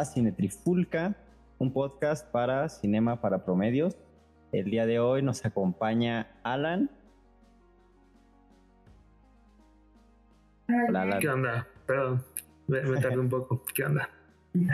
a 0.00 0.04
Cinetrifulca, 0.06 1.14
un 1.58 1.74
podcast 1.74 2.26
para 2.30 2.70
cinema 2.70 3.20
para 3.20 3.44
promedios. 3.44 3.98
El 4.50 4.70
día 4.70 4.86
de 4.86 4.98
hoy 4.98 5.20
nos 5.20 5.44
acompaña 5.44 6.26
Alan. 6.42 6.90
Hola, 10.88 11.02
Alan. 11.02 11.20
¿Qué 11.20 11.28
onda? 11.28 11.68
Perdón, 11.86 12.24
me, 12.66 12.80
tardé 12.80 13.18
un 13.18 13.28
poco. 13.28 13.62
¿Qué 13.74 13.84
onda? 13.84 14.08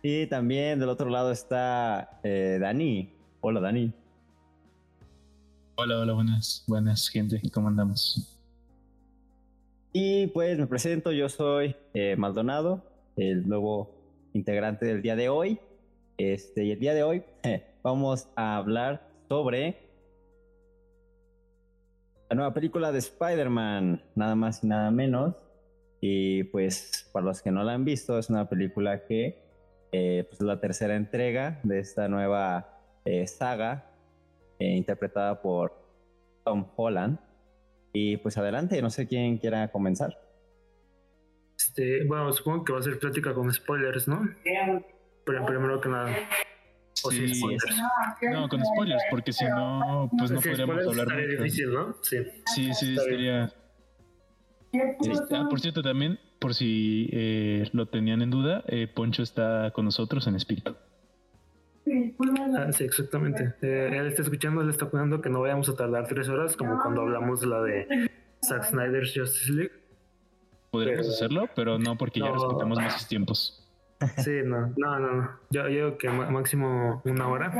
Y 0.00 0.26
también 0.28 0.78
del 0.78 0.88
otro 0.90 1.10
lado 1.10 1.32
está 1.32 2.20
eh, 2.22 2.58
Dani. 2.60 3.12
Hola, 3.40 3.60
Dani. 3.60 3.92
Hola, 5.74 5.98
hola, 5.98 6.12
buenas, 6.12 6.64
buenas 6.68 7.08
gente, 7.08 7.40
¿cómo 7.52 7.66
andamos? 7.66 8.40
Y 9.92 10.28
pues 10.28 10.56
me 10.56 10.68
presento, 10.68 11.10
yo 11.10 11.28
soy 11.28 11.74
eh, 11.94 12.14
Maldonado, 12.16 12.84
el 13.16 13.48
nuevo 13.48 13.97
integrante 14.32 14.86
del 14.86 15.02
día 15.02 15.16
de 15.16 15.28
hoy. 15.28 15.60
Este, 16.16 16.64
y 16.64 16.72
el 16.72 16.80
día 16.80 16.94
de 16.94 17.02
hoy 17.02 17.22
vamos 17.82 18.28
a 18.36 18.56
hablar 18.56 19.08
sobre 19.28 19.76
la 22.28 22.36
nueva 22.36 22.52
película 22.52 22.92
de 22.92 22.98
Spider-Man, 22.98 24.02
nada 24.14 24.34
más 24.34 24.62
y 24.62 24.66
nada 24.66 24.90
menos. 24.90 25.34
Y 26.00 26.44
pues 26.44 27.08
para 27.12 27.26
los 27.26 27.42
que 27.42 27.50
no 27.50 27.64
la 27.64 27.72
han 27.72 27.84
visto, 27.84 28.18
es 28.18 28.30
una 28.30 28.48
película 28.48 29.04
que 29.04 29.42
eh, 29.92 30.24
pues, 30.28 30.40
es 30.40 30.46
la 30.46 30.60
tercera 30.60 30.94
entrega 30.94 31.60
de 31.62 31.80
esta 31.80 32.08
nueva 32.08 32.78
eh, 33.04 33.26
saga 33.26 33.84
interpretada 34.60 35.40
por 35.40 35.72
Tom 36.44 36.66
Holland. 36.76 37.18
Y 37.92 38.16
pues 38.18 38.36
adelante, 38.36 38.82
no 38.82 38.90
sé 38.90 39.06
quién 39.06 39.38
quiera 39.38 39.70
comenzar. 39.70 40.27
Este, 41.58 42.04
bueno, 42.04 42.32
supongo 42.32 42.64
que 42.64 42.72
va 42.72 42.78
a 42.78 42.82
ser 42.82 42.98
plática 42.98 43.34
con 43.34 43.52
spoilers, 43.52 44.06
¿no? 44.06 44.28
Pero 45.24 45.44
primero 45.44 45.80
que 45.80 45.88
nada. 45.88 46.16
O 47.04 47.10
sí, 47.10 47.34
spoilers. 47.34 47.82
No, 48.32 48.48
con 48.48 48.64
spoilers, 48.64 49.02
porque 49.10 49.32
si 49.32 49.44
no, 49.44 50.10
pues 50.16 50.30
no 50.30 50.40
podríamos 50.40 50.86
hablar 50.86 51.08
mucho. 51.08 51.26
difícil, 51.26 51.72
¿no? 51.72 51.96
Sí. 52.02 52.18
Sí, 52.54 52.74
sí, 52.74 52.96
estaría. 52.96 53.52
Ah, 55.32 55.46
por 55.48 55.60
cierto, 55.60 55.82
también, 55.82 56.18
por 56.38 56.54
si 56.54 57.08
eh, 57.12 57.68
lo 57.72 57.86
tenían 57.86 58.22
en 58.22 58.30
duda, 58.30 58.64
eh, 58.68 58.86
Poncho 58.86 59.22
está 59.22 59.72
con 59.72 59.84
nosotros 59.84 60.26
en 60.26 60.36
espíritu. 60.36 60.76
Ah, 62.56 62.72
sí, 62.72 62.84
exactamente. 62.84 63.54
Eh, 63.62 63.90
él 63.92 64.06
está 64.06 64.22
escuchando, 64.22 64.60
él 64.60 64.68
está 64.68 64.86
cuidando 64.86 65.20
que 65.20 65.30
no 65.30 65.40
vayamos 65.40 65.68
a 65.68 65.74
tardar 65.74 66.06
tres 66.06 66.28
horas, 66.28 66.56
como 66.56 66.80
cuando 66.80 67.02
hablamos 67.02 67.40
de 67.40 67.46
la 67.46 67.62
de 67.62 68.10
Zack 68.46 68.64
Snyder's 68.64 69.12
Justice 69.14 69.52
League. 69.52 69.87
Podríamos 70.84 71.08
hacerlo, 71.08 71.48
pero 71.54 71.78
no 71.78 71.96
porque 71.96 72.20
ya 72.20 72.30
respetamos 72.30 72.78
más 72.78 72.94
sus 72.94 73.08
tiempos. 73.08 73.64
Sí, 74.18 74.30
no, 74.44 74.72
no, 74.76 75.00
no. 75.00 75.40
Yo, 75.50 75.66
digo 75.66 75.98
que 75.98 76.08
máximo 76.08 77.02
una 77.04 77.26
hora 77.26 77.52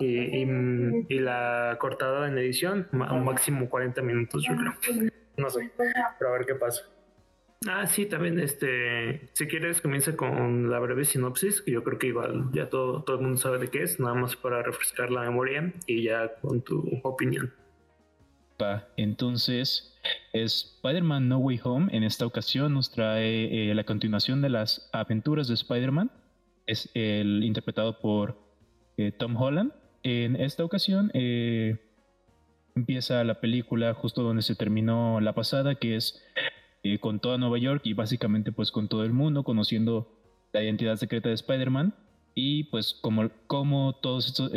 y, 0.00 0.42
y, 0.42 1.18
la 1.20 1.76
cortada 1.78 2.26
en 2.26 2.36
edición, 2.36 2.88
máximo 2.90 3.68
40 3.68 4.02
minutos, 4.02 4.42
yo 4.42 4.56
creo. 4.56 4.72
No 5.36 5.50
sé, 5.50 5.70
pero 6.18 6.30
a 6.30 6.32
ver 6.32 6.46
qué 6.46 6.56
pasa. 6.56 6.82
Ah, 7.66 7.86
sí, 7.86 8.06
también, 8.06 8.38
este, 8.40 9.30
si 9.32 9.46
quieres, 9.46 9.80
comienza 9.80 10.16
con 10.16 10.70
la 10.70 10.78
breve 10.80 11.04
sinopsis, 11.04 11.62
que 11.62 11.70
yo 11.70 11.82
creo 11.82 11.98
que 11.98 12.08
igual 12.08 12.50
ya 12.52 12.68
todo, 12.68 13.02
todo 13.04 13.16
el 13.16 13.22
mundo 13.22 13.38
sabe 13.38 13.58
de 13.58 13.68
qué 13.68 13.82
es, 13.82 13.98
nada 13.98 14.14
más 14.14 14.36
para 14.36 14.62
refrescar 14.62 15.10
la 15.10 15.22
memoria 15.22 15.72
y 15.86 16.02
ya 16.02 16.34
con 16.42 16.60
tu 16.62 17.00
opinión. 17.02 17.54
Entonces, 18.96 19.94
Spider-Man 20.32 21.28
No 21.28 21.38
Way 21.38 21.60
Home 21.64 21.96
en 21.96 22.02
esta 22.02 22.26
ocasión 22.26 22.74
nos 22.74 22.90
trae 22.90 23.70
eh, 23.70 23.74
la 23.74 23.84
continuación 23.84 24.42
de 24.42 24.50
las 24.50 24.88
aventuras 24.92 25.48
de 25.48 25.54
Spider-Man. 25.54 26.10
Es 26.66 26.90
el 26.94 27.44
interpretado 27.44 28.00
por 28.00 28.38
eh, 28.96 29.12
Tom 29.12 29.36
Holland. 29.36 29.72
En 30.02 30.36
esta 30.36 30.64
ocasión 30.64 31.10
eh, 31.14 31.78
empieza 32.74 33.24
la 33.24 33.40
película 33.40 33.94
justo 33.94 34.22
donde 34.22 34.42
se 34.42 34.54
terminó 34.54 35.20
la 35.20 35.34
pasada, 35.34 35.76
que 35.76 35.96
es 35.96 36.22
con 37.00 37.18
toda 37.18 37.38
Nueva 37.38 37.56
York 37.56 37.80
y 37.84 37.94
básicamente 37.94 38.52
pues 38.52 38.70
con 38.70 38.88
todo 38.88 39.04
el 39.04 39.14
mundo, 39.14 39.42
conociendo 39.42 40.20
la 40.52 40.62
identidad 40.62 40.96
secreta 40.96 41.30
de 41.30 41.34
Spider-Man 41.34 41.94
y 42.34 42.64
pues 42.64 42.92
como, 42.92 43.30
como, 43.46 43.94
todos 43.94 44.50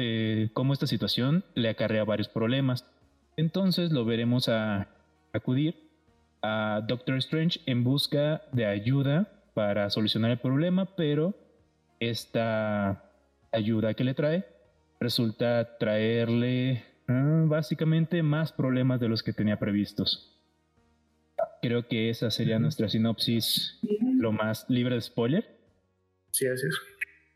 como 0.53 0.73
esta 0.73 0.87
situación 0.87 1.45
le 1.55 1.69
acarrea 1.69 2.03
varios 2.03 2.27
problemas. 2.27 2.85
Entonces 3.37 3.91
lo 3.91 4.03
veremos 4.03 4.49
a 4.49 4.87
acudir 5.31 5.75
a 6.41 6.83
Doctor 6.87 7.17
Strange 7.17 7.59
en 7.67 7.83
busca 7.83 8.41
de 8.51 8.65
ayuda 8.65 9.31
para 9.53 9.89
solucionar 9.91 10.31
el 10.31 10.39
problema, 10.39 10.95
pero 10.95 11.35
esta 11.99 13.03
ayuda 13.51 13.93
que 13.93 14.03
le 14.03 14.15
trae 14.15 14.45
resulta 14.99 15.77
traerle 15.77 16.83
ah, 17.07 17.43
básicamente 17.45 18.23
más 18.23 18.51
problemas 18.51 18.99
de 18.99 19.07
los 19.07 19.21
que 19.21 19.33
tenía 19.33 19.59
previstos. 19.59 20.33
Creo 21.61 21.87
que 21.87 22.09
esa 22.09 22.31
sería 22.31 22.57
nuestra 22.57 22.89
sinopsis 22.89 23.79
lo 24.17 24.31
más 24.31 24.65
libre 24.67 24.95
de 24.95 25.01
spoiler. 25.01 25.59
Sí, 26.31 26.47
así 26.47 26.67
es. 26.67 26.75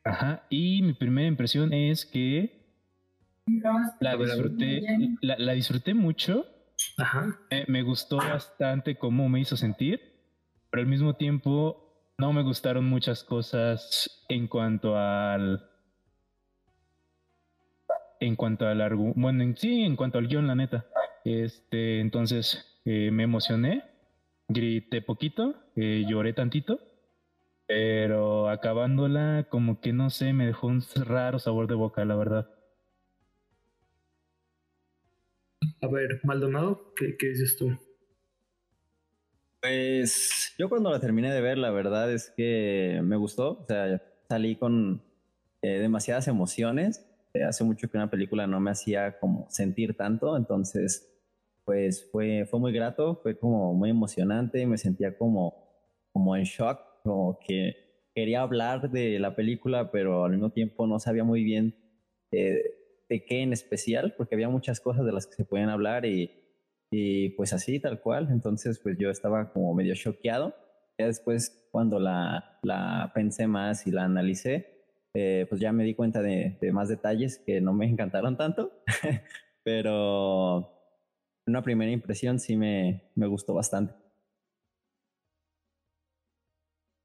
Ajá, 0.03 0.47
y 0.49 0.81
mi 0.81 0.93
primera 0.93 1.27
impresión 1.27 1.73
es 1.73 2.07
que 2.07 2.60
la 3.99 4.15
disfruté, 4.15 4.81
la, 5.21 5.53
disfruté 5.53 5.93
mucho. 5.93 6.45
Ajá. 6.97 7.39
me 7.67 7.83
gustó 7.83 8.17
bastante 8.17 8.97
cómo 8.97 9.29
me 9.29 9.39
hizo 9.39 9.55
sentir, 9.55 10.01
pero 10.69 10.81
al 10.81 10.87
mismo 10.87 11.15
tiempo 11.15 12.13
no 12.17 12.33
me 12.33 12.43
gustaron 12.43 12.85
muchas 12.85 13.23
cosas 13.23 14.25
en 14.29 14.47
cuanto 14.47 14.97
al 14.97 15.67
en 18.19 18.35
cuanto 18.35 18.67
al 18.67 18.95
bueno 18.95 19.43
en 19.43 19.57
sí 19.57 19.83
en 19.83 19.95
cuanto 19.95 20.19
al 20.19 20.27
guion 20.27 20.45
la 20.45 20.53
neta 20.53 20.85
este 21.23 21.99
entonces 21.99 22.79
eh, 22.85 23.09
me 23.11 23.23
emocioné 23.23 23.83
grité 24.51 25.01
poquito, 25.01 25.55
eh, 25.75 26.03
lloré 26.07 26.33
tantito, 26.33 26.79
pero 27.67 28.49
acabándola 28.49 29.47
como 29.49 29.79
que 29.79 29.93
no 29.93 30.09
sé, 30.09 30.33
me 30.33 30.45
dejó 30.45 30.67
un 30.67 30.83
raro 30.95 31.39
sabor 31.39 31.67
de 31.67 31.75
boca, 31.75 32.03
la 32.05 32.15
verdad. 32.15 32.49
A 35.83 35.87
ver, 35.87 36.19
Maldonado, 36.23 36.93
¿qué, 36.95 37.15
dices 37.27 37.57
tú? 37.57 37.75
Pues 39.59 40.53
yo 40.59 40.69
cuando 40.69 40.91
la 40.91 40.99
terminé 40.99 41.33
de 41.33 41.41
ver, 41.41 41.57
la 41.57 41.71
verdad 41.71 42.11
es 42.11 42.31
que 42.37 42.99
me 43.03 43.15
gustó, 43.15 43.61
o 43.63 43.65
sea, 43.67 43.99
salí 44.29 44.55
con 44.55 45.01
eh, 45.63 45.79
demasiadas 45.79 46.27
emociones. 46.27 47.03
Eh, 47.33 47.43
hace 47.43 47.63
mucho 47.63 47.89
que 47.89 47.97
una 47.97 48.11
película 48.11 48.45
no 48.45 48.59
me 48.59 48.69
hacía 48.69 49.17
como 49.17 49.47
sentir 49.49 49.97
tanto, 49.97 50.37
entonces 50.37 51.07
pues 51.65 52.07
fue, 52.11 52.45
fue 52.45 52.59
muy 52.59 52.73
grato, 52.73 53.19
fue 53.23 53.37
como 53.39 53.73
muy 53.73 53.89
emocionante, 53.89 54.67
me 54.67 54.77
sentía 54.77 55.17
como, 55.17 55.67
como 56.11 56.35
en 56.35 56.43
shock, 56.43 56.79
como 57.03 57.39
que 57.39 58.07
quería 58.13 58.41
hablar 58.41 58.91
de 58.91 59.17
la 59.17 59.35
película, 59.35 59.89
pero 59.89 60.25
al 60.25 60.31
mismo 60.31 60.51
tiempo 60.51 60.85
no 60.85 60.99
sabía 60.99 61.23
muy 61.23 61.43
bien 61.43 61.75
eh, 62.31 62.80
de 63.11 63.25
qué 63.25 63.41
en 63.41 63.51
especial, 63.51 64.15
porque 64.17 64.35
había 64.35 64.47
muchas 64.47 64.79
cosas 64.79 65.05
de 65.05 65.11
las 65.11 65.27
que 65.27 65.35
se 65.35 65.43
pueden 65.43 65.67
hablar 65.67 66.05
y, 66.05 66.31
y 66.89 67.31
pues 67.31 67.51
así, 67.51 67.77
tal 67.77 67.99
cual. 67.99 68.29
Entonces, 68.31 68.79
pues 68.79 68.97
yo 68.97 69.09
estaba 69.09 69.51
como 69.51 69.73
medio 69.75 69.93
choqueado. 69.95 70.55
Ya 70.97 71.07
después, 71.07 71.67
cuando 71.71 71.99
la, 71.99 72.57
la 72.63 73.11
pensé 73.13 73.47
más 73.47 73.85
y 73.85 73.91
la 73.91 74.05
analicé, 74.05 74.85
eh, 75.13 75.45
pues 75.49 75.59
ya 75.59 75.73
me 75.73 75.83
di 75.83 75.93
cuenta 75.93 76.21
de, 76.21 76.57
de, 76.61 76.71
más 76.71 76.87
detalles 76.87 77.37
que 77.45 77.59
no 77.59 77.73
me 77.73 77.85
encantaron 77.85 78.37
tanto, 78.37 78.71
pero 79.63 80.71
una 81.45 81.61
primera 81.61 81.91
impresión 81.91 82.39
sí 82.39 82.55
me, 82.55 83.11
me 83.15 83.27
gustó 83.27 83.53
bastante. 83.53 83.93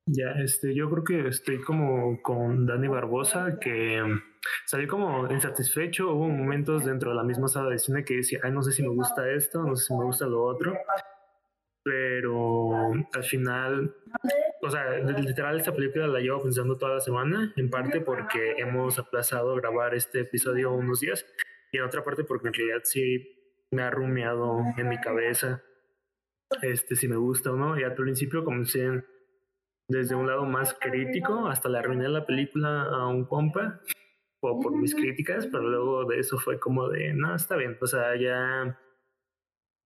Ya, 0.08 0.31
este, 0.41 0.73
yo 0.73 0.88
creo 0.88 1.03
que 1.03 1.29
estoy 1.31 1.61
como 1.62 2.23
con 2.23 2.64
Dani 2.64 2.87
Barbosa, 2.87 3.58
que 3.58 4.00
salí 4.64 4.87
como 4.87 5.31
insatisfecho. 5.31 6.12
Hubo 6.12 6.28
momentos 6.28 6.84
dentro 6.84 7.10
de 7.10 7.16
la 7.16 7.25
misma 7.25 7.48
sala 7.48 7.70
de 7.70 7.78
cine 7.78 8.04
que 8.04 8.16
decía, 8.16 8.40
ay, 8.43 8.52
no 8.52 8.62
sé 8.62 8.72
si 8.72 8.82
me 8.82 8.88
gusta 8.88 9.31
esto, 9.31 9.62
no 9.62 9.76
sé 9.76 9.87
si 9.87 9.94
me 9.94 10.04
gusta 10.04 10.26
lo 10.26 10.43
otro. 10.43 10.76
Pero 11.82 12.93
al 13.12 13.25
final, 13.25 13.94
o 14.60 14.70
sea, 14.70 14.98
literal, 14.98 15.58
esta 15.58 15.72
película 15.72 16.08
la 16.08 16.19
llevo 16.19 16.43
pensando 16.43 16.76
toda 16.76 16.94
la 16.94 17.00
semana, 17.00 17.52
en 17.56 17.70
parte 17.70 18.00
porque 18.00 18.54
hemos 18.58 18.98
aplazado 18.98 19.54
grabar 19.54 19.94
este 19.94 20.20
episodio 20.20 20.72
unos 20.72 20.98
días, 20.98 21.25
y 21.70 21.78
en 21.78 21.84
otra 21.84 22.02
parte 22.02 22.25
porque 22.25 22.48
en 22.48 22.54
realidad 22.54 22.81
sí 22.82 23.32
me 23.70 23.82
ha 23.82 23.90
rumiado 23.90 24.58
en 24.76 24.88
mi 24.88 24.98
cabeza 24.98 25.62
este 26.62 26.96
si 26.96 27.08
me 27.08 27.16
gusta 27.16 27.52
o 27.52 27.56
no. 27.56 27.78
Y 27.78 27.84
al 27.84 27.94
principio 27.94 28.44
comencé 28.44 29.04
desde 29.88 30.14
un 30.14 30.26
lado 30.26 30.44
más 30.44 30.75
crítico, 30.81 31.46
hasta 31.46 31.69
le 31.69 31.78
arruiné 31.78 32.08
la 32.08 32.26
película 32.26 32.82
a 32.82 33.06
un 33.06 33.25
compa 33.25 33.81
o 34.46 34.60
por 34.60 34.76
mis 34.76 34.94
críticas, 34.94 35.46
pero 35.46 35.69
luego 35.69 36.04
de 36.04 36.19
eso 36.20 36.38
fue 36.38 36.58
como 36.58 36.88
de, 36.88 37.12
no, 37.12 37.34
está 37.34 37.56
bien, 37.56 37.76
o 37.81 37.87
sea, 37.87 38.16
ya 38.16 38.78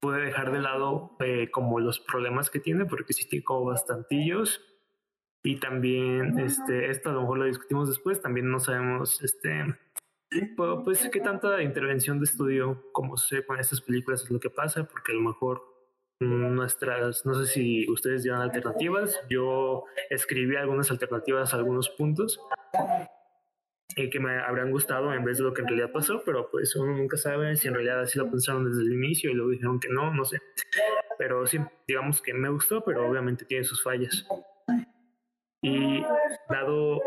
pude 0.01 0.23
dejar 0.23 0.53
de 0.53 0.61
lado 0.61 1.17
eh, 1.21 1.51
como 1.51 1.79
los 1.81 2.01
problemas 2.01 2.51
que 2.51 2.61
tiene, 2.61 2.87
porque 2.87 3.13
sí 3.13 3.43
como 3.43 3.67
bastantillos, 3.67 4.61
Y 5.43 5.57
también, 5.57 6.39
este, 6.39 6.91
esto 6.91 7.11
a 7.11 7.13
lo 7.13 7.23
mejor 7.23 7.39
lo 7.39 7.45
discutimos 7.47 7.89
después, 7.89 8.21
también 8.21 8.51
no 8.51 8.61
sabemos, 8.61 9.23
este, 9.23 9.65
pues, 10.57 11.09
qué 11.11 11.21
tanta 11.21 11.63
intervención 11.63 12.19
de 12.19 12.25
estudio 12.25 12.85
como 12.93 13.17
sé 13.17 13.45
con 13.45 13.59
estas 13.59 13.81
películas 13.81 14.23
es 14.23 14.31
lo 14.31 14.39
que 14.39 14.51
pasa, 14.51 14.85
porque 14.85 15.13
a 15.13 15.15
lo 15.15 15.23
mejor 15.23 15.63
nuestras, 16.21 17.25
no 17.25 17.35
sé 17.35 17.47
si 17.47 17.91
ustedes 17.91 18.23
llevan 18.23 18.43
alternativas, 18.43 19.19
yo 19.31 19.85
escribí 20.11 20.57
algunas 20.57 20.91
alternativas 20.91 21.55
a 21.55 21.57
algunos 21.57 21.89
puntos 21.89 22.39
eh, 23.97 24.09
que 24.09 24.21
me 24.21 24.39
habrán 24.39 24.71
gustado 24.71 25.13
en 25.13 25.25
vez 25.25 25.39
de 25.39 25.45
lo 25.45 25.53
que 25.53 25.63
en 25.63 25.69
realidad 25.69 25.91
pasó, 25.93 26.23
pero 26.25 26.49
pues 26.51 26.75
uno 26.77 26.97
nunca 26.97 27.17
sabe 27.17 27.57
si 27.57 27.69
en 27.69 27.75
realidad 27.75 28.01
así 28.01 28.19
lo 28.19 28.31
pensaron 28.31 28.65
desde 28.65 28.83
el 28.83 28.93
inicio 28.93 29.31
y 29.31 29.35
luego 29.35 29.51
dijeron 29.51 29.81
que 29.81 29.89
no, 29.89 30.15
no 30.15 30.25
sé. 30.25 30.39
Pero 31.19 31.47
sí, 31.47 31.59
digamos 31.87 32.23
que 32.23 32.33
me 32.33 32.49
gustó, 32.49 32.85
pero 32.85 33.09
obviamente 33.09 33.45
tiene 33.45 33.65
sus 33.65 33.83
fallas. 33.83 34.27
Y 35.63 36.03
dado, 36.49 37.03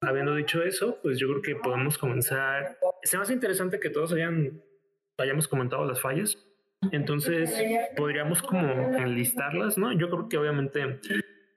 habiendo 0.00 0.34
dicho 0.34 0.62
eso, 0.62 0.98
pues 1.02 1.18
yo 1.18 1.28
creo 1.28 1.42
que 1.42 1.56
podemos 1.56 1.98
comenzar. 1.98 2.78
Es 3.02 3.14
más 3.14 3.30
interesante 3.30 3.78
que 3.78 3.90
todos 3.90 4.12
hayan, 4.12 4.62
hayamos 5.18 5.46
comentado 5.46 5.84
las 5.84 6.00
fallas. 6.00 6.36
Entonces, 6.90 7.54
podríamos 7.96 8.42
como 8.42 8.96
enlistarlas, 8.96 9.78
¿no? 9.78 9.92
Yo 9.92 10.10
creo 10.10 10.28
que 10.28 10.38
obviamente 10.38 11.00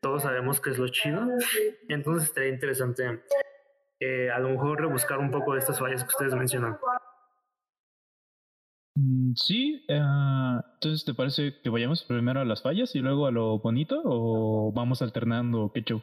todos 0.01 0.21
sabemos 0.21 0.61
qué 0.61 0.69
es 0.69 0.77
lo 0.77 0.87
chido. 0.89 1.27
Entonces, 1.89 2.29
estaría 2.29 2.49
interesante 2.49 3.23
eh, 3.99 4.29
a 4.29 4.39
lo 4.39 4.49
mejor 4.49 4.81
rebuscar 4.81 5.19
un 5.19 5.31
poco 5.31 5.53
de 5.53 5.59
estas 5.59 5.79
fallas 5.79 6.03
que 6.03 6.09
ustedes 6.09 6.35
mencionan. 6.35 6.77
Mm, 8.95 9.33
sí, 9.35 9.83
eh, 9.87 10.01
entonces 10.75 11.03
¿te 11.05 11.13
parece 11.13 11.59
que 11.61 11.69
vayamos 11.69 12.03
primero 12.03 12.39
a 12.39 12.45
las 12.45 12.61
fallas 12.61 12.95
y 12.95 12.99
luego 12.99 13.27
a 13.27 13.31
lo 13.31 13.59
bonito 13.59 14.01
o 14.05 14.71
vamos 14.73 15.01
alternando 15.01 15.71
qué 15.73 15.83
show? 15.83 16.01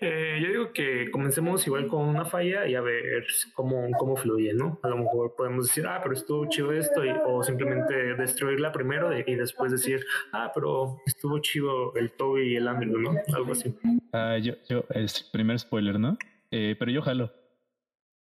Eh, 0.00 0.38
yo 0.42 0.48
digo 0.48 0.72
que 0.72 1.10
comencemos 1.10 1.66
igual 1.66 1.86
con 1.86 2.02
una 2.02 2.24
falla 2.24 2.66
y 2.66 2.74
a 2.74 2.80
ver 2.80 3.26
cómo, 3.54 3.88
cómo 3.98 4.16
fluye, 4.16 4.54
¿no? 4.54 4.78
A 4.82 4.88
lo 4.88 4.96
mejor 4.96 5.34
podemos 5.36 5.66
decir, 5.66 5.86
ah, 5.86 6.00
pero 6.02 6.14
estuvo 6.14 6.46
chido 6.48 6.72
esto, 6.72 7.02
o 7.26 7.42
simplemente 7.42 7.94
destruirla 8.14 8.72
primero 8.72 9.16
y 9.16 9.34
después 9.34 9.72
decir, 9.72 10.04
ah, 10.32 10.50
pero 10.54 10.98
estuvo 11.06 11.38
chido 11.40 11.94
el 11.94 12.12
Toby 12.12 12.52
y 12.52 12.56
el 12.56 12.68
Andrew, 12.68 13.00
¿no? 13.00 13.14
Algo 13.34 13.52
así. 13.52 13.74
Ah, 14.12 14.38
yo, 14.38 14.54
yo, 14.68 14.84
es 14.90 15.22
primer 15.32 15.58
spoiler, 15.58 16.00
¿no? 16.00 16.16
Eh, 16.58 16.74
pero 16.78 16.90
yo 16.90 17.02
jalo. 17.02 17.34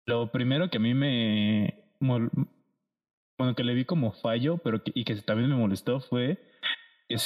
Lo 0.07 0.31
primero 0.31 0.71
que 0.71 0.77
a 0.77 0.81
mí 0.81 0.95
me 0.95 1.85
bueno, 1.99 2.31
que 3.57 3.65
le 3.65 3.75
vi 3.75 3.85
como 3.85 4.13
fallo, 4.13 4.59
pero 4.59 4.81
y 4.85 5.03
que 5.03 5.17
también 5.17 5.51
me 5.51 5.57
molestó 5.57 6.01
fue 6.01 6.39
que 7.09 7.17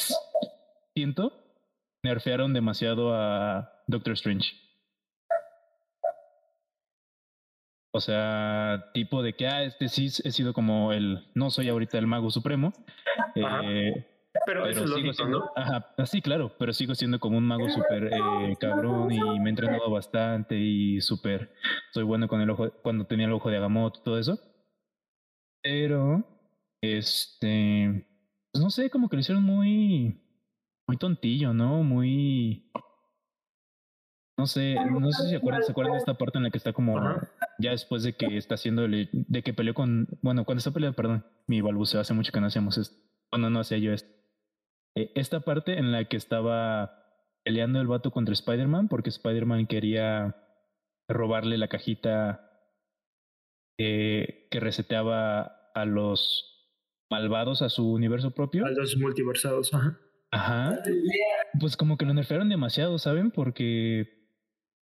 siento 0.94 1.44
nerfearon 2.02 2.54
demasiado 2.54 3.14
a 3.14 3.82
Doctor 3.86 4.14
Strange. 4.14 4.48
O 7.92 8.00
sea, 8.00 8.90
tipo 8.94 9.22
de 9.22 9.34
que, 9.34 9.46
ah, 9.46 9.62
este 9.62 9.88
sí 9.88 10.06
he 10.06 10.32
sido 10.32 10.54
como 10.54 10.92
el, 10.92 11.30
no 11.34 11.50
soy 11.50 11.68
ahorita 11.68 11.98
el 11.98 12.06
mago 12.06 12.30
supremo. 12.30 12.72
Eh, 13.34 14.06
pero, 14.46 14.66
eso 14.66 14.86
sigo 14.86 15.12
siendo, 15.12 15.50
ajá, 15.56 15.94
sí, 16.06 16.20
claro, 16.20 16.52
pero 16.58 16.72
sigo 16.72 16.94
siendo 16.94 17.20
como 17.20 17.38
un 17.38 17.46
mago 17.46 17.68
súper 17.68 18.12
eh, 18.12 18.56
cabrón 18.58 19.12
y 19.12 19.20
me 19.40 19.46
he 19.46 19.50
entrenado 19.50 19.90
bastante 19.90 20.56
y 20.56 21.00
súper, 21.00 21.52
soy 21.92 22.02
bueno 22.02 22.26
con 22.26 22.40
el 22.40 22.50
ojo, 22.50 22.70
cuando 22.82 23.06
tenía 23.06 23.26
el 23.26 23.32
ojo 23.32 23.50
de 23.50 23.58
Agamotto, 23.58 24.00
todo 24.02 24.18
eso. 24.18 24.38
Pero, 25.62 26.24
este, 26.82 28.06
pues 28.52 28.62
no 28.62 28.70
sé, 28.70 28.90
como 28.90 29.08
que 29.08 29.16
lo 29.16 29.20
hicieron 29.20 29.44
muy, 29.44 30.20
muy 30.86 30.96
tontillo, 30.96 31.54
¿no? 31.54 31.82
Muy, 31.82 32.70
no 34.36 34.46
sé, 34.46 34.74
no 34.74 35.12
sé 35.12 35.22
si 35.22 35.30
se 35.30 35.36
acuerdan, 35.36 35.62
se 35.62 35.70
acuerdan 35.70 35.92
de 35.92 35.98
esta 35.98 36.14
parte 36.14 36.38
en 36.38 36.44
la 36.44 36.50
que 36.50 36.58
está 36.58 36.72
como 36.72 36.98
ya 37.58 37.70
después 37.70 38.02
de 38.02 38.16
que 38.16 38.36
está 38.36 38.56
haciendo, 38.56 38.86
de 38.88 39.42
que 39.44 39.54
peleó 39.54 39.74
con, 39.74 40.08
bueno, 40.22 40.44
cuando 40.44 40.58
está 40.58 40.72
peleando, 40.72 40.96
perdón, 40.96 41.24
mi 41.46 41.60
balbuceo, 41.60 42.00
hace 42.00 42.14
mucho 42.14 42.32
que 42.32 42.40
no 42.40 42.48
hacíamos 42.48 42.76
esto, 42.78 42.96
bueno, 43.30 43.48
no 43.48 43.60
hacía 43.60 43.78
yo 43.78 43.92
esto. 43.92 44.23
Eh, 44.96 45.12
esta 45.14 45.40
parte 45.40 45.78
en 45.78 45.92
la 45.92 46.04
que 46.06 46.16
estaba 46.16 47.04
peleando 47.44 47.80
el 47.80 47.86
vato 47.86 48.10
contra 48.10 48.32
Spider-Man 48.32 48.88
porque 48.88 49.10
Spider-Man 49.10 49.66
quería 49.66 50.36
robarle 51.08 51.58
la 51.58 51.68
cajita 51.68 52.50
que 53.76 54.48
reseteaba 54.52 55.70
a 55.74 55.84
los 55.84 56.54
malvados 57.10 57.62
a 57.62 57.68
su 57.68 57.92
universo 57.92 58.30
propio. 58.30 58.64
A 58.64 58.70
los 58.70 58.96
multiversados, 58.96 59.74
ajá. 59.74 59.98
Ajá. 60.30 60.82
Pues 61.60 61.76
como 61.76 61.96
que 61.96 62.04
lo 62.04 62.12
nerfearon 62.12 62.48
demasiado, 62.48 62.98
¿saben? 62.98 63.30
Porque, 63.30 64.28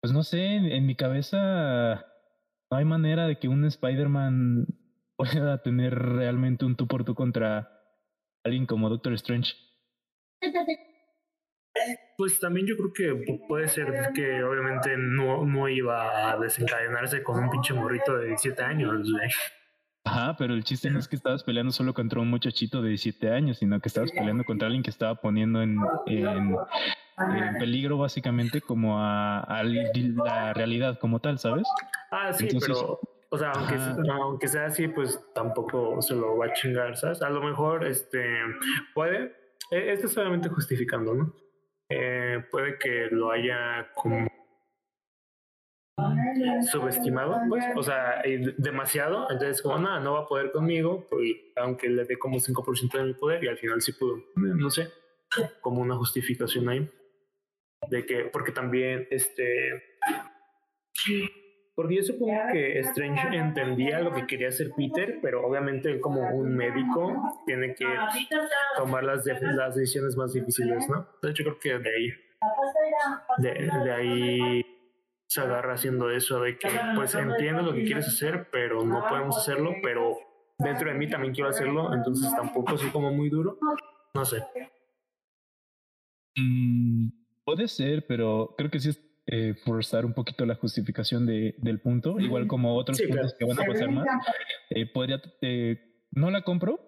pues 0.02 0.14
no 0.14 0.24
sé, 0.24 0.56
en, 0.56 0.86
mi 0.86 0.96
cabeza 0.96 2.06
no 2.72 2.78
hay 2.78 2.86
manera 2.86 3.28
de 3.28 3.38
que 3.38 3.50
un 3.50 3.66
Spider-Man 3.66 4.68
pueda 5.18 5.62
tener 5.62 5.94
realmente 5.98 6.66
un 6.66 6.76
tú 6.76 6.88
por 6.88 7.04
tú 7.04 7.16
contra 7.16 7.70
alguien 8.46 8.66
como 8.66 8.90
Doctor 8.90 9.14
Strange. 9.14 9.54
Pues 12.18 12.40
también 12.40 12.68
yo 12.68 12.76
creo 12.76 12.92
que 12.94 13.40
puede 13.48 13.68
ser 13.68 14.12
que 14.14 14.44
obviamente 14.44 14.96
no, 14.98 15.46
no 15.46 15.70
iba 15.70 16.32
a 16.32 16.38
desencadenarse 16.38 17.24
con 17.24 17.42
un 17.42 17.50
pinche 17.50 17.74
morrito 17.74 18.18
de 18.18 18.28
17 18.28 18.62
años, 18.62 19.08
Ajá, 20.04 20.36
pero 20.38 20.54
el 20.54 20.64
chiste 20.64 20.90
no 20.90 20.98
es 21.00 21.08
que 21.08 21.16
estabas 21.16 21.44
peleando 21.44 21.72
solo 21.72 21.94
contra 21.94 22.20
un 22.20 22.30
muchachito 22.30 22.82
de 22.82 22.90
17 22.90 23.30
años, 23.30 23.60
sino 23.60 23.80
que 23.80 23.88
estabas 23.88 24.12
peleando 24.12 24.44
contra 24.44 24.66
alguien 24.66 24.84
que 24.84 24.90
estaba 24.90 25.16
poniendo 25.16 25.62
en, 25.62 25.78
en, 26.08 26.56
peligro 27.60 28.00
básicamente 28.00 28.62
como 28.62 29.00
a, 29.00 29.64
la 29.64 30.54
realidad 30.54 30.98
como 31.00 31.20
tal, 31.20 31.38
¿sabes? 31.38 31.68
Ah, 32.12 32.34
sí, 32.34 32.48
pero, 32.60 33.00
o 33.30 33.38
sea, 33.38 33.52
aunque, 33.52 33.76
aunque 34.12 34.48
sea 34.48 34.66
así, 34.66 34.88
pues 34.88 35.20
tampoco 35.34 36.02
se 36.02 36.16
lo 36.16 36.36
va 36.36 36.48
a 36.48 36.54
chingar, 36.54 36.98
¿sabes? 36.98 37.22
A 37.22 37.30
lo 37.30 37.42
mejor, 37.42 37.86
este, 37.86 38.40
puede, 38.96 39.41
esto 39.72 40.08
es 40.08 40.14
solamente 40.14 40.50
justificando, 40.50 41.14
¿no? 41.14 41.34
Eh, 41.90 42.44
puede 42.52 42.78
que 42.78 43.08
lo 43.12 43.32
haya 43.32 43.92
como 43.96 44.28
subestimado, 46.72 47.38
pues, 47.50 47.66
o 47.76 47.84
sea, 47.84 48.22
demasiado, 48.58 49.28
entonces 49.30 49.62
como, 49.62 49.78
nada, 49.78 50.00
no 50.00 50.14
va 50.14 50.22
a 50.22 50.28
poder 50.28 50.52
conmigo, 50.52 51.08
pues, 51.10 51.36
aunque 51.58 51.90
le 51.90 52.06
dé 52.06 52.18
como 52.18 52.40
5% 52.40 52.98
de 52.98 53.04
mi 53.04 53.14
poder 53.14 53.44
y 53.44 53.48
al 53.48 53.58
final 53.58 53.82
sí 53.82 53.94
pudo, 53.94 54.24
no 54.36 54.70
sé, 54.70 54.90
como 55.62 55.82
una 55.82 55.96
justificación 55.96 56.70
ahí, 56.70 56.90
de 57.90 58.06
que, 58.06 58.26
porque 58.26 58.52
también, 58.52 59.08
este, 59.12 59.98
porque 61.76 61.96
yo 61.96 62.04
supongo 62.04 62.34
que 62.52 62.80
Strange 62.80 63.36
entendía 63.36 64.00
lo 64.02 64.14
que 64.14 64.28
quería 64.28 64.50
hacer 64.50 64.72
Peter, 64.76 65.20
pero 65.22 65.46
obviamente 65.46 66.00
como 66.02 66.22
un 66.30 66.56
médico 66.56 67.44
tiene 67.46 67.74
que 67.74 67.86
tomar 68.78 69.04
las, 69.04 69.26
las 69.26 69.76
decisiones 69.76 70.18
más 70.18 70.34
difíciles, 70.34 70.88
¿no? 70.90 71.08
Entonces 71.16 71.34
yo 71.34 71.46
creo 71.46 71.60
que 71.60 71.80
de 71.80 71.96
ahí, 71.96 72.14
de, 73.38 73.84
de 73.84 73.92
ahí 73.92 74.66
se 75.28 75.40
agarra 75.40 75.76
haciendo 75.76 76.12
eso, 76.12 76.42
de 76.42 76.58
que 76.58 76.68
pues 76.94 77.16
entiendo 77.16 77.62
lo 77.62 77.74
que 77.74 77.86
quieres 77.86 78.08
hacer, 78.08 78.50
pero 78.52 78.84
no 78.84 79.06
podemos 79.08 79.38
hacerlo, 79.38 79.74
pero 79.82 80.18
dentro 80.58 80.92
de 80.92 80.98
mí 80.98 81.10
también 81.10 81.34
quiero 81.34 81.50
hacerlo, 81.50 81.94
entonces 81.94 82.30
tampoco 82.36 82.78
soy 82.78 82.90
como 82.90 83.14
muy 83.14 83.30
duro, 83.30 83.58
no 84.14 84.26
sé. 84.26 84.44
Mm, 86.36 87.10
puede 87.46 87.68
ser, 87.70 88.06
pero 88.08 88.54
creo 88.58 88.70
que 88.70 88.80
sí 88.80 88.90
es 88.90 89.11
eh, 89.34 89.54
forzar 89.64 90.06
un 90.06 90.14
poquito 90.14 90.46
la 90.46 90.56
justificación 90.56 91.26
de, 91.26 91.56
del 91.60 91.80
punto, 91.80 92.20
igual 92.20 92.48
como 92.48 92.76
otros 92.76 93.02
puntos 93.02 93.34
que 93.40 93.46
van 93.46 93.58
a 93.58 93.64
pasar 93.64 93.90
más. 93.90 94.06
Eh, 94.70 94.86
podría, 94.86 95.22
eh, 95.42 96.06
no 96.12 96.30
la 96.32 96.42
compro, 96.42 96.82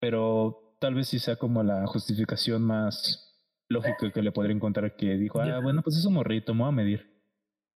pero 0.00 0.76
tal 0.80 0.94
vez 0.94 1.08
sí 1.08 1.18
sea 1.18 1.36
como 1.36 1.62
la 1.62 1.86
justificación 1.86 2.62
más 2.62 3.44
lógica 3.68 4.10
que 4.10 4.22
le 4.22 4.32
podría 4.32 4.56
encontrar 4.56 4.96
que 4.96 5.18
dijo, 5.18 5.42
ah, 5.42 5.60
bueno, 5.60 5.82
pues 5.82 5.98
es 5.98 6.06
un 6.06 6.14
morrito, 6.14 6.54
me 6.54 6.60
voy 6.60 6.68
a 6.70 6.72
medir. 6.72 7.22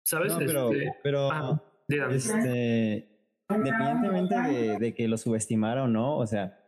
¿Sabes? 0.05 0.35
pero, 0.37 0.71
este, 0.71 0.93
pero 1.01 1.31
ah, 1.31 1.63
este, 1.87 3.27
independientemente 3.49 4.35
de, 4.35 4.77
de, 4.77 4.93
que 4.93 5.07
lo 5.07 5.17
subestimara 5.17 5.85
o 5.85 5.87
no, 5.87 6.15
o 6.15 6.27
sea, 6.27 6.59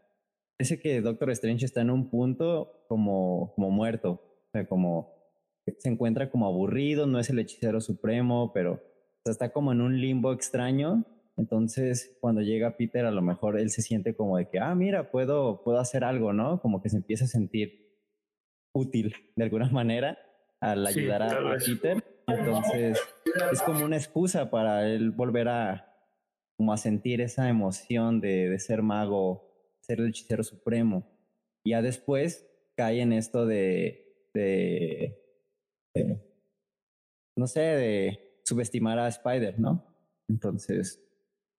parece 0.57 0.79
que 0.79 1.01
Doctor 1.01 1.29
Strange 1.29 1.65
está 1.65 1.81
en 1.81 1.91
un 1.91 2.09
punto 2.09 2.83
como, 2.87 3.53
como 3.53 3.69
muerto, 3.69 4.11
o 4.11 4.49
sea, 4.53 4.65
como 4.65 5.20
se 5.65 5.89
encuentra 5.89 6.29
como 6.29 6.47
aburrido, 6.47 7.07
no 7.07 7.19
es 7.19 7.29
el 7.29 7.39
hechicero 7.39 7.81
supremo, 7.81 8.51
pero 8.53 8.81
está 9.25 9.51
como 9.51 9.71
en 9.71 9.81
un 9.81 9.99
limbo 9.99 10.33
extraño. 10.33 11.05
Entonces, 11.37 12.17
cuando 12.19 12.41
llega 12.41 12.77
Peter, 12.77 13.05
a 13.05 13.11
lo 13.11 13.21
mejor 13.21 13.59
él 13.59 13.69
se 13.69 13.81
siente 13.81 14.15
como 14.15 14.37
de 14.37 14.49
que, 14.49 14.59
ah, 14.59 14.75
mira, 14.75 15.11
puedo, 15.11 15.63
puedo 15.63 15.79
hacer 15.79 16.03
algo, 16.03 16.33
¿no? 16.33 16.61
Como 16.61 16.81
que 16.81 16.89
se 16.89 16.97
empieza 16.97 17.25
a 17.25 17.27
sentir 17.27 17.81
útil 18.73 19.13
de 19.35 19.43
alguna 19.43 19.69
manera 19.69 20.17
al 20.59 20.85
ayudar 20.85 21.23
a, 21.23 21.57
Peter. 21.57 22.03
Entonces, 22.27 22.99
es 23.51 23.61
como 23.61 23.83
una 23.83 23.97
excusa 23.97 24.49
para 24.49 24.87
él 24.87 25.11
volver 25.11 25.47
a, 25.47 25.93
como 26.57 26.73
a 26.73 26.77
sentir 26.77 27.21
esa 27.21 27.49
emoción 27.49 28.21
de, 28.21 28.49
de 28.49 28.59
ser 28.59 28.81
mago, 28.83 29.77
ser 29.81 29.99
el 29.99 30.09
hechicero 30.09 30.43
supremo. 30.43 31.07
Y 31.63 31.71
ya 31.71 31.81
después 31.81 32.47
cae 32.75 33.01
en 33.01 33.13
esto 33.13 33.45
de, 33.45 34.29
de 34.33 35.20
no 37.35 37.47
sé, 37.47 37.61
de 37.61 38.39
subestimar 38.43 38.99
a 38.99 39.07
Spider, 39.07 39.59
¿no? 39.59 39.85
Entonces, 40.29 41.03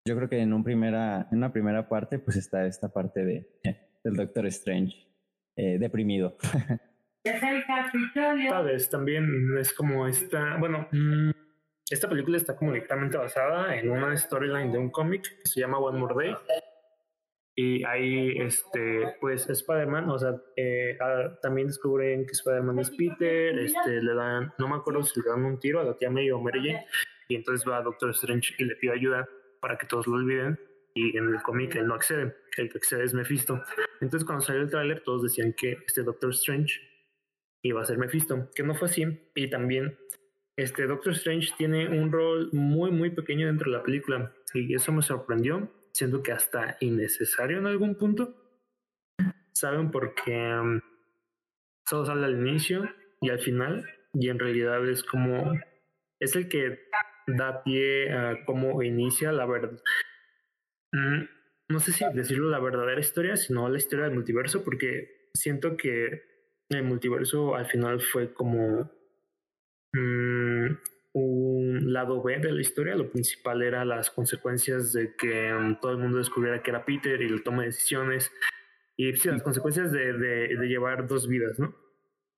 yo 0.08 0.16
creo 0.16 0.30
que 0.30 0.40
en, 0.40 0.54
un 0.54 0.64
primera, 0.64 1.28
en 1.32 1.38
una 1.38 1.52
primera 1.52 1.88
parte, 1.88 2.20
pues 2.20 2.38
está 2.38 2.66
esta 2.66 2.92
parte 2.92 3.24
de, 3.24 3.50
del 4.04 4.16
Doctor 4.16 4.48
Strange 4.48 5.08
eh, 5.56 5.78
deprimido. 5.80 6.38
Sabes, 8.50 8.90
también 8.90 9.56
es 9.60 9.74
como 9.74 10.08
esta, 10.08 10.58
bueno, 10.58 10.88
mm, 10.92 11.30
esta 11.90 12.10
película 12.10 12.38
está 12.38 12.56
como 12.56 12.72
directamente 12.72 13.18
basada 13.18 13.76
en 13.76 13.92
una 13.92 14.18
storyline 14.18 14.72
de 14.72 14.80
un 14.80 14.90
cómic 14.90 15.22
que 15.24 15.48
se 15.48 15.60
llama 15.60 15.78
One 15.78 16.00
More 16.00 16.16
Day. 16.16 16.36
Y 17.56 17.84
ahí, 17.84 18.38
este, 18.38 19.16
pues 19.20 19.50
Spider-Man, 19.50 20.10
o 20.10 20.18
sea, 20.18 20.42
eh, 20.56 20.98
ah, 21.02 21.38
también 21.42 21.68
descubren 21.68 22.26
que 22.26 22.32
Spider-Man 22.32 22.80
es 22.80 22.92
Peter, 22.92 23.60
este, 23.60 24.02
le 24.02 24.14
dan, 24.14 24.54
no 24.58 24.70
me 24.70 24.76
acuerdo 24.76 25.04
si 25.04 25.20
le 25.20 25.30
dan 25.30 25.44
un 25.44 25.60
tiro 25.60 25.82
a 25.82 25.84
la 25.84 25.98
tía 25.98 26.10
May 26.10 26.32
o 26.32 26.40
Mary 26.40 26.60
Jane, 26.66 26.86
y 27.28 27.36
entonces 27.36 27.68
va 27.68 27.78
a 27.78 27.82
Doctor 27.82 28.12
Strange 28.12 28.54
y 28.58 28.66
le 28.66 28.76
pide 28.76 28.94
ayuda 28.94 29.28
para 29.62 29.78
que 29.78 29.86
todos 29.86 30.08
lo 30.08 30.16
olviden 30.16 30.60
y 30.94 31.18
en 31.18 31.30
el 31.30 31.42
cómic 31.42 31.76
él 31.76 31.88
no 31.88 31.94
accede, 31.94 32.36
el 32.58 32.70
que 32.70 32.78
accede 32.78 33.04
es 33.04 33.14
Mephisto. 33.14 33.64
Entonces 34.02 34.26
cuando 34.26 34.44
salió 34.44 34.62
el 34.62 34.70
tráiler 34.70 35.02
todos 35.02 35.24
decían 35.24 35.54
que 35.54 35.78
este 35.86 36.04
Doctor 36.04 36.32
Strange 36.32 36.82
iba 37.62 37.82
a 37.82 37.86
ser 37.86 37.98
Mephisto, 37.98 38.50
que 38.56 38.64
no 38.64 38.76
fue 38.76 38.88
así 38.90 39.06
y 39.36 39.50
también 39.50 39.98
este 40.58 40.86
Doctor 40.88 41.14
Strange 41.14 41.54
tiene 41.58 41.88
un 41.88 42.12
rol 42.12 42.50
muy 42.52 42.92
muy 42.92 43.12
pequeño 43.12 43.48
dentro 43.48 43.72
de 43.72 43.78
la 43.78 43.84
película 43.84 44.34
y 44.54 44.74
eso 44.76 44.92
me 44.92 45.02
sorprendió, 45.02 45.72
siendo 45.94 46.24
que 46.24 46.32
hasta 46.32 46.78
innecesario 46.80 47.58
en 47.58 47.68
algún 47.68 47.96
punto. 47.96 48.36
Saben 49.54 49.92
porque 49.92 50.32
um, 50.32 50.80
solo 51.86 52.06
sale 52.06 52.26
al 52.26 52.40
inicio 52.40 52.90
y 53.22 53.30
al 53.30 53.40
final 53.40 53.86
y 54.14 54.30
en 54.30 54.40
realidad 54.40 54.88
es 54.90 55.04
como 55.04 55.54
es 56.20 56.36
el 56.36 56.50
que 56.50 56.80
da 57.28 57.64
pie 57.64 58.12
a 58.12 58.46
cómo 58.46 58.82
inicia 58.84 59.32
la 59.32 59.46
verdad. 59.46 59.80
Mm, 60.94 61.24
no 61.70 61.80
sé 61.80 61.94
si 61.94 62.06
decirlo 62.14 62.50
la 62.50 62.60
verdadera 62.60 63.00
historia, 63.00 63.38
sino 63.38 63.70
la 63.70 63.78
historia 63.78 64.06
del 64.06 64.16
multiverso, 64.16 64.64
porque 64.64 65.30
siento 65.34 65.78
que 65.78 66.24
el 66.70 66.84
multiverso 66.84 67.56
al 67.56 67.66
final 67.66 68.02
fue 68.02 68.34
como 68.34 68.92
mm, 69.94 70.68
un 71.14 71.94
lado 71.94 72.22
B 72.22 72.40
de 72.40 72.52
la 72.52 72.62
historia. 72.62 72.96
Lo 72.96 73.12
principal 73.12 73.62
era 73.62 73.86
las 73.86 74.10
consecuencias 74.10 74.94
de 74.94 75.16
que 75.16 75.54
mm, 75.54 75.80
todo 75.82 75.92
el 75.92 75.98
mundo 75.98 76.18
descubriera 76.18 76.62
que 76.62 76.72
era 76.72 76.86
Peter 76.86 77.22
y 77.22 77.30
la 77.30 77.44
toma 77.44 77.62
de 77.62 77.68
decisiones. 77.68 78.32
Y 78.98 79.14
sí, 79.16 79.30
las 79.30 79.44
consecuencias 79.44 79.92
de, 79.92 80.14
de, 80.14 80.68
llevar 80.68 81.08
dos 81.08 81.28
vidas, 81.28 81.58
¿no? 81.60 81.74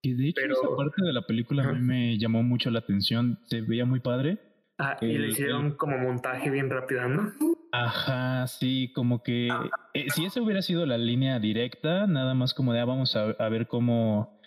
Y 0.01 0.13
de 0.13 0.29
hecho, 0.29 0.41
esa 0.45 0.75
parte 0.75 1.03
de 1.03 1.13
la 1.13 1.25
película 1.25 1.63
a 1.63 1.73
mí 1.73 1.81
me 1.81 2.17
llamó 2.17 2.43
mucho 2.43 2.69
la 2.69 2.79
atención. 2.79 3.39
Se 3.47 3.61
veía 3.61 3.85
muy 3.85 3.99
padre 3.99 4.39
Ah, 4.79 4.97
y 5.01 5.17
le 5.17 5.27
hicieron 5.27 5.75
como 5.75 5.97
montaje 5.97 6.49
bien 6.49 6.69
rápido, 6.69 7.07
¿no? 7.07 7.31
Ajá, 7.71 8.47
sí, 8.47 8.91
como 8.93 9.21
que 9.21 9.49
eh, 9.93 10.05
si 10.09 10.25
esa 10.25 10.41
hubiera 10.41 10.61
sido 10.61 10.85
la 10.85 10.97
línea 10.97 11.39
directa, 11.39 12.07
nada 12.07 12.33
más 12.33 12.53
como 12.53 12.73
de 12.73 12.79
ah, 12.79 12.85
vamos 12.85 13.15
a, 13.15 13.49
ver 13.49 13.67
cómo 13.67 14.41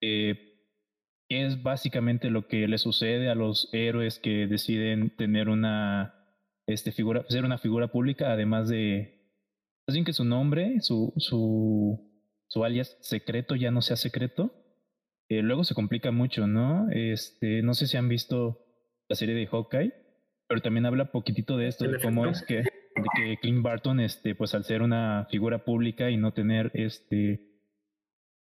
eh, 0.00 0.53
es 1.28 1.62
básicamente 1.62 2.30
lo 2.30 2.46
que 2.48 2.68
le 2.68 2.78
sucede 2.78 3.30
a 3.30 3.34
los 3.34 3.68
héroes 3.72 4.18
que 4.18 4.46
deciden 4.46 5.14
tener 5.16 5.48
una 5.48 6.14
este 6.66 6.92
figura, 6.92 7.24
ser 7.28 7.44
una 7.44 7.58
figura 7.58 7.88
pública, 7.88 8.32
además 8.32 8.68
de 8.68 9.14
así 9.86 10.02
que 10.04 10.12
su 10.12 10.24
nombre, 10.24 10.80
su, 10.80 11.12
su, 11.16 12.10
su 12.48 12.64
alias 12.64 12.96
secreto 13.00 13.54
ya 13.54 13.70
no 13.70 13.82
sea 13.82 13.96
secreto. 13.96 14.52
Eh, 15.28 15.42
luego 15.42 15.64
se 15.64 15.74
complica 15.74 16.10
mucho, 16.10 16.46
¿no? 16.46 16.88
Este, 16.90 17.62
no 17.62 17.74
sé 17.74 17.86
si 17.86 17.96
han 17.96 18.08
visto 18.08 18.66
la 19.08 19.16
serie 19.16 19.34
de 19.34 19.46
Hawkeye, 19.46 19.92
pero 20.46 20.60
también 20.60 20.86
habla 20.86 21.10
poquitito 21.10 21.56
de 21.56 21.68
esto, 21.68 21.88
de 21.88 21.98
cómo 22.00 22.26
es 22.26 22.42
que, 22.42 22.56
de 22.56 23.08
que 23.16 23.38
Clint 23.40 23.62
Barton, 23.62 24.00
este, 24.00 24.34
pues 24.34 24.54
al 24.54 24.64
ser 24.64 24.82
una 24.82 25.26
figura 25.30 25.64
pública 25.64 26.10
y 26.10 26.16
no 26.16 26.32
tener 26.32 26.70
este 26.74 27.50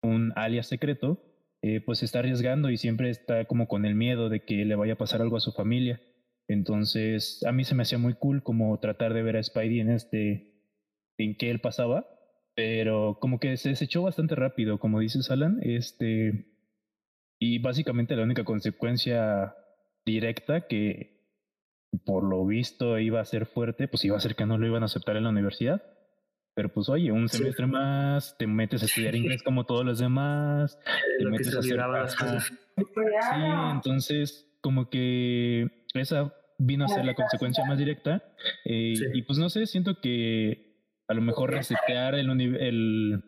un 0.02 0.32
alias 0.36 0.68
secreto, 0.68 1.28
eh, 1.62 1.82
pues 1.82 2.04
está 2.04 2.20
arriesgando 2.20 2.70
y 2.70 2.78
siempre 2.78 3.10
está 3.10 3.46
como 3.46 3.68
con 3.68 3.86
el 3.86 3.96
miedo 3.96 4.30
de 4.30 4.46
que 4.46 4.66
le 4.66 4.75
vaya 4.75 4.94
a 4.94 4.98
pasar 4.98 5.22
algo 5.22 5.38
a 5.38 5.42
su 5.42 5.51
familia. 5.51 6.01
Entonces, 6.48 7.44
a 7.46 7.51
mí 7.51 7.63
se 7.63 7.75
me 7.75 7.84
hacía 7.84 7.98
muy 7.98 8.13
cool 8.13 8.42
como 8.44 8.80
tratar 8.80 9.13
de 9.13 9.22
ver 9.22 9.38
a 9.38 9.44
Spidey 9.44 9.80
en 9.82 9.92
este, 9.92 10.63
en 11.18 11.36
qué 11.38 11.51
él 11.51 11.60
pasaba, 11.60 12.08
pero 12.56 13.20
como 13.22 13.39
que 13.39 13.56
se 13.58 13.70
desechó 13.70 14.01
bastante 14.04 14.36
rápido, 14.36 14.80
como 14.80 15.00
dices 15.00 15.30
Alan, 15.32 15.60
este, 15.62 16.48
y 17.39 17.60
básicamente 17.60 18.16
la 18.16 18.24
única 18.24 18.44
consecuencia 18.44 19.56
directa 20.06 20.68
que 20.68 21.20
por 22.06 22.24
lo 22.24 22.46
visto 22.46 22.98
iba 23.00 23.20
a 23.20 23.25
ser 23.25 23.46
fuerte, 23.46 23.88
pues 23.88 24.04
iba 24.06 24.18
a 24.18 24.22
ser 24.22 24.36
que 24.36 24.46
no 24.46 24.58
lo 24.58 24.68
iban 24.68 24.84
a 24.84 24.88
aceptar 24.88 25.18
en 25.18 25.24
la 25.24 25.30
universidad. 25.30 25.84
Pero 26.60 26.68
pues 26.68 26.89
oye, 26.89 27.10
un 27.10 27.30
semestre 27.30 27.66
más, 27.68 28.36
te 28.38 28.46
metes 28.46 28.82
a 28.82 28.86
estudiar 28.86 29.16
inglés 29.16 29.42
como 29.44 29.66
todos 29.66 29.86
los 29.86 29.98
demás, 29.98 30.78
te 31.18 31.25
metes 31.25 31.56
a 31.56 31.60
hacer 31.60 31.80
Sí, 32.75 33.42
entonces 33.72 34.46
como 34.60 34.89
que 34.89 35.86
esa 35.94 36.34
vino 36.58 36.84
a 36.84 36.89
ser 36.89 37.06
la 37.06 37.13
consecuencia 37.13 37.63
más 37.63 37.78
directa. 37.78 38.22
Eh, 38.66 38.96
y 39.13 39.22
pues 39.22 39.39
no 39.39 39.50
sé, 39.50 39.68
siento 39.68 40.01
que 40.01 40.75
a 41.08 41.13
lo 41.13 41.22
mejor 41.22 41.51
resetear 41.51 42.16
el, 42.16 42.30
el, 42.30 43.24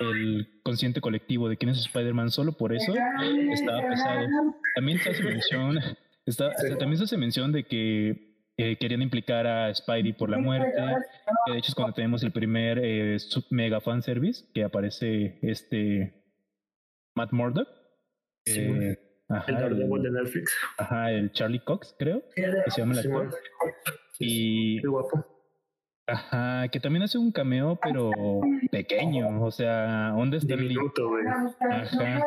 el 0.00 0.60
consciente 0.64 1.00
colectivo 1.00 1.48
de 1.48 1.58
quién 1.58 1.70
es 1.70 1.78
Spider-Man 1.78 2.32
solo 2.32 2.56
por 2.56 2.74
eso 2.74 2.92
estaba 3.52 3.88
pesado. 3.88 4.26
También 4.74 4.98
se 4.98 5.10
hace 5.10 5.22
mención 5.22 5.78
también 6.80 6.98
se 6.98 7.04
hace 7.04 7.16
mención 7.16 7.52
de 7.52 7.62
que 7.62 8.31
eh, 8.62 8.76
querían 8.78 9.02
implicar 9.02 9.46
a 9.46 9.74
Spidey 9.74 10.12
por 10.12 10.30
la 10.30 10.38
muerte. 10.38 10.72
Que 11.46 11.52
de 11.52 11.58
hecho 11.58 11.70
es 11.70 11.74
cuando 11.74 11.94
tenemos 11.94 12.22
el 12.22 12.32
primer 12.32 12.78
eh, 12.82 13.16
mega 13.50 13.80
fan 13.80 14.02
service 14.02 14.44
que 14.54 14.64
aparece 14.64 15.38
este 15.42 16.24
Matt 17.14 17.32
Murdock. 17.32 17.68
Eh, 18.44 18.98
el 19.46 20.02
de 20.02 20.10
Netflix. 20.10 20.56
Ajá, 20.78 21.10
el 21.10 21.32
Charlie 21.32 21.60
Cox, 21.60 21.94
creo, 21.98 22.22
que 22.34 22.70
se 22.70 22.80
llama 22.80 22.92
el 22.92 22.98
actor. 23.00 23.30
Y. 24.18 24.80
guapo. 24.86 25.26
Ajá, 26.06 26.68
que 26.68 26.80
también 26.80 27.04
hace 27.04 27.16
un 27.16 27.32
cameo, 27.32 27.78
pero 27.82 28.10
pequeño. 28.70 29.42
O 29.42 29.50
sea, 29.50 30.10
¿dónde 30.10 30.38
está 30.38 30.54
el 30.54 30.68
minuto, 30.68 31.10
Ajá. 31.70 32.22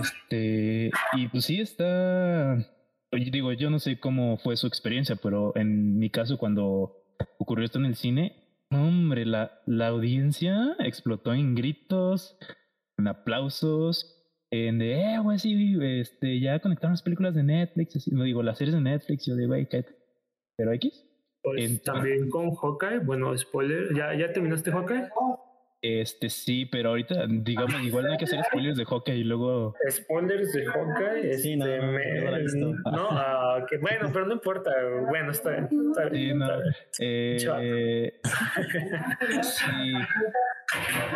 Este. 0.00 0.90
Y 1.12 1.28
pues 1.28 1.44
sí 1.44 1.60
está 1.60 2.56
digo, 3.30 3.52
yo 3.52 3.70
no 3.70 3.78
sé 3.78 3.98
cómo 3.98 4.36
fue 4.38 4.56
su 4.56 4.66
experiencia, 4.66 5.16
pero 5.16 5.56
en 5.56 5.98
mi 5.98 6.10
caso, 6.10 6.38
cuando 6.38 7.04
ocurrió 7.38 7.64
esto 7.64 7.78
en 7.78 7.86
el 7.86 7.96
cine, 7.96 8.36
hombre, 8.70 9.24
la, 9.26 9.60
la 9.66 9.88
audiencia 9.88 10.76
explotó 10.78 11.34
en 11.34 11.54
gritos, 11.54 12.38
en 12.98 13.08
aplausos, 13.08 14.16
en 14.50 14.78
de, 14.78 15.14
eh, 15.14 15.18
güey, 15.18 15.38
sí, 15.38 15.76
este, 15.80 16.40
ya 16.40 16.58
conectaron 16.60 16.92
las 16.92 17.02
películas 17.02 17.34
de 17.34 17.42
Netflix, 17.42 17.96
así, 17.96 18.10
no 18.12 18.24
digo, 18.24 18.42
las 18.42 18.58
series 18.58 18.74
de 18.74 18.80
Netflix, 18.80 19.26
yo 19.26 19.34
de, 19.34 19.46
güey, 19.46 19.68
pero 20.56 20.72
X. 20.72 21.04
Pues 21.42 21.82
también 21.82 22.28
con 22.28 22.54
Hawkeye, 22.54 22.98
bueno, 23.00 23.36
spoiler, 23.36 23.94
¿ya, 23.94 24.14
ya 24.14 24.32
terminaste 24.32 24.72
Hawkeye? 24.72 25.08
Este 25.82 26.30
sí, 26.30 26.66
pero 26.66 26.90
ahorita, 26.90 27.26
digamos, 27.28 27.80
igual 27.82 28.06
no 28.06 28.12
hay 28.12 28.18
que 28.18 28.24
hacer 28.24 28.42
spoilers 28.50 28.78
de 28.78 28.84
Hawkeye 28.84 29.18
y 29.18 29.24
luego. 29.24 29.74
Spoilers 29.88 30.52
de 30.52 30.66
Hawkeye, 30.66 31.30
este, 31.30 31.38
sí, 31.38 31.56
no, 31.56 31.66
no, 32.90 33.08
ah, 33.10 33.64
bueno, 33.80 34.10
pero 34.12 34.26
no 34.26 34.32
importa, 34.32 34.70
bueno, 35.08 35.30
está 35.30 35.50
bien. 35.50 35.68
sí, 36.12 36.34
no. 36.34 36.48
Eh, 36.98 38.20
sí. 39.42 39.92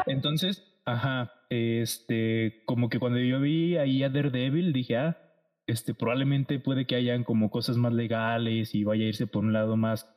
Entonces, 0.07 0.63
ajá, 0.85 1.33
este, 1.49 2.63
como 2.67 2.89
que 2.91 2.99
cuando 2.99 3.19
yo 3.19 3.41
vi 3.41 3.77
ahí 3.77 4.03
a 4.03 4.11
Daredevil, 4.11 4.73
dije, 4.73 4.97
ah, 4.99 5.19
este, 5.67 5.95
probablemente 5.95 6.59
puede 6.59 6.87
que 6.87 6.97
hayan 6.97 7.25
como 7.25 7.51
cosas 7.51 7.77
más 7.77 7.93
legales 7.93 8.75
y 8.75 8.85
vaya 8.85 9.05
a 9.05 9.09
irse 9.09 9.27
por 9.27 9.43
un 9.43 9.53
lado 9.53 9.77
más 9.77 10.09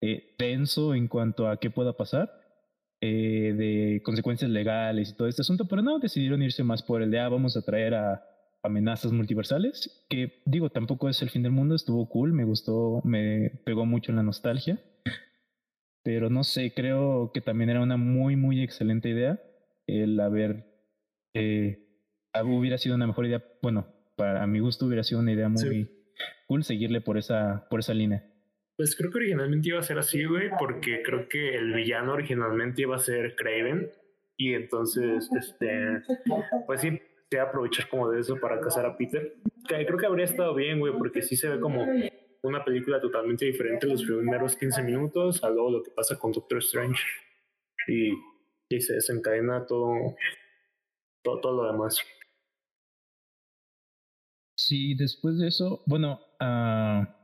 eh, 0.00 0.34
tenso 0.38 0.94
en 0.94 1.08
cuanto 1.08 1.48
a 1.48 1.58
qué 1.60 1.70
pueda 1.70 1.96
pasar 1.96 2.45
eh, 3.00 3.54
de 3.56 4.02
consecuencias 4.02 4.50
legales 4.50 5.10
y 5.10 5.16
todo 5.16 5.28
este 5.28 5.42
asunto, 5.42 5.66
pero 5.68 5.82
no, 5.82 5.98
decidieron 5.98 6.42
irse 6.42 6.64
más 6.64 6.82
por 6.82 7.02
el 7.02 7.10
de, 7.10 7.20
ah, 7.20 7.28
vamos 7.28 7.56
a 7.56 7.62
traer 7.62 7.94
a 7.94 8.24
amenazas 8.62 9.12
multiversales, 9.12 10.04
que 10.08 10.42
digo, 10.44 10.70
tampoco 10.70 11.08
es 11.08 11.20
el 11.22 11.30
fin 11.30 11.42
del 11.42 11.52
mundo, 11.52 11.74
estuvo 11.74 12.08
cool, 12.08 12.32
me 12.32 12.44
gustó, 12.44 13.00
me 13.04 13.50
pegó 13.64 13.86
mucho 13.86 14.12
en 14.12 14.16
la 14.16 14.22
nostalgia, 14.22 14.80
pero 16.02 16.30
no 16.30 16.42
sé, 16.42 16.72
creo 16.74 17.32
que 17.32 17.40
también 17.40 17.70
era 17.70 17.82
una 17.82 17.96
muy, 17.96 18.36
muy 18.36 18.62
excelente 18.62 19.08
idea 19.08 19.40
el 19.86 20.18
haber, 20.18 20.66
eh, 21.34 21.86
hubiera 22.44 22.78
sido 22.78 22.94
una 22.94 23.06
mejor 23.06 23.26
idea, 23.26 23.44
bueno, 23.62 23.86
para 24.16 24.46
mi 24.46 24.58
gusto 24.58 24.86
hubiera 24.86 25.04
sido 25.04 25.20
una 25.20 25.32
idea 25.32 25.48
muy 25.48 25.90
cool 26.46 26.64
seguirle 26.64 27.00
por 27.00 27.18
esa, 27.18 27.66
por 27.68 27.80
esa 27.80 27.94
línea. 27.94 28.24
Pues 28.76 28.94
creo 28.94 29.10
que 29.10 29.18
originalmente 29.18 29.70
iba 29.70 29.80
a 29.80 29.82
ser 29.82 29.98
así, 29.98 30.24
güey, 30.24 30.50
porque 30.58 31.02
creo 31.02 31.28
que 31.28 31.54
el 31.54 31.72
villano 31.72 32.12
originalmente 32.12 32.82
iba 32.82 32.96
a 32.96 33.00
ser 33.00 33.34
Craven. 33.34 33.90
Y 34.36 34.52
entonces, 34.52 35.30
este, 35.34 36.02
pues 36.66 36.82
sí, 36.82 37.00
sea 37.30 37.44
aprovechar 37.44 37.88
como 37.88 38.10
de 38.10 38.20
eso 38.20 38.36
para 38.38 38.60
casar 38.60 38.84
a 38.84 38.96
Peter. 38.96 39.36
Que 39.66 39.86
creo 39.86 39.98
que 39.98 40.06
habría 40.06 40.26
estado 40.26 40.54
bien, 40.54 40.78
güey, 40.78 40.92
porque 40.92 41.22
sí 41.22 41.36
se 41.36 41.48
ve 41.48 41.58
como 41.58 41.86
una 42.42 42.64
película 42.64 43.00
totalmente 43.00 43.46
diferente 43.46 43.86
los 43.86 44.04
primeros 44.04 44.56
15 44.56 44.82
minutos 44.82 45.42
a 45.42 45.50
luego 45.50 45.70
lo 45.70 45.82
que 45.82 45.90
pasa 45.90 46.18
con 46.18 46.32
Doctor 46.32 46.58
Strange. 46.58 47.02
Y, 47.88 48.12
y 48.68 48.80
se 48.80 48.94
desencadena 48.94 49.66
todo, 49.66 50.16
todo, 51.22 51.40
todo 51.40 51.62
lo 51.62 51.72
demás. 51.72 52.00
Sí, 54.58 54.94
después 54.94 55.38
de 55.38 55.48
eso, 55.48 55.82
bueno, 55.86 56.20
uh, 56.40 57.15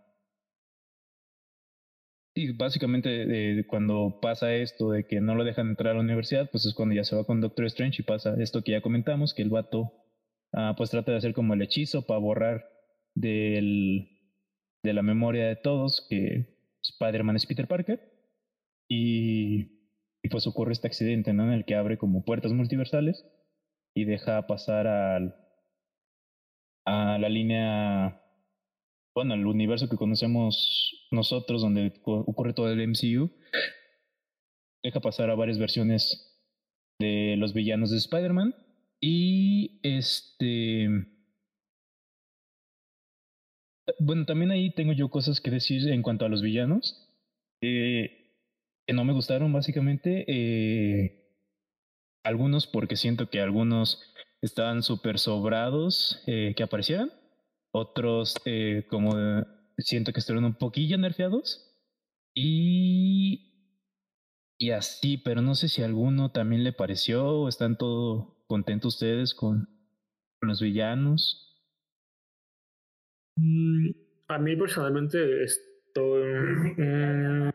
sí, 2.34 2.52
básicamente 2.52 3.66
cuando 3.68 4.18
pasa 4.20 4.54
esto 4.54 4.90
de 4.90 5.06
que 5.06 5.20
no 5.20 5.34
lo 5.34 5.44
dejan 5.44 5.68
entrar 5.68 5.92
a 5.92 5.94
la 5.94 6.00
universidad, 6.00 6.50
pues 6.50 6.66
es 6.66 6.74
cuando 6.74 6.94
ya 6.94 7.04
se 7.04 7.16
va 7.16 7.24
con 7.24 7.40
Doctor 7.40 7.66
Strange 7.66 8.02
y 8.02 8.04
pasa 8.04 8.34
esto 8.38 8.62
que 8.62 8.72
ya 8.72 8.80
comentamos, 8.80 9.34
que 9.34 9.42
el 9.42 9.50
vato 9.50 9.92
uh, 10.52 10.74
pues 10.76 10.90
trata 10.90 11.12
de 11.12 11.18
hacer 11.18 11.34
como 11.34 11.54
el 11.54 11.62
hechizo 11.62 12.06
para 12.06 12.20
borrar 12.20 12.64
del, 13.14 14.08
de 14.82 14.92
la 14.92 15.02
memoria 15.02 15.46
de 15.46 15.56
todos 15.56 16.06
que 16.08 16.58
Spider-Man 16.82 17.36
es 17.36 17.46
Peter 17.46 17.68
Parker 17.68 18.00
y, 18.88 19.88
y, 20.22 20.28
pues 20.30 20.46
ocurre 20.46 20.72
este 20.72 20.88
accidente, 20.88 21.32
¿no? 21.32 21.44
En 21.44 21.52
el 21.52 21.64
que 21.64 21.76
abre 21.76 21.98
como 21.98 22.24
puertas 22.24 22.52
multiversales 22.52 23.24
y 23.94 24.04
deja 24.04 24.46
pasar 24.46 24.86
al 24.86 25.36
a 26.84 27.18
la 27.18 27.28
línea, 27.28 28.21
bueno, 29.14 29.34
al 29.34 29.46
universo 29.46 29.88
que 29.88 29.96
conocemos 29.96 31.06
nosotros, 31.10 31.62
donde 31.62 31.92
ocurre 32.04 32.54
todo 32.54 32.70
el 32.70 32.88
MCU, 32.88 33.30
deja 34.82 35.00
pasar 35.00 35.30
a 35.30 35.34
varias 35.34 35.58
versiones 35.58 36.32
de 36.98 37.36
los 37.36 37.52
villanos 37.52 37.90
de 37.90 37.98
Spider-Man. 37.98 38.54
Y 39.00 39.80
este. 39.82 40.88
Bueno, 43.98 44.24
también 44.24 44.52
ahí 44.52 44.72
tengo 44.74 44.92
yo 44.92 45.10
cosas 45.10 45.40
que 45.40 45.50
decir 45.50 45.88
en 45.88 46.02
cuanto 46.02 46.24
a 46.24 46.28
los 46.28 46.42
villanos. 46.42 47.08
Que 47.60 48.38
no 48.92 49.04
me 49.04 49.12
gustaron, 49.12 49.52
básicamente. 49.52 50.24
Eh, 50.28 51.22
algunos 52.24 52.66
porque 52.66 52.96
siento 52.96 53.28
que 53.28 53.40
algunos 53.40 54.00
estaban 54.40 54.82
súper 54.82 55.18
sobrados 55.18 56.22
eh, 56.26 56.54
que 56.56 56.62
aparecieran. 56.62 57.10
Otros 57.72 58.36
eh, 58.44 58.86
como 58.88 59.14
siento 59.78 60.12
que 60.12 60.20
estuvieron 60.20 60.44
un 60.44 60.54
poquillo 60.54 60.98
nerfeados. 60.98 61.68
Y... 62.34 63.48
Y 64.58 64.70
así, 64.70 65.18
pero 65.18 65.42
no 65.42 65.56
sé 65.56 65.68
si 65.68 65.82
a 65.82 65.86
alguno 65.86 66.30
también 66.30 66.62
le 66.62 66.72
pareció 66.72 67.26
o 67.26 67.48
están 67.48 67.76
todo 67.76 68.44
contentos 68.46 68.94
ustedes 68.94 69.34
con, 69.34 69.68
los 70.40 70.60
villanos. 70.60 71.60
Mm, 73.36 73.90
a 74.28 74.38
mí 74.38 74.56
personalmente 74.56 75.42
estoy... 75.42 76.22
Mm, 76.76 77.50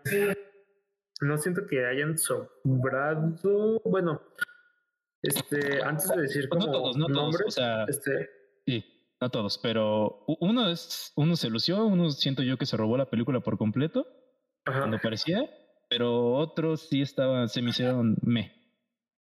no 1.21 1.38
siento 1.38 1.65
que 1.65 1.86
hayan 1.86 2.17
sobrado. 2.17 3.81
Bueno, 3.86 4.21
este, 5.21 5.81
antes 5.81 6.09
de 6.09 6.21
decir 6.21 6.50
como 6.50 6.65
no 6.65 6.71
todos, 6.71 6.97
no 6.97 7.07
todos, 7.07 7.41
o 7.45 7.51
sea, 7.51 7.86
este... 7.86 8.29
sí, 8.65 8.83
no 9.19 9.29
todos, 9.29 9.57
pero 9.57 10.24
uno 10.39 10.69
es, 10.69 11.12
uno 11.15 11.36
se 11.36 11.50
lució, 11.50 11.86
uno 11.86 12.09
siento 12.12 12.43
yo 12.43 12.57
que 12.57 12.65
se 12.65 12.77
robó 12.77 12.97
la 12.97 13.09
película 13.09 13.39
por 13.39 13.57
completo 13.57 14.08
cuando 14.63 14.99
parecía, 14.99 15.49
pero 15.89 16.34
otros 16.34 16.89
sí 16.89 17.01
estaban, 17.01 17.47
se 17.49 17.62
me 17.62 17.69
hicieron 17.69 18.17
me. 18.21 18.53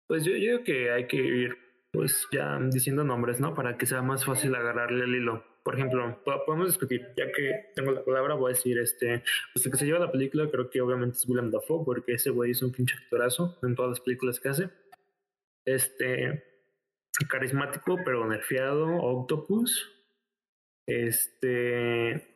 Pues 0.06 0.24
yo, 0.24 0.32
yo 0.32 0.62
creo 0.62 0.64
que 0.64 0.90
hay 0.90 1.06
que 1.06 1.16
ir, 1.16 1.56
pues 1.90 2.28
ya 2.30 2.58
diciendo 2.70 3.02
nombres, 3.02 3.40
¿no? 3.40 3.54
Para 3.54 3.78
que 3.78 3.86
sea 3.86 4.02
más 4.02 4.24
fácil 4.24 4.54
agarrarle 4.54 5.04
el 5.04 5.14
hilo. 5.14 5.44
Por 5.64 5.76
ejemplo, 5.76 6.22
podemos 6.44 6.66
discutir, 6.66 7.08
ya 7.16 7.30
que 7.32 7.70
tengo 7.74 7.92
la 7.92 8.04
palabra, 8.04 8.34
voy 8.34 8.52
a 8.52 8.54
decir, 8.54 8.78
este, 8.78 9.22
pues 9.54 9.64
el 9.64 9.72
que 9.72 9.78
se 9.78 9.86
lleva 9.86 10.00
la 10.00 10.10
película 10.10 10.50
creo 10.50 10.68
que 10.68 10.80
obviamente 10.80 11.16
es 11.16 11.28
Willem 11.28 11.50
Dafoe, 11.50 11.84
porque 11.84 12.14
ese 12.14 12.30
güey 12.30 12.50
es 12.50 12.62
un 12.62 12.72
pinche 12.72 12.96
actorazo 12.96 13.58
en 13.62 13.74
todas 13.74 13.90
las 13.90 14.00
películas 14.00 14.38
que 14.40 14.48
hace 14.48 14.70
este 15.64 16.51
carismático 17.28 17.98
pero 18.04 18.26
nerfeado 18.26 18.86
Octopus. 18.96 19.90
Este 20.86 22.28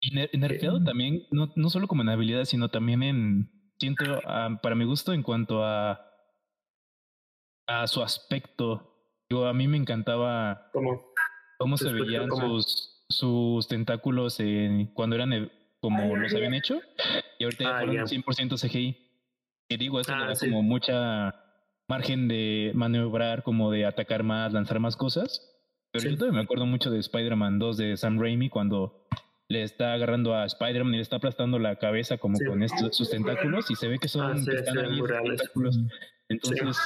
y 0.00 0.38
nerfeado 0.38 0.78
eh, 0.78 0.84
también 0.84 1.22
no, 1.30 1.52
no 1.56 1.70
solo 1.70 1.88
como 1.88 2.02
en 2.02 2.08
habilidad 2.08 2.44
sino 2.44 2.68
también 2.68 3.02
en 3.02 3.50
siento 3.78 4.04
ah, 4.26 4.58
para 4.62 4.74
mi 4.74 4.84
gusto 4.84 5.12
en 5.12 5.22
cuanto 5.22 5.64
a 5.64 6.02
a 7.68 7.86
su 7.88 8.02
aspecto. 8.02 8.92
Digo, 9.28 9.46
a 9.46 9.52
mí 9.52 9.66
me 9.66 9.76
encantaba 9.76 10.70
¿Cómo? 10.72 11.12
cómo 11.58 11.76
se 11.76 11.92
veían 11.92 12.30
sus 12.30 13.04
sus 13.08 13.68
tentáculos 13.68 14.40
en, 14.40 14.86
cuando 14.86 15.16
eran 15.16 15.50
como 15.80 16.16
los 16.16 16.34
habían 16.34 16.54
hecho 16.54 16.80
y 17.38 17.44
ahorita 17.44 17.64
ya 17.64 17.76
ah, 17.76 17.80
fueron 17.80 18.06
100% 18.06 18.68
CGI 18.68 18.96
y 19.68 19.76
digo 19.76 20.00
eso 20.00 20.12
ah, 20.14 20.32
como 20.40 20.62
mucha 20.62 21.45
margen 21.88 22.28
de 22.28 22.72
maniobrar, 22.74 23.42
como 23.42 23.70
de 23.70 23.86
atacar 23.86 24.22
más, 24.22 24.52
lanzar 24.52 24.80
más 24.80 24.96
cosas. 24.96 25.42
Pero 25.92 26.10
yo 26.10 26.16
todavía 26.16 26.38
me 26.38 26.44
acuerdo 26.44 26.66
mucho 26.66 26.90
de 26.90 26.98
Spider-Man 26.98 27.58
2 27.58 27.76
de 27.76 27.96
Sam 27.96 28.20
Raimi 28.20 28.48
cuando 28.48 29.06
le 29.48 29.62
está 29.62 29.92
agarrando 29.92 30.34
a 30.34 30.44
Spider-Man 30.44 30.94
y 30.94 30.96
le 30.96 31.02
está 31.02 31.16
aplastando 31.16 31.58
la 31.58 31.76
cabeza 31.76 32.18
como 32.18 32.38
con 32.38 32.62
estos, 32.62 32.96
sus 32.96 33.10
tentáculos 33.10 33.70
y 33.70 33.76
se 33.76 33.88
ve 33.88 33.98
que 33.98 34.08
son 34.08 34.36
ah, 34.36 34.44
tentáculos. 34.44 35.78
Entonces, 36.28 36.76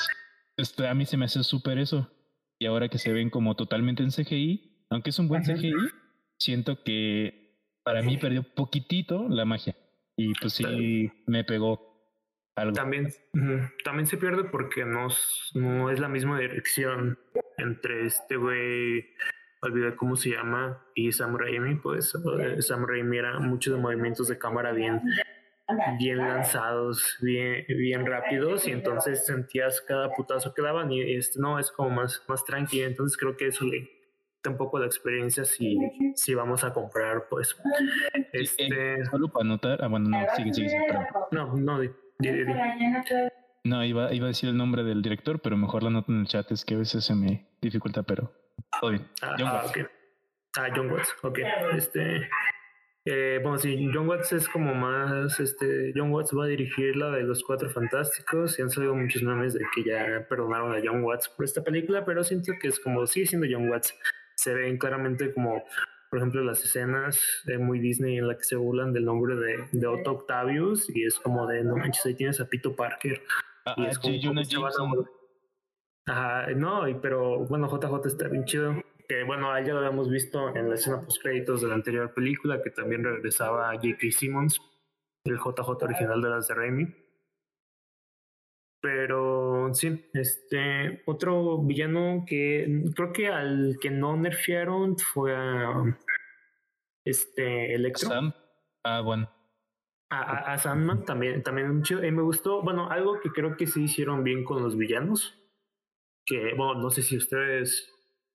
este, 0.56 0.86
a 0.86 0.94
mí 0.94 1.06
se 1.06 1.16
me 1.16 1.24
hace 1.24 1.42
súper 1.42 1.78
eso. 1.78 2.10
Y 2.58 2.66
ahora 2.66 2.88
que 2.88 2.98
se 2.98 3.12
ven 3.12 3.30
como 3.30 3.56
totalmente 3.56 4.02
en 4.02 4.10
CGI, 4.10 4.86
aunque 4.90 5.10
es 5.10 5.18
un 5.18 5.28
buen 5.28 5.42
CGI, 5.42 5.72
siento 6.36 6.82
que 6.82 7.56
para 7.82 8.02
mí 8.02 8.18
perdió 8.18 8.42
poquitito 8.42 9.28
la 9.28 9.46
magia. 9.46 9.74
Y 10.16 10.34
pues 10.34 10.52
sí, 10.52 11.10
me 11.26 11.44
pegó 11.44 11.89
también, 12.74 13.08
también 13.84 14.06
se 14.06 14.16
pierde 14.16 14.44
porque 14.44 14.84
no, 14.84 15.08
no 15.54 15.90
es 15.90 16.00
la 16.00 16.08
misma 16.08 16.38
dirección 16.38 17.18
entre 17.58 18.06
este 18.06 18.36
güey, 18.36 19.06
olvidé 19.62 19.94
cómo 19.96 20.16
se 20.16 20.30
llama, 20.30 20.82
y 20.94 21.12
Sam 21.12 21.36
Raimi, 21.36 21.76
pues 21.76 22.14
eh, 22.14 22.62
Sam 22.62 22.86
Raimi 22.86 23.18
era 23.18 23.38
muchos 23.38 23.78
movimientos 23.78 24.28
de 24.28 24.38
cámara 24.38 24.72
bien, 24.72 25.02
bien 25.98 26.18
lanzados, 26.18 27.18
bien, 27.20 27.64
bien 27.68 28.06
rápidos, 28.06 28.66
y 28.66 28.72
entonces 28.72 29.26
sentías 29.26 29.80
cada 29.82 30.10
putazo 30.12 30.54
que 30.54 30.62
daban, 30.62 30.90
y 30.90 31.14
este 31.14 31.38
no, 31.38 31.58
es 31.58 31.70
como 31.70 31.90
más, 31.90 32.22
más 32.28 32.44
tranquilo, 32.44 32.86
entonces 32.86 33.16
creo 33.16 33.36
que 33.36 33.48
eso 33.48 33.64
le 33.64 34.00
un 34.48 34.56
poco 34.56 34.78
la 34.78 34.86
experiencia 34.86 35.44
si, 35.44 35.76
si 36.14 36.34
vamos 36.34 36.64
a 36.64 36.72
comprar, 36.72 37.26
pues. 37.28 37.54
Este... 38.32 39.04
solo 39.04 39.28
para 39.28 39.44
anotar, 39.44 39.84
ah, 39.84 39.88
bueno, 39.88 40.08
no, 40.08 40.18
sigue, 40.36 40.54
sigue, 40.54 40.70
sigue 40.70 40.86
No, 41.32 41.54
no, 41.56 41.78
no, 43.64 43.84
iba, 43.84 44.12
iba 44.12 44.24
a 44.26 44.28
decir 44.28 44.48
el 44.48 44.56
nombre 44.56 44.82
del 44.84 45.02
director, 45.02 45.40
pero 45.40 45.56
mejor 45.56 45.82
la 45.82 45.90
nota 45.90 46.12
en 46.12 46.20
el 46.20 46.26
chat, 46.26 46.50
es 46.52 46.64
que 46.64 46.74
a 46.74 46.78
veces 46.78 47.04
se 47.04 47.14
me 47.14 47.48
dificulta, 47.60 48.02
pero 48.02 48.32
todo 48.80 48.90
bien. 48.90 49.06
Ah, 49.22 49.36
John 49.38 49.48
ah, 49.48 49.62
Watts. 49.64 49.90
Ah, 50.56 50.68
John 50.74 50.90
Watts, 50.90 51.16
ok. 51.22 51.38
Este, 51.76 52.28
eh, 53.06 53.40
bueno, 53.42 53.58
sí, 53.58 53.90
John 53.92 54.08
Watts 54.08 54.32
es 54.32 54.48
como 54.48 54.74
más, 54.74 55.40
este, 55.40 55.92
John 55.94 56.12
Watts 56.12 56.36
va 56.36 56.44
a 56.44 56.48
dirigir 56.48 56.96
la 56.96 57.10
de 57.10 57.22
los 57.22 57.42
Cuatro 57.42 57.70
Fantásticos 57.70 58.58
y 58.58 58.62
han 58.62 58.70
salido 58.70 58.94
muchos 58.94 59.22
memes 59.22 59.54
de 59.54 59.60
que 59.74 59.84
ya 59.84 60.26
perdonaron 60.28 60.74
a 60.74 60.80
John 60.84 61.02
Watts 61.02 61.28
por 61.30 61.44
esta 61.44 61.62
película, 61.62 62.04
pero 62.04 62.22
siento 62.24 62.52
que 62.60 62.68
es 62.68 62.78
como, 62.78 63.06
sigue 63.06 63.26
siendo 63.26 63.46
John 63.50 63.68
Watts. 63.68 63.94
Se 64.36 64.54
ven 64.54 64.78
claramente 64.78 65.32
como 65.32 65.64
por 66.10 66.18
ejemplo, 66.18 66.42
las 66.42 66.64
escenas 66.64 67.22
de 67.44 67.58
muy 67.58 67.78
Disney 67.78 68.18
en 68.18 68.26
la 68.26 68.36
que 68.36 68.42
se 68.42 68.56
burlan 68.56 68.92
del 68.92 69.04
nombre 69.04 69.36
de, 69.36 69.68
de 69.70 69.86
Otto 69.86 70.10
Octavius 70.10 70.90
y 70.94 71.04
es 71.04 71.20
como 71.20 71.46
de, 71.46 71.62
no 71.62 71.76
manches, 71.76 72.04
ahí 72.04 72.14
tienes 72.14 72.40
a 72.40 72.48
Pito 72.48 72.74
Parker. 72.74 73.22
Ah, 73.64 73.74
y 73.76 73.86
es 73.86 73.98
como, 73.98 75.06
Ajá, 76.06 76.48
no, 76.56 76.82
pero 77.00 77.46
bueno, 77.46 77.68
JJ 77.68 78.08
está 78.08 78.26
bien 78.26 78.44
chido. 78.44 78.82
Que 79.08 79.22
bueno, 79.22 79.56
ya 79.60 79.72
lo 79.72 79.78
habíamos 79.78 80.10
visto 80.10 80.54
en 80.56 80.68
la 80.68 80.74
escena 80.74 81.00
post 81.00 81.22
créditos 81.22 81.62
de 81.62 81.68
la 81.68 81.74
anterior 81.74 82.12
película, 82.12 82.60
que 82.62 82.70
también 82.70 83.04
regresaba 83.04 83.72
J.K. 83.74 84.10
Simmons, 84.10 84.60
el 85.24 85.36
JJ 85.36 85.68
original 85.84 86.20
de 86.20 86.28
las 86.28 86.48
de 86.48 86.54
Raimi. 86.54 86.99
Pero 88.82 89.74
sí, 89.74 90.08
este 90.14 91.02
otro 91.06 91.58
villano 91.58 92.24
que 92.26 92.84
creo 92.94 93.12
que 93.12 93.28
al 93.28 93.76
que 93.80 93.90
no 93.90 94.16
nerfearon 94.16 94.96
fue 94.98 95.34
a 95.36 95.98
este 97.04 97.74
Electro. 97.74 98.08
Sam. 98.08 98.32
Ah, 98.84 99.02
bueno. 99.02 99.30
A, 100.10 100.52
a, 100.52 100.58
Sandman 100.58 101.04
también, 101.04 101.42
también 101.42 101.82
eh, 102.02 102.10
me 102.10 102.22
gustó. 102.22 102.62
Bueno, 102.62 102.90
algo 102.90 103.20
que 103.20 103.30
creo 103.30 103.56
que 103.56 103.66
sí 103.66 103.84
hicieron 103.84 104.24
bien 104.24 104.44
con 104.44 104.62
los 104.62 104.76
villanos. 104.76 105.36
Que, 106.24 106.54
bueno, 106.56 106.74
no 106.74 106.90
sé 106.90 107.02
si 107.02 107.16
ustedes 107.16 107.92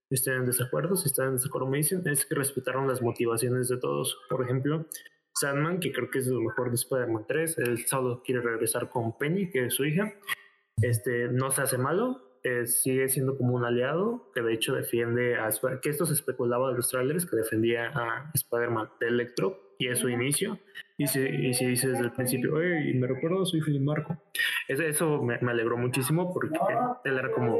estén 0.09 0.35
en 0.35 0.45
desacuerdo, 0.45 0.95
si 0.95 1.07
están 1.07 1.27
en 1.27 1.33
desacuerdo 1.33 1.67
me 1.67 1.77
dicen, 1.77 2.03
es 2.05 2.25
que 2.25 2.35
respetaron 2.35 2.87
las 2.87 3.01
motivaciones 3.01 3.67
de 3.67 3.77
todos. 3.77 4.17
Por 4.29 4.43
ejemplo, 4.43 4.85
Sandman, 5.39 5.79
que 5.79 5.91
creo 5.91 6.09
que 6.09 6.19
es 6.19 6.27
lo 6.27 6.41
mejor 6.41 6.69
de 6.69 6.75
Spider-Man 6.75 7.25
3, 7.27 7.57
él 7.59 7.85
solo 7.85 8.23
quiere 8.23 8.41
regresar 8.41 8.89
con 8.89 9.17
Penny, 9.17 9.49
que 9.49 9.65
es 9.65 9.73
su 9.73 9.85
hija. 9.85 10.13
Este, 10.81 11.27
no 11.27 11.51
se 11.51 11.61
hace 11.61 11.77
malo, 11.77 12.39
eh, 12.43 12.67
sigue 12.67 13.09
siendo 13.09 13.37
como 13.37 13.55
un 13.55 13.65
aliado 13.65 14.31
que 14.33 14.41
de 14.41 14.53
hecho 14.53 14.75
defiende 14.75 15.35
a 15.35 15.49
que 15.81 15.89
esto 15.89 16.05
se 16.05 16.13
especulaba 16.13 16.69
de 16.69 16.75
los 16.75 16.89
trailers 16.89 17.25
que 17.25 17.37
defendía 17.37 17.87
a 17.87 18.31
Spider-Man 18.33 18.89
de 18.99 19.07
Electro 19.07 19.75
y 19.79 19.87
es 19.87 19.99
su 19.99 20.09
inicio. 20.09 20.59
Y 20.97 21.07
si, 21.07 21.19
y 21.21 21.53
si 21.53 21.65
dice 21.65 21.89
desde 21.89 22.03
el 22.03 22.11
principio 22.11 22.61
hey, 22.61 22.93
me 22.93 23.07
recuerdo 23.07 23.45
soy 23.45 23.59
Philip 23.59 23.81
Marco 23.81 24.15
eso, 24.69 24.83
eso 24.83 25.21
me, 25.21 25.37
me, 25.39 25.51
alegró 25.51 25.75
muchísimo 25.75 26.31
porque 26.33 26.57
él 27.03 27.17
era 27.17 27.31
como 27.33 27.59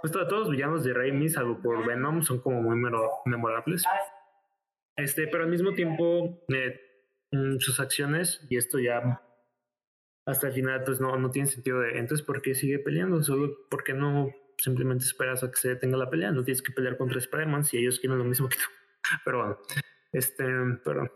pues 0.00 0.10
todos 0.10 0.32
los 0.32 0.50
villanos 0.50 0.84
de 0.84 0.94
Raimi 0.94 1.28
salvo 1.28 1.60
por 1.60 1.86
Venom 1.86 2.22
son 2.22 2.40
como 2.40 2.62
muy 2.62 2.76
memorables 3.26 3.84
este 4.96 5.26
pero 5.26 5.44
al 5.44 5.50
mismo 5.50 5.74
tiempo 5.74 6.44
eh, 6.48 6.80
mm, 7.32 7.58
sus 7.58 7.80
acciones 7.80 8.46
y 8.48 8.56
esto 8.56 8.78
ya 8.78 9.22
hasta 10.26 10.48
el 10.48 10.52
final 10.52 10.82
pues 10.84 11.00
no, 11.00 11.16
no 11.18 11.30
tiene 11.30 11.48
sentido 11.48 11.80
de 11.80 11.98
entonces 11.98 12.24
¿por 12.24 12.42
qué 12.42 12.54
sigue 12.54 12.78
peleando? 12.78 13.22
Solo 13.22 13.54
porque 13.70 13.92
no 13.92 14.30
simplemente 14.58 15.04
esperas 15.04 15.42
a 15.42 15.50
que 15.50 15.56
se 15.56 15.68
detenga 15.68 15.96
la 15.96 16.10
pelea, 16.10 16.30
no 16.30 16.44
tienes 16.44 16.62
que 16.62 16.72
pelear 16.72 16.96
contra 16.96 17.18
Spider-Man 17.18 17.64
si 17.64 17.78
ellos 17.78 17.98
quieren 17.98 18.18
lo 18.18 18.24
mismo 18.24 18.48
que 18.48 18.56
tú. 18.56 18.64
Pero 19.24 19.38
bueno, 19.38 19.58
este, 20.12 20.44
pero... 20.82 21.12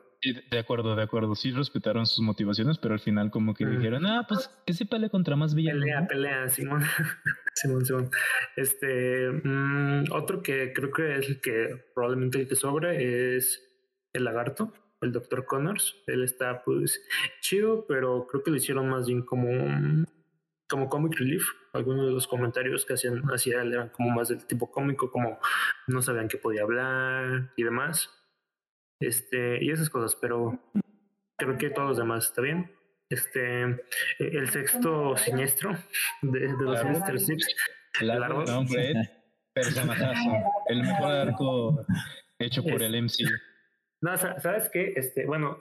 de 0.50 0.58
acuerdo, 0.58 0.94
de 0.94 1.02
acuerdo. 1.02 1.34
Sí 1.34 1.52
respetaron 1.52 2.04
sus 2.04 2.22
motivaciones, 2.22 2.76
pero 2.76 2.92
al 2.92 3.00
final 3.00 3.30
como 3.30 3.54
que 3.54 3.64
dijeron, 3.64 4.04
ah, 4.04 4.26
pues 4.28 4.50
que 4.66 4.74
se 4.74 4.84
pelea 4.84 5.08
contra 5.08 5.36
más 5.36 5.54
villanos. 5.54 5.84
Pelea, 5.84 6.06
pelea, 6.06 6.48
Simón. 6.50 6.82
Simón, 7.54 7.86
Simón. 7.86 8.10
Este, 8.56 9.30
mmm, 9.30 10.04
otro 10.10 10.42
que 10.42 10.74
creo 10.74 10.90
que 10.92 11.16
es 11.16 11.28
el 11.28 11.40
que 11.40 11.82
probablemente 11.94 12.40
el 12.40 12.48
que 12.48 12.56
sobre 12.56 13.36
es 13.36 13.67
el 14.12 14.24
lagarto 14.24 14.72
el 15.00 15.12
Dr. 15.12 15.44
Connors. 15.44 15.96
Él 16.06 16.24
está 16.24 16.62
pues 16.64 17.00
chido, 17.40 17.86
pero 17.86 18.26
creo 18.26 18.42
que 18.42 18.50
lo 18.50 18.56
hicieron 18.56 18.88
más 18.88 19.06
bien 19.06 19.22
como 19.22 19.50
como 20.68 20.88
comic 20.88 21.18
relief. 21.18 21.44
Algunos 21.72 22.06
de 22.06 22.12
los 22.12 22.26
comentarios 22.26 22.84
que 22.84 22.94
hacían 22.94 23.22
hacia 23.30 23.62
él 23.62 23.72
eran 23.72 23.88
como 23.90 24.10
más 24.10 24.28
del 24.28 24.46
tipo 24.46 24.70
cómico, 24.70 25.10
como 25.10 25.38
no 25.86 26.02
sabían 26.02 26.28
que 26.28 26.36
podía 26.36 26.62
hablar 26.62 27.52
y 27.56 27.62
demás. 27.62 28.10
Este, 29.00 29.64
y 29.64 29.70
esas 29.70 29.88
cosas, 29.88 30.16
pero 30.20 30.58
creo 31.36 31.56
que 31.56 31.70
todos 31.70 31.88
los 31.88 31.98
demás 31.98 32.26
está 32.26 32.42
bien. 32.42 32.70
Este, 33.08 33.62
el 34.18 34.50
sexto 34.50 35.16
siniestro 35.16 35.72
de, 36.20 36.48
los 36.60 36.80
Sinister 36.80 37.20
Six. 37.20 37.46
El 38.00 38.10
árbol. 38.10 38.44
El 40.66 40.82
mejor 40.82 41.10
arco 41.10 41.86
hecho 42.38 42.62
por 42.62 42.82
el 42.82 43.02
MCU. 43.02 43.47
No, 44.00 44.16
¿sabes 44.16 44.70
qué? 44.72 44.92
Este, 44.96 45.26
bueno, 45.26 45.60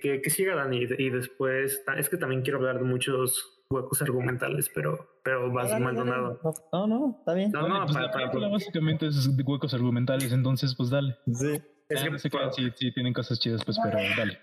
que, 0.00 0.20
que 0.20 0.30
siga 0.30 0.54
Dani 0.54 0.86
y 0.98 1.10
después, 1.10 1.82
es 1.96 2.08
que 2.08 2.18
también 2.18 2.42
quiero 2.42 2.58
hablar 2.58 2.78
de 2.78 2.84
muchos 2.84 3.64
huecos 3.70 4.02
argumentales, 4.02 4.70
pero, 4.74 5.20
pero 5.22 5.50
vas 5.52 5.78
mal 5.80 5.94
donado. 5.94 6.40
No, 6.72 6.86
no, 6.86 7.16
está 7.18 7.34
bien. 7.34 7.50
No, 7.50 7.66
no, 7.66 7.86
para, 7.86 8.10
para, 8.10 8.48
básicamente 8.48 9.06
es 9.06 9.30
huecos 9.44 9.72
argumentales, 9.72 10.32
entonces 10.32 10.74
pues 10.74 10.90
dale. 10.90 11.16
Sí. 11.32 11.60
Es 11.88 12.02
que, 12.02 12.18
sí, 12.52 12.70
sí, 12.74 12.92
tienen 12.92 13.14
cosas 13.14 13.40
chidas, 13.40 13.64
pues, 13.64 13.78
pero 13.82 13.96
dale. 14.16 14.38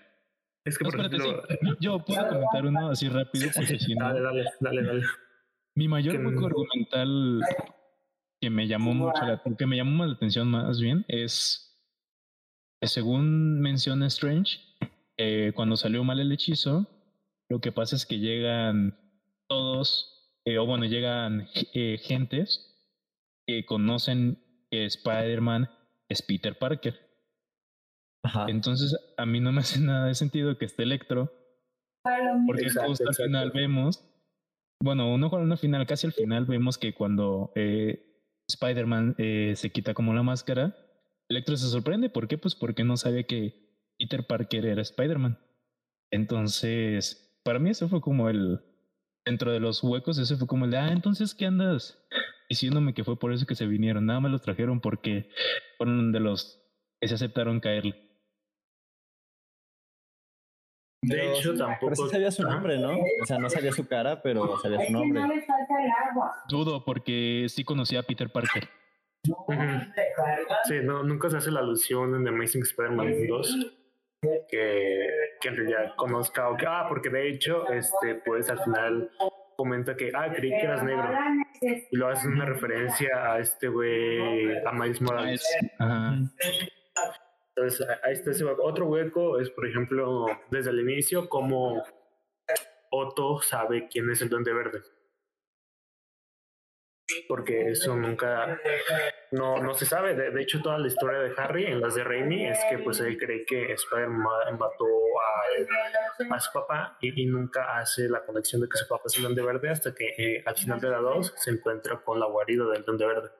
Es 0.64 0.76
que 0.76 0.84
por 0.84 0.98
ejemplo, 0.98 1.44
yo 1.78 2.04
puedo 2.04 2.28
comentar 2.28 2.66
uno 2.66 2.90
así 2.90 3.08
rápido, 3.08 3.48
porque 3.54 3.78
si 3.78 3.94
no. 3.94 4.06
Dale, 4.06 4.20
dale, 4.20 4.44
dale, 4.60 4.82
dale. 4.82 5.02
Mi 5.76 5.86
mayor 5.86 6.16
hueco 6.26 6.46
argumental 6.46 7.40
que 8.40 8.50
me 8.50 8.66
llamó 8.66 8.94
mucho 8.94 9.24
la, 9.24 9.40
que 9.56 9.66
me 9.66 9.76
llamó 9.76 9.92
más 9.92 10.08
la 10.08 10.14
atención 10.14 10.48
más 10.48 10.80
bien 10.80 11.04
es 11.08 11.65
según 12.82 13.60
menciona 13.60 14.06
Strange, 14.06 14.58
eh, 15.16 15.52
cuando 15.54 15.76
salió 15.76 16.04
mal 16.04 16.20
el 16.20 16.32
hechizo, 16.32 16.86
lo 17.48 17.60
que 17.60 17.72
pasa 17.72 17.96
es 17.96 18.04
que 18.04 18.18
llegan 18.18 18.98
todos, 19.48 20.38
eh, 20.44 20.58
o 20.58 20.66
bueno, 20.66 20.84
llegan 20.84 21.48
eh, 21.72 21.98
gentes 21.98 22.74
que 23.46 23.64
conocen 23.64 24.42
que 24.70 24.84
Spider-Man 24.84 25.70
es 26.08 26.22
Peter 26.22 26.58
Parker. 26.58 27.00
Entonces, 28.48 28.98
a 29.16 29.24
mí 29.24 29.38
no 29.38 29.52
me 29.52 29.60
hace 29.60 29.80
nada 29.80 30.06
de 30.06 30.14
sentido 30.16 30.58
que 30.58 30.64
esté 30.64 30.82
Electro, 30.82 31.32
porque 32.46 32.68
justo 32.68 33.08
al 33.08 33.14
final 33.14 33.52
vemos, 33.52 34.04
bueno, 34.82 35.12
uno 35.14 35.30
con 35.30 35.42
una 35.42 35.56
final, 35.56 35.86
casi 35.86 36.08
al 36.08 36.12
final 36.12 36.44
vemos 36.44 36.76
que 36.76 36.92
cuando 36.92 37.52
Spider-Man 38.48 39.14
se 39.16 39.70
quita 39.70 39.94
como 39.94 40.12
la 40.12 40.24
máscara, 40.24 40.85
Electro 41.28 41.56
se 41.56 41.68
sorprende. 41.68 42.08
¿Por 42.08 42.28
qué? 42.28 42.38
Pues 42.38 42.54
porque 42.54 42.84
no 42.84 42.96
sabía 42.96 43.24
que 43.24 43.66
Peter 43.98 44.26
Parker 44.26 44.66
era 44.66 44.82
Spider-Man. 44.82 45.38
Entonces, 46.10 47.40
para 47.42 47.58
mí 47.58 47.70
eso 47.70 47.88
fue 47.88 48.00
como 48.00 48.28
el... 48.28 48.60
Dentro 49.24 49.50
de 49.50 49.58
los 49.58 49.82
huecos, 49.82 50.18
ese 50.18 50.36
fue 50.36 50.46
como 50.46 50.66
el 50.66 50.70
de, 50.70 50.76
ah, 50.76 50.92
entonces, 50.92 51.34
¿qué 51.34 51.46
andas 51.46 52.00
diciéndome 52.48 52.94
que 52.94 53.02
fue 53.02 53.18
por 53.18 53.32
eso 53.32 53.44
que 53.44 53.56
se 53.56 53.66
vinieron? 53.66 54.06
Nada 54.06 54.20
más 54.20 54.30
los 54.30 54.42
trajeron 54.42 54.80
porque 54.80 55.30
fueron 55.78 56.12
de 56.12 56.20
los 56.20 56.62
que 57.00 57.08
se 57.08 57.16
aceptaron 57.16 57.58
caerle. 57.58 58.06
De 61.02 61.32
hecho, 61.32 61.56
tampoco. 61.56 61.92
Pero 61.94 61.96
sí 61.96 62.08
sabía 62.12 62.30
su 62.30 62.44
nombre, 62.44 62.78
¿no? 62.78 62.98
O 62.98 63.26
sea, 63.26 63.38
no 63.38 63.50
sabía 63.50 63.72
su 63.72 63.86
cara, 63.88 64.22
pero 64.22 64.58
sabía 64.58 64.86
su 64.86 64.92
nombre. 64.92 65.22
Dudo, 66.48 66.84
porque 66.84 67.46
sí 67.48 67.64
conocía 67.64 68.00
a 68.00 68.02
Peter 68.04 68.30
Parker. 68.30 68.68
Sí, 70.64 70.74
no, 70.82 71.02
nunca 71.02 71.30
se 71.30 71.36
hace 71.38 71.50
la 71.50 71.60
alusión 71.60 72.14
en 72.14 72.24
The 72.24 72.30
Amazing 72.30 72.62
Spider-Man 72.62 73.26
2 73.28 73.76
que, 74.48 75.08
que 75.40 75.48
en 75.48 75.56
realidad 75.56 75.94
conozca 75.96 76.48
o 76.48 76.56
que, 76.56 76.66
ah, 76.66 76.86
porque 76.88 77.10
de 77.10 77.28
hecho, 77.28 77.70
este, 77.70 78.16
pues 78.16 78.50
al 78.50 78.58
final 78.62 79.10
comenta 79.56 79.96
que, 79.96 80.10
ah, 80.14 80.32
creí 80.34 80.50
que 80.50 80.62
eras 80.62 80.82
negro. 80.82 81.08
Y 81.90 81.96
lo 81.96 82.08
hace 82.08 82.28
una 82.28 82.44
referencia 82.44 83.32
a 83.32 83.38
este 83.38 83.68
güey, 83.68 84.58
a 84.64 84.72
Miles 84.72 85.00
Morales. 85.00 85.44
Entonces, 87.54 87.86
ahí 88.02 88.12
está 88.12 88.30
ese 88.32 88.44
Otro 88.44 88.86
hueco 88.86 89.38
es, 89.40 89.50
por 89.50 89.66
ejemplo, 89.66 90.26
desde 90.50 90.70
el 90.70 90.80
inicio, 90.80 91.28
como 91.28 91.82
Otto 92.90 93.40
sabe 93.40 93.88
quién 93.88 94.10
es 94.10 94.20
el 94.20 94.28
Duende 94.28 94.52
Verde 94.52 94.95
porque 97.28 97.70
eso 97.70 97.96
nunca, 97.96 98.60
no, 99.32 99.62
no 99.62 99.74
se 99.74 99.86
sabe. 99.86 100.14
De, 100.14 100.42
hecho, 100.42 100.60
toda 100.60 100.78
la 100.78 100.88
historia 100.88 101.18
de 101.20 101.32
Harry 101.36 101.66
en 101.66 101.80
las 101.80 101.94
de 101.94 102.04
Raimi 102.04 102.46
es 102.46 102.58
que 102.68 102.78
pues 102.78 103.00
él 103.00 103.16
cree 103.18 103.44
que 103.44 103.72
Spider-Man 103.72 104.58
mató 104.58 104.86
a, 105.20 106.34
a, 106.34 106.40
su 106.40 106.52
papá 106.52 106.98
y, 107.00 107.26
nunca 107.26 107.78
hace 107.78 108.08
la 108.08 108.24
conexión 108.24 108.60
de 108.60 108.68
que 108.68 108.78
su 108.78 108.88
papá 108.88 109.04
es 109.06 109.16
el 109.16 109.22
Duende 109.22 109.42
Verde 109.42 109.70
hasta 109.70 109.94
que 109.94 110.14
eh, 110.18 110.42
al 110.44 110.56
final 110.56 110.80
de 110.80 110.90
la 110.90 110.98
2 110.98 111.34
se 111.36 111.50
encuentra 111.50 112.02
con 112.02 112.18
la 112.18 112.26
guarida 112.26 112.64
del 112.66 112.84
Duende 112.84 113.06
Verde. 113.06 113.30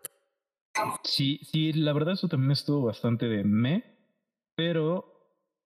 Sí, 1.03 1.41
sí, 1.43 1.73
la 1.73 1.93
verdad 1.93 2.15
eso 2.15 2.29
también 2.29 2.53
estuvo 2.53 2.87
bastante 2.87 3.27
de 3.27 3.45
me, 3.45 3.85
pero 4.55 5.17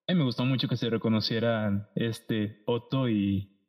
a 0.07 0.13
mí 0.13 0.19
me 0.19 0.25
gustó 0.25 0.45
mucho 0.45 0.69
que 0.69 0.77
se 0.77 0.89
reconocieran 0.89 1.89
este 1.95 2.63
Otto 2.67 3.09
y 3.09 3.60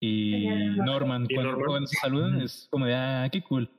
y 0.00 0.46
Norman, 0.76 1.26
cuando, 1.32 1.86
se 1.86 1.96
saludan 1.96 2.40
es 2.40 2.68
como 2.70 2.86
de, 2.86 2.94
ah, 2.94 3.28
qué 3.32 3.42
cool. 3.42 3.70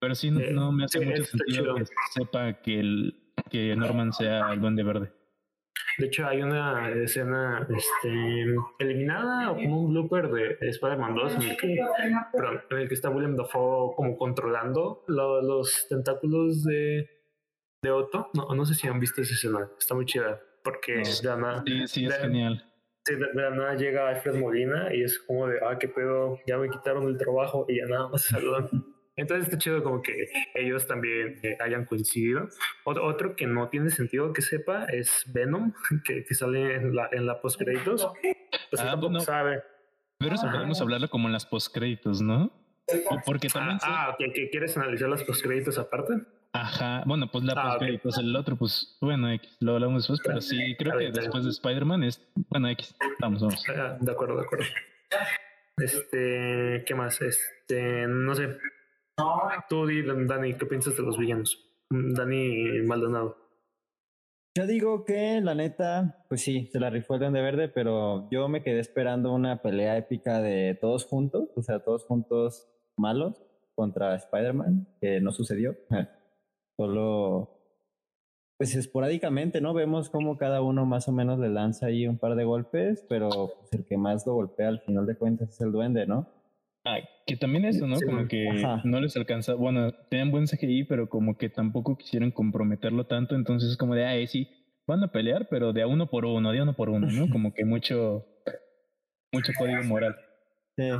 Pero 0.00 0.14
sí, 0.14 0.30
no, 0.30 0.72
me 0.72 0.84
hace 0.84 1.00
mucho 1.00 1.24
sentido 1.24 1.74
que 1.76 1.84
sepa 2.12 2.60
que, 2.60 2.78
el, 2.78 3.32
que 3.50 3.74
Norman 3.74 4.12
sea 4.12 4.52
el 4.52 4.60
duende 4.60 4.82
verde. 4.82 5.12
De 5.98 6.06
hecho, 6.06 6.26
hay 6.26 6.42
una 6.42 6.90
escena 6.90 7.66
este, 7.74 8.44
eliminada 8.80 9.52
o 9.52 9.56
como 9.56 9.80
un 9.82 9.90
blooper 9.92 10.28
de 10.28 10.58
Spider-Man 10.60 11.14
2 11.14 11.34
en 11.36 11.42
el 11.42 11.56
que, 11.56 11.76
perdón, 12.32 12.62
en 12.70 12.78
el 12.78 12.88
que 12.88 12.94
está 12.94 13.10
William 13.10 13.36
Dafoe 13.36 13.94
como 13.96 14.16
controlando 14.16 15.04
los 15.06 15.86
tentáculos 15.88 16.64
de, 16.64 17.08
de 17.82 17.90
Otto. 17.90 18.30
No, 18.34 18.54
no 18.54 18.64
sé 18.66 18.74
si 18.74 18.88
han 18.88 19.00
visto 19.00 19.22
esa 19.22 19.34
escena. 19.34 19.70
Está 19.78 19.94
muy 19.94 20.04
chida. 20.04 20.40
Porque 20.62 20.96
no, 20.96 21.62
sí, 21.64 21.86
sí, 21.86 22.06
es 22.06 22.18
genial 22.18 22.73
de, 23.06 23.16
de, 23.16 23.50
nada 23.50 23.74
llega 23.74 24.08
Alfred 24.08 24.36
Molina 24.36 24.94
y 24.94 25.02
es 25.02 25.18
como 25.18 25.46
de, 25.46 25.58
ah, 25.62 25.78
qué 25.78 25.88
pedo, 25.88 26.38
ya 26.46 26.58
me 26.58 26.68
quitaron 26.68 27.06
el 27.06 27.18
trabajo 27.18 27.66
y 27.68 27.78
ya 27.78 27.86
nada 27.86 28.08
más 28.08 28.22
se 28.22 28.30
saludan. 28.30 28.68
Entonces 29.16 29.46
está 29.46 29.58
chido 29.58 29.82
como 29.84 30.02
que 30.02 30.28
ellos 30.54 30.86
también 30.86 31.38
eh, 31.42 31.56
hayan 31.60 31.84
coincidido. 31.84 32.48
Otro, 32.84 33.06
otro, 33.06 33.36
que 33.36 33.46
no 33.46 33.68
tiene 33.68 33.90
sentido 33.90 34.32
que 34.32 34.42
sepa 34.42 34.86
es 34.86 35.24
Venom, 35.32 35.72
que, 36.04 36.24
que 36.24 36.34
sale 36.34 36.74
en 36.74 36.94
la, 36.94 37.08
en 37.12 37.26
la 37.26 37.40
postcréditos. 37.40 38.08
Pues 38.70 38.82
ah, 38.82 38.90
tampoco 38.90 39.20
sabe. 39.20 39.62
Pero 40.18 40.34
eso 40.34 40.50
podemos 40.50 40.80
hablarlo 40.80 41.08
como 41.08 41.28
en 41.28 41.32
las 41.32 41.46
postcréditos, 41.46 42.22
¿no? 42.22 42.50
Porque 43.24 43.48
también... 43.48 43.78
Ah, 43.82 44.10
ah 44.10 44.16
que, 44.18 44.50
¿quieres 44.50 44.76
analizar 44.76 45.08
las 45.08 45.22
postcréditos 45.22 45.78
aparte? 45.78 46.14
Ajá, 46.56 47.02
bueno, 47.04 47.28
pues 47.32 47.42
la 47.42 47.54
ah, 47.56 47.78
pues 48.00 48.16
el 48.18 48.36
otro, 48.36 48.54
pues 48.54 48.96
bueno, 49.00 49.28
X, 49.32 49.56
lo 49.58 49.72
hablamos 49.72 50.02
después, 50.02 50.20
pero 50.24 50.40
sí, 50.40 50.76
creo 50.78 50.96
que 50.96 51.10
después 51.10 51.42
de 51.42 51.50
Spider-Man 51.50 52.04
es, 52.04 52.24
bueno, 52.48 52.68
X, 52.68 52.94
vamos, 53.18 53.42
vamos. 53.42 53.64
Ah, 53.76 53.98
de 54.00 54.12
acuerdo, 54.12 54.36
de 54.36 54.42
acuerdo. 54.42 54.64
Este, 55.76 56.84
¿qué 56.86 56.94
más? 56.94 57.20
Este, 57.22 58.06
no 58.06 58.36
sé. 58.36 58.56
Tú, 59.68 59.88
Dani, 60.28 60.54
¿qué 60.54 60.66
piensas 60.66 60.96
de 60.96 61.02
los 61.02 61.18
villanos? 61.18 61.58
Dani 61.90 62.82
Maldonado. 62.82 63.36
Yo 64.56 64.68
digo 64.68 65.04
que 65.04 65.40
la 65.40 65.56
neta, 65.56 66.24
pues 66.28 66.42
sí, 66.42 66.68
se 66.70 66.78
la 66.78 66.88
rifó 66.88 67.16
el 67.16 67.32
de 67.32 67.42
verde, 67.42 67.68
pero 67.68 68.28
yo 68.30 68.48
me 68.48 68.62
quedé 68.62 68.78
esperando 68.78 69.32
una 69.32 69.60
pelea 69.60 69.96
épica 69.96 70.40
de 70.40 70.78
todos 70.80 71.04
juntos, 71.04 71.48
o 71.56 71.62
sea, 71.62 71.80
todos 71.80 72.04
juntos 72.04 72.68
malos 72.96 73.42
contra 73.74 74.14
Spider-Man, 74.14 74.86
que 75.00 75.20
no 75.20 75.32
sucedió. 75.32 75.74
Solo, 76.76 77.50
pues 78.58 78.74
esporádicamente, 78.74 79.60
¿no? 79.60 79.74
Vemos 79.74 80.10
como 80.10 80.36
cada 80.38 80.62
uno 80.62 80.86
más 80.86 81.08
o 81.08 81.12
menos 81.12 81.38
le 81.38 81.48
lanza 81.48 81.86
ahí 81.86 82.06
un 82.06 82.18
par 82.18 82.34
de 82.34 82.44
golpes, 82.44 83.04
pero 83.08 83.28
pues, 83.28 83.72
el 83.72 83.86
que 83.86 83.96
más 83.96 84.26
lo 84.26 84.34
golpea 84.34 84.68
al 84.68 84.80
final 84.80 85.06
de 85.06 85.16
cuentas 85.16 85.50
es 85.50 85.60
el 85.60 85.72
duende, 85.72 86.06
¿no? 86.06 86.28
Ah, 86.84 86.98
que 87.26 87.36
también 87.36 87.64
eso, 87.64 87.86
¿no? 87.86 87.96
como 88.04 88.28
que 88.28 88.46
no 88.84 89.00
les 89.00 89.16
alcanza, 89.16 89.54
bueno, 89.54 89.92
tenían 90.10 90.30
buen 90.30 90.46
CGI, 90.46 90.84
pero 90.84 91.08
como 91.08 91.38
que 91.38 91.48
tampoco 91.48 91.96
quisieron 91.96 92.30
comprometerlo 92.30 93.06
tanto, 93.06 93.34
entonces 93.34 93.70
es 93.70 93.76
como 93.78 93.94
de, 93.94 94.04
ah, 94.04 94.26
sí, 94.26 94.48
van 94.86 95.02
a 95.02 95.10
pelear, 95.10 95.48
pero 95.48 95.72
de 95.72 95.82
a 95.82 95.86
uno 95.86 96.10
por 96.10 96.26
uno, 96.26 96.52
de 96.52 96.60
uno 96.60 96.74
por 96.74 96.90
uno, 96.90 97.06
¿no? 97.10 97.30
Como 97.30 97.54
que 97.54 97.64
mucho, 97.64 98.26
mucho 99.32 99.52
código 99.58 99.82
moral. 99.84 100.14
Sí. 100.76 100.90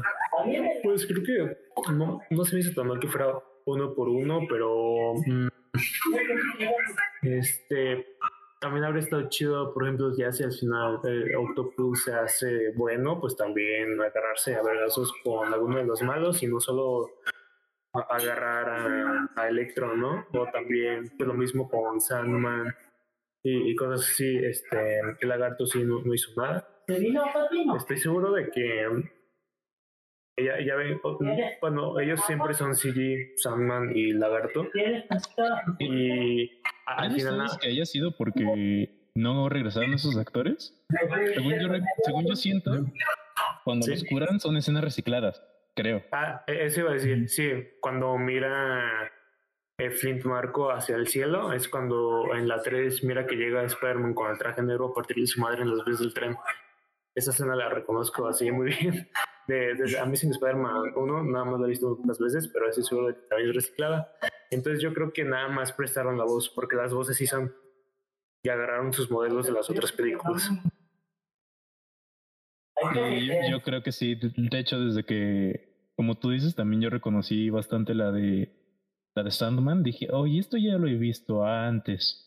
Pues 0.82 1.06
creo 1.06 1.22
que 1.22 1.92
no, 1.92 2.20
no 2.30 2.44
se 2.44 2.54
me 2.54 2.60
hizo 2.60 2.72
tan 2.72 2.88
mal 2.88 2.98
que 2.98 3.08
fuera 3.08 3.26
uno 3.66 3.94
por 3.94 4.08
uno, 4.08 4.40
pero 4.48 5.14
mm, 5.14 5.48
este 7.22 8.06
también 8.60 8.84
habría 8.84 9.02
estado 9.02 9.28
chido, 9.28 9.74
por 9.74 9.84
ejemplo, 9.84 10.16
ya 10.16 10.32
si 10.32 10.42
al 10.42 10.52
final 10.52 10.98
el 11.04 11.36
Octopus 11.36 12.04
se 12.04 12.14
hace 12.14 12.72
bueno, 12.74 13.20
pues 13.20 13.36
también 13.36 14.00
agarrarse 14.00 14.54
a 14.54 14.62
vergazos 14.62 15.12
con 15.22 15.52
alguno 15.52 15.76
de 15.76 15.84
los 15.84 16.00
malos 16.00 16.42
y 16.42 16.46
no 16.46 16.60
solo 16.60 17.10
agarrar 17.92 18.70
a, 18.70 19.28
a 19.36 19.48
Electro, 19.48 19.94
¿no? 19.94 20.26
O 20.32 20.46
también 20.50 21.12
pues, 21.16 21.28
lo 21.28 21.34
mismo 21.34 21.68
con 21.68 22.00
Sandman 22.00 22.74
y, 23.42 23.76
cosas 23.76 24.08
así. 24.08 24.36
Este, 24.36 25.00
el 25.20 25.28
lagarto 25.28 25.66
sí 25.66 25.84
no, 25.84 26.00
no 26.02 26.14
hizo 26.14 26.30
nada. 26.40 26.66
Estoy 27.76 27.98
seguro 27.98 28.32
de 28.32 28.50
que 28.50 28.88
ella, 30.36 30.74
ven, 30.74 31.00
bueno, 31.60 32.00
ellos 32.00 32.20
siempre 32.26 32.54
son 32.54 32.74
CG, 32.74 33.34
Sandman 33.36 33.92
y 33.94 34.12
Lagarto. 34.12 34.66
Y 35.78 36.50
al 36.86 37.12
final. 37.12 37.48
que 37.60 37.68
haya 37.68 37.84
sido 37.84 38.16
porque 38.16 38.90
no 39.14 39.48
regresaron 39.48 39.94
esos 39.94 40.16
actores? 40.16 40.76
Según 42.04 42.26
yo, 42.26 42.34
siento, 42.34 42.72
cuando 43.64 43.86
los 43.86 44.04
curan 44.04 44.40
son 44.40 44.56
escenas 44.56 44.82
recicladas, 44.82 45.40
creo. 45.76 46.02
Ah, 46.10 46.42
e, 46.48 46.66
eso 46.66 46.80
iba 46.80 46.90
a 46.90 46.94
decir, 46.94 47.28
sí, 47.28 47.50
cuando 47.80 48.18
mira 48.18 49.12
eh, 49.78 49.90
Flint 49.90 50.24
Marco 50.24 50.72
hacia 50.72 50.96
el 50.96 51.06
cielo, 51.06 51.52
es 51.52 51.68
cuando 51.68 52.34
en 52.34 52.48
la 52.48 52.60
3 52.60 53.04
mira 53.04 53.24
que 53.24 53.36
llega 53.36 53.62
Spider-Man 53.62 54.14
con 54.14 54.32
el 54.32 54.38
traje 54.38 54.62
negro 54.62 54.88
a 54.88 54.94
partir 54.94 55.16
de 55.18 55.28
su 55.28 55.40
madre 55.40 55.62
en 55.62 55.70
los 55.70 55.84
vías 55.84 56.00
del 56.00 56.12
tren. 56.12 56.36
Esa 57.14 57.30
escena 57.30 57.54
la 57.54 57.68
reconozco 57.68 58.26
así 58.26 58.50
muy 58.50 58.74
bien 58.74 59.08
de, 59.46 59.74
de 59.74 59.98
Amazing 59.98 60.30
Spider-Man 60.30 60.92
1, 60.96 61.24
nada 61.24 61.44
más 61.44 61.60
la 61.60 61.66
he 61.66 61.70
visto 61.70 61.96
pocas 61.96 62.18
veces, 62.18 62.48
pero 62.48 62.68
ese 62.68 62.82
seguro 62.82 63.08
de 63.08 63.14
que 63.14 63.20
también 63.28 63.50
es 63.50 63.56
reciclada. 63.56 64.12
Entonces 64.50 64.82
yo 64.82 64.94
creo 64.94 65.12
que 65.12 65.24
nada 65.24 65.48
más 65.48 65.72
prestaron 65.72 66.18
la 66.18 66.24
voz, 66.24 66.48
porque 66.48 66.76
las 66.76 66.92
voces 66.92 67.16
sí 67.16 67.26
son 67.26 67.54
y 68.42 68.48
agarraron 68.48 68.92
sus 68.92 69.10
modelos 69.10 69.46
de 69.46 69.52
las 69.52 69.70
otras 69.70 69.90
películas. 69.92 70.50
yo, 73.50 73.62
creo 73.62 73.82
que 73.82 73.92
sí, 73.92 74.14
de 74.14 74.58
hecho 74.58 74.78
desde 74.78 75.04
que, 75.04 75.90
como 75.96 76.18
tú 76.18 76.30
dices, 76.30 76.54
también 76.54 76.82
yo 76.82 76.90
reconocí 76.90 77.48
bastante 77.48 77.94
la 77.94 78.12
de 78.12 78.52
la 79.16 79.22
de 79.22 79.30
Sandman, 79.30 79.82
dije, 79.82 80.08
oye, 80.10 80.40
esto 80.40 80.56
ya 80.56 80.76
lo 80.76 80.88
he 80.88 80.96
visto 80.96 81.44
antes. 81.46 82.20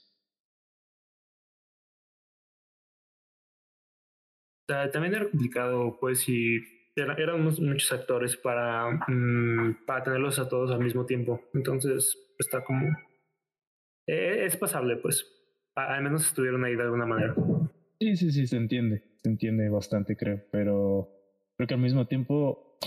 También 4.68 5.16
era 5.16 5.30
complicado, 5.30 5.98
pues, 6.00 6.22
si 6.22 6.60
eran 6.98 7.44
muchos 7.44 7.92
actores 7.92 8.36
para, 8.38 8.90
mm, 9.08 9.86
para 9.86 10.04
tenerlos 10.04 10.40
a 10.40 10.50
todos 10.50 10.72
al 10.72 10.84
mismo 10.84 11.06
tiempo. 11.06 11.42
Entonces 11.54 12.18
está 12.38 12.64
como... 12.64 12.88
E, 14.08 14.46
es 14.46 14.58
pasable, 14.58 14.98
pues. 14.98 15.26
al 15.76 16.04
menos 16.04 16.26
estuvieron 16.26 16.64
ahí 16.66 16.76
de 16.76 16.84
alguna 16.84 17.06
manera. 17.06 17.36
Sí, 18.00 18.16
sí, 18.16 18.32
sí, 18.32 18.48
se 18.48 18.58
entiende. 18.58 19.04
Se 19.18 19.30
entiende 19.30 19.70
bastante, 19.70 20.16
creo. 20.16 20.44
Pero 20.52 21.10
creo 21.56 21.68
que 21.68 21.74
al 21.74 21.80
mismo 21.80 22.08
tiempo, 22.08 22.78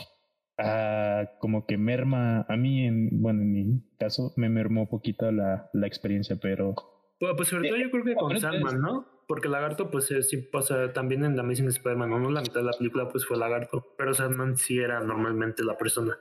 ah, 0.59 1.31
como 1.39 1.67
que 1.67 1.77
merma, 1.77 2.47
a 2.49 2.57
mí, 2.57 2.87
en, 2.87 3.23
bueno, 3.23 3.43
en 3.43 3.53
mi 3.53 3.83
caso, 3.99 4.33
me 4.37 4.49
mermó 4.49 4.89
poquito 4.89 5.31
la, 5.31 5.71
la 5.73 5.87
experiencia, 5.87 6.37
pero... 6.37 6.75
Pues, 7.19 7.33
pues 7.37 7.49
sobre 7.49 7.69
todo 7.69 7.79
yo 7.79 7.91
creo 7.91 8.05
que 8.05 8.15
con 8.15 8.41
Sandman, 8.41 8.81
¿no? 8.81 9.20
Porque 9.31 9.49
Lagarto, 9.49 9.93
pues 9.93 10.13
sí 10.29 10.37
pasa 10.39 10.93
también 10.93 11.25
en 11.25 11.37
The 11.37 11.43
Amazing 11.43 11.69
Spider-Man, 11.69 12.11
¿no? 12.21 12.33
La 12.33 12.41
mitad 12.41 12.57
de 12.57 12.65
la 12.65 12.73
película, 12.73 13.09
pues 13.09 13.25
fue 13.25 13.39
Lagarto, 13.39 13.95
pero 13.97 14.13
Sandman 14.13 14.57
sí 14.57 14.81
era 14.81 14.99
normalmente 14.99 15.63
la 15.63 15.79
persona. 15.79 16.19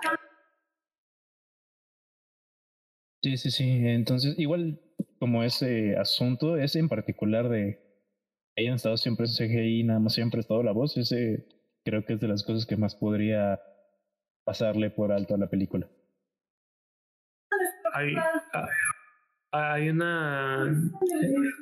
Sí, 3.23 3.35
sí, 3.37 3.49
sí. 3.49 3.63
Entonces, 3.67 4.37
igual 4.37 4.79
como 5.17 5.43
ese 5.43 5.97
asunto, 5.97 6.55
ese 6.55 6.77
en 6.77 6.87
particular 6.87 7.49
de 7.49 7.81
hayan 8.55 8.75
estado 8.75 8.95
siempre 8.95 9.25
en 9.25 9.31
CGI, 9.31 9.85
nada 9.85 9.99
más 9.99 10.13
siempre 10.13 10.37
ha 10.37 10.41
estado 10.41 10.61
la 10.61 10.71
voz, 10.71 10.95
ese 10.95 11.47
creo 11.83 12.05
que 12.05 12.13
es 12.13 12.19
de 12.19 12.27
las 12.27 12.43
cosas 12.43 12.67
que 12.67 12.77
más 12.77 12.93
podría 12.93 13.59
pasarle 14.43 14.91
por 14.91 15.11
alto 15.11 15.33
a 15.33 15.39
la 15.39 15.49
película. 15.49 15.89
Hay, 17.91 18.13
hay 19.51 19.89
una 19.89 20.71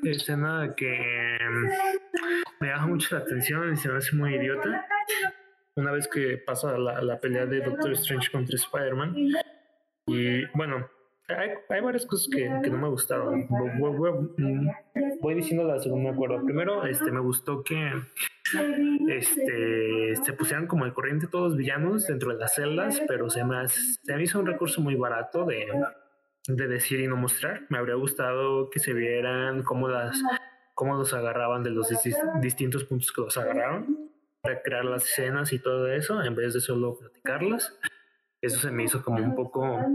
escena 0.04 0.74
que 0.76 1.38
me 2.60 2.68
llama 2.68 2.88
mucho 2.88 3.16
la 3.16 3.22
atención 3.24 3.74
y 3.74 3.78
se 3.78 3.90
me 3.90 3.98
hace 3.98 4.16
muy 4.16 4.36
idiota. 4.36 4.86
Una 5.76 5.92
vez 5.92 6.08
que 6.08 6.38
pasa 6.38 6.78
la, 6.78 7.02
la 7.02 7.20
pelea 7.20 7.46
de 7.46 7.62
Doctor 7.62 7.92
Strange 7.94 8.32
contra 8.32 8.56
Spider-Man. 8.56 9.16
Y 10.08 10.46
bueno, 10.58 10.90
hay, 11.30 11.50
hay, 11.70 11.82
varias 11.82 12.06
cosas 12.06 12.28
que, 12.32 12.50
que 12.64 12.70
no 12.70 12.78
me 12.78 12.90
gustaron. 12.90 13.48
Voy, 15.22 15.36
diciendo 15.36 15.64
la 15.66 15.80
segunda 15.80 16.10
me 16.10 16.16
acuerdo. 16.16 16.44
Primero, 16.44 16.86
este, 16.86 17.12
me 17.12 17.20
gustó 17.20 17.64
que 17.64 17.92
este, 19.10 20.16
se 20.16 20.34
pusieran 20.34 20.68
como 20.68 20.86
el 20.86 20.94
corriente 20.94 21.28
todos 21.28 21.56
villanos 21.56 22.08
dentro 22.08 22.32
de 22.34 22.40
las 22.40 22.56
celdas, 22.56 23.02
pero 23.08 23.30
se 23.30 23.44
me, 23.44 23.68
se 23.68 24.16
me 24.16 24.24
hizo 24.24 24.40
un 24.40 24.48
recurso 24.48 24.82
muy 24.82 24.96
barato 24.96 25.46
de 25.46 25.68
de 26.48 26.68
decir 26.68 27.00
y 27.00 27.08
no 27.08 27.18
mostrar. 27.18 27.66
Me 27.70 27.78
habría 27.78 27.96
gustado 27.96 28.70
que 28.70 28.80
se 28.80 28.94
vieran 28.94 29.64
cómo, 29.64 29.88
las, 29.90 30.22
cómo 30.74 30.96
los 30.96 31.14
agarraban 31.14 31.64
de 31.64 31.72
los 31.72 31.90
distintos 32.42 32.86
puntos 32.86 33.12
que 33.12 33.22
los 33.22 33.38
agarraron, 33.38 34.12
recrear 34.44 34.86
las 34.86 35.04
escenas 35.04 35.52
y 35.54 35.60
todo 35.60 35.92
eso, 35.92 36.24
en 36.24 36.36
vez 36.36 36.54
de 36.54 36.62
solo 36.62 36.98
platicarlas. 36.98 37.78
Eso 38.42 38.60
se 38.60 38.72
me 38.72 38.84
hizo 38.84 39.04
como 39.04 39.24
un 39.24 39.36
poco, 39.36 39.86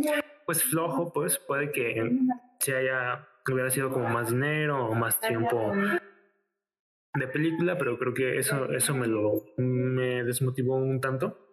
pues 0.44 0.62
flojo, 0.62 1.12
pues 1.12 1.38
puede 1.38 1.70
que 1.72 2.18
se 2.58 2.76
haya, 2.76 3.26
hubiera 3.50 3.70
sido 3.70 3.90
como 3.90 4.08
más 4.08 4.30
dinero 4.30 4.86
o 4.86 4.94
más 4.94 5.20
tiempo 5.20 5.72
de 7.14 7.28
película, 7.28 7.78
pero 7.78 7.98
creo 7.98 8.14
que 8.14 8.38
eso, 8.38 8.70
eso 8.72 8.94
me 8.94 9.06
lo 9.06 9.44
me 9.56 10.24
desmotivó 10.24 10.76
un 10.76 11.00
tanto. 11.00 11.51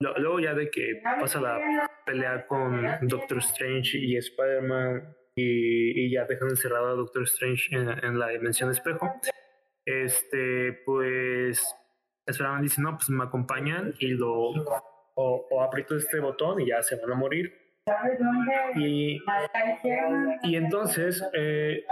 Luego 0.00 0.38
ya 0.38 0.54
de 0.54 0.70
que 0.70 1.00
pasa 1.02 1.40
la 1.40 1.58
pelea 2.06 2.46
con 2.46 2.86
Doctor 3.02 3.38
Strange 3.38 3.98
y 3.98 4.16
Spider-Man 4.16 5.16
y, 5.34 6.10
ya 6.12 6.24
dejan 6.24 6.50
encerrado 6.50 6.88
a 6.88 6.94
Doctor 6.94 7.24
Strange 7.24 7.74
en, 7.74 8.18
la 8.18 8.28
dimensión 8.28 8.70
espejo, 8.70 9.12
este, 9.84 10.72
pues 10.84 11.74
Spider-Man 12.26 12.62
dice, 12.62 12.80
no, 12.80 12.96
pues 12.96 13.10
me 13.10 13.24
acompañan 13.24 13.94
y 13.98 14.08
lo, 14.08 14.52
o, 15.14 15.62
aprieto 15.62 15.96
este 15.96 16.20
botón 16.20 16.60
y 16.60 16.68
ya 16.68 16.80
se 16.82 16.96
van 16.96 17.12
a 17.12 17.14
morir. 17.16 17.52
Y, 18.76 19.20
y 20.42 20.56
entonces, 20.56 21.24
eh, 21.32 21.84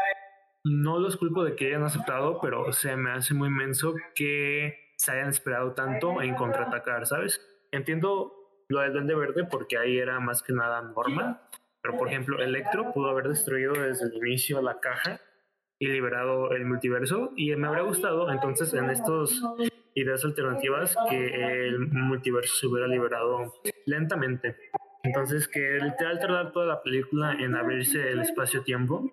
no 0.65 0.99
los 0.99 1.17
culpo 1.17 1.43
de 1.43 1.57
que 1.57 1.69
hayan 1.69 1.85
aceptado, 1.85 2.41
pero 2.41 2.73
se 2.73 2.97
me 2.97 3.13
hace 3.13 3.35
muy 3.35 3.49
inmenso 3.49 3.95
que 4.15 4.93
se 4.97 5.13
hayan 5.13 5.29
esperado 5.29 5.73
tanto 5.75 6.23
en 6.23 6.35
contraatacar, 6.35 7.07
¿sabes? 7.07 7.41
Entiendo 7.73 8.33
lo 8.69 8.81
del 8.81 8.93
Duende 8.93 9.15
Verde 9.15 9.45
porque 9.51 9.79
ahí 9.79 9.99
era 9.99 10.19
más 10.21 10.43
que 10.43 10.53
nada 10.53 10.83
normal, 10.83 11.41
pero 11.83 11.97
por 11.97 12.09
ejemplo 12.09 12.43
Electro 12.43 12.93
pudo 12.93 13.11
haber 13.11 13.29
destruido 13.29 13.75
desde 13.75 14.07
el 14.07 14.17
inicio 14.17 14.61
la 14.61 14.81
caja 14.81 15.21
y 15.79 15.89
liberado 15.89 16.53
el 16.53 16.65
multiverso 16.65 17.33
y 17.37 17.55
me 17.55 17.69
habría 17.69 17.83
gustado 17.83 18.31
entonces 18.31 18.73
en 18.75 18.91
estas 18.91 19.41
ideas 19.95 20.25
alternativas 20.25 20.97
que 21.09 21.67
el 21.67 21.79
multiverso 21.79 22.55
se 22.57 22.67
hubiera 22.67 22.87
liberado 22.89 23.55
lentamente. 23.87 24.57
Entonces 25.03 25.47
que 25.47 25.79
literal 25.81 26.19
tardar 26.19 26.53
toda 26.53 26.67
la 26.67 26.83
película 26.83 27.33
en 27.33 27.55
abrirse 27.55 28.11
el 28.11 28.21
espacio-tiempo, 28.21 29.13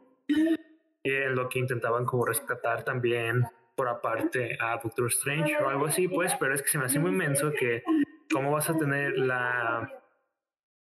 en 1.04 1.36
lo 1.36 1.50
que 1.50 1.60
intentaban 1.60 2.06
como 2.06 2.26
rescatar 2.26 2.84
también 2.84 3.46
por 3.76 3.88
aparte 3.88 4.58
a 4.60 4.80
Doctor 4.82 5.08
Strange 5.08 5.56
o 5.58 5.70
algo 5.70 5.86
así, 5.86 6.08
pues, 6.08 6.34
pero 6.40 6.54
es 6.54 6.62
que 6.62 6.70
se 6.70 6.78
me 6.78 6.86
hace 6.86 7.00
muy 7.00 7.12
inmenso 7.12 7.52
que 7.52 7.84
cómo 8.32 8.52
vas 8.52 8.70
a 8.70 8.78
tener 8.78 9.18
la, 9.18 9.92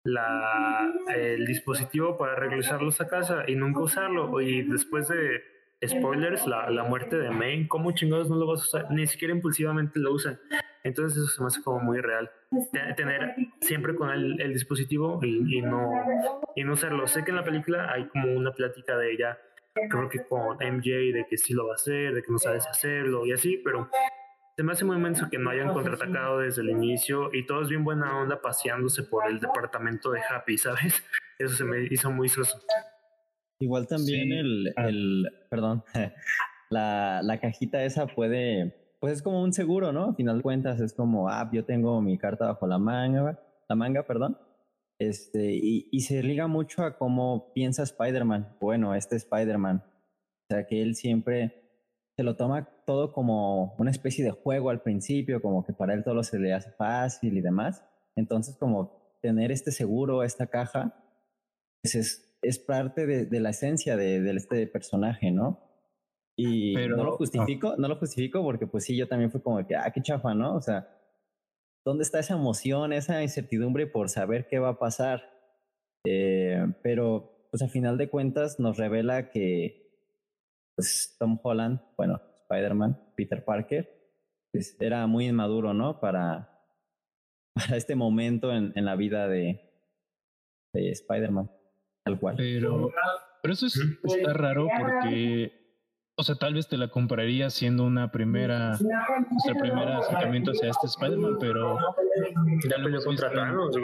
la, 0.05 0.93
el 1.15 1.47
dispositivo 1.47 2.17
para 2.17 2.35
regresarlos 2.35 3.01
a 3.01 3.09
casa 3.09 3.45
y 3.47 3.55
nunca 3.55 3.81
usarlo. 3.81 4.41
Y 4.41 4.63
después 4.63 5.09
de 5.09 5.43
spoilers, 5.87 6.47
la, 6.47 6.71
la 6.71 6.85
muerte 6.85 7.19
de 7.19 7.31
May, 7.31 7.69
¿cómo 7.69 7.93
chingados 7.93 8.29
no 8.29 8.37
lo 8.37 8.47
vas 8.47 8.61
a 8.61 8.65
usar? 8.65 8.91
Ni 8.91 9.07
siquiera 9.07 9.35
impulsivamente 9.35 9.99
lo 9.99 10.13
usan. 10.13 10.41
Entonces 10.85 11.19
eso 11.19 11.29
se 11.29 11.41
me 11.43 11.49
hace 11.49 11.63
como 11.63 11.81
muy 11.81 12.01
real. 12.01 12.31
Tener 12.97 13.35
siempre 13.61 13.95
con 13.95 14.11
el, 14.11 14.41
el 14.41 14.53
dispositivo 14.53 15.21
y, 15.23 15.59
y, 15.59 15.63
no, 15.63 15.91
y 16.57 16.65
no 16.65 16.73
usarlo. 16.73 17.07
Sé 17.07 17.25
que 17.25 17.31
en 17.31 17.37
la 17.37 17.45
película 17.45 17.93
hay 17.93 18.09
como 18.09 18.33
una 18.33 18.53
plática 18.53 18.97
de 18.97 19.13
ella, 19.13 19.39
creo 19.91 20.09
que 20.09 20.25
con 20.27 20.57
MJ, 20.57 21.13
de 21.13 21.27
que 21.29 21.37
sí 21.37 21.53
lo 21.53 21.67
va 21.67 21.73
a 21.73 21.77
hacer, 21.77 22.15
de 22.15 22.23
que 22.23 22.33
no 22.33 22.39
sabes 22.39 22.67
hacerlo 22.67 23.27
y 23.27 23.33
así, 23.33 23.61
pero 23.65 23.91
se 24.59 24.65
me 24.65 24.73
hace 24.73 24.85
muy 24.85 24.97
inmenso 24.97 25.31
que 25.31 25.39
no 25.39 25.51
hayan 25.51 25.73
contraatacado 25.73 26.41
desde 26.41 26.63
el 26.63 26.71
inicio 26.71 27.33
y 27.33 27.47
todos 27.47 27.69
bien 27.69 27.85
buena 27.85 28.21
onda 28.21 28.43
paseándose 28.43 29.05
por 29.05 29.31
el 29.31 29.39
departamento 29.39 30.11
de 30.11 30.21
Happy, 30.29 30.59
¿sabes? 30.59 31.01
Eso 31.39 31.55
se 31.55 31.65
me 31.65 31.85
hizo 31.85 32.11
muy 32.11 32.29
soso. 32.29 32.59
Igual 33.61 33.87
también 33.87 34.33
el, 34.33 34.75
ah. 34.77 34.89
el, 34.89 35.29
perdón, 35.49 35.85
la, 36.71 37.21
la 37.23 37.39
cajita 37.39 37.85
esa 37.85 38.09
puede, 38.09 38.97
pues 38.99 39.13
es 39.13 39.23
como 39.23 39.45
un 39.45 39.53
seguro, 39.53 39.93
¿no? 39.93 40.07
A 40.07 40.15
final 40.15 40.39
de 40.39 40.43
cuentas 40.43 40.81
es 40.81 40.93
como, 40.93 41.29
ah, 41.29 41.49
yo 41.53 41.65
tengo 41.65 42.03
mi 42.03 42.19
carta 42.19 42.49
bajo 42.49 42.67
la 42.67 42.81
manga, 42.81 43.41
la 43.69 43.77
manga, 43.77 44.09
perdón. 44.09 44.39
Este, 44.99 45.53
y, 45.53 45.89
y 45.93 46.01
se 46.01 46.21
liga 46.25 46.49
mucho 46.49 46.83
a 46.83 46.99
cómo 46.99 47.53
piensa 47.55 47.85
Spider-Man. 47.85 48.57
Bueno, 48.61 48.97
este 48.97 49.15
Spider-Man. 49.15 49.85
O 49.85 50.53
sea, 50.53 50.67
que 50.67 50.83
él 50.83 50.97
siempre 50.97 51.68
se 52.19 52.25
lo 52.25 52.35
toma 52.35 52.69
todo 52.85 53.13
como 53.13 53.77
una 53.79 53.93
especie 53.93 54.25
de 54.25 54.33
juego 54.33 54.71
al 54.71 54.83
principio, 54.83 55.41
como 55.41 55.65
que 55.65 55.73
para 55.73 55.95
él 55.95 56.03
todo 56.03 56.25
se 56.25 56.41
le 56.41 56.53
hace 56.53 56.73
fácil 56.73 57.39
y 57.39 57.41
demás. 57.41 57.85
Entonces, 58.17 58.57
como 58.57 59.17
tener 59.23 59.53
este 59.53 59.71
seguro, 59.71 60.25
esta 60.25 60.49
caja, 60.49 60.97
pues 61.81 61.95
es, 61.95 62.37
es 62.43 62.59
parte 62.59 63.07
de, 63.07 63.41
la 63.41 63.51
esencia 63.51 63.97
de, 63.97 64.29
este 64.33 64.67
personaje, 64.67 65.31
¿no? 65.31 65.61
Y 66.37 66.75
no 66.75 67.05
lo 67.05 67.17
justifico, 67.17 67.77
no 67.79 67.87
lo 67.87 67.95
justifico 67.95 68.43
porque 68.43 68.67
pues 68.67 68.83
sí, 68.83 68.97
yo 68.97 69.07
también 69.07 69.31
fue 69.31 69.41
como 69.41 69.65
que, 69.65 69.77
ah, 69.77 69.89
qué 69.95 70.03
chafa, 70.03 70.35
¿no? 70.35 70.57
O 70.57 70.61
sea, 70.61 70.89
¿dónde 71.85 72.03
está 72.03 72.19
esa 72.19 72.35
emoción, 72.35 72.93
esa 72.93 73.23
incertidumbre 73.23 73.87
por 73.87 74.09
saber 74.09 74.49
qué 74.49 74.59
va 74.59 74.71
a 74.71 74.79
pasar? 74.81 75.23
Eh, 76.05 76.67
pero 76.83 77.47
pues 77.53 77.63
a 77.63 77.69
final 77.69 77.97
de 77.97 78.11
cuentas 78.11 78.59
nos 78.59 78.77
revela 78.77 79.31
que 79.31 79.88
pues 80.79 81.17
Tom 81.19 81.41
Holland, 81.43 81.81
bueno, 81.97 82.23
Spider-Man, 82.43 82.97
Peter 83.17 83.45
Parker, 83.45 83.93
pues, 84.53 84.77
era 84.79 85.05
muy 85.09 85.27
inmaduro, 85.27 85.75
¿no? 85.75 85.99
Para, 85.99 86.63
para 87.55 87.77
este 87.77 87.97
momento 87.97 88.53
en, 88.53 88.73
en 88.77 88.85
la 88.85 88.95
vida 88.95 89.27
de, 89.27 89.61
de 90.73 90.91
Spider-Man. 90.93 91.51
Pero, 92.37 92.93
pero 93.43 93.55
eso 93.55 93.67
es, 93.67 93.77
está 94.05 94.33
raro 94.33 94.69
porque, 94.79 95.58
o 96.21 96.25
sea, 96.25 96.35
tal 96.35 96.55
vez 96.55 96.67
te 96.67 96.77
la 96.77 96.89
compraría 96.89 97.49
siendo 97.49 97.85
una 97.85 98.11
primera, 98.11 98.71
nuestra 98.71 99.55
primera 99.55 99.99
acercamiento 99.99 100.51
hacia 100.51 100.71
este 100.71 100.89
Spider-Man, 100.89 101.37
pero 101.39 101.79
ya 102.69 102.83
peleó 102.83 103.01
contra 103.05 103.31
Thanos, 103.31 103.77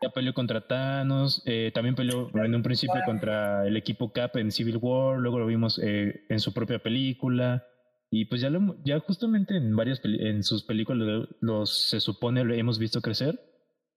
Ya 0.00 0.08
peleó 0.08 0.32
contra 0.32 0.66
Thanos, 0.66 1.42
eh, 1.44 1.70
también 1.74 1.94
peleó 1.94 2.30
en 2.32 2.54
un 2.54 2.62
principio 2.62 2.98
contra 3.04 3.66
el 3.66 3.76
equipo 3.76 4.10
Cap 4.10 4.34
en 4.36 4.50
Civil 4.50 4.78
War, 4.80 5.18
luego 5.18 5.38
lo 5.38 5.46
vimos 5.46 5.78
eh, 5.82 6.24
en 6.30 6.40
su 6.40 6.54
propia 6.54 6.78
película. 6.78 7.66
Y 8.10 8.24
pues 8.24 8.40
ya, 8.40 8.48
lo, 8.48 8.82
ya 8.84 8.98
justamente 9.00 9.54
en 9.54 9.76
varias 9.76 10.00
en 10.02 10.42
sus 10.44 10.64
películas 10.64 11.28
los 11.40 11.90
se 11.90 12.00
supone 12.00 12.42
lo 12.42 12.54
hemos 12.54 12.78
visto 12.78 13.02
crecer. 13.02 13.38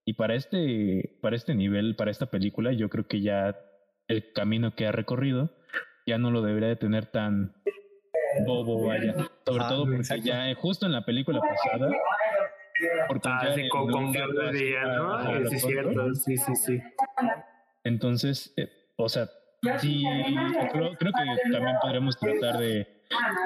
Y 0.03 0.15
para 0.15 0.35
este, 0.35 1.17
para 1.21 1.37
este 1.37 1.55
nivel, 1.55 1.95
para 1.95 2.11
esta 2.11 2.25
película, 2.25 2.73
yo 2.73 2.89
creo 2.89 3.07
que 3.07 3.21
ya 3.21 3.57
el 4.09 4.33
camino 4.33 4.75
que 4.75 4.85
ha 4.85 4.91
recorrido, 4.91 5.51
ya 6.05 6.17
no 6.17 6.29
lo 6.29 6.41
debería 6.41 6.67
de 6.67 6.75
tener 6.75 7.05
tan 7.05 7.55
bobo, 8.45 8.87
vaya. 8.87 9.13
Sobre 9.45 9.63
todo 9.65 9.85
porque 9.85 10.21
ya 10.21 10.53
justo 10.55 10.85
en 10.85 10.91
la 10.91 11.05
película 11.05 11.39
pasada. 11.39 11.91
Porque 13.07 13.29
ah, 13.29 13.53
sí, 13.55 13.69
con, 13.69 13.87
¿no? 13.87 14.11
sí, 15.49 15.59
cierto, 15.59 16.13
sí, 16.15 16.37
sí, 16.37 16.55
sí. 16.55 16.81
Entonces, 17.85 18.53
eh, 18.57 18.69
o 18.97 19.07
sea, 19.07 19.29
sí, 19.79 20.03
creo, 20.71 20.93
creo, 20.97 21.11
que 21.13 21.51
también 21.51 21.77
podremos 21.81 22.17
tratar 22.17 22.57
de 22.57 22.85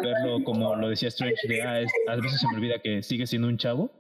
verlo 0.02 0.44
como 0.44 0.76
lo 0.76 0.90
decía 0.90 1.10
Strange, 1.10 1.48
de 1.48 1.62
ah, 1.62 1.82
a 2.08 2.16
veces 2.16 2.40
se 2.40 2.48
me 2.48 2.56
olvida 2.56 2.80
que 2.80 3.04
sigue 3.04 3.28
siendo 3.28 3.48
un 3.48 3.58
chavo, 3.58 3.92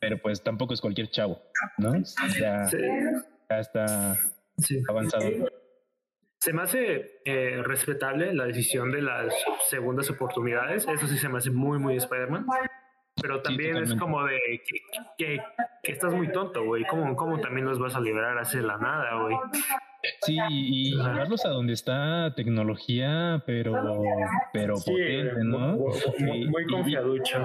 pero 0.00 0.18
pues 0.20 0.42
tampoco 0.42 0.74
es 0.74 0.80
cualquier 0.80 1.08
chavo, 1.08 1.40
¿no? 1.78 1.94
Ya, 2.38 2.68
ya 3.48 3.58
está 3.58 4.18
avanzado. 4.88 5.24
Se 6.44 6.52
me 6.52 6.60
hace 6.60 7.20
eh, 7.24 7.62
respetable 7.64 8.34
la 8.34 8.44
decisión 8.44 8.92
de 8.92 9.00
las 9.00 9.32
segundas 9.70 10.10
oportunidades. 10.10 10.86
Eso 10.86 11.06
sí 11.06 11.16
se 11.16 11.26
me 11.30 11.38
hace 11.38 11.50
muy, 11.50 11.78
muy 11.78 11.96
Spider-Man. 11.96 12.44
Pero 13.18 13.40
también 13.40 13.78
es 13.78 13.94
como 13.94 14.22
de 14.24 14.38
que, 15.16 15.38
que, 15.82 15.90
estás 15.90 16.12
muy 16.12 16.30
tonto, 16.32 16.62
güey. 16.66 16.84
¿Cómo, 16.84 17.16
¿Cómo, 17.16 17.40
también 17.40 17.64
nos 17.64 17.78
vas 17.78 17.94
a 17.94 18.00
liberar 18.00 18.36
hacia 18.36 18.60
la 18.60 18.76
nada, 18.76 19.22
güey? 19.22 19.34
Sí, 20.20 20.36
y 20.50 20.90
llevarlos 20.90 21.46
a 21.46 21.48
donde 21.48 21.72
está 21.72 22.34
tecnología, 22.34 23.42
pero, 23.46 24.02
pero 24.52 24.74
potente, 24.74 25.44
¿no? 25.44 25.78
Muy, 26.18 26.46
muy 26.46 26.66
confiaducho. 26.66 27.40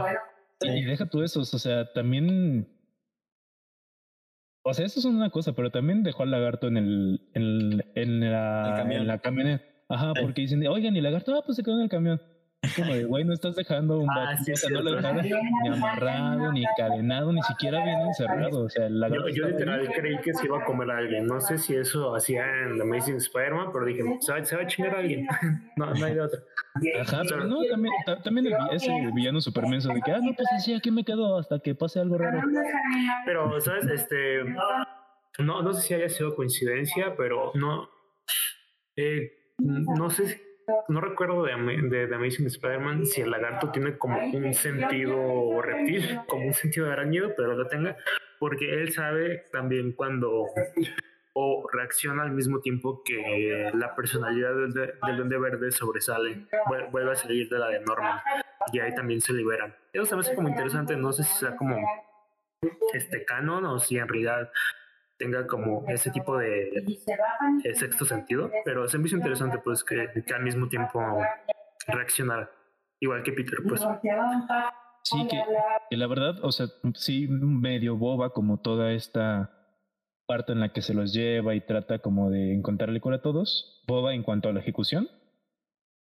Y, 0.60 0.72
y 0.72 0.84
deja 0.84 1.06
tú 1.06 1.24
eso, 1.24 1.40
o 1.40 1.46
sea, 1.46 1.90
también 1.94 2.68
o 4.70 4.74
sea, 4.74 4.86
eso 4.86 5.00
es 5.00 5.06
una 5.06 5.30
cosa, 5.30 5.54
pero 5.54 5.72
también 5.72 6.04
dejó 6.04 6.24
al 6.24 6.32
lagarto 6.32 6.68
en 6.68 6.78
el, 6.78 7.22
en, 7.34 7.84
en 7.96 8.32
la, 8.32 8.86
en 8.90 9.08
la 9.08 9.20
camioneta. 9.20 9.64
Ajá, 9.90 10.14
porque 10.22 10.42
dicen, 10.42 10.66
oigan, 10.68 10.96
y 10.96 11.00
el 11.00 11.04
lagarto, 11.04 11.36
ah, 11.36 11.42
pues 11.44 11.56
se 11.56 11.64
quedó 11.64 11.76
en 11.76 11.84
el 11.84 11.90
camión. 11.90 12.22
Es 12.62 12.76
como 12.76 12.94
de, 12.94 13.06
güey, 13.06 13.24
no 13.24 13.34
estás 13.34 13.56
dejando 13.56 14.00
un 14.00 14.10
ah, 14.10 14.36
sí, 14.36 14.52
o 14.52 14.56
sea, 14.56 14.70
no 14.70 14.82
lo 14.82 14.96
dejaron 14.96 15.24
ni 15.24 15.70
amarrado, 15.70 16.52
ni 16.52 16.66
encadenado, 16.66 17.32
ni 17.32 17.42
siquiera 17.44 17.82
bien 17.86 18.02
encerrado. 18.02 18.66
O 18.66 18.70
sea, 18.70 18.90
lagarto. 18.90 19.30
Yo, 19.30 19.36
yo 19.36 19.48
literal 19.48 19.90
creí 19.96 20.18
que 20.20 20.34
se 20.34 20.46
iba 20.46 20.60
a 20.60 20.66
comer 20.66 20.92
a 20.92 20.98
alguien. 20.98 21.26
No 21.26 21.40
sé 21.40 21.58
si 21.58 21.76
eso 21.76 22.14
hacía 22.14 22.44
en 22.64 22.76
The 22.76 22.84
Amazing 22.84 23.16
Spider-Man, 23.16 23.70
pero 23.72 23.86
dije, 23.86 24.04
se 24.20 24.34
va, 24.34 24.44
se 24.44 24.58
va 24.58 24.64
a 24.64 24.68
chingar 24.68 24.96
a 24.96 25.00
alguien. 25.00 25.26
no, 25.78 25.94
no 25.94 26.06
hay 26.06 26.14
de 26.14 26.22
otra. 26.22 26.40
Ajá, 27.02 27.22
pero 27.30 27.46
no, 27.46 27.60
también, 27.70 27.94
también 28.24 28.48
el, 28.48 28.54
ese 28.74 28.92
villano 29.14 29.40
supermenso 29.40 29.88
de 29.94 30.02
que, 30.02 30.12
ah, 30.12 30.20
no, 30.22 30.34
pues 30.34 30.48
así 30.54 30.74
aquí 30.74 30.92
me 30.92 31.06
quedo 31.06 31.40
hasta 31.40 31.60
que 31.60 31.76
pase 31.76 32.02
algo 32.02 32.18
raro. 32.18 32.42
Pero, 33.26 33.62
¿sabes? 33.62 33.88
Este, 33.88 34.44
no, 35.40 35.62
no 35.62 35.74
sé 35.74 35.82
si 35.82 35.94
haya 35.94 36.10
sido 36.10 36.36
coincidencia, 36.36 37.16
pero 37.16 37.52
no, 37.56 37.90
eh, 38.98 39.32
no 39.60 40.10
sé, 40.10 40.49
no 40.88 41.02
recuerdo 41.02 41.44
de, 41.44 41.54
de, 41.54 42.08
de 42.08 42.16
Amazing 42.16 42.48
Spider-Man 42.48 43.06
si 43.06 43.22
el 43.22 43.32
lagarto 43.32 43.72
tiene 43.72 43.98
como 43.98 44.20
un 44.20 44.54
sentido 44.54 45.62
reptil, 45.62 46.20
como 46.28 46.48
un 46.48 46.54
sentido 46.54 46.88
de 46.88 46.94
arácnido, 46.94 47.34
pero 47.36 47.56
lo 47.56 47.68
tenga, 47.68 47.98
porque 48.40 48.74
él 48.74 48.92
sabe 48.92 49.46
también 49.52 49.92
cuando 49.94 50.46
o 51.34 51.68
reacciona 51.72 52.24
al 52.24 52.32
mismo 52.32 52.60
tiempo 52.60 53.02
que 53.04 53.72
la 53.74 53.96
personalidad 53.96 54.54
del, 54.56 54.74
del 54.74 55.18
Duende 55.18 55.38
Verde 55.38 55.72
sobresale, 55.72 56.48
vuelve 56.92 57.12
a 57.12 57.16
salir 57.16 57.48
de 57.50 57.60
la 57.60 57.68
de 57.68 57.80
Norman 57.80 58.20
y 58.74 58.80
ahí 58.80 58.94
también 58.94 59.22
se 59.22 59.34
liberan. 59.34 59.76
Eso 59.94 60.06
se 60.06 60.16
me 60.16 60.22
hace 60.22 60.36
como 60.36 60.50
interesante, 60.50 60.96
no 60.98 61.14
sé 61.14 61.24
si 61.24 61.38
sea 61.38 61.56
como 61.56 61.78
este 62.94 63.24
canon 63.24 63.66
o 63.66 63.80
si 63.80 63.98
en 63.98 64.08
realidad 64.08 64.52
tenga 65.20 65.46
como 65.46 65.86
ese 65.90 66.10
tipo 66.10 66.38
de, 66.38 66.72
sexto 67.76 68.06
sentido, 68.06 68.50
pero 68.66 68.88
se 68.88 68.98
me 68.98 69.08
hizo 69.08 69.18
interesante 69.18 69.60
pues 69.60 69.84
que, 69.84 70.10
que 70.26 70.34
al 70.34 70.44
mismo 70.44 70.68
tiempo 70.68 71.00
reaccionara, 71.86 72.50
igual 73.00 73.22
que 73.22 73.34
Peter 73.34 73.60
pues. 73.68 73.82
Sí, 75.04 75.28
que, 75.28 75.42
que, 75.90 75.98
la 75.98 76.08
verdad, 76.08 76.44
o 76.44 76.52
sea, 76.52 76.68
sí, 76.96 77.28
medio 77.30 77.96
boba 77.96 78.32
como 78.32 78.60
toda 78.60 78.92
esta 78.92 79.52
parte 80.26 80.52
en 80.52 80.60
la 80.60 80.74
que 80.74 80.82
se 80.82 80.94
los 80.94 81.14
lleva 81.14 81.56
y 81.56 81.62
trata 81.62 82.00
como 82.00 82.30
de 82.30 82.54
encontrarle 82.54 83.00
cura 83.00 83.18
a 83.18 83.22
todos, 83.22 83.84
boba 83.88 84.14
en 84.14 84.24
cuanto 84.24 84.50
a 84.50 84.54
la 84.54 84.60
ejecución. 84.60 85.10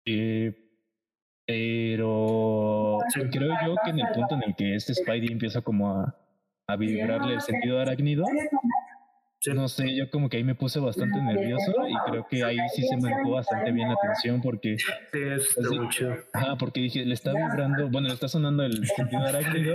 Eh, 0.07 0.69
pero 1.47 2.99
creo 3.31 3.53
yo 3.65 3.75
que 3.85 3.91
en 3.91 4.01
el 4.01 4.09
punto 4.13 4.35
en 4.35 4.43
el 4.43 4.57
que 4.57 4.75
este 4.75 4.95
Spidey 4.95 5.33
empieza 5.33 5.63
como 5.63 5.91
a, 5.91 6.17
a 6.67 6.77
vibrarle 6.77 7.35
el 7.35 7.41
sentido 7.41 7.81
arácnido, 7.81 8.25
no 9.55 9.69
sé, 9.69 9.95
yo 9.95 10.11
como 10.11 10.29
que 10.29 10.39
ahí 10.39 10.45
me 10.45 10.55
puse 10.55 10.81
bastante 10.81 11.21
nervioso 11.21 11.73
y 11.89 12.11
creo 12.11 12.27
que 12.29 12.45
ahí 12.45 12.57
sí 12.75 12.83
se 12.83 12.97
mantuvo 12.97 13.35
bastante 13.35 13.73
bien 13.73 13.89
la 13.89 13.95
atención 13.95 14.41
porque... 14.43 14.77
Sí, 14.79 14.87
es 15.13 15.71
mucho. 15.71 16.15
Ajá, 16.33 16.57
porque 16.57 16.81
dije, 16.81 17.05
le 17.05 17.15
está 17.15 17.33
vibrando, 17.33 17.89
bueno, 17.89 18.09
le 18.09 18.15
está 18.15 18.29
sonando 18.29 18.65
el 18.65 18.85
sentido 18.97 19.23
arácnido. 19.23 19.75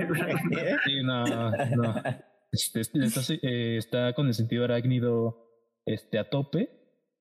Sí, 0.86 1.03
no, 1.03 1.51
no. 1.51 2.03
Este, 2.51 2.82
está, 2.82 3.22
eh, 3.41 3.78
está, 3.78 4.14
con 4.14 4.28
el 4.28 4.34
sentido 4.34 4.64
arácnido 4.66 5.49
este, 5.86 6.20
a 6.20 6.30
tope, 6.30 6.70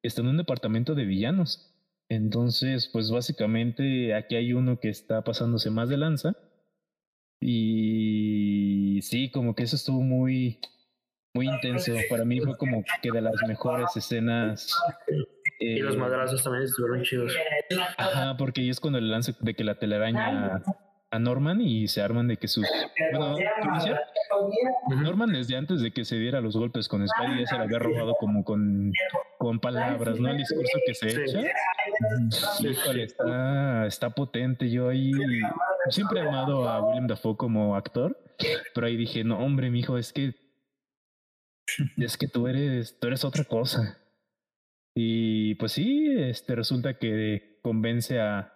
está 0.03 0.20
en 0.20 0.28
un 0.28 0.36
departamento 0.36 0.95
de 0.95 1.05
villanos. 1.05 1.72
Entonces, 2.09 2.90
pues 2.93 3.11
básicamente 3.11 4.14
aquí 4.14 4.36
hay 4.36 4.53
uno 4.53 4.78
que 4.78 4.90
está 4.90 5.24
pasándose 5.24 5.70
más 5.70 5.88
de 5.88 5.97
lanza. 5.97 6.36
Y 7.40 9.01
sí, 9.03 9.30
como 9.30 9.55
que 9.55 9.62
eso 9.62 9.76
estuvo 9.76 10.03
muy, 10.03 10.61
muy 11.35 11.49
intenso. 11.49 11.93
Para 12.11 12.24
mí 12.24 12.41
fue 12.41 12.57
como 12.57 12.85
que 13.01 13.11
de 13.11 13.20
las 13.20 13.35
mejores 13.47 13.97
escenas. 13.97 14.74
y 15.59 15.78
los 15.78 15.95
eh, 15.95 15.99
madrazos 15.99 16.43
también 16.43 16.64
estuvieron 16.64 17.03
chidos. 17.03 17.35
Ajá, 17.97 18.37
porque 18.37 18.61
ahí 18.61 18.70
es 18.70 18.80
cuando 18.80 18.99
el 18.99 19.11
lance 19.11 19.35
de 19.41 19.55
que 19.55 19.64
la 19.64 19.76
telaraña 19.76 20.62
a 21.11 21.18
Norman 21.18 21.61
y 21.61 21.89
se 21.89 22.01
arman 22.01 22.26
de 22.26 22.39
que 22.39 22.49
sus... 22.49 22.66
Bueno, 23.12 23.37
Norman 25.03 25.30
desde 25.33 25.57
antes 25.57 25.83
de 25.83 25.91
que 25.91 26.07
se 26.07 26.16
diera 26.16 26.41
los 26.41 26.57
golpes 26.57 26.89
con 26.89 27.07
Spidey 27.07 27.41
ya 27.41 27.47
se 27.47 27.57
le 27.57 27.64
había 27.64 27.78
robado 27.78 28.14
como 28.18 28.45
con, 28.45 28.93
con 29.39 29.61
palabras, 29.61 30.18
¿no? 30.18 30.30
El 30.30 30.39
discurso 30.39 30.78
que 30.87 30.95
se 30.95 31.09
echa. 31.09 31.43
está, 32.97 33.87
está 33.87 34.11
potente. 34.11 34.70
Yo 34.70 34.89
ahí 34.89 35.12
siempre 35.91 36.20
he 36.20 36.22
amado 36.22 36.66
a 36.66 36.83
William 36.83 37.07
Dafoe 37.07 37.37
como 37.37 37.76
actor, 37.76 38.18
pero 38.74 38.87
ahí 38.87 38.97
dije, 38.97 39.22
no, 39.22 39.39
hombre, 39.39 39.70
mijo, 39.70 39.99
es 39.99 40.14
que 40.14 40.41
es 41.96 42.16
que 42.16 42.28
tú 42.28 42.48
eres, 42.48 42.98
tú 42.98 43.06
eres 43.08 43.24
otra 43.24 43.44
cosa. 43.44 43.98
Y 44.94 45.54
pues 45.56 45.72
sí, 45.72 46.08
este 46.16 46.54
resulta 46.54 46.98
que 46.98 47.58
convence 47.62 48.20
a, 48.20 48.52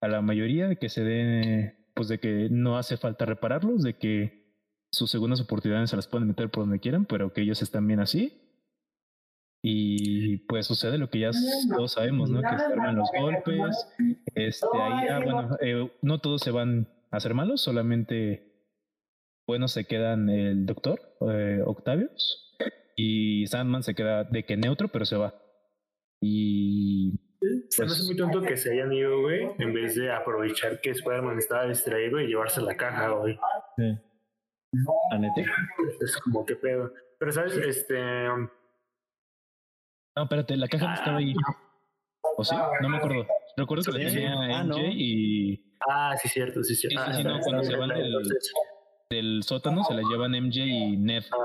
a 0.00 0.08
la 0.08 0.20
mayoría 0.20 0.68
de 0.68 0.76
que 0.76 0.88
se 0.88 1.02
den, 1.02 1.74
pues 1.94 2.08
de 2.08 2.18
que 2.18 2.48
no 2.50 2.76
hace 2.76 2.96
falta 2.96 3.24
repararlos, 3.24 3.82
de 3.82 3.96
que 3.96 4.42
sus 4.90 5.10
segundas 5.10 5.40
oportunidades 5.40 5.90
se 5.90 5.96
las 5.96 6.08
pueden 6.08 6.28
meter 6.28 6.50
por 6.50 6.64
donde 6.64 6.80
quieran, 6.80 7.06
pero 7.06 7.32
que 7.32 7.40
ellos 7.40 7.62
están 7.62 7.86
bien 7.86 8.00
así. 8.00 8.38
Y 9.64 10.38
pues 10.48 10.66
sucede 10.66 10.98
lo 10.98 11.08
que 11.08 11.20
ya 11.20 11.30
todos 11.74 11.92
sabemos, 11.92 12.28
¿no? 12.30 12.40
Que 12.42 12.58
se 12.58 12.64
arman 12.64 12.96
los 12.96 13.08
golpes. 13.16 13.88
Este, 14.34 14.66
ah, 14.74 15.20
bueno, 15.24 15.56
eh, 15.60 15.90
no 16.02 16.18
todos 16.18 16.42
se 16.42 16.50
van 16.50 16.88
a 17.12 17.18
hacer 17.18 17.32
malos, 17.32 17.62
solamente 17.62 18.51
buenos 19.46 19.72
se 19.72 19.84
quedan 19.84 20.28
el 20.28 20.66
doctor, 20.66 21.00
eh, 21.30 21.62
Octavius, 21.64 22.56
y 22.96 23.46
Sandman 23.46 23.82
se 23.82 23.94
queda 23.94 24.24
de 24.24 24.44
que 24.44 24.56
neutro, 24.56 24.88
pero 24.88 25.04
se 25.04 25.16
va. 25.16 25.34
Y 26.20 27.20
se 27.68 27.84
me 27.84 27.90
hace 27.90 28.04
muy 28.04 28.16
tonto 28.16 28.40
que 28.42 28.56
se 28.56 28.72
hayan 28.72 28.92
ido, 28.92 29.20
güey, 29.20 29.48
en 29.58 29.72
vez 29.72 29.96
de 29.96 30.12
aprovechar 30.12 30.80
que 30.80 30.90
Spider-Man 30.90 31.38
estaba 31.38 31.66
distraído 31.66 32.20
y 32.20 32.28
llevarse 32.28 32.60
la 32.60 32.76
caja, 32.76 33.08
güey. 33.10 33.38
Sí. 33.76 33.98
Es 36.00 36.16
como 36.18 36.46
que 36.46 36.56
pedo. 36.56 36.92
Pero, 37.18 37.32
¿sabes? 37.32 37.56
Este. 37.56 38.00
No, 40.16 40.22
espérate, 40.22 40.56
la 40.56 40.68
caja 40.68 40.88
no 40.88 40.94
estaba 40.94 41.18
ahí. 41.18 41.34
¿O 42.36 42.44
sí? 42.44 42.54
No 42.80 42.88
me 42.88 42.96
acuerdo. 42.98 43.26
Recuerdo 43.56 43.84
que 43.84 43.98
la 43.98 44.10
tenía 44.10 44.32
ah, 44.32 44.64
MJ 44.64 44.80
y. 44.92 45.76
Ah, 45.88 46.16
sí, 46.16 46.28
cierto, 46.28 46.62
sí, 46.62 46.74
cierto. 46.74 47.04
Sí, 47.04 47.12
sí, 47.16 47.24
no, 47.24 47.40
cuando 47.40 47.64
se 47.64 47.76
van 47.76 47.88
del, 47.90 48.14
del, 49.12 49.42
sótano 49.42 49.84
se 49.84 49.94
la 49.94 50.02
llevan 50.02 50.32
MJ 50.32 50.60
y 50.60 50.96
Ned. 50.96 51.24
Ah, 51.32 51.36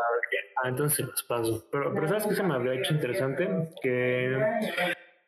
ah, 0.64 0.70
entonces 0.70 1.08
las 1.08 1.24
paso. 1.24 1.66
Pero, 1.72 1.94
pero 1.94 2.08
¿sabes 2.08 2.26
qué 2.28 2.36
se 2.36 2.44
me 2.44 2.54
habría 2.54 2.80
hecho 2.80 2.94
interesante? 2.94 3.48
Que 3.82 4.38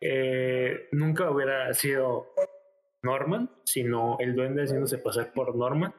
eh, 0.02 0.88
nunca 0.92 1.30
hubiera 1.30 1.74
sido 1.74 2.28
Norman, 3.04 3.50
sino 3.64 4.18
el 4.20 4.36
duende 4.36 4.64
haciéndose 4.64 4.98
pasar 4.98 5.34
por 5.34 5.56
Norman 5.56 5.94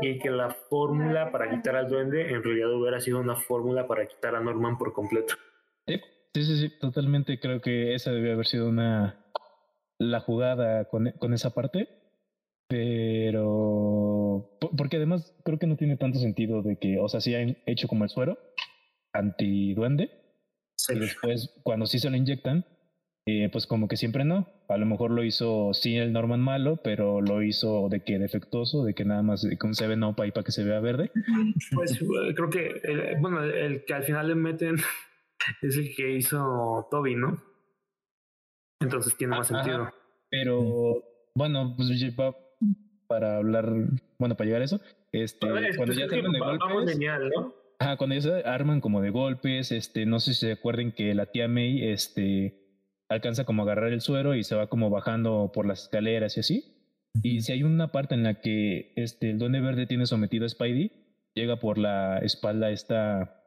y 0.00 0.18
que 0.18 0.30
la 0.30 0.50
fórmula 0.50 1.32
para 1.32 1.50
quitar 1.50 1.76
al 1.76 1.88
duende 1.88 2.30
en 2.30 2.42
realidad 2.42 2.72
hubiera 2.72 3.00
sido 3.00 3.20
una 3.20 3.36
fórmula 3.36 3.86
para 3.86 4.06
quitar 4.06 4.34
a 4.34 4.40
Norman 4.40 4.78
por 4.78 4.92
completo. 4.92 5.34
Sí, 5.86 6.44
sí, 6.44 6.56
sí, 6.58 6.78
totalmente 6.78 7.40
creo 7.40 7.60
que 7.60 7.94
esa 7.94 8.12
debe 8.12 8.32
haber 8.32 8.46
sido 8.46 8.68
una 8.68 9.16
la 9.98 10.20
jugada 10.20 10.86
con, 10.86 11.10
con 11.18 11.34
esa 11.34 11.50
parte, 11.50 11.88
pero 12.70 14.56
porque 14.78 14.96
además 14.96 15.34
creo 15.44 15.58
que 15.58 15.66
no 15.66 15.76
tiene 15.76 15.96
tanto 15.96 16.20
sentido 16.20 16.62
de 16.62 16.78
que, 16.78 17.00
o 17.00 17.08
sea, 17.08 17.20
si 17.20 17.34
han 17.34 17.58
hecho 17.66 17.88
como 17.88 18.04
el 18.04 18.10
suero 18.10 18.38
anti 19.12 19.74
duende 19.74 20.10
y 20.88 20.98
después 21.00 21.50
cuando 21.64 21.86
sí 21.86 21.98
se 21.98 22.08
lo 22.08 22.16
inyectan 22.16 22.64
eh, 23.26 23.48
pues 23.50 23.66
como 23.66 23.86
que 23.86 23.96
siempre 23.96 24.24
no. 24.24 24.48
A 24.68 24.76
lo 24.76 24.86
mejor 24.86 25.10
lo 25.10 25.24
hizo 25.24 25.74
sí 25.74 25.96
el 25.96 26.12
Norman 26.12 26.40
malo, 26.40 26.80
pero 26.82 27.20
lo 27.20 27.42
hizo 27.42 27.88
de 27.88 28.02
que 28.02 28.18
defectuoso, 28.18 28.84
de 28.84 28.94
que 28.94 29.04
nada 29.04 29.22
más 29.22 29.46
con 29.58 29.72
7-Up 29.72 30.20
ahí 30.20 30.30
para 30.30 30.44
que 30.44 30.52
se 30.52 30.64
vea 30.64 30.80
verde. 30.80 31.10
Pues 31.74 32.00
eh, 32.00 32.34
creo 32.34 32.50
que, 32.50 33.16
bueno, 33.20 33.42
el 33.42 33.84
que 33.84 33.94
al 33.94 34.04
final 34.04 34.28
le 34.28 34.34
meten 34.36 34.76
es 35.62 35.76
el 35.76 35.94
que 35.94 36.12
hizo 36.12 36.86
Toby, 36.90 37.16
¿no? 37.16 37.42
Entonces 38.80 39.16
tiene 39.16 39.36
más 39.36 39.48
sentido. 39.48 39.92
Pero 40.30 41.02
bueno, 41.34 41.74
pues 41.76 41.88
para 43.10 43.38
hablar, 43.38 43.68
bueno, 44.20 44.36
para 44.36 44.46
llegar 44.46 44.62
a 44.62 44.66
eso, 44.66 44.80
este, 45.10 45.48
cuando 45.76 45.92
ya 45.92 46.08
se 46.08 46.14
arman 46.14 46.30
de 46.32 46.38
golpes, 46.38 46.98
cuando 47.98 48.14
ya 48.14 48.20
se 48.20 48.48
arman 48.48 48.80
como 48.80 49.02
de 49.02 49.10
golpes, 49.10 49.72
este, 49.72 50.06
no 50.06 50.20
sé 50.20 50.32
si 50.32 50.46
se 50.46 50.52
acuerden 50.52 50.92
que 50.92 51.12
la 51.12 51.26
tía 51.26 51.48
May, 51.48 51.90
este, 51.90 52.54
alcanza 53.08 53.44
como 53.44 53.62
a 53.62 53.64
agarrar 53.64 53.92
el 53.92 54.00
suero 54.00 54.36
y 54.36 54.44
se 54.44 54.54
va 54.54 54.68
como 54.68 54.90
bajando 54.90 55.50
por 55.52 55.66
las 55.66 55.82
escaleras 55.82 56.36
y 56.36 56.40
así. 56.40 56.76
Y 57.20 57.40
si 57.40 57.50
hay 57.50 57.64
una 57.64 57.90
parte 57.90 58.14
en 58.14 58.22
la 58.22 58.40
que 58.40 58.92
este, 58.94 59.30
el 59.30 59.40
Duende 59.40 59.60
Verde 59.60 59.88
tiene 59.88 60.06
sometido 60.06 60.46
a 60.46 60.48
Spidey, 60.48 60.92
llega 61.34 61.58
por 61.58 61.78
la 61.78 62.18
espalda 62.18 62.70
esta 62.70 63.42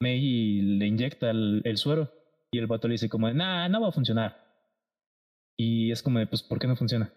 May 0.00 0.18
y 0.18 0.60
le 0.60 0.86
inyecta 0.86 1.30
el, 1.30 1.76
suero. 1.76 2.12
Y 2.50 2.58
el 2.58 2.66
vato 2.66 2.88
le 2.88 2.92
dice 2.92 3.08
como, 3.08 3.32
nah, 3.32 3.70
no 3.70 3.80
va 3.80 3.88
a 3.88 3.92
funcionar. 3.92 4.36
Y 5.56 5.92
es 5.92 6.02
como 6.02 6.18
de, 6.18 6.26
pues, 6.26 6.42
¿por 6.42 6.58
qué 6.58 6.66
no 6.66 6.76
funciona? 6.76 7.10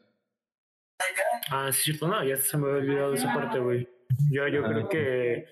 Ah, 1.52 1.72
sí, 1.72 1.84
cierto, 1.84 2.08
no, 2.08 2.24
ya 2.24 2.36
se 2.38 2.58
me 2.58 2.68
había 2.68 2.82
olvidado 2.82 3.12
de 3.12 3.18
esa 3.18 3.34
parte, 3.34 3.60
güey. 3.60 3.88
Yo, 4.32 4.48
yo 4.48 4.64
creo 4.64 4.90
que, 4.90 5.46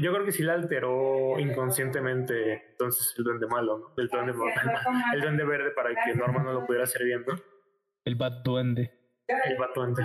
yo 0.00 0.12
creo 0.12 0.24
que 0.24 0.32
sí 0.32 0.42
la 0.42 0.54
alteró 0.54 1.38
inconscientemente 1.38 2.70
entonces 2.72 3.14
el 3.18 3.24
duende 3.24 3.46
malo, 3.46 3.78
¿no? 3.78 4.02
El 4.02 4.08
duende, 4.08 4.32
el 5.14 5.20
duende 5.20 5.44
verde 5.44 5.70
para 5.70 5.90
que 5.90 6.14
Norman 6.14 6.44
no 6.44 6.52
lo 6.52 6.66
pudiera 6.66 6.84
hacer 6.84 7.04
bien, 7.04 7.24
¿no? 7.26 7.34
El 8.04 8.14
Bad 8.14 8.42
Duende. 8.42 8.92
El 9.28 9.56
Bad 9.58 9.70
Duende. 9.74 10.02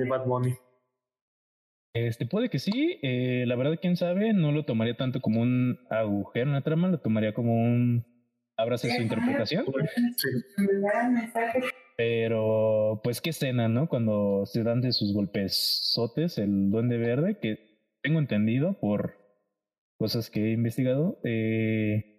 El 0.00 0.08
Bad 0.08 0.24
Bunny. 0.24 0.54
Este, 1.94 2.26
puede 2.26 2.48
que 2.48 2.58
sí, 2.58 2.98
eh, 3.02 3.44
la 3.46 3.54
verdad, 3.54 3.78
quién 3.80 3.96
sabe, 3.96 4.32
no 4.32 4.50
lo 4.50 4.64
tomaría 4.64 4.96
tanto 4.96 5.20
como 5.20 5.40
un 5.40 5.78
agujero 5.90 6.46
en 6.46 6.54
la 6.54 6.62
trama, 6.62 6.88
lo 6.88 6.98
tomaría 6.98 7.34
como 7.34 7.54
un 7.54 8.04
abrazo 8.56 8.88
su 8.88 9.00
interpretación. 9.00 9.64
Sí. 10.16 10.28
Pero, 11.96 13.00
pues, 13.04 13.20
qué 13.20 13.30
escena, 13.30 13.68
¿no? 13.68 13.88
Cuando 13.88 14.46
se 14.46 14.62
dan 14.62 14.80
de 14.80 14.92
sus 14.92 15.14
golpes 15.14 15.56
sotes, 15.92 16.38
el 16.38 16.70
duende 16.70 16.98
verde, 16.98 17.38
que 17.38 17.78
tengo 18.02 18.18
entendido 18.18 18.78
por 18.80 19.16
cosas 19.96 20.28
que 20.28 20.48
he 20.48 20.52
investigado, 20.52 21.20
eh, 21.24 22.14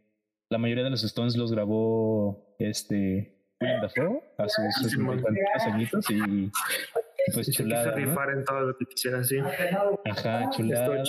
la 0.49 0.57
mayoría 0.57 0.83
de 0.83 0.91
los 0.91 1.03
Stones 1.03 1.35
los 1.35 1.51
grabó 1.51 2.55
este 2.59 3.35
William 3.59 3.81
Dafoe 3.81 4.21
a 4.37 4.47
sus 4.47 4.91
50 4.91 5.27
añitos 5.65 6.09
y 6.09 6.51
pues 7.33 7.51
chulada. 7.51 7.91
rifar 7.91 8.29
en 8.31 8.43
todo 8.43 8.61
lo 8.61 8.77
que 8.77 8.85
quisiera, 8.85 9.23
sí. 9.23 9.37
Ajá, 10.05 10.49
chulada. 10.51 11.03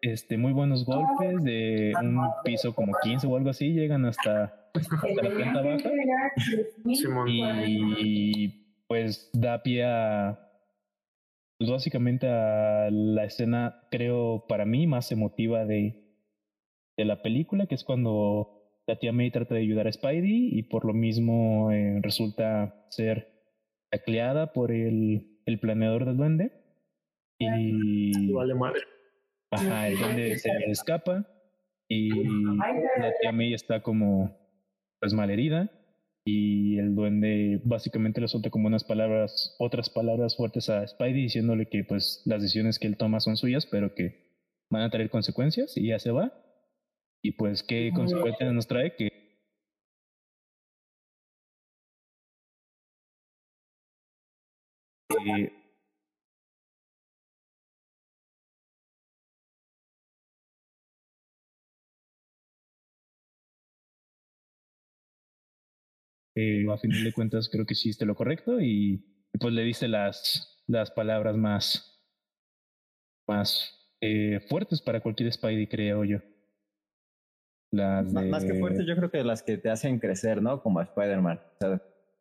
Este, 0.00 0.36
muy 0.38 0.52
buenos 0.52 0.84
golpes 0.84 1.42
de 1.42 1.92
un 2.00 2.20
piso 2.44 2.72
como 2.72 2.92
15 3.02 3.26
o 3.26 3.36
algo 3.36 3.50
así, 3.50 3.72
llegan 3.72 4.04
hasta, 4.04 4.57
la 4.74 5.30
planta 5.30 5.62
baja. 5.62 5.90
Y 7.98 8.48
pues 8.86 9.30
da 9.32 9.62
pie 9.62 9.84
a 9.84 10.44
pues 11.58 11.70
básicamente 11.70 12.28
a 12.28 12.88
la 12.90 13.24
escena, 13.24 13.82
creo, 13.90 14.44
para 14.48 14.64
mí, 14.64 14.86
más 14.86 15.10
emotiva 15.10 15.64
de, 15.64 16.04
de 16.96 17.04
la 17.04 17.20
película, 17.20 17.66
que 17.66 17.74
es 17.74 17.82
cuando 17.82 18.80
la 18.86 19.00
tía 19.00 19.12
May 19.12 19.32
trata 19.32 19.56
de 19.56 19.62
ayudar 19.62 19.88
a 19.88 19.92
Spidey 19.92 20.50
y 20.56 20.62
por 20.62 20.84
lo 20.84 20.94
mismo 20.94 21.72
eh, 21.72 21.98
resulta 22.00 22.86
ser 22.90 23.42
tacleada 23.90 24.52
por 24.52 24.70
el 24.70 25.38
el 25.48 25.58
planeador 25.58 26.04
del 26.04 26.16
duende. 26.16 26.52
Y. 27.38 28.32
Vale 28.32 28.54
madre. 28.54 28.80
Ajá, 29.50 29.88
el 29.88 29.98
duende 29.98 30.38
se 30.38 30.50
escapa. 30.66 31.26
Y 31.88 32.10
la 32.10 33.12
tía 33.20 33.32
May 33.32 33.54
está 33.54 33.82
como 33.82 34.37
pues 35.00 35.12
malherida. 35.12 35.70
Y 36.24 36.78
el 36.78 36.94
duende 36.94 37.60
básicamente 37.64 38.20
le 38.20 38.28
suelta 38.28 38.50
como 38.50 38.66
unas 38.66 38.84
palabras, 38.84 39.56
otras 39.58 39.88
palabras 39.88 40.36
fuertes 40.36 40.68
a 40.68 40.86
Spidey 40.86 41.14
diciéndole 41.22 41.66
que 41.66 41.84
pues 41.84 42.22
las 42.26 42.42
decisiones 42.42 42.78
que 42.78 42.86
él 42.86 42.98
toma 42.98 43.20
son 43.20 43.36
suyas, 43.36 43.66
pero 43.66 43.94
que 43.94 44.28
van 44.70 44.82
a 44.82 44.90
traer 44.90 45.08
consecuencias 45.10 45.76
y 45.76 45.88
ya 45.88 45.98
se 45.98 46.10
va. 46.10 46.32
Y 47.22 47.32
pues 47.32 47.62
qué 47.62 47.90
consecuencias 47.94 48.52
nos 48.52 48.66
trae 48.66 48.94
que 48.94 49.08
a 66.70 66.78
final 66.78 67.04
de 67.04 67.12
cuentas 67.12 67.48
creo 67.48 67.66
que 67.66 67.74
hiciste 67.74 68.06
lo 68.06 68.14
correcto 68.14 68.60
y, 68.60 69.04
pues 69.38 69.52
le 69.52 69.62
diste 69.62 69.88
las, 69.88 70.62
las 70.66 70.90
palabras 70.90 71.36
más, 71.36 72.00
más 73.26 73.94
eh, 74.00 74.40
fuertes 74.48 74.80
para 74.80 75.00
cualquier 75.00 75.32
Spidey, 75.32 75.66
creo 75.66 76.04
yo. 76.04 76.18
Las 77.70 78.12
Más 78.12 78.44
que 78.44 78.54
fuertes, 78.54 78.86
yo 78.86 78.96
creo 78.96 79.10
que 79.10 79.22
las 79.24 79.42
que 79.42 79.58
te 79.58 79.68
hacen 79.68 79.98
crecer, 79.98 80.40
¿no? 80.40 80.62
Como 80.62 80.80
Spider-Man. 80.80 81.40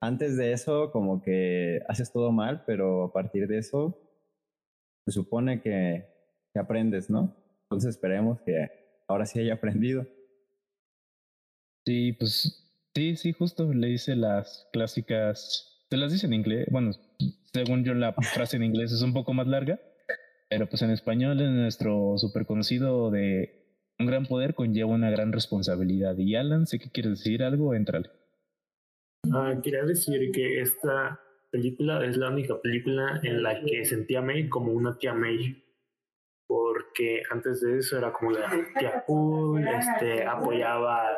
antes 0.02 0.36
de 0.36 0.52
eso 0.52 0.92
como 0.92 1.22
que 1.22 1.82
haces 1.88 2.12
todo 2.12 2.32
mal, 2.32 2.64
pero 2.66 3.06
a 3.06 3.14
partir 3.14 3.48
de 3.48 3.60
eso 3.60 3.98
se 5.06 5.12
supone 5.14 5.62
que, 5.62 6.06
que 6.54 6.60
aprendes, 6.60 7.10
¿no? 7.10 7.34
Entonces 7.64 7.92
esperemos 7.92 8.42
que 8.42 8.68
ahora 9.08 9.26
sí 9.26 9.40
haya 9.40 9.54
aprendido. 9.54 10.06
Sí, 11.86 12.12
pues 12.12 12.67
sí, 12.98 13.16
sí, 13.16 13.32
justo 13.32 13.72
le 13.72 13.90
hice 13.90 14.16
las 14.16 14.68
clásicas, 14.74 15.86
te 15.88 15.98
las 15.98 16.12
dice 16.12 16.26
en 16.26 16.34
inglés, 16.34 16.66
bueno, 16.72 16.94
según 17.54 17.84
yo 17.84 17.94
la 17.94 18.12
frase 18.14 18.58
en 18.58 18.64
inglés 18.64 18.92
es 18.92 19.04
un 19.04 19.14
poco 19.14 19.36
más 19.36 19.46
larga, 19.46 19.80
pero 20.50 20.68
pues 20.68 20.82
en 20.82 20.90
español 20.90 21.40
es 21.40 21.50
nuestro 21.52 22.18
súper 22.18 22.48
conocido 22.48 23.12
de 23.12 23.68
un 24.00 24.08
gran 24.08 24.26
poder 24.26 24.56
conlleva 24.56 24.90
una 24.90 25.12
gran 25.12 25.32
responsabilidad. 25.32 26.18
Y 26.18 26.36
Alan, 26.36 26.66
sé 26.66 26.80
que 26.80 26.90
quieres 26.90 27.20
decir 27.20 27.44
algo, 27.44 27.76
entrale. 27.76 28.10
Ah, 29.32 29.54
quería 29.62 29.84
decir 29.84 30.32
que 30.32 30.62
esta 30.62 31.20
película 31.52 32.04
es 32.04 32.18
la 32.18 32.30
única 32.30 32.60
película 32.60 33.20
en 33.22 33.44
la 33.44 33.62
que 33.62 33.86
sentía 33.86 34.20
a 34.20 34.22
May 34.24 34.50
como 34.50 34.72
una 34.72 34.98
tía 34.98 35.14
May. 35.14 35.64
Porque 36.48 37.22
antes 37.30 37.62
de 37.62 37.78
eso 37.78 37.98
era 37.98 38.12
como 38.12 38.32
la 38.32 38.50
tía 38.80 39.04
cool, 39.06 39.68
este, 39.68 40.26
apoyaba 40.26 41.10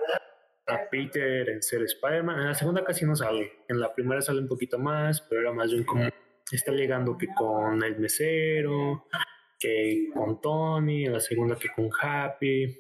a 0.70 0.90
Peter 0.90 1.50
en 1.50 1.62
ser 1.62 1.84
Spider-Man. 1.84 2.40
En 2.40 2.46
la 2.48 2.54
segunda 2.54 2.84
casi 2.84 3.06
no 3.06 3.16
sale. 3.16 3.52
En 3.68 3.80
la 3.80 3.94
primera 3.94 4.22
sale 4.22 4.40
un 4.40 4.48
poquito 4.48 4.78
más, 4.80 5.22
pero 5.22 5.42
era 5.42 5.52
más 5.52 5.72
bien 5.72 5.84
como 5.84 6.10
está 6.52 6.72
llegando 6.72 7.18
que 7.18 7.28
con 7.36 7.84
el 7.84 8.00
mesero, 8.00 9.06
que 9.60 10.10
con 10.14 10.42
Tony, 10.42 11.06
en 11.06 11.14
la 11.14 11.20
segunda 11.20 11.58
que 11.58 11.70
con 11.70 11.90
Happy. 12.02 12.78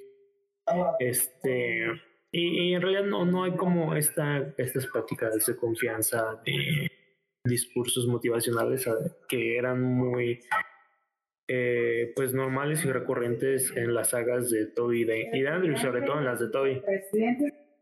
Este, 0.99 1.85
y, 2.31 2.73
en 2.73 2.81
realidad 2.81 3.05
no, 3.05 3.25
no 3.25 3.43
hay 3.43 3.55
como 3.55 3.95
esta, 3.95 4.53
estas 4.57 4.85
prácticas 4.87 5.45
de 5.45 5.55
confianza, 5.55 6.39
de 6.45 6.91
discursos 7.43 8.05
motivacionales 8.07 8.87
que 9.27 9.57
eran 9.57 9.81
muy 9.81 10.41
eh, 11.47 12.13
pues 12.15 12.33
normales 12.33 12.85
y 12.85 12.91
recurrentes 12.91 13.75
en 13.75 13.95
las 13.95 14.09
sagas 14.09 14.51
de 14.51 14.67
Toby 14.67 15.01
y 15.01 15.41
de, 15.41 15.47
Andrew, 15.47 15.75
sobre 15.77 16.03
todo 16.03 16.19
en 16.19 16.25
las 16.25 16.39
de 16.39 16.49
Toby. 16.49 16.81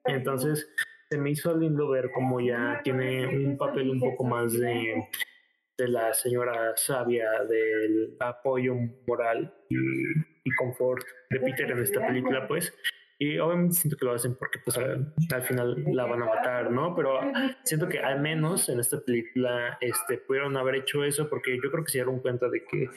Entonces 0.08 0.70
se 1.10 1.18
me 1.18 1.32
hizo 1.32 1.56
lindo 1.56 1.90
ver 1.90 2.12
cómo 2.14 2.40
ya 2.40 2.82
tiene 2.84 3.28
un 3.28 3.58
papel 3.58 3.90
un 3.90 4.00
poco 4.00 4.24
más 4.24 4.54
de, 4.54 5.08
de 5.78 5.88
la 5.88 6.14
señora 6.14 6.74
sabia, 6.76 7.44
del 7.44 8.16
apoyo 8.20 8.76
moral 9.08 9.54
y, 9.70 10.50
confort 10.58 11.06
de 11.30 11.40
Peter 11.42 11.70
en 11.70 11.80
esta 11.80 12.08
película, 12.08 12.48
pues 12.48 12.74
y 13.20 13.40
obviamente 13.40 13.76
siento 13.76 13.98
que 13.98 14.06
lo 14.06 14.14
hacen 14.14 14.36
porque 14.36 14.60
pues 14.64 14.78
al, 14.78 15.44
final 15.44 15.84
la 15.92 16.06
van 16.06 16.22
a 16.22 16.26
matar, 16.26 16.72
¿no? 16.72 16.96
Pero 16.96 17.20
siento 17.64 17.90
que 17.90 18.00
al 18.00 18.22
menos 18.22 18.70
en 18.70 18.80
esta 18.80 19.00
película 19.00 19.78
este, 19.82 20.20
pudieron 20.20 20.56
haber 20.56 20.76
hecho 20.76 21.04
eso 21.04 21.28
porque 21.28 21.56
yo 21.56 21.72
creo 21.72 21.84
que 21.84 21.92
se 21.92 21.98
dieron 21.98 22.20
cuenta 22.20 22.48
de 22.48 22.64
que 22.64 22.90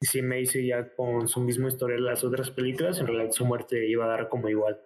si 0.00 0.22
Macy 0.22 0.68
ya 0.68 0.94
con 0.94 1.28
su 1.28 1.40
mismo 1.40 1.68
historia 1.68 1.96
en 1.96 2.06
las 2.06 2.24
otras 2.24 2.50
películas, 2.50 2.98
en 3.00 3.06
realidad 3.06 3.32
su 3.32 3.44
muerte 3.44 3.86
iba 3.86 4.06
a 4.06 4.08
dar 4.08 4.28
como 4.30 4.48
igual. 4.48 4.80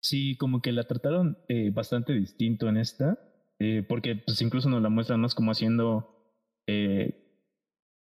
Sí, 0.00 0.36
como 0.36 0.62
que 0.62 0.72
la 0.72 0.84
trataron 0.84 1.38
eh, 1.48 1.70
bastante 1.70 2.12
distinto 2.12 2.68
en 2.68 2.76
esta, 2.76 3.18
eh, 3.58 3.84
porque 3.86 4.16
pues 4.16 4.40
incluso 4.42 4.68
nos 4.68 4.82
la 4.82 4.88
muestran 4.88 5.20
más 5.20 5.34
como 5.34 5.50
haciendo 5.50 6.32
eh, 6.66 7.24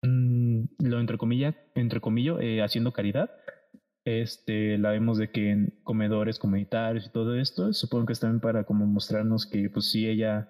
mm, 0.02 0.64
lo 0.80 1.00
entre 1.00 1.18
comillas, 1.18 1.54
entre 1.74 2.00
comillas, 2.00 2.36
haciendo 2.62 2.92
caridad. 2.92 3.30
Este, 4.04 4.78
la 4.78 4.90
vemos 4.90 5.18
de 5.18 5.30
que 5.30 5.50
en 5.50 5.80
comedores 5.84 6.38
comunitarios 6.38 7.06
y 7.06 7.12
todo 7.12 7.36
esto, 7.36 7.72
supongo 7.74 8.06
que 8.06 8.14
es 8.14 8.20
también 8.20 8.40
para 8.40 8.64
como 8.64 8.86
mostrarnos 8.86 9.46
que 9.46 9.68
pues 9.68 9.90
sí 9.90 10.08
ella 10.08 10.48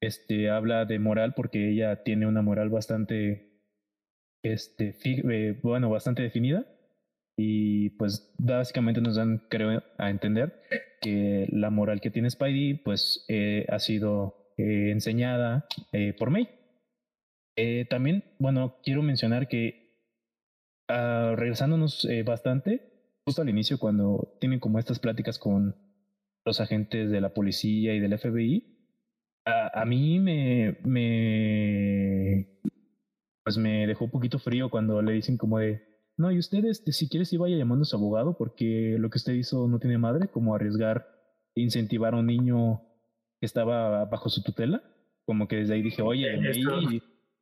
este, 0.00 0.50
habla 0.50 0.84
de 0.84 0.98
moral 1.00 1.34
porque 1.34 1.70
ella 1.70 2.04
tiene 2.04 2.26
una 2.26 2.42
moral 2.42 2.68
bastante, 2.70 3.62
este, 4.42 4.96
eh, 5.04 5.58
bueno, 5.62 5.90
bastante 5.90 6.22
definida 6.22 6.66
y 7.40 7.90
pues 7.90 8.34
básicamente 8.36 9.00
nos 9.00 9.14
dan, 9.14 9.46
creo, 9.48 9.80
a 9.96 10.10
entender 10.10 10.60
que 11.00 11.46
la 11.52 11.70
moral 11.70 12.00
que 12.00 12.10
tiene 12.10 12.28
Spidey 12.28 12.74
pues 12.74 13.24
eh, 13.28 13.64
ha 13.68 13.78
sido 13.78 14.52
eh, 14.58 14.90
enseñada 14.90 15.66
por 16.18 16.30
May. 16.30 16.48
también, 17.88 18.24
bueno, 18.40 18.76
quiero 18.82 19.02
mencionar 19.02 19.46
que 19.46 19.88
uh, 20.88 21.36
regresándonos 21.36 22.04
eh, 22.06 22.22
bastante, 22.22 23.20
justo 23.24 23.42
al 23.42 23.48
inicio 23.48 23.78
cuando 23.78 24.36
tienen 24.40 24.60
como 24.60 24.78
estas 24.78 24.98
pláticas 24.98 25.38
con 25.38 25.76
los 26.44 26.60
agentes 26.60 27.10
de 27.10 27.20
la 27.20 27.34
policía 27.34 27.94
y 27.94 28.00
del 28.00 28.18
FBI, 28.18 28.74
a, 29.44 29.82
a 29.82 29.84
mí 29.84 30.18
me, 30.18 30.78
me, 30.84 32.58
pues 33.44 33.58
me 33.58 33.86
dejó 33.86 34.06
un 34.06 34.10
poquito 34.10 34.38
frío 34.38 34.70
cuando 34.70 35.00
le 35.02 35.12
dicen 35.12 35.36
como 35.36 35.58
de, 35.58 35.97
no, 36.18 36.32
y 36.32 36.38
usted, 36.38 36.64
este, 36.64 36.92
si 36.92 37.08
quiere, 37.08 37.24
sí 37.24 37.36
vaya 37.36 37.56
llamando 37.56 37.82
a 37.82 37.86
su 37.86 37.96
abogado 37.96 38.36
porque 38.36 38.96
lo 38.98 39.08
que 39.08 39.18
usted 39.18 39.34
hizo 39.34 39.68
no 39.68 39.78
tiene 39.78 39.98
madre, 39.98 40.26
como 40.26 40.52
arriesgar, 40.52 41.06
e 41.54 41.60
incentivar 41.60 42.14
a 42.14 42.16
un 42.16 42.26
niño 42.26 42.82
que 43.40 43.46
estaba 43.46 44.04
bajo 44.04 44.28
su 44.28 44.42
tutela. 44.42 44.82
Como 45.24 45.46
que 45.46 45.56
desde 45.56 45.74
ahí 45.74 45.82
dije, 45.82 46.02
oye, 46.02 46.28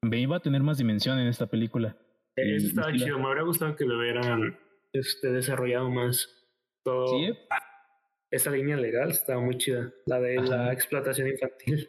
me 0.02 0.20
iba 0.20 0.36
a 0.36 0.40
tener 0.40 0.62
más 0.62 0.76
dimensión 0.76 1.18
en 1.18 1.26
esta 1.26 1.46
película. 1.46 1.96
Eso 2.36 2.66
estaba 2.66 2.92
chido. 2.92 3.18
Me 3.18 3.26
habría 3.26 3.44
gustado 3.44 3.74
que 3.76 3.86
lo 3.86 3.98
hubieran 3.98 4.58
este, 4.92 5.32
desarrollado 5.32 5.88
más. 5.88 6.28
Todo. 6.84 7.18
Sí. 7.18 7.32
Esa 8.30 8.50
línea 8.50 8.76
legal 8.76 9.10
estaba 9.10 9.40
muy 9.40 9.56
chida. 9.56 9.90
La 10.04 10.20
de 10.20 10.34
la 10.42 10.72
explotación 10.72 11.28
infantil. 11.28 11.88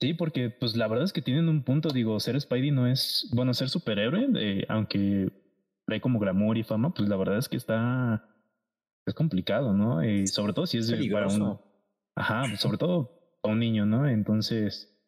Sí, 0.00 0.14
porque 0.14 0.50
pues 0.50 0.76
la 0.76 0.88
verdad 0.88 1.04
es 1.04 1.12
que 1.12 1.22
tienen 1.22 1.48
un 1.48 1.62
punto, 1.62 1.90
digo, 1.90 2.18
ser 2.18 2.40
Spidey 2.40 2.72
no 2.72 2.88
es, 2.88 3.30
bueno, 3.32 3.54
ser 3.54 3.68
superhéroe, 3.68 4.28
eh, 4.36 4.64
aunque 4.68 5.28
hay 5.94 6.00
como 6.00 6.18
glamour 6.18 6.58
y 6.58 6.64
fama, 6.64 6.92
pues 6.92 7.08
la 7.08 7.16
verdad 7.16 7.38
es 7.38 7.48
que 7.48 7.56
está, 7.56 8.28
es 9.06 9.14
complicado, 9.14 9.72
¿no? 9.72 10.04
Y 10.04 10.26
sobre 10.26 10.52
todo 10.52 10.66
si 10.66 10.78
es 10.78 10.92
para 11.10 11.28
uno. 11.28 11.62
Ajá, 12.14 12.56
sobre 12.56 12.78
todo 12.78 13.38
para 13.40 13.54
un 13.54 13.60
niño, 13.60 13.86
¿no? 13.86 14.08
Entonces, 14.08 14.98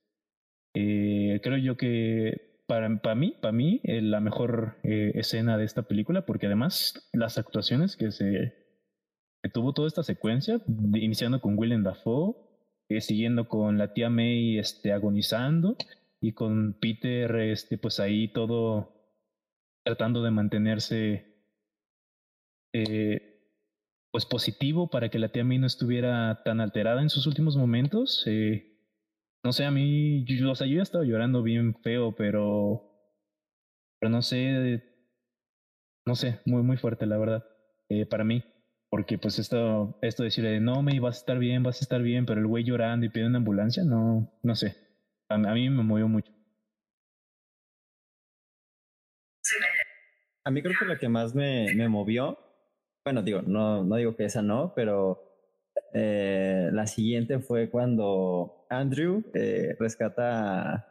eh, 0.75 1.41
creo 1.43 1.59
yo 1.59 1.77
que 1.77 2.63
para, 2.67 2.89
para 3.03 3.15
mí, 3.15 3.35
para 3.41 3.53
mí, 3.53 3.81
eh, 3.83 4.01
la 4.01 4.21
mejor 4.21 4.77
eh, 4.85 5.13
escena 5.15 5.59
de 5.59 5.65
esta 5.65 5.83
película, 5.83 6.25
porque 6.25 6.47
además 6.47 7.09
las 7.13 7.39
actuaciones 7.39 7.97
que 7.97 8.13
se 8.13 8.55
que 9.43 9.49
tuvo 9.49 9.73
toda 9.73 9.89
esta 9.89 10.03
secuencia, 10.03 10.61
iniciando 10.95 11.41
con 11.41 11.59
Willem 11.59 11.83
Dafoe, 11.83 12.37
siguiendo 13.01 13.49
con 13.49 13.79
la 13.79 13.95
tía 13.95 14.11
May 14.11 14.59
este, 14.59 14.93
agonizando 14.93 15.77
y 16.21 16.33
con 16.33 16.75
Peter 16.79 17.35
este, 17.37 17.79
pues 17.79 18.01
ahí 18.01 18.29
todo 18.29 19.00
tratando 19.85 20.23
de 20.23 20.31
mantenerse 20.31 21.27
pues 24.11 24.27
positivo 24.27 24.91
para 24.91 25.09
que 25.09 25.19
la 25.19 25.31
tía 25.31 25.45
May 25.45 25.59
no 25.59 25.67
estuviera 25.67 26.43
tan 26.45 26.61
alterada 26.61 27.03
en 27.03 27.11
sus 27.11 27.27
últimos 27.27 27.57
momentos. 27.57 28.25
Eh, 28.27 28.79
no 29.45 29.53
sé, 29.53 29.65
a 29.65 29.71
mí, 29.71 30.25
yo, 30.25 30.51
o 30.51 30.55
sea, 30.55 30.67
yo 30.67 30.77
ya 30.77 30.83
estaba 30.83 31.05
llorando 31.05 31.43
bien 31.43 31.75
feo, 31.83 32.15
pero, 32.15 32.83
pero 33.99 34.11
no 34.11 34.23
sé, 34.23 34.83
no 36.07 36.15
sé, 36.15 36.41
muy, 36.45 36.63
muy 36.63 36.77
fuerte, 36.77 37.07
la 37.07 37.19
verdad, 37.19 37.45
eh, 37.89 38.07
para 38.07 38.25
mí. 38.25 38.45
Porque 38.91 39.19
pues 39.19 39.39
esto, 39.39 39.99
esto 40.03 40.25
de 40.25 40.29
decirle, 40.29 40.61
no, 40.61 40.83
me 40.83 40.99
vas 40.99 41.17
a 41.17 41.21
estar 41.21 41.39
bien, 41.39 41.63
vas 41.63 41.81
a 41.81 41.85
estar 41.85 42.03
bien, 42.03 42.27
pero 42.27 42.41
el 42.41 42.49
güey 42.49 42.65
llorando 42.65 43.07
y 43.07 43.09
pidiendo 43.09 43.31
una 43.31 43.39
ambulancia, 43.39 43.85
no, 43.85 44.33
no 44.43 44.57
sé. 44.57 44.77
A, 45.29 45.39
mí 45.39 45.71
me 45.71 45.85
movió 45.85 46.09
mucho. 46.09 46.33
A 50.45 50.51
mí 50.51 50.63
creo 50.63 50.75
que 50.79 50.87
lo 50.87 50.99
que 50.99 51.09
más 51.09 51.35
me, 51.35 51.75
me 51.75 51.89
movió, 51.89 52.39
bueno, 53.05 53.23
digo, 53.23 53.43
no, 53.43 53.85
no 53.85 53.97
digo 53.97 54.17
que 54.17 54.25
esa 54.25 54.43
no, 54.43 54.73
pero 54.75 55.31
eh, 55.93 56.71
la 56.73 56.87
siguiente 56.87 57.41
fue 57.41 57.71
cuando 57.71 58.67
Andrew 58.71 59.25
eh, 59.35 59.77
rescata 59.79 60.87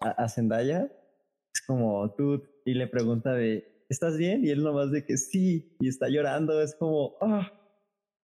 a, 0.00 0.28
Zendaya. 0.28 0.90
Es 1.54 1.62
como 1.66 2.14
tú 2.14 2.42
y 2.64 2.74
le 2.74 2.86
pregunta 2.86 3.32
de, 3.34 3.84
¿estás 3.88 4.16
bien? 4.16 4.44
Y 4.44 4.50
él 4.50 4.62
nomás 4.62 4.90
de 4.90 5.04
que 5.04 5.16
sí, 5.16 5.76
y 5.80 5.88
está 5.88 6.08
llorando. 6.08 6.60
Es 6.60 6.74
como, 6.74 7.16
ah. 7.20 7.52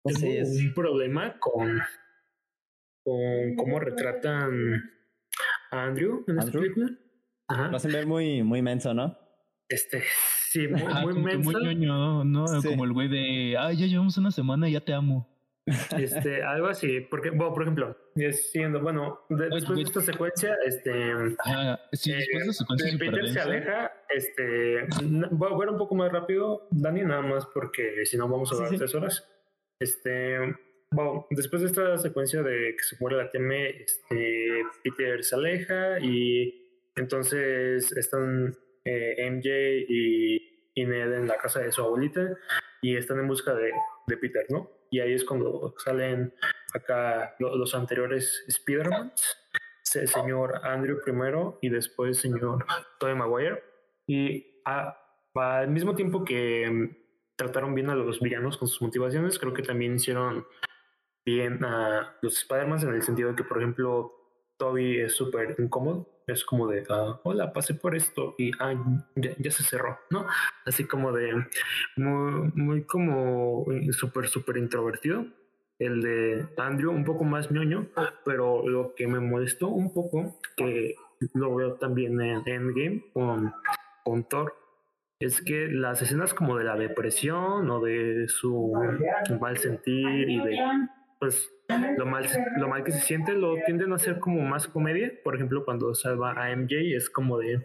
es 0.05 0.21
un 0.23 0.73
problema 0.73 1.38
con, 1.39 1.80
con 3.03 3.55
cómo 3.55 3.80
retratan 3.80 4.84
a 5.71 5.86
Andrew 5.86 6.23
en 6.27 6.39
esta 6.39 6.51
película. 6.51 6.89
Ajá. 7.47 7.69
Lo 7.69 7.77
hacen 7.77 7.91
ver 7.91 8.05
muy, 8.05 8.43
muy 8.43 8.61
menso, 8.61 8.93
¿no? 8.93 9.17
Este, 9.70 10.03
sí, 10.49 10.67
muy, 11.03 11.13
muy 11.13 11.24
menso. 11.24 11.51
Muy 11.51 11.63
ñoño, 11.63 12.24
¿no? 12.24 12.45
Como 12.63 12.86
el 12.86 12.93
güey 12.93 13.07
de, 13.07 13.55
ay, 13.57 13.78
ya 13.78 13.86
llevamos 13.86 14.17
una 14.17 14.32
semana 14.32 14.67
y 14.67 14.74
ya 14.74 14.82
te 14.82 14.93
amo. 14.93 15.30
Este, 15.97 16.41
algo 16.41 16.67
así, 16.67 17.01
porque, 17.01 17.30
bueno, 17.30 17.53
por 17.53 17.61
ejemplo, 17.61 17.95
siendo, 18.32 18.82
bueno, 18.82 19.22
después 19.30 19.78
de 19.78 19.84
esta 19.84 20.01
secuencia, 20.01 20.57
este, 20.65 21.13
ah, 21.45 21.80
sí, 21.91 22.11
después 22.11 22.47
de 22.47 22.53
secuencia 22.53 22.97
Peter 22.97 23.30
se 23.30 23.39
aleja, 23.39 23.91
este, 24.09 24.88
voy 25.30 25.53
a 25.53 25.57
ver 25.57 25.70
un 25.70 25.78
poco 25.78 25.93
más 25.93 26.11
rápido, 26.11 26.67
Dani, 26.72 27.01
nada 27.03 27.22
más 27.22 27.45
porque 27.53 28.03
si 28.05 28.17
no 28.17 28.28
vamos 28.28 28.51
a 28.51 28.55
hablar 28.55 28.76
tres 28.76 28.95
horas. 28.95 29.28
Este, 29.80 30.39
bueno, 30.91 31.28
después 31.30 31.61
de 31.61 31.67
esta 31.67 31.97
secuencia 31.99 32.41
de 32.41 32.76
que 32.76 32.84
se 32.84 32.97
muere 32.99 33.17
la 33.17 33.30
teme, 33.30 33.70
este, 33.70 34.63
Peter 34.84 35.24
se 35.24 35.36
aleja 35.36 35.99
y 35.99 36.67
entonces 36.95 37.91
están 37.91 38.55
eh, 38.86 39.30
MJ 39.30 39.86
y, 39.88 40.71
y, 40.73 40.86
Ned 40.86 41.13
en 41.13 41.27
la 41.27 41.38
casa 41.38 41.59
de 41.59 41.71
su 41.71 41.82
abuelita 41.82 42.38
y 42.82 42.95
están 42.95 43.19
en 43.19 43.27
busca 43.27 43.53
de, 43.53 43.71
Peter, 44.07 44.45
¿no? 44.49 44.69
Y 44.89 44.99
ahí 45.01 45.13
es 45.13 45.23
cuando 45.23 45.75
salen 45.77 46.34
acá 46.73 47.36
los, 47.39 47.75
anteriores 47.75 48.43
Spider-Man, 48.47 49.13
señor 49.84 50.61
Andrew 50.63 50.99
primero 51.03 51.59
y 51.61 51.69
después 51.69 52.09
el 52.09 52.15
señor 52.15 52.65
Tobey 52.99 53.15
Maguire. 53.15 53.63
Y 54.07 54.61
al 54.65 55.69
mismo 55.69 55.95
tiempo 55.95 56.25
que 56.25 56.69
mm, 56.69 56.97
trataron 57.36 57.75
bien 57.75 57.89
a 57.89 57.95
los 57.95 58.19
villanos 58.19 58.57
con 58.57 58.67
sus 58.67 58.82
motivaciones, 58.82 59.38
creo 59.38 59.53
que 59.53 59.61
también 59.61 59.95
hicieron 59.95 60.47
bien 61.25 61.63
a 61.63 62.17
los 62.21 62.38
Spider-Man 62.38 62.82
en 62.82 62.95
el 62.95 63.03
sentido 63.03 63.30
de 63.30 63.36
que, 63.36 63.43
por 63.43 63.59
ejemplo, 63.59 64.13
Toby 64.57 65.01
es 65.01 65.13
súper 65.13 65.55
incómodo. 65.59 66.18
Es 66.32 66.45
como 66.45 66.67
de, 66.67 66.84
ah, 66.89 67.19
hola, 67.23 67.51
pasé 67.51 67.73
por 67.73 67.95
esto 67.95 68.36
y 68.38 68.51
ah, 68.59 68.73
ya, 69.15 69.51
se 69.51 69.63
cerró, 69.63 69.97
¿no? 70.11 70.25
Así 70.65 70.86
como 70.86 71.11
de, 71.11 71.34
muy, 71.95 72.51
muy 72.53 72.84
como 72.84 73.65
eh, 73.71 73.91
súper, 73.91 74.27
súper 74.27 74.57
introvertido. 74.57 75.25
El 75.80 76.01
de 76.01 76.47
Andrew, 76.57 76.91
un 76.91 77.05
poco 77.05 77.23
más 77.23 77.51
ñoño, 77.51 77.88
pero 78.25 78.67
lo 78.67 78.93
que 78.95 79.07
me 79.07 79.19
molestó 79.19 79.69
un 79.69 79.93
poco, 79.93 80.39
que 80.57 80.95
lo 81.34 81.55
veo 81.55 81.75
también 81.75 82.19
en 82.21 82.43
Endgame 82.45 83.05
con, 83.13 83.53
con 84.03 84.25
Thor, 84.25 84.55
es 85.19 85.41
que 85.41 85.67
las 85.67 86.01
escenas 86.01 86.34
como 86.34 86.57
de 86.57 86.63
la 86.63 86.75
depresión 86.75 87.69
o 87.69 87.82
de 87.82 88.27
su 88.27 88.73
mal 89.39 89.57
sentir 89.57 90.30
y 90.30 90.38
de 90.38 90.57
pues 91.20 91.51
lo 91.97 92.05
mal, 92.05 92.26
lo 92.57 92.67
mal 92.67 92.84
que 92.84 92.91
se 92.91 93.01
siente 93.01 93.34
lo 93.34 93.55
tienden 93.65 93.91
a 93.91 93.95
hacer 93.95 94.20
como 94.20 94.41
más 94.41 94.67
comedia. 94.67 95.11
Por 95.24 95.36
ejemplo, 95.36 95.65
cuando 95.65 95.93
salva 95.93 96.32
a 96.32 96.55
MJ 96.55 96.95
es 96.95 97.09
como 97.09 97.38
de, 97.38 97.55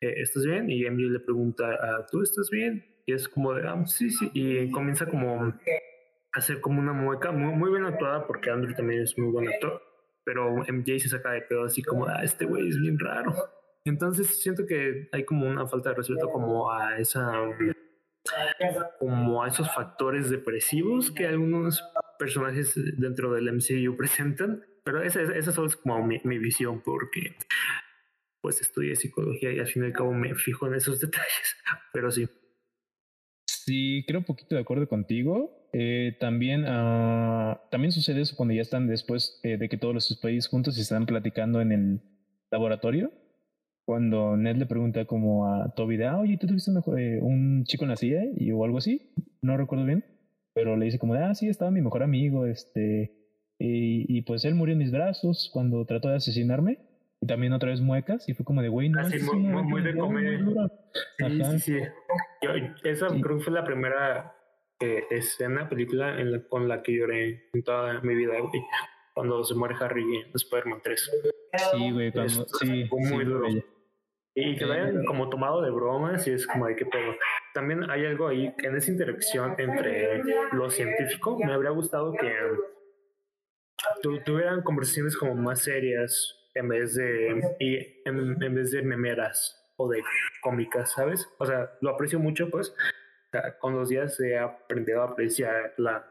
eh, 0.00 0.14
¿estás 0.20 0.44
bien? 0.44 0.68
Y 0.68 0.84
MJ 0.84 1.10
le 1.10 1.20
pregunta, 1.20 2.06
¿tú 2.10 2.22
estás 2.22 2.50
bien? 2.50 2.84
Y 3.06 3.12
es 3.12 3.28
como 3.28 3.54
de, 3.54 3.66
ah, 3.66 3.82
sí, 3.86 4.10
sí. 4.10 4.30
Y 4.34 4.70
comienza 4.70 5.06
como 5.06 5.44
a 5.44 5.58
hacer 6.32 6.60
como 6.60 6.80
una 6.80 6.92
mueca 6.92 7.30
muy, 7.30 7.54
muy 7.54 7.70
bien 7.70 7.84
actuada 7.84 8.26
porque 8.26 8.50
Andrew 8.50 8.74
también 8.74 9.02
es 9.02 9.16
muy 9.16 9.30
buen 9.30 9.48
actor. 9.48 9.80
Pero 10.24 10.56
MJ 10.56 10.98
se 10.98 11.08
saca 11.08 11.30
de 11.30 11.42
pedo 11.42 11.64
así 11.64 11.82
como, 11.82 12.06
ah, 12.06 12.22
este 12.22 12.44
güey 12.44 12.68
es 12.68 12.78
bien 12.78 12.98
raro. 12.98 13.32
Entonces 13.84 14.42
siento 14.42 14.66
que 14.66 15.08
hay 15.12 15.24
como 15.24 15.48
una 15.48 15.66
falta 15.66 15.90
de 15.90 15.94
respeto 15.94 16.28
como 16.30 16.70
a 16.70 16.98
esa 16.98 17.32
como 18.98 19.42
a 19.42 19.48
esos 19.48 19.72
factores 19.74 20.30
depresivos 20.30 21.10
que 21.10 21.26
algunos 21.26 21.82
personajes 22.18 22.72
dentro 22.98 23.32
del 23.32 23.52
MCU 23.52 23.96
presentan, 23.96 24.64
pero 24.84 25.02
esa, 25.02 25.22
esa 25.22 25.52
solo 25.52 25.68
es 25.68 25.76
como 25.76 26.04
mi, 26.06 26.38
visión 26.38 26.82
porque 26.82 27.36
pues 28.40 28.60
estudié 28.60 28.96
psicología 28.96 29.52
y 29.52 29.58
al 29.58 29.66
fin 29.66 29.82
y 29.82 29.86
al 29.86 29.92
cabo 29.92 30.12
me 30.12 30.34
fijo 30.34 30.66
en 30.66 30.74
esos 30.74 31.00
detalles, 31.00 31.56
pero 31.92 32.10
sí. 32.10 32.28
Sí, 33.46 34.04
creo 34.06 34.20
un 34.20 34.26
poquito 34.26 34.54
de 34.54 34.62
acuerdo 34.62 34.88
contigo. 34.88 35.68
Eh, 35.72 36.16
también, 36.18 36.62
uh, 36.62 37.58
también 37.70 37.92
sucede 37.92 38.22
eso 38.22 38.34
cuando 38.36 38.54
ya 38.54 38.62
están 38.62 38.86
después 38.86 39.38
eh, 39.42 39.58
de 39.58 39.68
que 39.68 39.76
todos 39.76 39.92
los 39.92 40.18
países 40.22 40.48
juntos 40.48 40.78
están 40.78 41.04
platicando 41.04 41.60
en 41.60 41.72
el 41.72 42.00
laboratorio 42.50 43.12
cuando 43.88 44.36
Ned 44.36 44.56
le 44.56 44.66
pregunta 44.66 45.06
como 45.06 45.50
a 45.50 45.72
Toby 45.74 45.96
de, 45.96 46.04
ah, 46.08 46.18
oye, 46.18 46.36
¿tú 46.36 46.46
tuviste 46.46 46.70
eh, 46.98 47.20
un 47.22 47.64
chico 47.64 47.84
en 47.84 47.88
la 47.88 47.96
silla? 47.96 48.20
Y, 48.36 48.52
o 48.52 48.62
algo 48.62 48.76
así, 48.76 49.14
no 49.40 49.56
recuerdo 49.56 49.86
bien, 49.86 50.04
pero 50.52 50.76
le 50.76 50.84
dice 50.84 50.98
como 50.98 51.14
de, 51.14 51.24
ah, 51.24 51.34
sí, 51.34 51.48
estaba 51.48 51.70
mi 51.70 51.80
mejor 51.80 52.02
amigo, 52.02 52.44
este, 52.44 53.14
y, 53.58 54.20
pues 54.26 54.44
él 54.44 54.56
murió 54.56 54.74
en 54.74 54.80
mis 54.80 54.92
brazos 54.92 55.48
cuando 55.54 55.86
trató 55.86 56.10
de 56.10 56.16
asesinarme. 56.16 56.80
Y 57.22 57.26
también 57.26 57.54
otra 57.54 57.70
vez 57.70 57.80
muecas, 57.80 58.28
y 58.28 58.34
fue 58.34 58.44
como 58.44 58.60
de, 58.60 58.68
güey, 58.68 58.90
no. 58.90 59.00
Así, 59.00 59.20
ah, 59.22 59.34
muy, 59.34 59.62
muy, 59.62 59.82
de 59.82 59.96
comedia. 59.96 60.38
Sí, 61.16 61.42
sí, 61.44 61.58
sí. 61.58 61.78
Yo, 62.42 62.50
esa 62.84 63.06
creo 63.08 63.38
que 63.38 63.44
fue 63.44 63.54
la 63.54 63.64
primera 63.64 64.36
eh, 64.80 65.04
escena, 65.08 65.66
película 65.66 66.20
en 66.20 66.42
con 66.50 66.68
la 66.68 66.82
que 66.82 66.92
lloré 66.92 67.48
en 67.54 67.62
toda 67.62 68.02
mi 68.02 68.14
vida, 68.14 68.38
güey. 68.38 68.62
Cuando 69.14 69.42
se 69.44 69.54
muere 69.54 69.76
Harry 69.80 70.02
en 70.02 70.30
Spider-Man 70.34 70.80
3. 70.84 71.10
Sí, 71.72 71.90
güey, 71.90 72.12
cuando. 72.12 72.46
sí, 72.60 72.84
fue 72.84 73.00
muy 73.00 73.24
duro. 73.24 73.48
Y 74.34 74.56
que 74.56 74.66
lo 74.66 74.72
hayan 74.72 75.04
como 75.04 75.28
tomado 75.28 75.62
de 75.62 75.70
bromas 75.70 76.26
y 76.28 76.32
es 76.32 76.46
como 76.46 76.66
de 76.66 76.76
qué 76.76 76.86
pedo. 76.86 77.14
También 77.54 77.90
hay 77.90 78.06
algo 78.06 78.28
ahí 78.28 78.54
en 78.58 78.76
esa 78.76 78.90
interacción 78.90 79.54
entre 79.58 80.22
lo 80.52 80.70
científico. 80.70 81.38
Me 81.38 81.52
habría 81.52 81.70
gustado 81.70 82.12
que 82.12 82.32
tuvieran 84.24 84.62
conversaciones 84.62 85.16
como 85.16 85.34
más 85.34 85.62
serias 85.62 86.34
en 86.54 86.68
vez 86.68 86.94
de 86.94 87.56
y 87.58 87.76
en, 88.04 88.42
en, 88.42 88.54
vez 88.54 88.70
de 88.70 88.82
memeras 88.82 89.58
o 89.76 89.88
de 89.88 90.02
cómicas, 90.42 90.92
¿sabes? 90.92 91.28
O 91.38 91.46
sea, 91.46 91.72
lo 91.80 91.90
aprecio 91.90 92.18
mucho, 92.18 92.50
pues. 92.50 92.74
Con 93.60 93.76
los 93.76 93.88
días 93.90 94.18
he 94.20 94.38
aprendido 94.38 95.02
a 95.02 95.06
apreciar 95.06 95.74
la 95.76 96.10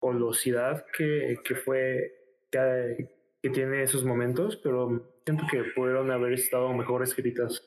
colosidad 0.00 0.84
que, 0.96 1.36
que 1.44 1.54
fue 1.54 2.12
que, 2.50 3.10
que 3.42 3.50
tiene 3.50 3.82
esos 3.82 4.04
momentos, 4.04 4.56
pero 4.56 5.17
siento 5.28 5.44
que 5.50 5.62
pudieron 5.74 6.10
haber 6.10 6.32
estado 6.32 6.72
mejor 6.72 7.02
escritas. 7.02 7.62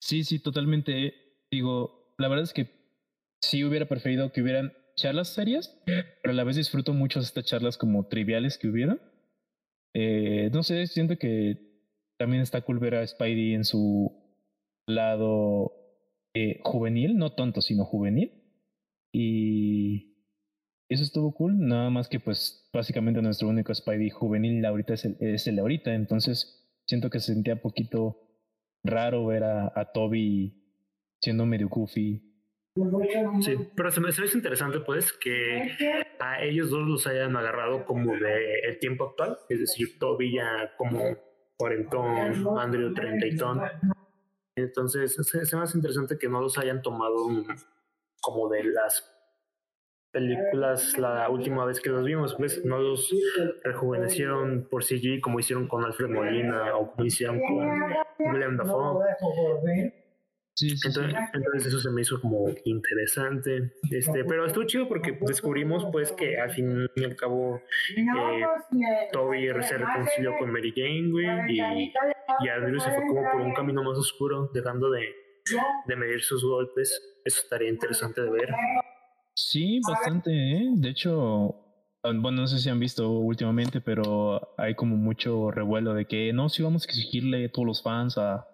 Sí, 0.00 0.24
sí, 0.24 0.38
totalmente. 0.38 1.12
Digo, 1.50 2.14
la 2.16 2.28
verdad 2.28 2.44
es 2.44 2.54
que 2.54 2.70
sí 3.42 3.64
hubiera 3.64 3.86
preferido 3.86 4.32
que 4.32 4.40
hubieran 4.40 4.72
charlas 4.96 5.28
serias, 5.28 5.78
pero 5.84 6.32
a 6.32 6.32
la 6.32 6.44
vez 6.44 6.56
disfruto 6.56 6.94
mucho 6.94 7.20
estas 7.20 7.44
charlas 7.44 7.76
como 7.76 8.08
triviales 8.08 8.56
que 8.56 8.68
hubieron. 8.68 8.98
Eh, 9.94 10.48
no 10.50 10.62
sé, 10.62 10.86
siento 10.86 11.18
que 11.18 11.84
también 12.18 12.40
está 12.40 12.62
cool 12.62 12.78
ver 12.78 12.94
a 12.94 13.06
Spidey 13.06 13.52
en 13.52 13.64
su 13.64 14.10
lado 14.86 15.72
eh, 16.34 16.60
juvenil, 16.64 17.18
no 17.18 17.34
tonto, 17.34 17.60
sino 17.60 17.84
juvenil. 17.84 18.32
Y 19.12 20.17
eso 20.88 21.02
estuvo 21.02 21.32
cool, 21.34 21.58
nada 21.58 21.90
más 21.90 22.08
que 22.08 22.18
pues 22.18 22.68
básicamente 22.72 23.20
nuestro 23.20 23.48
único 23.48 23.74
Spidey 23.74 24.10
juvenil 24.10 24.64
ahorita 24.64 24.94
es 24.94 25.04
el, 25.04 25.16
es 25.20 25.46
el 25.46 25.58
ahorita, 25.58 25.92
entonces 25.94 26.66
siento 26.86 27.10
que 27.10 27.20
se 27.20 27.34
sentía 27.34 27.60
poquito 27.60 28.16
raro 28.82 29.26
ver 29.26 29.44
a, 29.44 29.72
a 29.74 29.92
Toby 29.92 30.64
siendo 31.20 31.44
medio 31.44 31.68
goofy. 31.68 32.24
Sí, 33.40 33.56
pero 33.74 33.90
se 33.90 34.00
me, 34.00 34.08
hace 34.08 34.22
interesante 34.34 34.80
pues 34.80 35.12
que 35.12 35.72
a 36.20 36.42
ellos 36.42 36.70
dos 36.70 36.86
los 36.86 37.06
hayan 37.08 37.36
agarrado 37.36 37.84
como 37.84 38.12
de 38.16 38.60
el 38.68 38.78
tiempo 38.78 39.08
actual, 39.08 39.36
es 39.48 39.60
decir, 39.60 39.98
Toby 39.98 40.36
ya 40.36 40.74
como 40.76 41.02
cuarentón, 41.56 42.06
Andrew 42.58 42.94
ton. 43.36 43.62
Entonces 44.54 45.14
se, 45.14 45.44
se 45.44 45.56
me 45.56 45.62
hace 45.62 45.76
interesante 45.76 46.18
que 46.18 46.28
no 46.28 46.40
los 46.40 46.56
hayan 46.56 46.80
tomado 46.80 47.16
como 48.20 48.48
de 48.48 48.64
las 48.64 49.17
películas 50.10 50.96
la 50.98 51.28
última 51.28 51.64
vez 51.64 51.80
que 51.80 51.90
los 51.90 52.04
vimos, 52.04 52.34
pues 52.36 52.64
no 52.64 52.78
los 52.78 53.14
rejuvenecieron 53.62 54.66
por 54.70 54.84
CG 54.84 55.20
como 55.20 55.38
hicieron 55.40 55.68
con 55.68 55.84
Alfred 55.84 56.08
Molina 56.08 56.76
o 56.76 56.92
como 56.92 57.04
hicieron 57.04 57.40
con 57.40 58.32
William 58.32 58.56
Dafoe. 58.56 59.04
entonces, 60.60 61.66
eso 61.66 61.78
se 61.78 61.90
me 61.90 62.00
hizo 62.00 62.20
como 62.20 62.46
interesante. 62.64 63.72
Este, 63.90 64.24
pero 64.24 64.46
estuvo 64.46 64.64
chido 64.64 64.88
porque 64.88 65.18
descubrimos 65.20 65.86
pues 65.92 66.12
que 66.12 66.38
al 66.38 66.50
fin 66.50 66.88
y 66.96 67.04
al 67.04 67.14
cabo 67.14 67.60
eh, 67.96 68.44
Toby 69.12 69.48
se 69.62 69.78
reconcilió 69.78 70.36
con 70.38 70.50
Mary 70.50 70.72
Jane, 70.74 71.12
y, 71.48 71.92
y 72.40 72.48
Andrew 72.48 72.80
se 72.80 72.90
fue 72.90 73.06
como 73.06 73.22
por 73.30 73.40
un 73.40 73.52
camino 73.54 73.82
más 73.82 73.98
oscuro, 73.98 74.50
dejando 74.52 74.90
de, 74.90 75.14
de 75.86 75.96
medir 75.96 76.22
sus 76.22 76.44
golpes. 76.44 77.20
Eso 77.24 77.42
estaría 77.42 77.68
interesante 77.68 78.22
de 78.22 78.30
ver. 78.30 78.48
Sí, 79.40 79.80
bastante, 79.86 80.32
¿eh? 80.32 80.68
De 80.74 80.88
hecho, 80.88 81.54
ah, 82.02 82.10
bueno, 82.12 82.40
no 82.42 82.48
sé 82.48 82.58
si 82.58 82.68
han 82.70 82.80
visto 82.80 83.08
últimamente, 83.08 83.80
pero 83.80 84.52
hay 84.58 84.74
como 84.74 84.96
mucho 84.96 85.52
revuelo 85.52 85.94
de 85.94 86.06
que 86.06 86.32
no, 86.32 86.48
si 86.48 86.64
vamos 86.64 86.82
a 86.82 86.86
exigirle 86.86 87.44
a 87.44 87.52
todos 87.52 87.64
los 87.64 87.80
fans 87.80 88.18
a, 88.18 88.48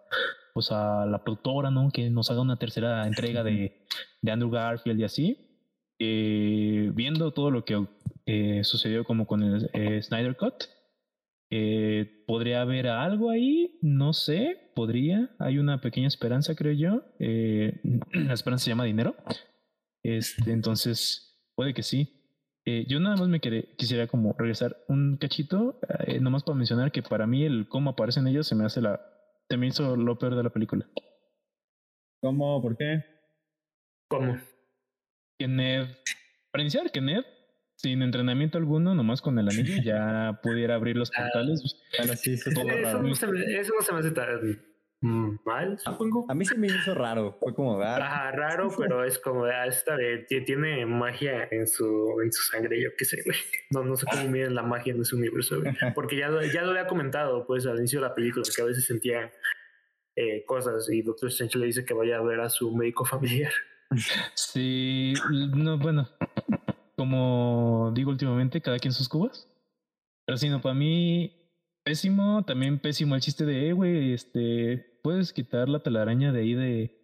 pues 0.52 0.70
a 0.72 1.06
la 1.06 1.24
productora, 1.24 1.70
¿no? 1.70 1.90
Que 1.90 2.10
nos 2.10 2.30
haga 2.30 2.42
una 2.42 2.58
tercera 2.58 3.06
entrega 3.06 3.42
de, 3.44 3.86
de 4.20 4.30
Andrew 4.30 4.50
Garfield 4.50 5.00
y 5.00 5.04
así. 5.04 5.38
Eh, 5.98 6.90
viendo 6.92 7.32
todo 7.32 7.50
lo 7.50 7.64
que 7.64 7.86
eh, 8.26 8.62
sucedió 8.62 9.04
como 9.04 9.26
con 9.26 9.42
el 9.42 9.70
eh, 9.72 10.02
Snyder 10.02 10.36
Cut, 10.36 10.64
eh, 11.48 12.24
podría 12.26 12.60
haber 12.60 12.88
algo 12.88 13.30
ahí, 13.30 13.78
no 13.80 14.12
sé, 14.12 14.70
podría, 14.74 15.34
hay 15.38 15.56
una 15.56 15.80
pequeña 15.80 16.08
esperanza, 16.08 16.54
creo 16.54 16.74
yo. 16.74 17.02
la 17.18 18.34
esperanza 18.34 18.64
se 18.64 18.70
llama 18.70 18.84
dinero. 18.84 19.16
Este, 20.04 20.52
entonces, 20.52 21.40
puede 21.56 21.74
que 21.74 21.82
sí. 21.82 22.20
Eh, 22.66 22.86
yo 22.88 23.00
nada 23.00 23.16
más 23.16 23.28
me 23.28 23.40
quisiera 23.40 24.06
como 24.06 24.34
regresar 24.38 24.76
un 24.88 25.16
cachito, 25.16 25.80
eh, 26.06 26.20
nomás 26.20 26.44
para 26.44 26.56
mencionar 26.56 26.92
que 26.92 27.02
para 27.02 27.26
mí 27.26 27.44
el 27.44 27.68
cómo 27.68 27.90
aparecen 27.90 28.26
ellos 28.28 28.46
se 28.46 28.54
me 28.54 28.64
hace 28.64 28.80
la... 28.80 29.00
Se 29.48 29.56
me 29.56 29.66
hizo 29.66 29.96
lo 29.96 30.18
peor 30.18 30.36
de 30.36 30.42
la 30.42 30.50
película. 30.50 30.88
¿Cómo? 32.22 32.62
¿Por 32.62 32.76
qué? 32.76 33.04
¿Cómo? 34.08 34.38
Que 35.38 35.48
Ned... 35.48 35.88
Para 36.50 36.62
iniciar, 36.62 36.90
que 36.92 37.00
Ned 37.00 37.24
sin 37.76 38.02
entrenamiento 38.02 38.56
alguno, 38.56 38.94
nomás 38.94 39.20
con 39.20 39.38
el 39.38 39.48
anillo, 39.48 39.82
ya 39.82 40.40
pudiera 40.42 40.74
abrir 40.76 40.96
los 40.96 41.10
Ah, 41.16 41.22
portales. 41.22 41.76
Bueno, 41.98 42.14
sí, 42.16 42.34
eso, 42.34 42.50
Eso, 42.50 42.60
estuvo 42.60 42.82
raro. 42.82 43.02
no 43.02 43.14
se 43.14 43.26
me, 43.26 43.58
eso 43.58 43.72
no 43.74 43.82
se 43.82 43.92
me 43.92 43.98
hace 43.98 44.10
mm, 44.10 44.73
mal, 45.44 45.78
supongo. 45.78 46.26
A 46.28 46.34
mí 46.34 46.44
se 46.44 46.56
me 46.56 46.66
hizo 46.68 46.94
raro. 46.94 47.36
Fue 47.40 47.54
como, 47.54 47.80
ah, 47.80 47.96
Ajá, 47.96 48.30
raro, 48.32 48.68
pero 48.76 49.04
es 49.04 49.18
como, 49.18 49.44
ah, 49.44 49.66
esta 49.66 49.96
de, 49.96 50.18
ti- 50.28 50.44
tiene 50.44 50.86
magia 50.86 51.46
en 51.50 51.66
su, 51.66 52.20
en 52.22 52.32
su 52.32 52.42
sangre, 52.50 52.82
yo 52.82 52.90
qué 52.96 53.04
sé, 53.04 53.22
güey. 53.24 53.36
No, 53.70 53.84
no 53.84 53.96
sé 53.96 54.06
cómo 54.10 54.28
miden 54.28 54.54
la 54.54 54.62
magia 54.62 54.94
en 54.94 55.02
ese 55.02 55.14
universo, 55.16 55.60
güey. 55.60 55.74
Porque 55.94 56.16
ya, 56.16 56.28
lo- 56.28 56.42
ya 56.44 56.62
lo 56.62 56.70
había 56.70 56.86
comentado, 56.86 57.46
pues, 57.46 57.66
al 57.66 57.78
inicio 57.78 58.00
de 58.00 58.08
la 58.08 58.14
película, 58.14 58.44
que 58.54 58.62
a 58.62 58.64
veces 58.66 58.84
sentía 58.86 59.30
eh, 60.16 60.44
cosas 60.46 60.88
y 60.90 61.02
Doctor 61.02 61.28
Strange 61.28 61.58
le 61.58 61.66
dice 61.66 61.84
que 61.84 61.92
vaya 61.92 62.18
a 62.18 62.22
ver 62.22 62.40
a 62.40 62.48
su 62.48 62.74
médico 62.74 63.04
familiar. 63.04 63.52
Sí, 64.34 65.12
no, 65.54 65.78
bueno, 65.78 66.08
como 66.96 67.92
digo 67.94 68.10
últimamente, 68.10 68.60
cada 68.60 68.78
quien 68.78 68.92
sus 68.92 69.08
cubas. 69.08 69.48
Pero 70.26 70.38
si 70.38 70.48
no, 70.48 70.60
para 70.62 70.74
mí, 70.74 71.43
pésimo, 71.84 72.44
también 72.44 72.78
pésimo 72.78 73.14
el 73.14 73.20
chiste 73.20 73.44
de, 73.44 73.68
eh, 73.68 73.72
güey, 73.72 74.12
este, 74.14 74.98
puedes 75.02 75.32
quitar 75.32 75.68
la 75.68 75.80
telaraña 75.82 76.32
de 76.32 76.40
ahí 76.40 76.54
de, 76.54 76.98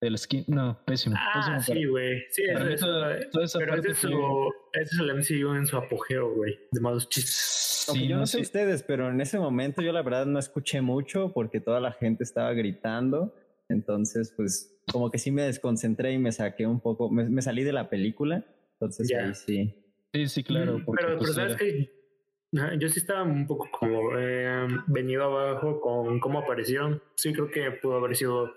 de 0.00 0.10
la 0.10 0.14
esquina. 0.16 0.44
No, 0.48 0.84
pésimo. 0.84 1.16
Ah, 1.18 1.32
pésimo 1.58 1.78
sí, 1.80 1.84
güey. 1.86 2.22
Sí, 2.30 2.42
para- 2.52 2.72
eso, 2.72 2.86
para 2.86 3.16
eso- 3.16 3.20
toda- 3.20 3.30
toda 3.30 3.44
esa 3.46 3.58
pero 3.58 3.70
parte 3.72 3.88
ese 3.88 3.92
es, 3.92 3.98
fue- 4.00 4.10
su, 4.10 4.52
ese 4.74 4.94
es 4.94 5.00
el 5.00 5.10
MCU 5.10 5.54
en 5.54 5.66
su 5.66 5.76
apogeo, 5.76 6.34
güey, 6.34 6.58
de 6.70 6.80
malos 6.80 7.08
chistes. 7.08 7.86
Sí, 7.90 8.06
yo 8.06 8.16
no, 8.16 8.20
no 8.20 8.26
sé 8.26 8.40
ustedes, 8.42 8.82
pero 8.82 9.08
en 9.08 9.18
ese 9.22 9.38
momento 9.38 9.80
yo 9.80 9.92
la 9.92 10.02
verdad 10.02 10.26
no 10.26 10.38
escuché 10.38 10.82
mucho 10.82 11.32
porque 11.32 11.58
toda 11.60 11.80
la 11.80 11.92
gente 11.92 12.22
estaba 12.22 12.52
gritando. 12.52 13.34
Entonces, 13.70 14.32
pues 14.36 14.78
como 14.92 15.10
que 15.10 15.18
sí 15.18 15.30
me 15.30 15.42
desconcentré 15.42 16.12
y 16.12 16.18
me 16.18 16.32
saqué 16.32 16.66
un 16.66 16.80
poco, 16.80 17.10
me, 17.10 17.24
me 17.24 17.40
salí 17.42 17.64
de 17.64 17.72
la 17.72 17.88
película. 17.88 18.44
Entonces 18.74 19.08
Ya. 19.08 19.24
ahí 19.26 19.34
sí. 19.34 19.74
Sí, 20.14 20.26
sí, 20.28 20.42
claro. 20.44 20.78
Mm, 20.78 20.84
porque, 20.84 21.02
pero, 21.04 21.18
pues, 21.18 21.30
pero 21.30 21.34
sabes 21.48 21.50
era- 21.52 21.58
que 21.58 21.97
yo 22.52 22.88
sí 22.88 23.00
estaba 23.00 23.22
un 23.24 23.46
poco 23.46 23.68
como 23.70 24.16
eh, 24.18 24.66
venido 24.86 25.24
abajo 25.24 25.80
con 25.80 26.18
cómo 26.20 26.40
aparecieron. 26.40 27.02
Sí, 27.14 27.32
creo 27.32 27.50
que 27.50 27.70
pudo 27.72 27.96
haber 27.98 28.16
sido 28.16 28.54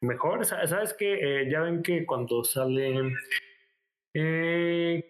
mejor. 0.00 0.44
Sa- 0.44 0.66
Sabes 0.66 0.94
que 0.94 1.48
ya 1.50 1.60
ven 1.62 1.82
que 1.82 2.04
cuando 2.06 2.44
sale. 2.44 3.12
eh, 4.14 5.04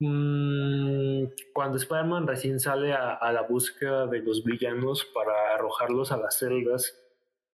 mm, 0.00 1.24
cuando 1.52 1.76
Spider-Man 1.78 2.26
recién 2.26 2.60
sale 2.60 2.92
a, 2.92 3.32
la 3.32 3.42
búsqueda 3.42 4.06
de 4.06 4.20
los 4.20 4.44
villanos 4.44 5.04
para 5.14 5.54
arrojarlos 5.54 6.12
a 6.12 6.18
las 6.18 6.38
celdas, 6.38 6.94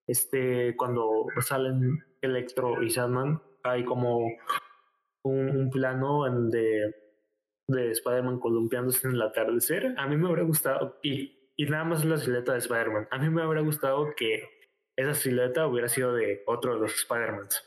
este, 0.07 0.77
cuando 0.77 1.27
salen 1.41 2.05
Electro 2.21 2.83
y 2.83 2.91
Sandman, 2.91 3.41
hay 3.63 3.85
como 3.85 4.19
un, 5.25 5.49
un 5.57 5.71
plano 5.71 6.27
en 6.27 6.51
de 6.51 6.95
de 7.69 7.91
Spider-Man 7.91 8.41
columpiándose 8.41 9.07
en 9.07 9.15
el 9.15 9.23
atardecer. 9.23 9.95
A 9.97 10.07
mí 10.07 10.17
me 10.17 10.29
habría 10.29 10.45
gustado, 10.45 10.99
y, 11.03 11.51
y 11.57 11.65
nada 11.67 11.85
más 11.85 12.05
la 12.05 12.19
silueta 12.19 12.53
de 12.53 12.59
Spider-Man, 12.59 13.09
a 13.11 13.19
mí 13.19 13.31
me 13.31 13.43
habría 13.43 13.63
gustado 13.63 14.15
que 14.17 14.49
esa 14.97 15.15
silueta 15.15 15.67
hubiera 15.67 15.89
sido 15.89 16.15
de 16.15 16.43
otro 16.47 16.75
de 16.75 16.81
los 16.81 16.95
Spider-Mans. 16.95 17.65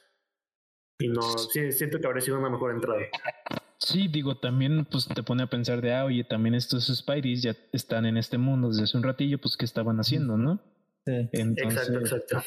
Y 0.99 1.09
no, 1.09 1.21
sí, 1.21 1.71
siento 1.71 1.99
que 1.99 2.07
habría 2.07 2.21
sido 2.21 2.39
una 2.39 2.49
mejor 2.49 2.73
entrada. 2.73 3.01
Sí, 3.79 4.07
digo, 4.07 4.37
también 4.39 4.85
pues 4.85 5.07
te 5.07 5.21
pone 5.23 5.43
a 5.43 5.47
pensar 5.47 5.81
de, 5.81 5.93
ah, 5.93 6.05
oye, 6.05 6.23
también 6.23 6.55
estos 6.55 6.87
Spideys 6.87 7.43
ya 7.43 7.55
están 7.73 8.05
en 8.05 8.17
este 8.17 8.37
mundo 8.37 8.69
desde 8.69 8.83
hace 8.83 8.97
un 8.97 9.03
ratillo, 9.03 9.37
pues 9.37 9.57
qué 9.57 9.65
estaban 9.65 9.97
haciendo, 9.97 10.37
¿no? 10.37 10.61
Sí. 11.05 11.29
Entonces, 11.33 11.89
exacto, 11.89 11.99
exacto. 11.99 12.43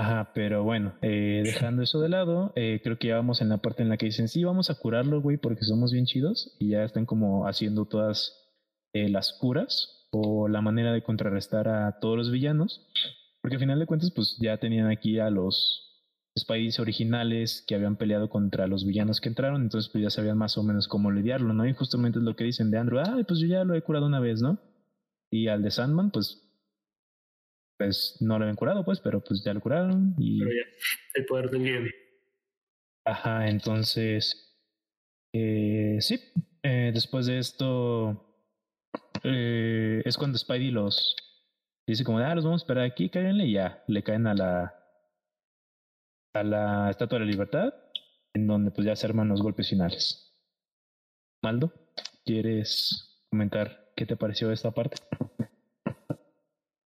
Ajá, 0.00 0.32
pero 0.32 0.64
bueno, 0.64 0.94
eh, 1.02 1.42
dejando 1.44 1.82
eso 1.82 2.00
de 2.00 2.08
lado, 2.08 2.54
eh, 2.56 2.80
creo 2.82 2.98
que 2.98 3.08
ya 3.08 3.16
vamos 3.16 3.42
en 3.42 3.50
la 3.50 3.58
parte 3.58 3.82
en 3.82 3.90
la 3.90 3.98
que 3.98 4.06
dicen, 4.06 4.28
sí, 4.28 4.42
vamos 4.42 4.70
a 4.70 4.74
curarlo, 4.76 5.20
güey, 5.20 5.36
porque 5.36 5.62
somos 5.62 5.92
bien 5.92 6.06
chidos 6.06 6.56
y 6.58 6.70
ya 6.70 6.84
están 6.84 7.04
como 7.04 7.46
haciendo 7.46 7.84
todas 7.84 8.32
eh, 8.94 9.10
las 9.10 9.34
curas 9.34 10.08
o 10.10 10.48
la 10.48 10.62
manera 10.62 10.94
de 10.94 11.02
contrarrestar 11.02 11.68
a 11.68 11.98
todos 12.00 12.16
los 12.16 12.30
villanos, 12.30 12.88
porque 13.42 13.56
al 13.56 13.60
final 13.60 13.78
de 13.78 13.84
cuentas, 13.84 14.10
pues 14.10 14.38
ya 14.40 14.56
tenían 14.56 14.86
aquí 14.86 15.18
a 15.18 15.28
los 15.28 16.08
Spideys 16.38 16.80
originales 16.80 17.62
que 17.68 17.74
habían 17.74 17.96
peleado 17.96 18.30
contra 18.30 18.66
los 18.68 18.86
villanos 18.86 19.20
que 19.20 19.28
entraron, 19.28 19.60
entonces 19.60 19.90
pues 19.92 20.02
ya 20.02 20.08
sabían 20.08 20.38
más 20.38 20.56
o 20.56 20.62
menos 20.62 20.88
cómo 20.88 21.10
lidiarlo, 21.10 21.52
¿no? 21.52 21.66
Y 21.66 21.74
justamente 21.74 22.20
es 22.20 22.24
lo 22.24 22.36
que 22.36 22.44
dicen 22.44 22.70
de 22.70 22.78
Andrew, 22.78 23.00
ah, 23.00 23.18
pues 23.28 23.38
yo 23.40 23.48
ya 23.48 23.64
lo 23.64 23.74
he 23.74 23.82
curado 23.82 24.06
una 24.06 24.18
vez, 24.18 24.40
¿no? 24.40 24.58
Y 25.30 25.48
al 25.48 25.62
de 25.62 25.70
Sandman, 25.70 26.10
pues 26.10 26.49
pues 27.80 28.18
no 28.20 28.38
lo 28.38 28.44
habían 28.44 28.56
curado, 28.56 28.84
pues, 28.84 29.00
pero 29.00 29.24
pues 29.24 29.42
ya 29.42 29.54
lo 29.54 29.60
curaron 29.62 30.14
y 30.18 30.38
Pero 30.38 30.50
ya, 30.50 30.68
el 31.14 31.24
poder 31.24 31.48
del 31.48 31.62
guion. 31.62 31.90
Ajá, 33.06 33.48
entonces, 33.48 34.54
eh, 35.32 35.96
sí, 36.00 36.20
eh, 36.62 36.90
después 36.92 37.24
de 37.24 37.38
esto 37.38 38.36
eh, 39.24 40.02
es 40.04 40.18
cuando 40.18 40.36
Spidey 40.36 40.70
los 40.70 41.16
dice 41.86 42.04
como, 42.04 42.18
ah, 42.18 42.34
los 42.34 42.44
vamos 42.44 42.60
a 42.60 42.64
esperar 42.64 42.84
aquí, 42.84 43.08
cáiganle 43.08 43.46
y 43.46 43.52
ya, 43.54 43.82
le 43.86 44.02
caen 44.02 44.26
a 44.26 44.34
la 44.34 44.74
a 46.34 46.42
la 46.42 46.90
Estatua 46.90 47.18
de 47.18 47.24
la 47.24 47.30
Libertad, 47.30 47.72
en 48.34 48.46
donde 48.46 48.72
pues 48.72 48.86
ya 48.86 48.94
se 48.94 49.06
arman 49.06 49.28
los 49.28 49.40
golpes 49.40 49.70
finales. 49.70 50.38
Maldo, 51.42 51.72
¿quieres 52.26 53.24
comentar 53.30 53.90
qué 53.96 54.04
te 54.04 54.16
pareció 54.16 54.52
esta 54.52 54.70
parte? 54.70 54.98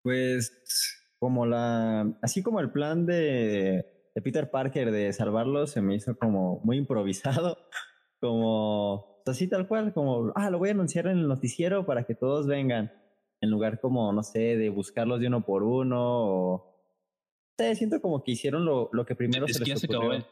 Pues 0.03 1.05
como 1.19 1.47
la, 1.47 2.19
así 2.23 2.43
como 2.43 2.61
el 2.61 2.73
plan 2.73 3.07
de, 3.07 4.11
de 4.15 4.23
Peter 4.23 4.51
Parker 4.51 4.91
de 4.91 5.13
salvarlo 5.13 5.67
se 5.67 5.81
me 5.81 5.95
hizo 5.95 6.17
como 6.17 6.61
muy 6.65 6.79
improvisado, 6.79 7.59
como 8.21 9.23
así 9.27 9.49
tal 9.49 9.69
cual, 9.69 9.93
como, 9.93 10.33
ah, 10.35 10.51
lo 10.51 10.59
voy 10.59 10.71
a 10.71 10.73
anunciar 10.73 11.07
en 11.07 11.19
el 11.19 11.29
noticiero 11.29 11.87
para 11.87 12.05
que 12.05 12.15
todos 12.15 12.47
vengan, 12.47 12.93
en 13.41 13.51
lugar 13.51 13.81
como, 13.81 14.13
no 14.13 14.23
sé, 14.23 14.57
de 14.57 14.69
buscarlos 14.71 15.21
de 15.21 15.29
uno 15.29 15.45
por 15.45 15.63
uno 15.63 15.99
o... 16.01 16.69
Sé, 17.59 17.75
siento 17.77 18.01
como 18.01 18.25
que 18.25 18.33
hicieron 18.33 18.65
lo, 18.65 18.89
lo 18.93 19.05
que 19.05 19.15
primero 19.15 19.47
es 19.47 19.53
se 19.53 19.59
que 19.61 19.67
ya 19.67 19.75
les 19.75 19.81
se 19.81 19.87
acabó 19.87 20.13
el, 20.13 20.25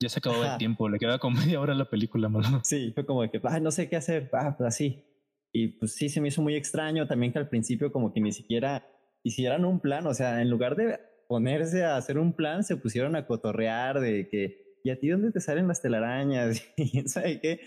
ya 0.00 0.08
se 0.08 0.18
acabó 0.18 0.44
el 0.44 0.58
tiempo, 0.58 0.88
le 0.88 0.98
queda 0.98 1.18
como 1.18 1.36
media 1.40 1.60
hora 1.60 1.74
la 1.74 1.88
película, 1.88 2.28
Maldo. 2.28 2.60
Sí, 2.64 2.92
fue 2.92 3.06
como 3.06 3.22
de 3.22 3.30
que, 3.30 3.40
ah, 3.44 3.60
no 3.60 3.70
sé 3.70 3.88
qué 3.88 3.96
hacer, 3.96 4.28
ah, 4.32 4.54
pues 4.56 4.68
así. 4.68 5.04
Y 5.52 5.78
pues 5.78 5.94
sí, 5.94 6.08
se 6.08 6.20
me 6.20 6.28
hizo 6.28 6.42
muy 6.42 6.54
extraño 6.54 7.06
también 7.06 7.32
que 7.32 7.38
al 7.38 7.48
principio 7.48 7.90
como 7.90 8.12
que 8.12 8.20
ni 8.20 8.32
siquiera 8.32 8.86
hicieran 9.26 9.64
un 9.64 9.80
plan, 9.80 10.06
o 10.06 10.14
sea, 10.14 10.40
en 10.42 10.50
lugar 10.50 10.76
de 10.76 11.00
ponerse 11.28 11.84
a 11.84 11.96
hacer 11.96 12.18
un 12.18 12.32
plan, 12.34 12.62
se 12.62 12.76
pusieron 12.76 13.16
a 13.16 13.26
cotorrear 13.26 13.98
de 14.00 14.28
que, 14.28 14.78
¿y 14.84 14.90
a 14.90 14.98
ti 15.00 15.08
dónde 15.08 15.32
te 15.32 15.40
salen 15.40 15.66
las 15.68 15.82
telarañas? 15.82 16.62
y 16.76 17.08
sabe 17.08 17.40
qué. 17.40 17.60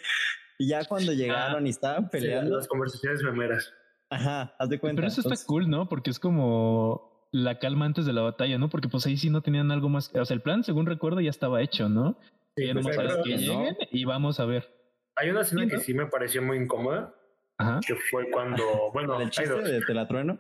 Y 0.58 0.70
ya 0.70 0.86
cuando 0.86 1.12
llegaron 1.14 1.66
y 1.68 1.70
estaban 1.70 2.04
Sí, 2.06 2.10
peleando, 2.12 2.58
las 2.58 2.68
conversaciones 2.68 3.22
memeras. 3.24 3.74
ajá, 4.10 4.54
haz 4.58 4.70
de 4.70 4.80
cuenta. 4.80 4.98
Pero 5.02 5.08
eso 5.08 5.22
está 5.22 5.30
entonces- 5.30 5.46
cool, 5.46 5.70
¿no? 5.70 5.88
Porque 5.90 6.10
es 6.10 6.20
como 6.20 7.28
la 7.32 7.60
calma 7.60 7.86
antes 7.86 8.06
de 8.06 8.14
la 8.14 8.22
batalla, 8.22 8.58
¿no? 8.58 8.70
Porque 8.70 8.88
pues 8.90 9.06
ahí 9.06 9.18
sí 9.18 9.30
no 9.30 9.42
tenían 9.42 9.72
algo 9.72 9.88
más. 9.90 10.12
O 10.16 10.26
sea, 10.26 10.34
el 10.36 10.42
plan, 10.42 10.64
según 10.64 10.86
recuerdo, 10.86 11.20
ya 11.22 11.30
estaba 11.30 11.62
hecho, 11.62 11.88
¿no? 11.90 12.18
Sí, 12.56 12.66
ya 12.68 12.74
pues, 12.74 12.88
hay, 12.88 12.94
sabes 12.94 13.16
que 13.24 13.32
¿no? 13.32 13.38
lleguen 13.38 13.78
y 13.92 14.04
vamos 14.06 14.40
a 14.40 14.46
ver. 14.46 14.68
hay 15.16 15.30
una 15.30 15.42
escena 15.42 15.64
Sí, 15.64 15.68
que 15.70 15.76
¿no? 15.76 15.82
sí 15.82 15.94
me 15.94 16.06
pareció 16.08 16.42
muy 16.42 16.58
incómoda, 16.58 17.14
Ajá. 17.58 17.80
que 17.86 17.96
fue 18.10 18.30
cuando, 18.32 18.64
bueno, 18.94 19.16
¿El 19.18 19.24
hay 19.26 19.30
chiste 19.30 19.50
dos. 19.54 19.64
de 19.64 19.82
Telatrueno? 19.82 20.40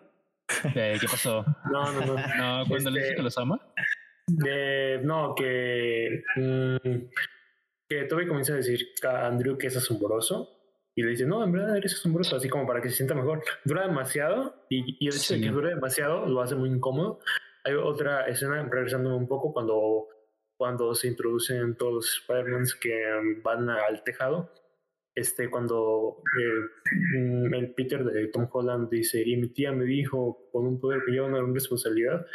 ¿Qué 0.73 1.07
pasó? 1.09 1.45
No, 1.71 1.91
no, 1.91 2.05
no. 2.05 2.15
No, 2.15 2.65
cuando 2.67 2.89
le 2.91 2.99
Este- 2.99 3.03
dice 3.03 3.15
que 3.15 3.21
los 3.23 3.37
ama. 3.37 3.59
Eh, 4.47 4.99
no, 5.03 5.33
que, 5.35 6.23
mm, 6.35 7.07
que 7.87 8.03
Toby 8.05 8.27
comienza 8.27 8.53
a 8.53 8.57
decir 8.57 8.79
a 9.07 9.27
Andrew 9.27 9.57
que 9.57 9.67
es 9.67 9.77
asombroso. 9.77 10.55
Y 10.95 11.01
le 11.03 11.11
dice, 11.11 11.25
no, 11.25 11.43
en 11.43 11.51
verdad 11.51 11.77
eres 11.77 11.93
asombroso, 11.93 12.35
así 12.35 12.49
como 12.49 12.67
para 12.67 12.81
que 12.81 12.89
se 12.89 12.95
sienta 12.97 13.15
mejor. 13.15 13.41
Dura 13.63 13.87
demasiado 13.87 14.65
y, 14.69 14.97
y 15.03 15.07
el 15.07 15.15
hecho 15.15 15.33
de 15.35 15.41
que 15.41 15.49
dure 15.49 15.69
demasiado 15.69 16.25
lo 16.25 16.41
hace 16.41 16.55
muy 16.55 16.69
incómodo. 16.69 17.19
Hay 17.63 17.73
otra 17.73 18.25
escena, 18.27 18.67
regresando 18.69 19.15
un 19.15 19.27
poco, 19.27 19.53
cuando, 19.53 20.07
cuando 20.57 20.93
se 20.95 21.07
introducen 21.07 21.75
todos 21.77 21.93
los 21.93 22.17
Spider-Mans 22.21 22.75
que 22.75 23.01
van 23.43 23.69
al 23.69 24.03
tejado. 24.03 24.51
Este, 25.19 25.49
cuando 25.49 26.23
eh, 26.39 27.55
el 27.57 27.73
Peter 27.75 28.05
de 28.05 28.27
Tom 28.27 28.47
Holland 28.49 28.89
dice, 28.89 29.21
y 29.25 29.35
mi 29.35 29.49
tía 29.49 29.73
me 29.73 29.83
dijo, 29.83 30.47
con 30.53 30.65
un 30.65 30.79
poder 30.79 31.01
que 31.05 31.11
lleva 31.11 31.27
una 31.27 31.41
responsabilidad, 31.53 32.25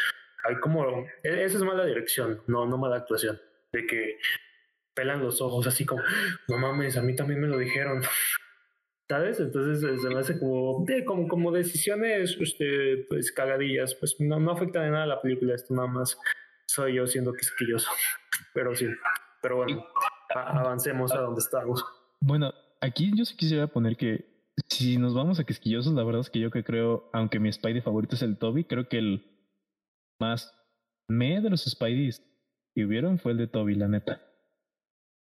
hay 0.45 0.57
como 0.57 0.85
e- 1.23 1.45
esa 1.45 1.57
es 1.57 1.63
mala 1.63 1.87
dirección, 1.87 2.43
no, 2.47 2.67
no 2.67 2.77
mala 2.77 2.97
actuación, 2.97 3.41
de 3.73 3.87
que 3.87 4.19
pelan 4.93 5.23
los 5.23 5.41
ojos 5.41 5.67
así 5.67 5.87
como, 5.87 6.03
no 6.49 6.59
mames, 6.59 6.99
a 6.99 7.03
mí 7.03 7.17
también 7.17 7.41
me 7.41 7.49
lo 7.49 7.57
dijeron. 7.57 8.03
¿Sabes? 9.09 9.41
Entonces 9.41 9.83
eh, 9.83 9.99
se 9.99 10.09
me 10.11 10.21
hace 10.21 10.39
como, 10.39 10.85
de, 10.87 11.07
como, 11.07 11.27
como 11.27 11.53
decisiones 11.53 12.37
este, 12.39 13.07
pues 13.09 13.33
cagadillas, 13.33 13.95
pues 13.95 14.17
no, 14.21 14.39
no 14.41 14.53
afecta 14.53 14.83
de 14.83 14.91
nada 14.91 15.05
a 15.05 15.07
la 15.07 15.23
película, 15.23 15.55
esto 15.55 15.75
nada 15.75 15.89
más 15.89 16.19
soy 16.67 16.97
yo 16.97 17.07
siendo 17.07 17.33
quisquilloso. 17.33 17.91
Pero 18.53 18.75
sí, 18.75 18.89
pero 19.41 19.57
bueno, 19.57 19.87
avancemos 20.35 21.13
a 21.13 21.21
donde 21.21 21.41
estamos. 21.41 21.83
Bueno, 22.21 22.53
aquí 22.85 23.11
yo 23.17 23.25
sí 23.25 23.37
quisiera 23.37 23.67
poner 23.67 23.97
que 23.97 24.25
si 24.69 24.99
nos 24.99 25.15
vamos 25.15 25.41
a 25.41 25.45
quisquillosos, 25.45 25.95
la 25.95 26.05
verdad 26.05 26.21
es 26.21 26.31
que 26.31 26.39
yo 26.41 26.51
que 26.51 26.63
creo, 26.65 27.11
aunque 27.13 27.41
mi 27.41 27.53
Spidey 27.53 27.81
favorito 27.81 28.15
es 28.15 28.23
el 28.23 28.39
Toby, 28.39 28.65
creo 28.65 28.89
que 28.89 28.99
el 28.99 29.25
más 30.21 30.55
me 31.09 31.41
de 31.41 31.51
los 31.51 31.65
Spideys 31.65 32.23
que 32.75 32.85
hubieron 32.85 33.19
fue 33.19 33.33
el 33.33 33.39
de 33.39 33.47
Toby, 33.49 33.75
la 33.75 33.89
neta. 33.89 34.23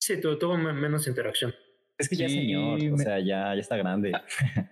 Sí, 0.01 0.20
tu- 0.20 0.38
tuvo 0.38 0.58
me- 0.58 0.74
menos 0.74 1.08
interacción. 1.08 1.54
Es 1.97 2.10
que 2.10 2.16
ya 2.16 2.26
es 2.26 2.32
señor, 2.34 2.80
o 2.93 2.97
sea, 2.97 3.20
ya, 3.20 3.54
ya 3.54 3.62
está 3.62 3.78
grande. 3.78 4.12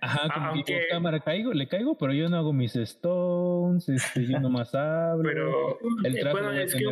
Ajá, 0.00 0.28
como 0.34 0.64
que 0.64 0.86
cámara 0.90 1.20
caigo, 1.20 1.52
le 1.52 1.68
caigo, 1.68 1.96
pero 1.96 2.12
yo 2.12 2.28
no 2.28 2.36
hago 2.36 2.52
mis 2.52 2.74
stones, 2.76 3.88
este, 3.88 4.26
yo 4.26 4.40
nomás 4.40 4.74
abro. 4.74 5.22
Pero 5.22 5.78
el 6.04 6.18
traje 6.18 6.30
bueno, 6.32 6.52
es 6.52 6.74
que 6.74 6.84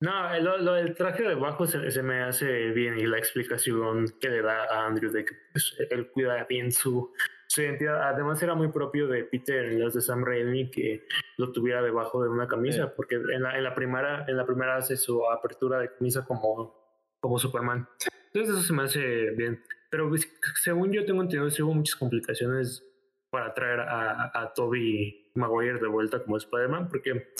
no, 0.00 0.38
lo, 0.40 0.74
del 0.74 0.94
traje 0.94 1.22
de 1.22 1.34
bajo 1.34 1.66
se, 1.66 1.90
se, 1.90 2.02
me 2.02 2.22
hace 2.22 2.70
bien 2.72 2.98
y 2.98 3.06
la 3.06 3.18
explicación 3.18 4.06
que 4.20 4.28
le 4.28 4.42
da 4.42 4.64
a 4.64 4.86
Andrew 4.86 5.10
de 5.10 5.24
que 5.24 5.34
pues, 5.52 5.74
él 5.90 6.10
cuida 6.10 6.44
bien 6.44 6.70
su, 6.70 7.14
su 7.46 7.62
identidad. 7.62 8.02
Además 8.08 8.42
era 8.42 8.54
muy 8.54 8.68
propio 8.68 9.08
de 9.08 9.24
Peter 9.24 9.64
en 9.64 9.82
las 9.82 9.94
de 9.94 10.02
Sam 10.02 10.22
Raimi 10.22 10.70
que 10.70 11.06
lo 11.38 11.50
tuviera 11.50 11.80
debajo 11.80 12.22
de 12.22 12.28
una 12.28 12.46
camisa, 12.46 12.94
porque 12.94 13.14
en 13.14 13.42
la, 13.42 13.56
en 13.56 13.64
la 13.64 13.74
primera 13.74 14.26
en 14.28 14.36
la 14.36 14.44
primera 14.44 14.76
hace 14.76 14.98
su 14.98 15.26
apertura 15.30 15.78
de 15.78 15.90
camisa 15.94 16.26
como, 16.26 16.74
como 17.18 17.38
Superman. 17.38 17.88
Entonces 18.26 18.54
eso 18.54 18.66
se 18.66 18.72
me 18.74 18.82
hace 18.82 19.30
bien. 19.30 19.62
Pero 19.90 20.10
pues, 20.10 20.30
según 20.62 20.92
yo 20.92 21.06
tengo 21.06 21.22
entendido, 21.22 21.48
sí 21.48 21.62
hubo 21.62 21.72
muchas 21.72 21.96
complicaciones 21.96 22.84
para 23.30 23.54
traer 23.54 23.80
a, 23.80 24.30
a 24.34 24.52
Toby 24.52 25.30
Maguire 25.34 25.78
de 25.78 25.88
vuelta 25.88 26.22
como 26.22 26.36
Spider-Man, 26.36 26.88
porque 26.88 27.32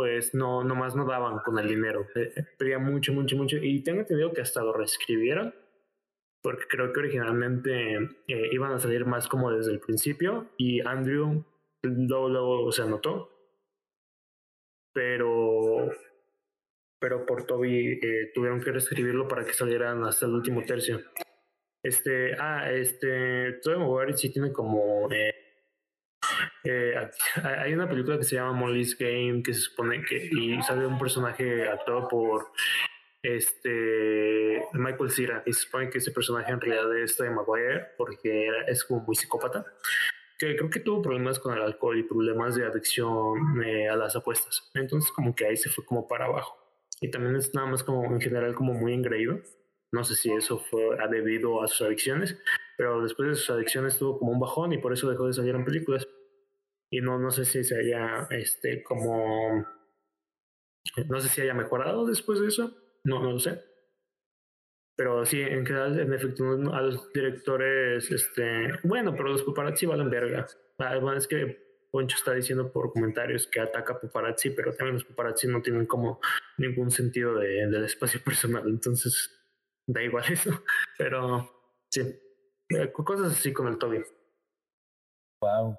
pues 0.00 0.32
no, 0.32 0.64
nomás 0.64 0.96
no 0.96 1.04
daban 1.04 1.40
con 1.40 1.58
el 1.58 1.68
dinero. 1.68 2.06
Eh, 2.14 2.32
eh, 2.34 2.44
pedía 2.56 2.78
mucho, 2.78 3.12
mucho, 3.12 3.36
mucho. 3.36 3.58
Y 3.58 3.82
tengo 3.82 4.00
entendido 4.00 4.32
que 4.32 4.40
hasta 4.40 4.62
lo 4.62 4.72
reescribieron, 4.72 5.54
porque 6.42 6.64
creo 6.70 6.90
que 6.90 7.00
originalmente 7.00 7.96
eh, 8.26 8.48
iban 8.50 8.72
a 8.72 8.78
salir 8.78 9.04
más 9.04 9.28
como 9.28 9.52
desde 9.52 9.72
el 9.72 9.80
principio. 9.80 10.52
Y 10.56 10.80
Andrew 10.80 11.44
luego, 11.82 12.30
luego 12.30 12.72
se 12.72 12.80
anotó. 12.80 13.28
Pero, 14.94 15.90
pero 16.98 17.26
por 17.26 17.44
Toby 17.44 18.00
tuvieron 18.34 18.62
que 18.62 18.72
reescribirlo 18.72 19.28
para 19.28 19.44
que 19.44 19.52
salieran 19.52 20.02
hasta 20.04 20.24
el 20.24 20.32
último 20.32 20.64
tercio. 20.64 21.02
Este, 21.84 22.34
ah, 22.40 22.72
este, 22.72 23.60
Toby 23.62 23.76
Maguire 23.76 24.16
sí 24.16 24.32
tiene 24.32 24.50
como 24.50 25.12
eh, 25.12 25.49
hay 27.42 27.72
una 27.72 27.88
película 27.88 28.18
que 28.18 28.24
se 28.24 28.36
llama 28.36 28.52
Molly's 28.52 28.96
Game 28.98 29.42
que 29.42 29.54
se 29.54 29.60
supone 29.60 30.02
que 30.02 30.28
y 30.30 30.60
sale 30.62 30.86
un 30.86 30.98
personaje 30.98 31.68
actuado 31.68 32.08
por 32.08 32.48
este 33.22 34.62
Michael 34.72 35.10
Cera 35.10 35.42
y 35.46 35.52
se 35.52 35.60
supone 35.60 35.90
que 35.90 35.98
ese 35.98 36.10
personaje 36.10 36.52
en 36.52 36.60
realidad 36.60 36.96
es 36.98 37.16
de 37.18 37.30
Maguire 37.30 37.88
porque 37.96 38.48
es 38.66 38.84
como 38.84 39.00
muy 39.00 39.14
psicópata 39.14 39.64
que 40.38 40.56
creo 40.56 40.70
que 40.70 40.80
tuvo 40.80 41.02
problemas 41.02 41.38
con 41.38 41.54
el 41.54 41.62
alcohol 41.62 41.98
y 41.98 42.02
problemas 42.02 42.54
de 42.54 42.64
adicción 42.64 43.62
eh, 43.62 43.90
a 43.90 43.96
las 43.96 44.16
apuestas. 44.16 44.70
Entonces 44.72 45.10
como 45.12 45.34
que 45.34 45.44
ahí 45.44 45.56
se 45.56 45.68
fue 45.68 45.84
como 45.84 46.08
para 46.08 46.24
abajo. 46.24 46.56
Y 47.02 47.10
también 47.10 47.36
es 47.36 47.54
nada 47.54 47.66
más 47.66 47.84
como 47.84 48.06
en 48.06 48.20
general 48.22 48.54
como 48.54 48.72
muy 48.72 48.94
engreído. 48.94 49.38
No 49.92 50.02
sé 50.02 50.14
si 50.14 50.32
eso 50.32 50.58
fue 50.58 50.96
debido 51.10 51.62
a 51.62 51.68
sus 51.68 51.82
adicciones 51.82 52.38
pero 52.80 53.02
después 53.02 53.28
de 53.28 53.34
sus 53.34 53.50
adicciones 53.50 53.98
tuvo 53.98 54.18
como 54.18 54.32
un 54.32 54.40
bajón 54.40 54.72
y 54.72 54.78
por 54.78 54.94
eso 54.94 55.10
dejó 55.10 55.26
de 55.26 55.34
salir 55.34 55.54
en 55.54 55.66
películas 55.66 56.08
y 56.90 57.00
no, 57.00 57.18
no 57.18 57.30
sé 57.30 57.44
si 57.44 57.62
se 57.62 57.78
haya, 57.78 58.26
este, 58.30 58.82
como, 58.82 59.64
no 61.08 61.20
sé 61.20 61.28
si 61.28 61.40
haya 61.40 61.54
mejorado 61.54 62.04
después 62.06 62.40
de 62.40 62.48
eso, 62.48 62.76
no, 63.04 63.22
no 63.22 63.32
lo 63.32 63.38
sé. 63.38 63.62
Pero 64.96 65.24
sí, 65.24 65.40
en 65.40 65.64
general, 65.64 65.98
en 65.98 66.12
efecto, 66.12 66.44
a 66.74 66.82
los 66.82 67.10
directores, 67.12 68.10
este, 68.10 68.72
bueno, 68.82 69.12
pero 69.12 69.30
los 69.30 69.42
paparazzi 69.44 69.86
valen 69.86 70.10
verga. 70.10 70.46
Además 70.78 71.18
es 71.18 71.26
que 71.28 71.70
Poncho 71.90 72.16
está 72.16 72.34
diciendo 72.34 72.70
por 72.70 72.92
comentarios 72.92 73.46
que 73.46 73.60
ataca 73.60 74.00
paparazzi, 74.00 74.50
pero 74.50 74.74
también 74.74 74.94
los 74.94 75.04
paparazzi 75.04 75.46
no 75.46 75.62
tienen 75.62 75.86
como 75.86 76.20
ningún 76.58 76.90
sentido 76.90 77.36
de, 77.38 77.66
del 77.68 77.84
espacio 77.84 78.20
personal, 78.24 78.68
entonces 78.68 79.30
da 79.86 80.02
igual 80.02 80.24
eso. 80.30 80.62
Pero 80.98 81.50
sí, 81.88 82.02
eh, 82.68 82.92
cosas 82.92 83.32
así 83.32 83.52
con 83.52 83.68
el 83.68 83.78
Toby. 83.78 84.02
Wow. 85.40 85.78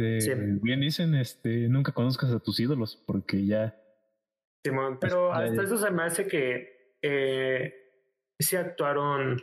Eh, 0.00 0.58
bien 0.62 0.80
dicen, 0.80 1.14
este, 1.14 1.68
nunca 1.68 1.92
conozcas 1.92 2.30
a 2.30 2.40
tus 2.40 2.60
ídolos 2.60 2.96
porque 3.06 3.44
ya. 3.44 3.76
Simón, 4.64 4.98
pero 5.00 5.32
hasta 5.32 5.62
eso 5.62 5.76
se 5.76 5.90
me 5.90 6.02
hace 6.02 6.26
que 6.26 6.96
eh, 7.02 7.74
sí 8.38 8.56
actuaron 8.56 9.40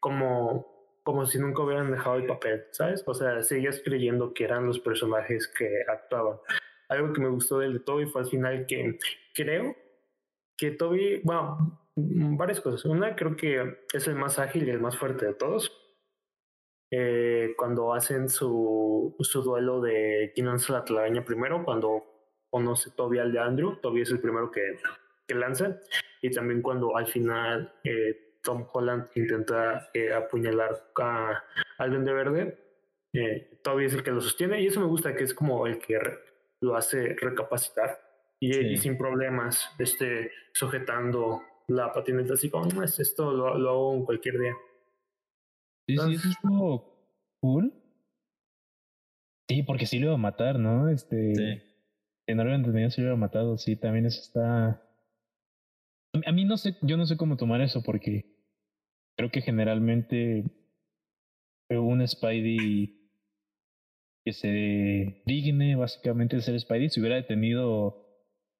como, 0.00 1.00
como 1.02 1.26
si 1.26 1.38
nunca 1.38 1.62
hubieran 1.62 1.90
dejado 1.90 2.16
el 2.16 2.26
papel, 2.26 2.64
¿sabes? 2.70 3.02
O 3.06 3.14
sea, 3.14 3.42
seguías 3.42 3.80
creyendo 3.84 4.32
que 4.32 4.44
eran 4.44 4.66
los 4.66 4.78
personajes 4.80 5.48
que 5.48 5.68
actuaban. 5.88 6.38
Algo 6.88 7.12
que 7.12 7.20
me 7.20 7.28
gustó 7.28 7.58
del 7.58 7.74
de 7.74 7.80
Toby 7.80 8.06
fue 8.06 8.22
al 8.22 8.28
final 8.28 8.66
que 8.66 8.98
creo 9.34 9.76
que 10.56 10.70
Toby, 10.70 11.20
bueno, 11.24 11.80
varias 11.96 12.60
cosas. 12.60 12.84
Una, 12.84 13.16
creo 13.16 13.36
que 13.36 13.78
es 13.92 14.06
el 14.06 14.14
más 14.14 14.38
ágil 14.38 14.66
y 14.66 14.70
el 14.70 14.80
más 14.80 14.96
fuerte 14.96 15.26
de 15.26 15.34
todos 15.34 15.81
eh, 16.94 17.54
cuando 17.56 17.94
hacen 17.94 18.28
su, 18.28 19.16
su 19.18 19.42
duelo 19.42 19.80
de 19.80 20.30
quién 20.34 20.46
lanza 20.46 20.74
la 20.74 20.84
telaraña 20.84 21.24
primero, 21.24 21.64
cuando 21.64 22.04
conoce 22.50 22.90
Toby 22.90 23.18
al 23.18 23.32
de 23.32 23.38
Andrew, 23.38 23.80
Toby 23.80 24.02
es 24.02 24.10
el 24.10 24.20
primero 24.20 24.50
que, 24.50 24.60
que 25.26 25.34
lanza, 25.34 25.80
y 26.20 26.30
también 26.30 26.60
cuando 26.60 26.94
al 26.94 27.06
final 27.06 27.72
eh, 27.82 28.38
Tom 28.42 28.66
Holland 28.70 29.08
intenta 29.14 29.88
eh, 29.94 30.12
apuñalar 30.12 30.90
a, 31.00 31.42
al 31.78 32.04
de 32.04 32.12
Verde, 32.12 32.58
eh, 33.14 33.58
Toby 33.62 33.86
es 33.86 33.94
el 33.94 34.02
que 34.02 34.10
lo 34.10 34.20
sostiene, 34.20 34.60
y 34.60 34.66
eso 34.66 34.80
me 34.80 34.86
gusta, 34.86 35.14
que 35.14 35.24
es 35.24 35.32
como 35.32 35.66
el 35.66 35.78
que 35.78 35.98
lo 36.60 36.76
hace 36.76 37.16
recapacitar. 37.18 38.00
Y, 38.38 38.76
sin 38.76 38.98
problemas, 38.98 39.70
este, 39.78 40.32
sujetando 40.52 41.42
la 41.68 41.92
patineta 41.92 42.34
así 42.34 42.50
como, 42.50 42.82
esto 42.82 43.30
lo, 43.30 43.56
lo 43.56 43.70
hago 43.70 43.94
en 43.94 44.04
cualquier 44.04 44.36
día. 44.36 44.56
Sí, 45.86 45.96
sí, 45.96 46.14
eso 46.14 46.28
estuvo 46.28 47.38
cool. 47.40 47.72
Sí, 49.48 49.62
porque 49.62 49.86
sí 49.86 49.98
lo 49.98 50.06
iba 50.06 50.14
a 50.14 50.18
matar, 50.18 50.58
¿no? 50.58 50.88
Este. 50.88 51.34
Sí. 51.34 51.62
En 52.26 52.40
orden 52.40 52.54
entendido 52.54 52.90
sí 52.90 53.00
lo 53.00 53.08
iba 53.08 53.16
matado, 53.16 53.58
sí, 53.58 53.76
también 53.76 54.06
eso 54.06 54.20
está. 54.20 54.82
A 56.24 56.32
mí 56.32 56.44
no 56.44 56.56
sé, 56.56 56.76
yo 56.82 56.96
no 56.96 57.06
sé 57.06 57.16
cómo 57.16 57.36
tomar 57.36 57.60
eso 57.60 57.82
porque 57.82 58.36
creo 59.16 59.30
que 59.30 59.40
generalmente 59.40 60.44
un 61.70 62.06
Spidey 62.06 62.98
que 64.24 64.32
se 64.32 65.22
digne 65.26 65.74
básicamente 65.74 66.36
de 66.36 66.42
ser 66.42 66.58
Spidey 66.60 66.90
se 66.90 67.00
hubiera 67.00 67.16
detenido 67.16 68.02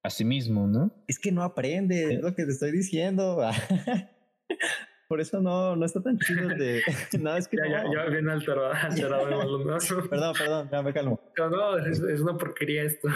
a 0.03 0.11
sí 0.11 0.25
mismo, 0.25 0.67
¿no? 0.67 1.05
Es 1.07 1.19
que 1.19 1.31
no 1.31 1.43
aprende, 1.43 2.15
es 2.15 2.21
lo 2.21 2.35
que 2.35 2.45
te 2.45 2.51
estoy 2.51 2.73
diciendo. 2.73 3.41
por 5.13 5.21
eso 5.21 5.43
no, 5.43 5.77
no 5.77 5.85
está 5.85 6.01
tan 6.01 6.17
chido 6.17 6.49
de. 6.49 6.81
no, 7.21 7.37
es 7.37 7.47
que. 7.47 7.59
Ya, 7.59 7.69
ya, 7.69 7.85
ya 7.93 8.05
bien 8.07 8.31
alterado, 8.31 8.73
alterado 8.83 9.29
el 9.29 9.35
balonazo. 9.35 10.09
perdón, 10.09 10.35
perdón, 10.39 10.71
ya 10.73 10.83
me 10.83 10.95
calmo. 10.95 11.21
No, 11.37 11.51
no, 11.51 11.77
es, 11.77 12.01
es 12.01 12.21
una 12.23 12.39
porquería 12.39 12.85
esto. 12.85 13.09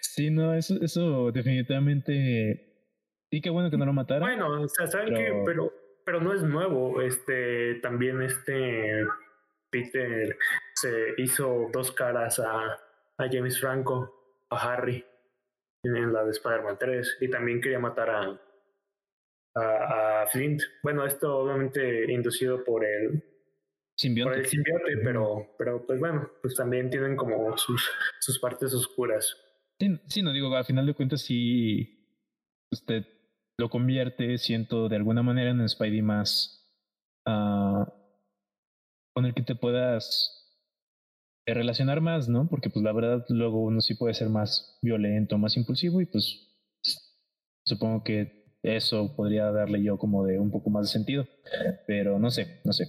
sí, 0.00 0.30
no, 0.30 0.52
eso, 0.52 0.74
eso 0.82 1.30
definitivamente. 1.30 2.88
Y 3.30 3.40
qué 3.40 3.50
bueno 3.50 3.70
que 3.70 3.76
no 3.76 3.86
lo 3.86 3.92
mataron. 3.92 4.28
Bueno, 4.28 4.62
o 4.62 4.68
sea, 4.68 4.88
¿saben 4.88 5.14
pero... 5.14 5.16
qué? 5.16 5.42
Pero, 5.46 5.72
pero 6.04 6.20
no 6.20 6.34
es 6.34 6.42
nuevo. 6.42 7.00
Este, 7.00 7.76
también 7.76 8.22
este. 8.22 9.06
Peter 9.70 10.36
se 10.74 11.14
hizo 11.18 11.68
dos 11.72 11.92
caras 11.92 12.40
a, 12.40 12.80
a 13.16 13.28
James 13.30 13.60
Franco, 13.60 14.42
a 14.50 14.72
Harry, 14.72 15.06
en 15.84 16.12
la 16.12 16.24
de 16.24 16.32
Spider-Man 16.32 16.78
3, 16.80 17.18
y 17.20 17.30
también 17.30 17.60
quería 17.60 17.78
matar 17.78 18.10
a, 18.10 18.40
a, 19.54 20.26
Flint. 20.30 20.62
Bueno, 20.82 21.04
esto 21.06 21.38
obviamente 21.38 22.10
inducido 22.12 22.64
por 22.64 22.84
el 22.84 23.24
simbionte, 23.96 24.32
por 24.32 24.40
el 24.40 24.46
simbionte 24.46 24.96
pero, 25.02 25.54
pero 25.58 25.86
pues 25.86 25.98
bueno, 25.98 26.30
pues 26.40 26.54
también 26.54 26.90
tienen 26.90 27.16
como 27.16 27.56
sus, 27.56 27.90
sus 28.20 28.38
partes 28.38 28.72
oscuras. 28.74 29.36
Sí, 30.08 30.22
no 30.22 30.32
digo, 30.32 30.54
a 30.54 30.64
final 30.64 30.86
de 30.86 30.94
cuentas 30.94 31.22
si 31.22 32.06
usted 32.70 33.06
lo 33.58 33.70
convierte, 33.70 34.38
siento, 34.38 34.88
de 34.88 34.96
alguna 34.96 35.22
manera 35.22 35.50
en 35.50 35.60
un 35.60 35.68
Spidey 35.68 36.02
más 36.02 36.70
uh, 37.26 37.84
con 39.14 39.24
el 39.24 39.34
que 39.34 39.42
te 39.42 39.54
puedas 39.54 40.36
relacionar 41.46 42.00
más, 42.00 42.28
¿no? 42.28 42.48
Porque 42.48 42.70
pues 42.70 42.84
la 42.84 42.92
verdad 42.92 43.24
luego 43.28 43.62
uno 43.62 43.80
sí 43.80 43.94
puede 43.94 44.14
ser 44.14 44.28
más 44.28 44.78
violento, 44.82 45.38
más 45.38 45.56
impulsivo 45.56 46.00
y 46.00 46.06
pues 46.06 46.46
supongo 47.64 48.04
que 48.04 48.39
eso 48.62 49.14
podría 49.16 49.50
darle 49.50 49.82
yo 49.82 49.98
como 49.98 50.24
de 50.24 50.38
un 50.38 50.50
poco 50.50 50.70
más 50.70 50.86
de 50.86 50.92
sentido. 50.92 51.26
Pero 51.86 52.18
no 52.18 52.30
sé, 52.30 52.60
no 52.64 52.72
sé. 52.72 52.86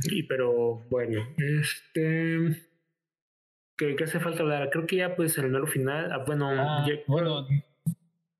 Sí, 0.00 0.22
pero 0.24 0.82
bueno, 0.90 1.22
este. 1.38 2.66
¿Qué, 3.76 3.96
hace 4.02 4.20
falta 4.20 4.42
hablar? 4.42 4.70
Creo 4.70 4.86
que 4.86 4.96
ya 4.96 5.16
pues 5.16 5.36
el 5.38 5.44
número 5.44 5.66
final. 5.66 6.12
Ah, 6.12 6.24
bueno, 6.26 6.48
ah, 6.50 6.86
bueno, 7.06 7.46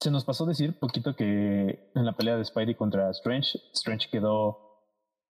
se 0.01 0.11
nos 0.11 0.25
pasó 0.25 0.47
decir 0.47 0.79
poquito 0.79 1.15
que 1.17 1.91
en 1.95 2.07
la 2.07 2.17
pelea 2.17 2.37
de 2.37 2.45
Spidey 2.45 2.75
contra 2.75 3.11
Strange, 3.11 3.59
Strange 3.73 4.09
quedó 4.11 4.73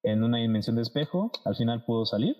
en 0.03 0.23
una 0.23 0.39
dimensión 0.39 0.77
de 0.77 0.83
espejo, 0.83 1.31
al 1.45 1.57
final 1.57 1.85
pudo 1.85 2.05
salir. 2.05 2.37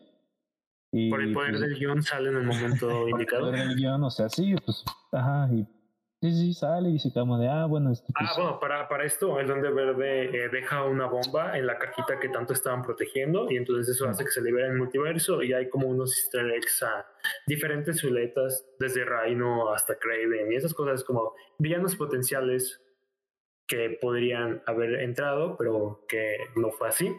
Y, 0.93 1.09
Por 1.09 1.23
el 1.23 1.33
poder 1.33 1.53
pues 1.53 1.61
del 1.63 1.79
guion 1.79 2.03
sale 2.03 2.29
en 2.29 2.37
el 2.37 2.43
momento 2.45 3.09
indicado. 3.09 3.47
El 3.47 3.53
poder 3.53 3.69
del 3.69 3.77
guion, 3.77 4.03
o 4.05 4.11
sea, 4.11 4.29
sí, 4.29 4.55
pues, 4.65 4.85
ajá, 5.13 5.49
y 5.53 5.67
Sí, 6.23 6.31
sí, 6.31 6.55
sale 6.55 6.89
y 6.89 6.93
dice 6.93 7.11
como 7.13 7.37
de, 7.37 7.49
ah, 7.49 7.67
bueno. 7.67 7.91
Este, 7.91 8.07
ah, 8.15 8.21
pues 8.21 8.37
bueno, 8.37 8.61
para, 8.61 8.89
para 8.89 9.05
esto, 9.05 9.41
el 9.41 9.49
Duende 9.49 9.73
Verde 9.73 10.27
eh, 10.27 10.49
deja 10.53 10.85
una 10.85 11.07
bomba 11.07 11.59
en 11.59 11.67
la 11.67 11.77
cajita 11.77 12.21
que 12.21 12.29
tanto 12.29 12.53
estaban 12.53 12.81
protegiendo 12.81 13.51
y 13.51 13.57
entonces 13.57 13.97
eso 13.97 14.09
hace 14.09 14.25
que 14.25 14.31
se 14.31 14.41
libere 14.41 14.69
el 14.69 14.77
multiverso 14.77 15.43
y 15.43 15.53
hay 15.53 15.69
como 15.69 15.89
unos 15.89 16.17
easter 16.17 16.49
eggs 16.53 16.85
a 16.85 17.05
diferentes 17.45 17.99
siluetas, 17.99 18.65
desde 18.79 19.05
Rhino 19.05 19.73
hasta 19.75 19.99
Kraven 19.99 20.53
y 20.53 20.55
esas 20.55 20.75
cosas 20.75 21.03
como 21.03 21.35
villanos 21.59 21.97
potenciales 21.97 22.81
que 23.67 23.99
podrían 24.01 24.63
haber 24.67 25.01
entrado, 25.01 25.57
pero 25.59 26.05
que 26.09 26.37
no 26.55 26.71
fue 26.71 26.87
así. 26.87 27.13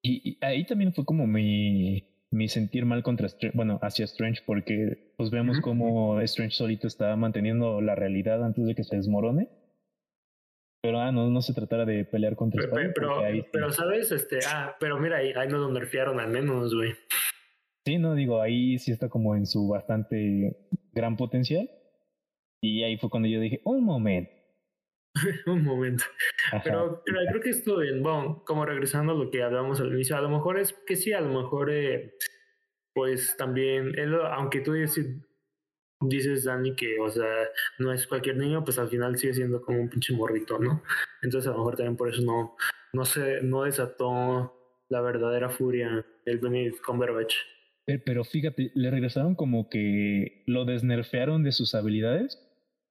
Y, 0.00 0.38
ahí 0.42 0.64
también 0.64 0.94
fue 0.94 1.04
como 1.04 1.26
mi, 1.26 2.08
mi 2.30 2.46
sentir 2.46 2.86
mal 2.86 3.02
contra 3.02 3.26
bueno, 3.54 3.80
hacia 3.82 4.04
Strange, 4.04 4.42
porque 4.46 5.07
pues 5.18 5.30
vemos 5.30 5.60
como 5.60 6.20
Strange 6.20 6.54
solito 6.54 6.86
está 6.86 7.14
manteniendo 7.16 7.80
la 7.80 7.96
realidad 7.96 8.44
antes 8.44 8.64
de 8.66 8.74
que 8.76 8.84
se 8.84 8.96
desmorone. 8.96 9.48
Pero 10.80 11.00
ah, 11.00 11.10
no, 11.10 11.28
no 11.28 11.42
se 11.42 11.52
tratara 11.52 11.84
de 11.84 12.04
pelear 12.04 12.36
contra 12.36 12.62
Spider. 12.62 12.92
Pero, 12.94 13.20
pero, 13.52 13.72
sabes, 13.72 14.12
este, 14.12 14.38
ah, 14.46 14.76
pero 14.78 14.96
mira, 15.00 15.16
ahí, 15.16 15.32
ahí 15.34 15.48
no 15.48 15.58
lo 15.58 15.72
nerfearon 15.72 16.20
al 16.20 16.30
menos, 16.30 16.72
güey. 16.72 16.94
Sí, 17.84 17.98
no, 17.98 18.14
digo, 18.14 18.40
ahí 18.40 18.78
sí 18.78 18.92
está 18.92 19.08
como 19.08 19.34
en 19.34 19.46
su 19.46 19.66
bastante 19.66 20.68
gran 20.92 21.16
potencial. 21.16 21.68
Y 22.62 22.84
ahí 22.84 22.96
fue 22.96 23.10
cuando 23.10 23.28
yo 23.28 23.40
dije, 23.40 23.60
un 23.64 23.84
momento, 23.84 24.30
un 25.46 25.64
momento. 25.64 26.04
Pero, 26.62 27.02
creo 27.04 27.40
que 27.40 27.50
esto, 27.50 27.76
bueno, 27.76 28.44
como 28.46 28.64
regresando 28.64 29.12
a 29.12 29.16
lo 29.16 29.30
que 29.30 29.42
hablamos 29.42 29.80
al 29.80 29.92
inicio, 29.92 30.16
a 30.16 30.20
lo 30.20 30.28
mejor 30.28 30.60
es 30.60 30.72
que 30.86 30.94
sí, 30.94 31.12
a 31.12 31.20
lo 31.20 31.42
mejor, 31.42 31.70
eh, 31.70 32.14
pues 32.98 33.36
también, 33.36 33.94
aunque 34.32 34.60
tú 34.60 34.72
dices, 34.72 35.06
dices, 36.00 36.44
Dani, 36.44 36.74
que, 36.74 36.98
o 36.98 37.08
sea, 37.08 37.48
no 37.78 37.92
es 37.92 38.06
cualquier 38.06 38.36
niño, 38.36 38.64
pues 38.64 38.78
al 38.78 38.88
final 38.88 39.16
sigue 39.16 39.34
siendo 39.34 39.62
como 39.62 39.80
un 39.80 39.88
pinche 39.88 40.14
morrito, 40.14 40.58
¿no? 40.58 40.82
Entonces 41.22 41.48
a 41.48 41.52
lo 41.52 41.58
mejor 41.58 41.76
también 41.76 41.96
por 41.96 42.08
eso 42.08 42.22
no, 42.22 42.56
no 42.92 43.04
se, 43.04 43.40
no 43.42 43.62
desató 43.62 44.54
la 44.88 45.00
verdadera 45.00 45.50
furia 45.50 46.04
el 46.24 46.38
Benedict 46.38 46.82
Cumberbatch. 46.82 47.34
Pero 48.04 48.24
fíjate, 48.24 48.72
le 48.74 48.90
regresaron 48.90 49.34
como 49.34 49.68
que 49.68 50.42
lo 50.46 50.64
desnerfearon 50.64 51.42
de 51.42 51.52
sus 51.52 51.74
habilidades 51.74 52.48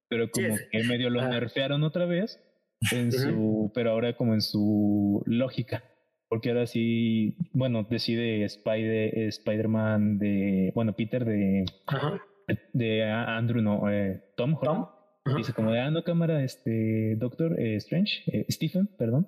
pero 0.10 0.30
como 0.32 0.56
que 0.72 0.84
medio 0.84 1.10
lo 1.10 1.28
nerfearon 1.28 1.84
otra 1.84 2.06
vez 2.06 2.40
en 2.92 3.12
su, 3.12 3.72
pero 3.74 3.92
ahora 3.92 4.16
como 4.16 4.34
en 4.34 4.42
su 4.42 5.24
lógica, 5.26 5.84
porque 6.30 6.50
ahora 6.50 6.68
sí, 6.68 7.38
bueno, 7.54 7.86
decide 7.90 8.44
Spider, 8.44 9.18
Spider-Man 9.18 10.20
de, 10.20 10.72
bueno, 10.76 10.94
Peter 10.94 11.26
de, 11.26 11.66
de 12.74 13.04
Andrew, 13.04 13.62
no, 13.62 13.90
eh, 13.92 14.24
Tom 14.36 14.56
Holland. 14.60 14.86
Dice 15.36 15.52
como 15.52 15.72
de, 15.72 15.82
ah, 15.82 15.92
no, 15.92 16.04
cámara, 16.04 16.42
este, 16.42 17.18
Doctor 17.18 17.60
eh, 17.60 17.76
Strange, 17.76 18.24
eh, 18.28 18.46
Stephen, 18.50 18.88
perdón, 18.98 19.28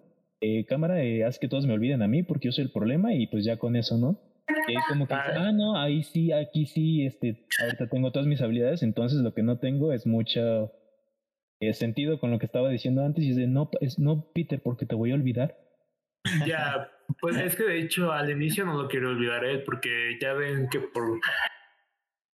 cámara, 0.67 0.95
haz 1.27 1.39
que 1.39 1.49
todos 1.49 1.67
me 1.67 1.73
olviden 1.73 2.01
a 2.01 2.07
mí 2.07 2.23
porque 2.23 2.47
yo 2.47 2.51
soy 2.53 2.63
el 2.63 2.71
problema 2.71 3.13
y 3.13 3.27
pues 3.27 3.43
ya 3.43 3.57
con 3.57 3.75
eso, 3.75 3.97
¿no? 3.97 4.21
como 4.87 5.07
que 5.07 5.13
ah, 5.13 5.51
no, 5.51 5.77
ahí 5.77 6.03
sí, 6.03 6.31
aquí 6.31 6.65
sí, 6.65 7.05
este, 7.05 7.45
ahorita 7.61 7.89
tengo 7.89 8.11
todas 8.11 8.27
mis 8.27 8.41
habilidades, 8.41 8.83
entonces 8.83 9.19
lo 9.19 9.33
que 9.33 9.43
no 9.43 9.59
tengo 9.59 9.91
es 9.91 10.07
mucho 10.07 10.71
eh, 11.61 11.73
sentido 11.73 12.19
con 12.19 12.31
lo 12.31 12.39
que 12.39 12.45
estaba 12.45 12.69
diciendo 12.69 13.03
antes 13.03 13.23
y 13.23 13.29
dice, 13.29 13.47
no, 13.47 13.69
es, 13.81 13.99
no, 13.99 14.31
Peter, 14.33 14.61
porque 14.63 14.85
te 14.85 14.95
voy 14.95 15.11
a 15.11 15.15
olvidar. 15.15 15.57
Ya, 16.47 16.91
pues 17.19 17.37
es 17.37 17.55
que 17.55 17.63
de 17.63 17.79
hecho 17.79 18.11
al 18.11 18.29
inicio 18.29 18.65
no 18.65 18.81
lo 18.81 18.87
quiero 18.87 19.09
olvidar 19.09 19.45
él, 19.45 19.63
porque 19.63 20.17
ya 20.21 20.33
ven 20.33 20.69
que 20.69 20.79
por 20.79 21.19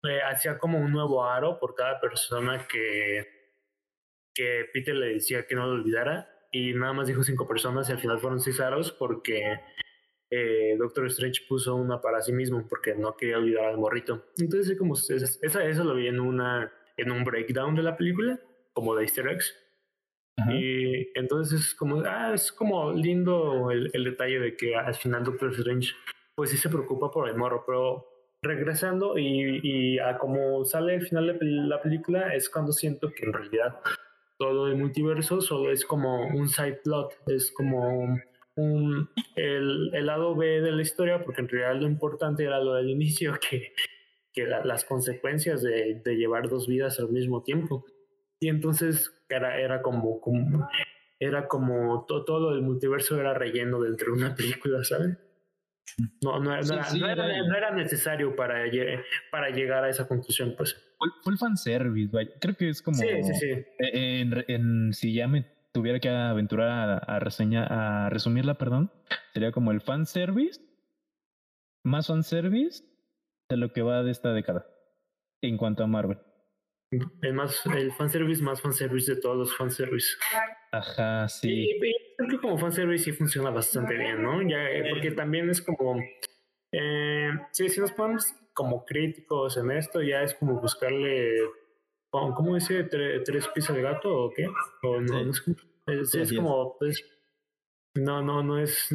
eh, 0.09 0.21
hacía 0.21 0.57
como 0.57 0.79
un 0.79 0.91
nuevo 0.91 1.23
aro 1.23 1.59
por 1.59 1.75
cada 1.75 1.99
persona 1.99 2.67
que, 2.67 3.25
que 4.33 4.65
Peter 4.73 4.95
le 4.95 5.13
decía 5.13 5.45
que 5.45 5.55
no 5.55 5.65
lo 5.67 5.73
olvidara, 5.73 6.29
y 6.55 6.73
nada 6.73 6.93
más 6.93 7.07
dijo 7.07 7.21
cinco 7.21 7.45
personas 7.45 7.89
y 7.89 7.91
al 7.91 7.99
final 7.99 8.17
fueron 8.17 8.39
seis 8.39 8.61
aros 8.61 8.93
porque 8.93 9.59
eh, 10.31 10.75
Doctor 10.77 11.07
Strange 11.07 11.41
puso 11.49 11.75
una 11.75 11.99
para 11.99 12.21
sí 12.21 12.31
mismo 12.31 12.65
porque 12.67 12.95
no 12.95 13.17
quería 13.17 13.39
olvidar 13.39 13.65
al 13.65 13.77
morrito. 13.77 14.27
Entonces, 14.37 14.77
como 14.77 14.95
esa, 14.95 15.65
eso 15.65 15.83
lo 15.83 15.95
vi 15.95 16.07
en 16.07 16.21
una 16.21 16.71
en 16.95 17.11
un 17.11 17.25
breakdown 17.25 17.75
de 17.75 17.83
la 17.83 17.97
película, 17.97 18.39
como 18.71 18.95
de 18.95 19.03
Easter 19.03 19.27
eggs. 19.27 19.53
Y 20.49 21.17
entonces 21.17 21.61
es 21.61 21.75
como, 21.75 22.01
ah, 22.05 22.33
es 22.33 22.51
como 22.51 22.91
lindo 22.91 23.71
el, 23.71 23.89
el, 23.93 24.03
detalle 24.03 24.39
de 24.39 24.57
que 24.57 24.75
al 24.75 24.93
final 24.93 25.23
Doctor 25.23 25.51
Strange, 25.53 25.93
pues 26.35 26.49
sí 26.49 26.57
se 26.57 26.69
preocupa 26.69 27.09
por 27.09 27.29
el 27.29 27.37
morro, 27.37 27.63
pero 27.65 28.05
regresando 28.41 29.17
y, 29.17 29.59
y 29.63 29.99
a 29.99 30.17
como 30.17 30.65
sale 30.65 30.95
el 30.95 31.07
final 31.07 31.27
de 31.27 31.45
la 31.45 31.81
película 31.81 32.33
es 32.33 32.49
cuando 32.49 32.71
siento 32.73 33.11
que 33.11 33.25
en 33.25 33.33
realidad 33.33 33.79
todo 34.37 34.67
el 34.67 34.75
multiverso 34.75 35.41
solo 35.41 35.71
es 35.71 35.85
como 35.85 36.27
un 36.27 36.49
side 36.49 36.79
plot, 36.83 37.13
es 37.27 37.51
como 37.51 38.19
un, 38.55 39.09
el, 39.35 39.91
el, 39.93 40.05
lado 40.05 40.35
B 40.35 40.61
de 40.61 40.71
la 40.71 40.81
historia, 40.81 41.23
porque 41.23 41.41
en 41.41 41.49
realidad 41.49 41.81
lo 41.81 41.87
importante 41.87 42.43
era 42.43 42.59
lo 42.59 42.73
del 42.73 42.89
inicio, 42.89 43.33
que, 43.49 43.73
que 44.33 44.45
las 44.45 44.85
consecuencias 44.85 45.61
de, 45.61 46.01
de, 46.03 46.15
llevar 46.15 46.49
dos 46.49 46.67
vidas 46.67 46.99
al 46.99 47.09
mismo 47.09 47.43
tiempo. 47.43 47.85
Y 48.45 48.49
entonces 48.49 49.11
era, 49.27 49.59
era 49.59 49.81
como, 49.81 50.21
como 50.21 50.69
era 51.19 51.47
como 51.47 52.05
todo, 52.07 52.23
todo 52.25 52.53
el 52.53 52.61
multiverso 52.61 53.19
era 53.19 53.33
relleno 53.33 53.81
dentro 53.81 54.13
de 54.13 54.23
una 54.23 54.35
película, 54.35 54.83
¿saben? 54.83 55.17
No, 56.21 56.39
no, 56.39 56.53
era, 56.53 56.61
no, 56.93 57.55
era, 57.57 57.71
necesario 57.71 58.35
para, 58.35 58.65
para 59.31 59.49
llegar 59.49 59.83
a 59.83 59.89
esa 59.89 60.07
conclusión, 60.07 60.53
pues. 60.55 60.79
Fue, 61.23 61.33
el 61.33 61.39
fanservice, 61.39 62.11
creo 62.39 62.55
que 62.55 62.69
es 62.69 62.83
como... 62.83 62.97
Sí, 62.97 63.07
sí, 63.23 63.33
sí. 63.33 63.47
E, 63.79 64.21
en, 64.21 64.45
en, 64.47 64.93
si 64.93 65.15
ya 65.15 65.27
me 65.27 65.47
tuviera 65.73 65.99
que 65.99 66.09
aventurar 66.09 66.69
a, 66.69 66.97
a, 66.97 67.19
reseña, 67.19 67.65
a 67.65 68.11
resumirla, 68.11 68.59
perdón, 68.59 68.91
sería 69.33 69.51
como 69.51 69.71
el 69.71 69.81
fanservice, 69.81 70.61
más 71.83 72.05
fanservice 72.05 72.83
de 73.49 73.57
lo 73.57 73.73
que 73.73 73.81
va 73.81 74.03
de 74.03 74.11
esta 74.11 74.33
década 74.33 74.67
en 75.41 75.57
cuanto 75.57 75.83
a 75.83 75.87
Marvel. 75.87 76.19
El 76.91 77.33
más, 77.33 77.65
el 77.65 77.91
fanservice 77.93 78.41
más 78.41 78.61
fanservice 78.61 79.15
de 79.15 79.21
todos 79.21 79.37
los 79.37 79.57
fanservice. 79.57 80.15
Ajá, 80.71 81.27
sí. 81.27 81.71
Y, 81.71 81.79
creo 82.15 82.29
que 82.29 82.39
como 82.39 82.57
fanservice 82.57 83.05
sí 83.05 83.11
funciona 83.11 83.49
bastante 83.49 83.95
bien, 83.95 84.21
¿no? 84.21 84.41
Ya, 84.41 84.69
eh, 84.69 84.89
porque 84.89 85.11
también 85.11 85.49
es 85.49 85.61
como, 85.61 85.99
eh, 86.71 87.29
sí, 87.51 87.69
si 87.69 87.81
nos 87.81 87.91
ponemos 87.91 88.33
como 88.53 88.85
críticos 88.85 89.57
en 89.57 89.71
esto, 89.71 90.01
ya 90.01 90.21
es 90.21 90.33
como 90.35 90.61
buscarle 90.61 91.41
¿Cómo 92.35 92.55
dice? 92.55 92.83
¿Tres 92.83 93.47
piezas 93.49 93.75
de 93.75 93.81
gato 93.81 94.09
o 94.09 94.29
qué? 94.31 94.47
O 94.83 95.01
no, 95.01 95.31
es, 95.31 96.15
es, 96.15 96.33
como, 96.33 96.77
pues, 96.77 97.03
no, 97.95 98.21
no, 98.21 98.41
no 98.41 98.57
es, 98.57 98.89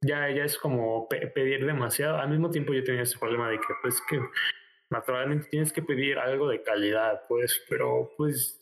ya, 0.00 0.30
ya 0.30 0.44
es 0.44 0.56
como 0.58 1.08
pedir 1.08 1.66
demasiado. 1.66 2.18
Al 2.18 2.30
mismo 2.30 2.50
tiempo 2.50 2.72
yo 2.72 2.84
tenía 2.84 3.02
ese 3.02 3.18
problema 3.18 3.50
de 3.50 3.58
que, 3.58 3.74
pues, 3.82 4.00
que 4.08 4.20
naturalmente 4.90 5.48
tienes 5.50 5.72
que 5.72 5.82
pedir 5.82 6.18
algo 6.18 6.48
de 6.48 6.62
calidad, 6.62 7.22
pues, 7.28 7.62
pero, 7.68 8.10
pues, 8.16 8.60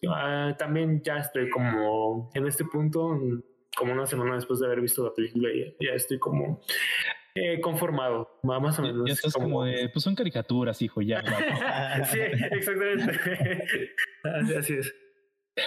también 0.58 1.02
ya 1.02 1.18
estoy 1.18 1.48
como 1.50 2.30
en 2.34 2.46
este 2.46 2.64
punto, 2.64 3.18
como 3.76 3.92
una 3.92 4.06
semana 4.06 4.34
después 4.34 4.60
de 4.60 4.66
haber 4.66 4.80
visto 4.80 5.04
la 5.04 5.14
película, 5.14 5.48
ya 5.80 5.92
estoy 5.92 6.18
como 6.18 6.60
eh, 7.36 7.60
conformado, 7.60 8.40
más 8.42 8.78
o 8.78 8.82
menos. 8.82 9.04
Ya 9.06 9.12
estás 9.12 9.34
como, 9.34 9.64
de, 9.64 9.90
pues 9.90 10.02
son 10.02 10.14
caricaturas, 10.14 10.80
hijo, 10.80 11.02
ya. 11.02 11.22
sí, 12.10 12.18
exactamente. 12.50 13.12
así 14.58 14.74
es. 14.74 14.94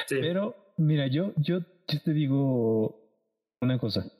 Pero, 0.10 0.74
mira, 0.78 1.08
yo, 1.08 1.34
yo, 1.38 1.60
yo 1.88 2.02
te 2.04 2.12
digo 2.12 3.00
una 3.62 3.78
cosa. 3.78 4.12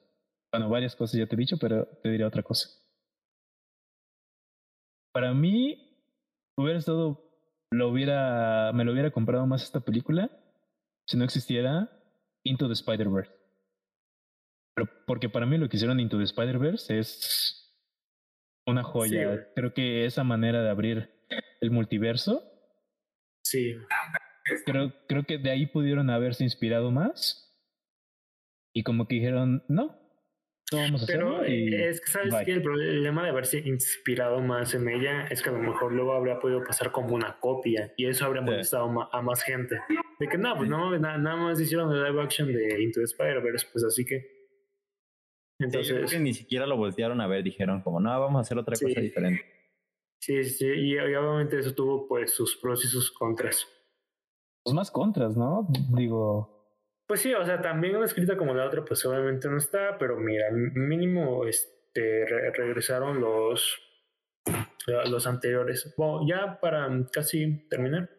Bueno, 0.52 0.70
varias 0.70 0.96
cosas 0.96 1.20
ya 1.20 1.28
te 1.28 1.36
he 1.36 1.40
dicho, 1.40 1.58
pero 1.60 1.88
te 2.04 2.10
diré 2.10 2.24
otra 2.24 2.44
cosa. 2.44 2.70
Para 5.12 5.34
mí, 5.34 5.89
hubiera 6.64 6.80
estado, 6.80 7.30
lo 7.72 7.90
hubiera, 7.90 8.72
me 8.74 8.84
lo 8.86 8.92
hubiera 8.92 9.12
comprado 9.12 9.46
más 9.48 9.64
esta 9.64 9.80
película 9.80 10.30
si 11.06 11.18
no 11.18 11.24
existiera 11.24 11.90
Into 12.44 12.68
the 12.68 12.74
Spider-Verse 12.74 13.40
porque 15.06 15.30
para 15.30 15.46
mí 15.46 15.58
lo 15.58 15.70
que 15.70 15.78
hicieron 15.78 16.00
Into 16.00 16.18
the 16.18 16.24
Spider-Verse 16.24 17.00
es 17.00 17.76
una 18.66 18.84
joya. 18.84 19.48
creo 19.56 19.74
que 19.74 20.06
esa 20.06 20.24
manera 20.24 20.62
de 20.62 20.70
abrir 20.70 21.10
el 21.62 21.72
multiverso. 21.72 22.44
Sí. 23.44 23.76
Creo, 24.66 24.94
creo 25.08 25.24
que 25.24 25.38
de 25.38 25.52
ahí 25.52 25.66
pudieron 25.66 26.10
haberse 26.10 26.44
inspirado 26.44 26.92
más. 26.92 27.46
Y 28.74 28.84
como 28.84 29.08
que 29.08 29.16
dijeron, 29.16 29.64
no 29.68 29.99
vamos 30.72 31.04
a 31.04 31.06
Pero 31.08 31.44
es 31.44 32.02
que 32.02 32.12
sabes 32.12 32.34
que 32.46 32.52
el 32.52 32.62
problema 32.62 33.24
de 33.24 33.30
haberse 33.30 33.60
inspirado 33.60 34.40
más 34.42 34.74
en 34.74 34.88
ella 34.90 35.28
es 35.30 35.42
que 35.42 35.50
a 35.50 35.54
lo 35.54 35.60
mejor 35.60 35.92
luego 35.94 36.14
habría 36.14 36.40
podido 36.40 36.64
pasar 36.64 36.92
como 36.92 37.16
una 37.16 37.40
copia 37.40 37.94
y 37.98 38.06
eso 38.06 38.26
habría 38.26 38.42
molestado 38.42 38.86
a 39.12 39.22
más 39.22 39.44
gente. 39.44 39.80
De 40.20 40.28
que 40.28 40.38
no, 40.38 40.56
pues 40.56 40.70
no, 40.70 40.98
nada, 40.98 41.18
nada 41.18 41.36
más 41.38 41.60
hicieron 41.60 41.94
el 41.94 42.04
live 42.04 42.22
action 42.22 42.48
de 42.48 42.82
Into 42.82 43.00
the 43.00 43.06
Spider-Verse, 43.06 43.68
pues 43.72 43.84
así 43.84 44.06
que. 44.06 44.40
Entonces, 45.60 46.20
ni 46.22 46.34
siquiera 46.34 46.66
lo 46.66 46.78
voltearon 46.78 47.20
a 47.20 47.28
ver, 47.28 47.44
dijeron 47.44 47.82
como, 47.82 48.00
no, 48.00 48.10
vamos 48.20 48.38
a 48.38 48.42
hacer 48.42 48.58
otra 48.58 48.76
cosa 48.78 49.02
diferente. 49.02 49.44
Sí, 50.22 50.44
sí, 50.44 50.66
y, 50.66 50.98
obviamente 50.98 51.60
eso 51.60 51.74
tuvo 51.74 52.08
pues 52.08 52.32
sus 52.32 52.58
pros 52.58 52.84
y 52.84 52.88
sus 52.88 53.12
contras. 53.12 53.66
pues 54.64 54.74
más 54.74 54.92
contras, 54.92 55.38
¿no? 55.38 55.68
Digo. 55.96 56.59
Pues 57.10 57.22
sí, 57.22 57.34
o 57.34 57.44
sea, 57.44 57.60
también 57.60 57.96
una 57.96 58.06
escrita 58.06 58.38
como 58.38 58.54
la 58.54 58.68
otra, 58.68 58.86
pues 58.86 59.04
obviamente 59.04 59.50
no 59.50 59.58
está, 59.58 59.98
pero 59.98 60.16
mira, 60.18 60.52
mínimo 60.52 61.44
este, 61.44 62.24
regresaron 62.54 63.20
los, 63.20 63.82
los 64.86 65.26
anteriores. 65.26 65.92
Bueno, 65.98 66.28
ya 66.28 66.60
para 66.60 66.88
casi 67.12 67.68
terminar, 67.68 68.12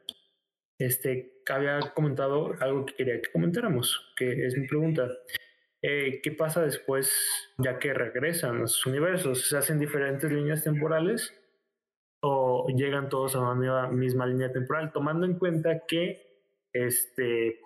este, 0.76 1.40
había 1.48 1.78
comentado 1.94 2.52
algo 2.58 2.84
que 2.84 2.96
quería 2.96 3.22
que 3.22 3.30
comentáramos, 3.30 4.12
que 4.16 4.44
es 4.44 4.58
mi 4.58 4.66
pregunta. 4.66 5.08
Eh, 5.82 6.20
¿Qué 6.20 6.32
pasa 6.32 6.60
después, 6.60 7.14
ya 7.58 7.78
que 7.78 7.94
regresan 7.94 8.64
a 8.64 8.66
sus 8.66 8.86
universos? 8.86 9.48
¿Se 9.48 9.56
hacen 9.56 9.78
diferentes 9.78 10.32
líneas 10.32 10.64
temporales 10.64 11.32
o 12.22 12.66
llegan 12.76 13.08
todos 13.08 13.36
a 13.36 13.52
una 13.52 13.86
misma 13.86 14.26
línea 14.26 14.50
temporal? 14.50 14.90
Tomando 14.90 15.26
en 15.26 15.38
cuenta 15.38 15.86
que 15.86 16.42
este, 16.72 17.60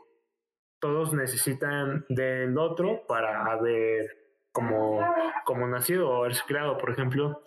todos 0.85 1.15
necesitan 1.15 2.05
del 2.11 2.59
otro 2.59 3.07
para 3.09 3.51
haber 3.51 4.05
como, 4.53 5.01
como 5.47 5.67
nacido 5.67 6.11
o 6.11 6.17
haberse 6.17 6.43
creado, 6.47 6.77
por 6.77 6.91
ejemplo, 6.91 7.43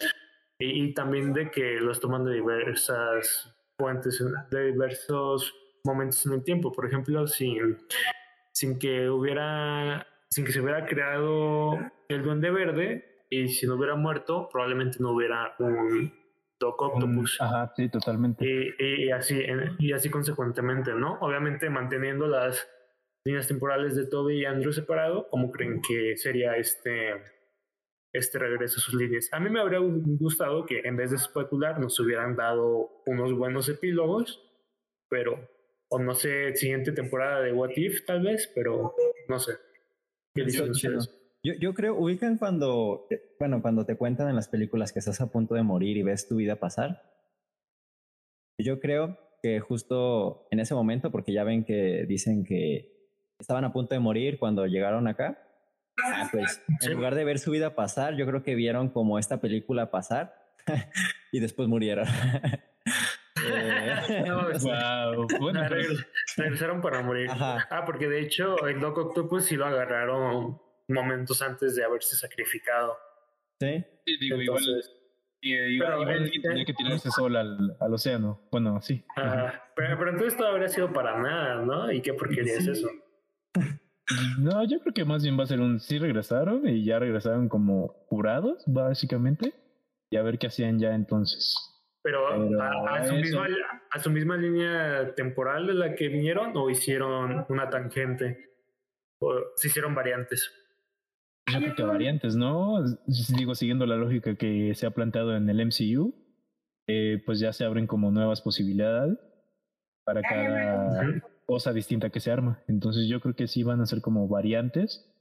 y, 0.58 0.86
y 0.86 0.94
también 0.96 1.34
de 1.34 1.52
que 1.52 1.80
los 1.80 2.00
toman 2.00 2.26
de 2.26 2.34
diversas 2.34 3.56
fuentes, 3.78 4.26
de 4.50 4.72
diversos 4.72 5.54
momentos 5.84 6.26
en 6.26 6.34
el 6.34 6.44
tiempo. 6.44 6.72
Por 6.72 6.88
ejemplo, 6.88 7.28
sin, 7.28 7.78
sin 8.54 8.80
que 8.80 9.08
hubiera, 9.08 10.08
sin 10.32 10.44
que 10.44 10.52
se 10.52 10.60
hubiera 10.60 10.88
creado 10.88 11.78
el 12.10 12.24
duende 12.24 12.50
verde 12.50 13.24
y 13.30 13.50
si 13.50 13.68
no 13.68 13.76
hubiera 13.76 13.94
muerto, 13.94 14.50
probablemente 14.52 14.98
no 15.00 15.12
hubiera 15.12 15.54
un 15.60 16.12
Doc 16.60 16.82
Octopus. 16.82 17.40
ajá, 17.40 17.72
sí, 17.76 17.88
totalmente. 17.88 18.44
Y, 18.80 19.12
así, 19.12 19.40
y 19.78 19.94
así 19.94 20.10
consecuentemente, 20.10 20.92
¿no? 20.96 21.20
Obviamente 21.22 21.70
manteniendo 21.70 22.26
las 22.26 22.68
líneas 23.28 23.47
temporales 23.47 23.95
de 23.95 24.07
Toby 24.07 24.41
y 24.41 24.45
Andrew 24.45 24.71
separado, 24.71 25.28
¿cómo 25.30 25.51
creen 25.51 25.82
que 25.86 26.15
sería 26.15 26.55
este, 26.55 27.11
este 28.13 28.39
regreso 28.39 28.78
a 28.78 28.82
sus 28.82 28.93
líneas? 28.93 29.28
A 29.34 29.39
mí 29.41 29.49
me 29.49 29.59
habría 29.59 29.80
gustado 29.80 30.65
que 30.65 30.80
en 30.86 30.95
vez 30.95 31.09
de 31.11 31.17
especular 31.17 31.78
nos 31.78 31.99
hubieran 31.99 32.38
dado 32.38 33.03
unos 33.05 33.34
buenos 33.34 33.67
epílogos, 33.67 34.41
pero 35.09 35.49
o 35.89 35.99
no 35.99 36.13
sé, 36.13 36.55
siguiente 36.55 36.93
temporada 36.93 37.41
de 37.41 37.51
What 37.51 37.71
If 37.75 38.05
tal 38.05 38.23
vez, 38.23 38.49
pero 38.55 38.95
no 39.28 39.39
sé. 39.39 39.53
¿Qué 40.34 40.43
dicen 40.43 40.71
Yo, 41.43 41.53
yo 41.59 41.73
creo, 41.73 41.95
ubican 41.95 42.38
cuando, 42.38 43.07
bueno, 43.39 43.61
cuando 43.61 43.86
te 43.86 43.97
cuentan 43.97 44.30
en 44.30 44.36
las 44.36 44.47
películas 44.47 44.93
que 44.93 44.99
estás 44.99 45.19
a 45.19 45.32
punto 45.32 45.55
de 45.55 45.63
morir 45.63 45.97
y 45.97 46.03
ves 46.03 46.30
tu 46.30 46.38
vida 46.38 46.57
pasar. 46.57 47.01
Yo 48.57 48.80
creo 48.80 49.17
que 49.41 49.59
justo 49.59 50.47
en 50.51 50.59
ese 50.59 50.75
momento, 50.75 51.11
porque 51.11 51.34
ya 51.34 51.43
ven 51.43 51.65
que 51.65 52.05
dicen 52.07 52.43
que 52.45 52.97
estaban 53.40 53.64
a 53.66 53.74
punto 53.74 53.94
de 53.94 54.00
morir 54.00 54.40
cuando 54.40 54.66
llegaron 54.66 55.08
acá. 55.08 55.44
Ah, 56.04 56.30
pues 56.32 56.64
en 56.82 56.94
lugar 56.94 57.16
de 57.16 57.26
ver 57.26 57.40
su 57.40 57.52
vida 57.52 57.74
pasar, 57.74 58.16
yo 58.16 58.26
creo 58.28 58.44
que 58.44 58.56
vieron 58.56 58.90
como 58.90 59.18
esta 59.18 59.42
película 59.42 59.90
pasar 59.90 60.36
y 61.32 61.40
después 61.40 61.68
murieron. 61.68 62.06
wow. 64.62 65.28
bueno, 65.40 65.62
regresaron 66.36 66.82
para 66.82 67.02
morir. 67.02 67.30
Ah, 67.32 67.84
porque 67.86 68.08
de 68.08 68.22
hecho 68.22 68.68
el 68.68 68.80
Doc 68.80 68.98
Octopus 68.98 69.46
sí 69.46 69.56
lo 69.56 69.66
agarraron 69.66 70.60
momentos 70.88 71.42
antes 71.42 71.76
de 71.76 71.84
haberse 71.84 72.16
sacrificado. 72.16 72.96
Sí. 73.60 73.84
sí 74.06 74.18
digo, 74.20 74.40
igual, 74.42 74.64
igual, 75.42 76.32
tenía 76.44 76.66
que 76.66 76.74
tirarse 76.74 77.10
solo 77.10 77.40
al, 77.40 77.76
al 77.80 77.94
océano. 77.94 78.48
Bueno, 78.52 78.82
sí. 78.82 79.04
pero, 79.76 79.98
pero, 79.98 80.12
entonces 80.12 80.38
todo 80.38 80.50
habría 80.50 80.68
sido 80.68 80.94
para 80.94 81.20
nada, 81.20 81.66
¿no? 81.66 81.92
¿Y 81.92 82.02
qué 82.02 82.14
porquería 82.14 82.58
es 82.58 82.68
eso? 82.68 82.88
No, 84.39 84.64
yo 84.64 84.80
creo 84.80 84.93
que 84.93 85.05
más 85.05 85.24
bien 85.24 85.38
va 85.38 85.43
a 85.43 85.47
ser 85.47 85.60
un 85.60 85.80
sí 85.80 85.99
regresaron 85.99 86.68
y 86.68 86.84
ya 86.86 86.99
regresaron 86.99 87.49
como 87.49 88.05
curados, 88.08 88.64
básicamente, 88.66 89.53
y 90.10 90.18
a 90.18 90.24
ver 90.24 90.39
qué 90.39 90.47
hacían 90.47 90.80
ya 90.80 90.95
entonces. 90.95 91.55
Pero, 92.03 92.28
a, 92.28 93.05
su 93.05 93.16
misma, 93.16 93.47
a 93.91 93.99
su 93.99 94.10
misma 94.10 94.38
línea 94.38 95.14
temporal 95.14 95.68
de 95.68 95.74
la 95.74 95.93
que 95.93 96.08
vinieron 96.08 96.55
o 96.55 96.70
hicieron 96.70 97.45
una 97.49 97.70
tangente 97.70 98.47
o 99.20 99.34
se 99.55 99.68
hicieron 99.68 99.93
variantes. 99.93 100.49
Yo 101.51 101.60
creo 101.60 101.76
que 101.76 101.84
variantes, 101.84 102.36
¿no? 102.36 102.84
Digo, 103.36 103.55
siguiendo 103.55 103.86
la 103.86 103.95
lógica 103.95 104.36
que 104.36 104.74
se 104.76 104.86
ha 104.86 104.91
planteado 104.91 105.36
en 105.36 105.49
el 105.49 105.66
MCU, 105.66 106.14
eh, 106.88 107.22
pues 107.26 107.39
ya 107.39 107.51
se 107.51 107.66
abren 107.66 107.88
como 107.88 108.12
nuevas 108.12 108.41
posibilidades 108.41 109.18
para 110.05 110.22
cada 110.22 111.22
cosa 111.48 111.74
distinta 111.74 112.10
que 112.10 112.20
se 112.20 112.32
arma. 112.32 112.62
Entonces 112.68 113.08
yo 113.08 113.20
creo 113.22 113.36
que 113.36 113.48
sí 113.48 113.64
van 113.64 113.82
a 113.82 113.86
ser 113.88 114.02
como 114.02 114.28
variantes. 114.28 115.12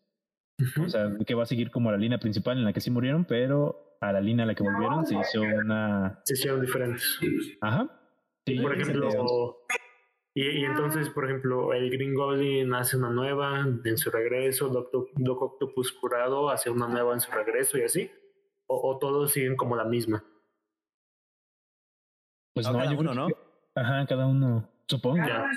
O 0.84 0.88
sea, 0.88 1.12
que 1.26 1.34
va 1.34 1.44
a 1.44 1.46
seguir 1.46 1.70
como 1.70 1.90
la 1.90 1.98
línea 1.98 2.18
principal 2.18 2.58
en 2.58 2.64
la 2.64 2.72
que 2.72 2.80
sí 2.80 2.90
murieron, 2.90 3.24
pero 3.26 3.96
a 4.00 4.12
la 4.12 4.20
línea 4.20 4.44
a 4.44 4.46
la 4.46 4.54
que 4.54 4.62
volvieron 4.62 5.06
se 5.06 5.14
hizo 5.14 5.42
una... 5.42 6.20
Se 6.24 6.34
hicieron 6.34 6.60
diferentes. 6.60 7.18
Ajá. 7.60 7.88
por 8.62 8.74
ejemplo, 8.74 9.58
y, 10.38 10.64
entonces, 10.64 11.08
por 11.08 11.24
ejemplo, 11.24 11.72
el 11.72 11.90
Green 11.90 12.14
Goblin 12.14 12.74
hace 12.74 12.98
una 12.98 13.08
nueva 13.08 13.66
en 13.84 13.96
su 13.96 14.10
regreso, 14.10 14.68
Doctor, 14.68 15.08
Doc 15.14 15.40
Octopus 15.40 15.92
curado 15.92 16.50
hace 16.50 16.68
una 16.68 16.86
nueva 16.88 17.14
en 17.14 17.20
su 17.20 17.30
regreso 17.32 17.78
y 17.78 17.84
así. 17.84 18.10
O, 18.66 18.98
todos 18.98 19.32
siguen 19.32 19.56
como 19.56 19.76
la 19.76 19.84
misma. 19.84 20.22
Pues 22.52 22.66
no, 22.66 22.74
cada 22.74 22.92
uno, 22.92 23.14
¿no? 23.14 23.28
Ajá, 23.74 24.04
cada 24.06 24.26
uno, 24.26 24.68
supongo. 24.88 25.26
Ya. 25.26 25.50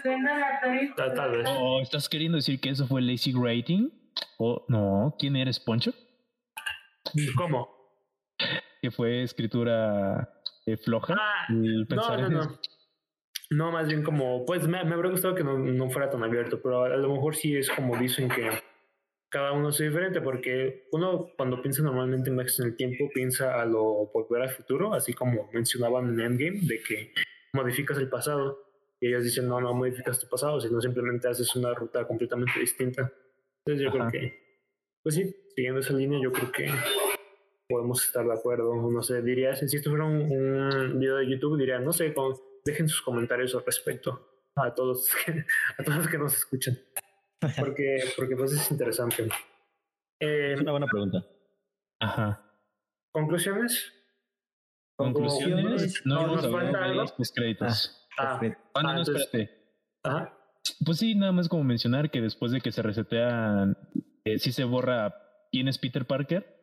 Tal, 0.96 1.32
vez. 1.32 1.48
¿O 1.48 1.82
estás 1.82 2.08
queriendo 2.10 2.38
decir 2.38 2.60
que 2.60 2.70
eso 2.70 2.88
fue 2.88 3.02
lazy 3.02 3.34
rating? 3.34 3.90
¿O 4.38 4.66
no? 4.68 5.16
¿Quién 5.18 5.36
eres, 5.36 5.60
Poncho? 5.60 5.94
¿Cómo? 7.36 7.80
que 8.82 8.92
fue 8.92 9.24
escritura 9.24 10.30
eh, 10.66 10.78
floja. 10.78 11.16
Ah, 11.20 11.48
no, 11.50 11.86
no, 11.90 12.30
no. 12.30 12.60
No, 13.52 13.72
más 13.72 13.88
bien 13.88 14.04
como, 14.04 14.46
pues 14.46 14.68
me, 14.68 14.84
me 14.84 14.94
habría 14.94 15.12
gustado 15.12 15.34
que 15.34 15.44
no, 15.44 15.58
no, 15.58 15.90
fuera 15.90 16.10
tan 16.10 16.24
abierto, 16.24 16.62
pero 16.62 16.84
a, 16.84 16.90
lo 16.90 17.12
mejor 17.12 17.36
sí 17.36 17.58
es 17.58 17.70
como 17.72 17.98
dicen 17.98 18.30
que 18.30 18.48
cada 19.30 19.54
uno 19.54 19.70
es 19.70 19.78
diferente, 19.80 20.22
porque 20.22 20.88
uno 20.92 21.32
cuando 21.36 21.60
piensa 21.60 21.82
normalmente 21.82 22.30
en 22.30 22.36
viajes 22.36 22.60
en 22.60 22.68
el 22.68 22.76
tiempo 22.76 23.10
piensa 23.12 23.60
a 23.60 23.66
lo 23.66 24.12
volver 24.14 24.44
al 24.44 24.52
futuro, 24.52 24.94
así 24.94 25.14
como 25.14 25.50
mencionaban 25.52 26.10
en 26.10 26.20
Endgame, 26.20 26.60
de 26.62 26.80
que 26.84 27.14
modificas 27.54 27.98
el 27.98 28.10
pasado. 28.10 28.69
Y 29.02 29.08
ellos 29.08 29.24
dicen, 29.24 29.48
no, 29.48 29.62
no 29.62 29.74
modificas 29.74 30.20
tu 30.20 30.28
pasado, 30.28 30.60
sino 30.60 30.82
simplemente 30.82 31.28
haces 31.28 31.56
una 31.56 31.74
ruta 31.74 32.06
completamente 32.06 32.60
distinta. 32.60 33.12
Entonces 33.66 33.86
yo 33.86 33.92
creo 33.92 34.10
que, 34.10 34.66
pues 35.02 35.16
sí, 35.16 35.36
siguiendo 35.56 35.80
esa 35.80 35.94
línea, 35.94 36.20
yo 36.22 36.32
creo 36.32 36.52
que 36.52 36.70
podemos 37.70 38.04
estar 38.04 38.26
de 38.26 38.34
acuerdo. 38.34 38.76
No 38.76 39.02
sé, 39.02 39.22
diría, 39.22 39.56
si 39.56 39.76
esto 39.76 39.90
fuera 39.90 40.06
un, 40.06 41.00
video 41.00 41.18
de 41.18 41.30
YouTube, 41.30 41.58
diría, 41.58 41.80
no 41.80 41.94
sé, 41.94 42.14
dejen 42.66 42.90
sus 42.90 43.02
comentarios 43.02 43.56
al 43.56 43.66
respecto 43.66 44.28
a 44.56 44.74
todos, 44.74 45.10
a 45.78 45.84
todos 45.84 45.98
los 46.00 46.08
que 46.08 46.18
nos 46.18 46.36
escuchan. 46.36 46.78
Porque, 47.58 48.04
porque 48.18 48.36
pues 48.36 48.52
es 48.52 48.70
interesante. 48.70 49.30
Eh, 50.20 50.56
es 50.56 50.60
una 50.60 50.72
buena 50.72 50.88
pregunta. 50.88 51.26
Ajá. 52.02 52.44
¿Conclusiones? 53.14 53.94
¿Conclusiones? 54.98 56.02
No, 56.06 56.28
nos 56.28 56.52
falta 56.52 56.84
algo. 56.84 57.06
Los 57.18 57.32
créditos. 57.32 58.09
Ah, 58.09 58.09
ah, 58.20 58.40
ah 58.76 58.84
no, 58.84 58.94
no, 58.94 59.02
espérate. 59.02 59.50
Ajá. 60.04 60.36
Pues 60.86 61.00
sí, 61.00 61.16
nada 61.16 61.32
más 61.32 61.50
como 61.50 61.64
mencionar 61.64 62.12
que 62.12 62.22
después 62.22 62.52
de 62.52 62.62
que 62.62 62.72
se 62.72 62.82
resetean, 62.82 63.78
eh, 64.24 64.40
sí 64.40 64.52
se 64.52 64.64
borra 64.64 65.16
quién 65.52 65.68
es 65.68 65.78
Peter 65.78 66.06
Parker 66.06 66.60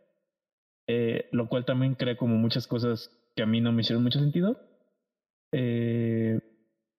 eh, 0.88 1.28
lo 1.32 1.48
cual 1.48 1.64
también 1.64 1.94
crea 1.94 2.16
como 2.16 2.36
muchas 2.36 2.66
cosas 2.66 3.10
que 3.34 3.42
a 3.42 3.46
mí 3.46 3.60
no 3.60 3.72
me 3.72 3.82
hicieron 3.82 4.02
mucho 4.02 4.20
sentido. 4.20 4.60
Eh, 5.52 6.38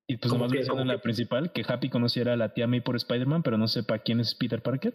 y 0.07 0.17
pues 0.17 0.33
nomás 0.33 0.51
menciono 0.51 0.85
la 0.85 0.99
principal, 0.99 1.51
que 1.51 1.65
Happy 1.67 1.89
conociera 1.89 2.33
a 2.33 2.37
la 2.37 2.53
tía 2.53 2.67
May 2.67 2.81
por 2.81 2.95
Spider-Man, 2.95 3.43
pero 3.43 3.57
no 3.57 3.67
sepa 3.67 3.99
quién 3.99 4.19
es 4.19 4.35
Peter 4.35 4.61
Parker. 4.61 4.93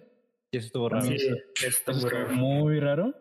Y 0.51 0.59
eso 0.59 0.67
estuvo 0.67 0.89
raro. 0.89 1.07
Sí, 1.07 1.17
está 1.67 1.93
muy 1.93 2.11
raro. 2.11 2.35
Muy 2.35 2.81
raro. 2.81 3.15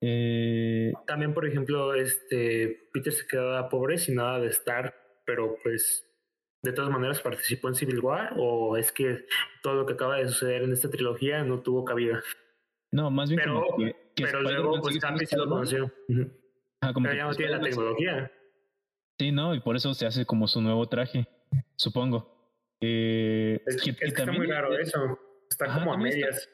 Eh, 0.00 0.92
también, 1.06 1.32
por 1.32 1.46
ejemplo, 1.46 1.94
este 1.94 2.88
Peter 2.92 3.12
se 3.12 3.26
quedaba 3.26 3.68
pobre 3.68 3.96
sin 3.96 4.16
nada 4.16 4.40
de 4.40 4.48
estar, 4.48 4.94
pero 5.24 5.56
pues 5.62 6.06
de 6.62 6.72
todas 6.72 6.90
maneras 6.90 7.20
participó 7.20 7.68
en 7.68 7.74
Civil 7.74 8.00
War 8.00 8.32
o 8.36 8.76
es 8.76 8.90
que 8.90 9.26
todo 9.62 9.74
lo 9.74 9.86
que 9.86 9.92
acaba 9.92 10.16
de 10.16 10.28
suceder 10.28 10.62
en 10.62 10.72
esta 10.72 10.90
trilogía 10.90 11.44
no 11.44 11.60
tuvo 11.60 11.84
cabida. 11.84 12.22
No, 12.90 13.10
más 13.10 13.28
bien 13.28 13.40
pero, 13.42 13.64
pero 14.16 14.40
luego 14.40 14.80
pues 14.80 15.02
Happy 15.02 15.26
sí 15.26 15.36
lo 15.36 15.48
conoció. 15.48 15.92
Ah, 16.80 16.92
como 16.92 17.04
pero 17.04 17.16
ya 17.16 17.24
no 17.24 17.34
tiene 17.34 17.52
la 17.52 17.60
tecnología. 17.60 18.32
Sí, 19.18 19.32
no, 19.32 19.54
y 19.54 19.60
por 19.60 19.76
eso 19.76 19.94
se 19.94 20.06
hace 20.06 20.26
como 20.26 20.48
su 20.48 20.60
nuevo 20.60 20.88
traje, 20.88 21.28
supongo. 21.76 22.34
Eh, 22.80 23.62
es, 23.66 23.82
que, 23.82 23.96
está 24.00 24.30
muy 24.32 24.46
raro 24.46 24.76
eso. 24.78 25.18
Está 25.48 25.72
como 25.72 25.92
a 25.92 25.96
medias. 25.96 26.48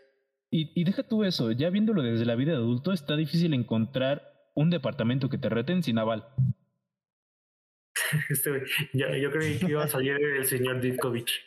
Y, 0.50 0.72
y 0.74 0.84
deja 0.84 1.04
tú 1.04 1.24
eso, 1.24 1.52
ya 1.52 1.70
viéndolo 1.70 2.02
desde 2.02 2.24
la 2.24 2.34
vida 2.34 2.52
de 2.52 2.58
adulto, 2.58 2.92
está 2.92 3.16
difícil 3.16 3.54
encontrar 3.54 4.30
un 4.54 4.70
departamento 4.70 5.28
que 5.28 5.38
te 5.38 5.48
reten 5.48 5.82
sin 5.82 5.98
aval. 5.98 6.26
Este, 8.30 8.62
yo, 8.92 9.14
yo 9.16 9.30
creí 9.30 9.58
que 9.58 9.66
iba 9.70 9.84
a 9.84 9.88
salir 9.88 10.12
el 10.12 10.44
señor 10.44 10.80
Ditkovich. 10.80 11.42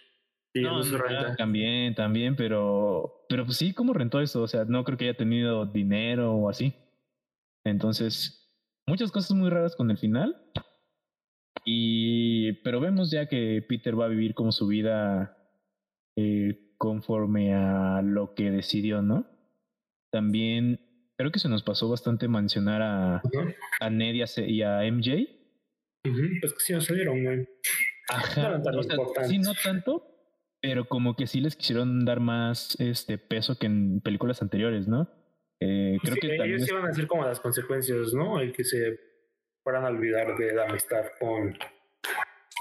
No, 0.56 0.84
su 0.84 0.99
también, 1.35 1.95
también, 1.95 2.35
pero, 2.35 3.26
pero 3.27 3.44
pues 3.44 3.57
sí, 3.57 3.73
¿cómo 3.73 3.91
rentó 3.94 4.22
eso? 4.22 4.44
O 4.44 4.48
sea, 4.48 4.65
no 4.65 4.84
creo 4.84 4.98
que 4.99 5.06
haya 5.06 5.18
tenido 5.18 5.65
dinero 5.65 6.31
o 6.34 6.48
así. 6.48 6.76
Entonces, 7.65 8.53
muchas 8.85 9.11
cosas 9.11 9.31
muy 9.35 9.49
raras 9.49 9.76
con 9.76 9.90
el 9.90 9.98
final. 9.98 10.35
Y, 11.65 12.53
pero 12.64 12.80
vemos 12.80 13.10
ya 13.10 13.27
que 13.27 13.64
Peter 13.68 13.99
va 13.99 14.06
a 14.06 14.10
vivir 14.10 14.34
como 14.35 14.52
su 14.52 14.68
vida 14.68 15.38
eh, 16.18 16.76
conforme 16.77 17.53
a 17.56 18.02
lo 18.03 18.35
que 18.35 18.52
decidió, 18.52 19.02
¿no? 19.02 19.26
También 20.11 20.80
creo 21.18 21.31
que 21.31 21.40
se 21.40 21.49
nos 21.49 21.64
pasó 21.64 21.90
bastante 21.90 22.27
mencionar 22.27 22.81
a, 22.81 23.22
a 23.80 23.90
Ned 23.90 24.14
y 24.15 24.22
a, 24.22 24.27
C- 24.27 24.48
y 24.49 24.61
a 24.61 24.84
MJ. 24.84 25.27
Ujú, 26.05 26.21
Pues 26.41 26.53
que 26.53 26.59
sí 26.59 26.73
no 26.73 26.81
salieron, 26.81 27.23
güey. 27.23 27.47
Ajá, 28.09 28.41
No 28.41 28.47
eran 28.49 28.63
tan 28.63 28.75
o 28.75 28.84
sea, 28.84 28.95
importantes. 28.95 29.30
sí, 29.31 29.39
no 29.39 29.53
tanto, 29.63 30.05
pero 30.61 30.85
como 30.85 31.15
que 31.15 31.27
sí 31.27 31.39
les 31.41 31.55
quisieron 31.55 32.03
dar 32.05 32.19
más 32.19 32.75
este 32.80 33.17
peso 33.17 33.57
que 33.57 33.67
en 33.67 34.01
películas 34.01 34.41
anteriores, 34.41 34.88
¿no? 34.88 35.09
Eh, 35.59 35.97
creo 36.01 36.15
Sí, 36.15 36.19
que 36.19 36.35
ellos 36.35 36.61
es- 36.63 36.69
iban 36.69 36.85
a 36.85 36.89
hacer 36.89 37.07
como 37.07 37.23
las 37.25 37.39
consecuencias, 37.39 38.13
¿no? 38.13 38.39
El 38.41 38.51
que 38.51 38.65
se 38.65 38.99
fueran 39.63 39.85
a 39.85 39.89
olvidar 39.89 40.35
de 40.38 40.53
la 40.53 40.65
amistad 40.65 41.05
con, 41.19 41.57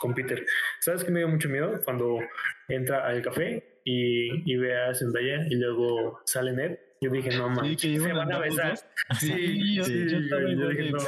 con 0.00 0.14
Peter. 0.14 0.46
¿Sabes 0.80 1.02
qué 1.02 1.10
me 1.10 1.18
dio 1.18 1.28
mucho 1.28 1.48
miedo? 1.48 1.80
Cuando 1.84 2.20
entra 2.68 3.04
al 3.06 3.22
café 3.22 3.80
y, 3.84 4.52
y 4.52 4.56
ve 4.56 4.80
a 4.80 4.94
Zendaya 4.94 5.46
y 5.50 5.56
luego 5.56 6.20
sale 6.26 6.52
Ned. 6.52 6.78
Yo 7.00 7.10
dije, 7.10 7.30
no 7.36 7.52
Sí, 7.64 7.76
que 7.76 7.88
iban 7.88 8.06
se 8.08 8.12
van 8.12 8.32
a 8.32 8.38
besar. 8.38 8.78
Sí, 9.18 9.74
yo, 9.74 9.84
sí, 9.84 10.06
yo 10.08 10.20
yo 10.20 10.48
igual 10.48 10.76
dije, 10.76 10.92
no. 10.92 10.98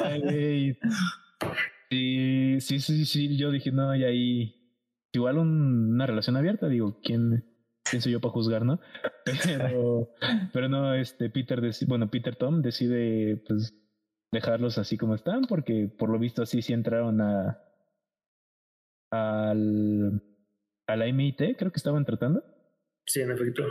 Sí, 1.95 2.61
sí, 2.61 2.81
sí, 2.81 3.05
sí, 3.05 3.37
yo 3.37 3.53
dije, 3.53 3.71
no, 3.71 3.95
y 3.95 4.03
ahí 4.03 4.55
igual 5.13 5.39
un- 5.39 5.93
una 5.95 6.07
relación 6.07 6.37
abierta, 6.37 6.69
digo, 6.69 6.99
¿quién, 7.05 7.45
quién 7.85 8.03
soy 8.03 8.11
yo 8.13 8.21
para 8.21 8.33
juzgar, 8.33 8.65
no? 8.65 8.81
Pero, 9.71 10.11
pero 10.53 10.69
no, 10.69 10.93
este 10.95 11.31
Peter, 11.31 11.61
bueno, 11.87 12.11
Peter 12.11 12.35
Tom 12.37 12.63
decide 12.63 13.37
pues 13.47 13.73
dejarlos 14.33 14.77
así 14.77 14.99
como 14.99 15.15
están, 15.15 15.43
porque 15.45 15.89
por 15.89 16.11
lo 16.11 16.19
visto 16.19 16.43
así 16.43 16.61
sí 16.63 16.73
entraron 16.73 17.21
a 17.21 17.59
al 19.11 20.21
a 20.87 20.97
la 20.97 21.07
MIT, 21.07 21.57
creo 21.57 21.71
que 21.73 21.79
estaban 21.79 22.05
tratando. 22.05 22.45
Sí, 23.07 23.21
en 23.21 23.31
efecto. 23.31 23.63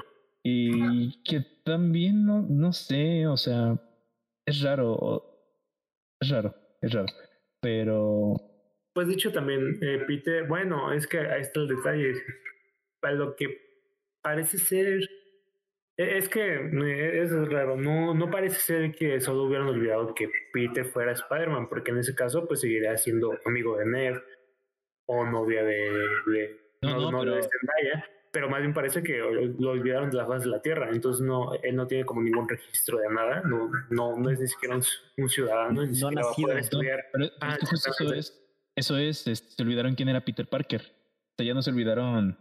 Y 0.43 1.21
que 1.23 1.41
también 1.63 2.25
no, 2.25 2.41
no 2.41 2.73
sé, 2.73 3.27
o 3.27 3.37
sea, 3.37 3.79
es 4.45 4.61
raro, 4.61 5.23
es 6.19 6.29
raro, 6.29 6.55
es 6.81 6.91
raro. 6.93 7.07
Pero 7.63 8.35
Pues 8.93 9.07
dicho 9.07 9.31
también, 9.31 9.79
eh, 9.81 10.03
Peter, 10.05 10.45
bueno, 10.47 10.93
es 10.93 11.07
que 11.07 11.17
ahí 11.19 11.41
está 11.41 11.61
el 11.61 11.67
detalle. 11.69 12.13
Para 12.99 13.15
lo 13.15 13.35
que 13.35 13.57
parece 14.21 14.57
ser, 14.59 14.99
e- 15.97 16.17
es 16.17 16.29
que 16.29 16.55
eh, 16.55 17.21
es 17.23 17.31
raro, 17.49 17.75
no, 17.75 18.13
no 18.13 18.29
parece 18.29 18.59
ser 18.59 18.91
que 18.91 19.19
solo 19.19 19.43
hubieran 19.43 19.67
olvidado 19.67 20.13
que 20.13 20.29
Peter 20.53 20.85
fuera 20.85 21.11
Spider-Man, 21.13 21.69
porque 21.69 21.91
en 21.91 21.97
ese 21.99 22.13
caso 22.15 22.47
pues 22.47 22.61
seguiría 22.61 22.95
siendo 22.97 23.37
amigo 23.45 23.77
de 23.77 23.85
Ned 23.85 24.15
o 25.05 25.25
novia 25.25 25.63
de, 25.63 25.89
de 26.27 26.59
No, 26.83 26.97
no, 26.99 27.11
novia 27.11 27.35
de 27.35 27.43
Zendaya, 27.43 28.09
pero 28.33 28.49
más 28.49 28.59
bien 28.61 28.73
parece 28.73 29.03
que 29.03 29.19
lo 29.19 29.69
olvidaron 29.69 30.09
de 30.09 30.17
la 30.17 30.25
faz 30.25 30.43
de 30.43 30.49
la 30.49 30.59
Tierra, 30.61 30.89
entonces 30.91 31.23
no, 31.25 31.53
él 31.61 31.75
no 31.75 31.85
tiene 31.87 32.03
como 32.03 32.21
ningún 32.21 32.49
registro 32.49 32.97
de 32.97 33.07
nada, 33.09 33.41
no, 33.45 33.69
no, 33.91 34.17
no 34.17 34.29
es 34.31 34.39
ni 34.39 34.47
siquiera 34.47 34.75
un, 34.75 34.83
un 35.17 35.29
ciudadano, 35.29 35.83
ni 35.83 35.89
No 35.99 36.09
siquiera 36.09 36.21
va 36.23 36.27
a 36.27 36.31
nacido, 36.31 36.45
poder 36.47 36.55
no, 36.57 36.61
estudiar. 36.63 37.05
pero 37.11 37.25
es 37.25 37.31
Ah, 37.39 37.57
que 37.59 37.65
justo 37.67 37.91
eso 37.91 38.13
es, 38.13 38.43
eso 38.75 38.97
es, 38.97 39.27
este, 39.27 39.55
se 39.55 39.61
olvidaron 39.61 39.93
quién 39.95 40.09
era 40.09 40.25
Peter 40.25 40.47
Parker. 40.49 40.81
O 40.81 41.35
sea, 41.37 41.45
ya 41.45 41.53
no 41.53 41.61
se 41.61 41.69
olvidaron 41.69 42.37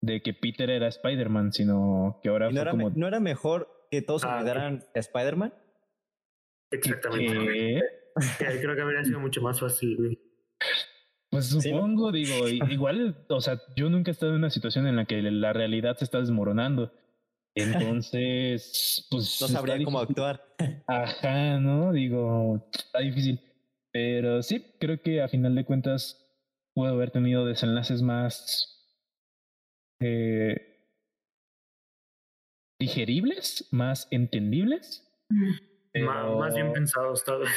de 0.00 0.22
que 0.22 0.32
Peter 0.34 0.70
era 0.70 0.88
Spider-Man, 0.88 1.52
sino 1.52 2.18
que 2.22 2.30
ahora 2.30 2.50
¿Y 2.50 2.54
¿No 2.54 2.56
fue 2.56 2.62
era, 2.62 2.70
como 2.70 2.90
¿No 2.90 3.06
era 3.06 3.20
mejor 3.20 3.86
que 3.90 4.00
todos 4.02 4.24
Ah, 4.24 4.38
olvidaran 4.38 4.84
a 4.94 4.98
Spider-Man? 4.98 5.52
Exactamente. 6.70 7.82
creo 8.38 8.74
que 8.74 8.80
habría 8.82 9.04
sido 9.04 9.20
mucho 9.20 9.40
más 9.42 9.60
fácil. 9.60 10.18
Pues 11.36 11.48
Sí, 11.50 11.60
supongo, 11.70 12.12
digo, 12.12 12.48
i- 12.48 12.60
igual, 12.70 13.24
o 13.28 13.40
sea, 13.40 13.60
yo 13.76 13.90
nunca 13.90 14.10
he 14.10 14.12
estado 14.12 14.32
en 14.32 14.38
una 14.38 14.50
situación 14.50 14.86
en 14.86 14.96
la 14.96 15.04
que 15.04 15.20
la 15.22 15.52
realidad 15.52 15.96
se 15.96 16.04
está 16.04 16.18
desmoronando. 16.20 16.92
Entonces, 17.54 19.06
pues. 19.10 19.38
No 19.40 19.48
sabría 19.48 19.82
cómo 19.84 19.98
actuar. 20.00 20.42
Ajá, 20.86 21.58
¿no? 21.58 21.92
Digo, 21.92 22.68
está 22.72 23.00
difícil. 23.00 23.40
Pero 23.92 24.42
sí, 24.42 24.74
creo 24.78 25.00
que 25.00 25.22
a 25.22 25.28
final 25.28 25.54
de 25.54 25.64
cuentas 25.64 26.22
puedo 26.74 26.92
haber 26.94 27.10
tenido 27.10 27.46
desenlaces 27.46 28.02
más 28.02 28.72
eh, 30.00 30.80
digeribles, 32.78 33.68
más 33.70 34.06
entendibles. 34.10 35.02
Pero- 35.92 36.38
Más 36.38 36.54
bien 36.54 36.72
pensados, 36.72 37.24
tal 37.24 37.40
vez. 37.40 37.50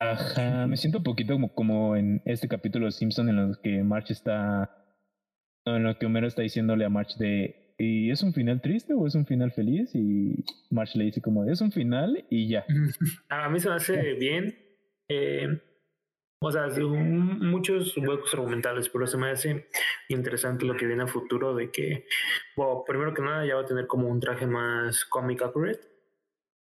Ajá, 0.00 0.66
me 0.66 0.76
siento 0.76 0.98
un 0.98 1.04
poquito 1.04 1.34
como, 1.34 1.52
como 1.54 1.96
en 1.96 2.22
este 2.24 2.48
capítulo 2.48 2.86
de 2.86 2.92
Simpson 2.92 3.28
en 3.28 3.36
lo 3.36 3.60
que 3.60 3.82
March 3.82 4.10
está. 4.10 4.70
en 5.64 5.82
lo 5.82 5.98
que 5.98 6.06
Homero 6.06 6.26
está 6.26 6.42
diciéndole 6.42 6.84
a 6.84 6.88
March 6.88 7.16
de. 7.16 7.74
¿Y 7.78 8.10
es 8.10 8.22
un 8.22 8.32
final 8.32 8.60
triste 8.60 8.92
o 8.94 9.06
es 9.06 9.14
un 9.14 9.26
final 9.26 9.52
feliz? 9.52 9.94
Y 9.94 10.44
March 10.70 10.94
le 10.96 11.04
dice 11.04 11.20
como, 11.20 11.44
es 11.44 11.60
un 11.60 11.72
final 11.72 12.24
y 12.28 12.48
ya. 12.48 12.64
A 13.28 13.48
mí 13.48 13.60
se 13.60 13.68
me 13.68 13.76
hace 13.76 14.14
bien. 14.14 14.56
eh, 15.08 15.60
o 16.40 16.52
sea, 16.52 16.68
muchos 16.68 17.96
huecos 17.96 18.32
argumentales, 18.32 18.88
pero 18.88 19.08
se 19.08 19.18
me 19.18 19.30
hace 19.30 19.68
interesante 20.08 20.66
lo 20.66 20.76
que 20.76 20.86
viene 20.86 21.02
a 21.02 21.08
futuro 21.08 21.54
de 21.56 21.72
que, 21.72 22.06
bueno, 22.56 22.84
primero 22.86 23.12
que 23.12 23.22
nada 23.22 23.44
ya 23.44 23.56
va 23.56 23.62
a 23.62 23.66
tener 23.66 23.88
como 23.88 24.06
un 24.06 24.20
traje 24.20 24.46
más 24.46 25.04
comic 25.04 25.42
accurate 25.42 25.97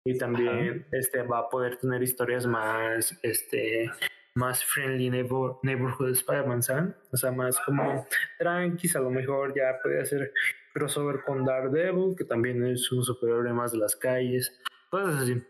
y 0.05 0.17
también 0.17 0.85
este 0.91 1.21
va 1.23 1.39
a 1.39 1.49
poder 1.49 1.77
tener 1.77 2.03
historias 2.03 2.45
más 2.45 3.17
este 3.23 3.89
más 4.35 4.63
friendly 4.65 5.09
neighbor, 5.09 5.59
neighborhood 5.61 6.09
Spider-Man, 6.09 6.63
¿saben? 6.63 6.95
O 7.11 7.17
sea, 7.17 7.31
más 7.31 7.59
como 7.59 8.07
tranquis, 8.39 8.95
a 8.95 8.99
lo 8.99 9.11
mejor 9.11 9.53
ya 9.55 9.80
puede 9.81 10.01
hacer 10.01 10.34
crossover 10.73 11.21
con 11.23 11.45
Daredevil, 11.45 12.15
que 12.17 12.25
también 12.25 12.65
es 12.65 12.91
un 12.91 13.03
superhéroe 13.03 13.53
más 13.53 13.73
de 13.73 13.77
las 13.77 13.95
calles, 13.95 14.59
cosas 14.89 15.21
así. 15.21 15.43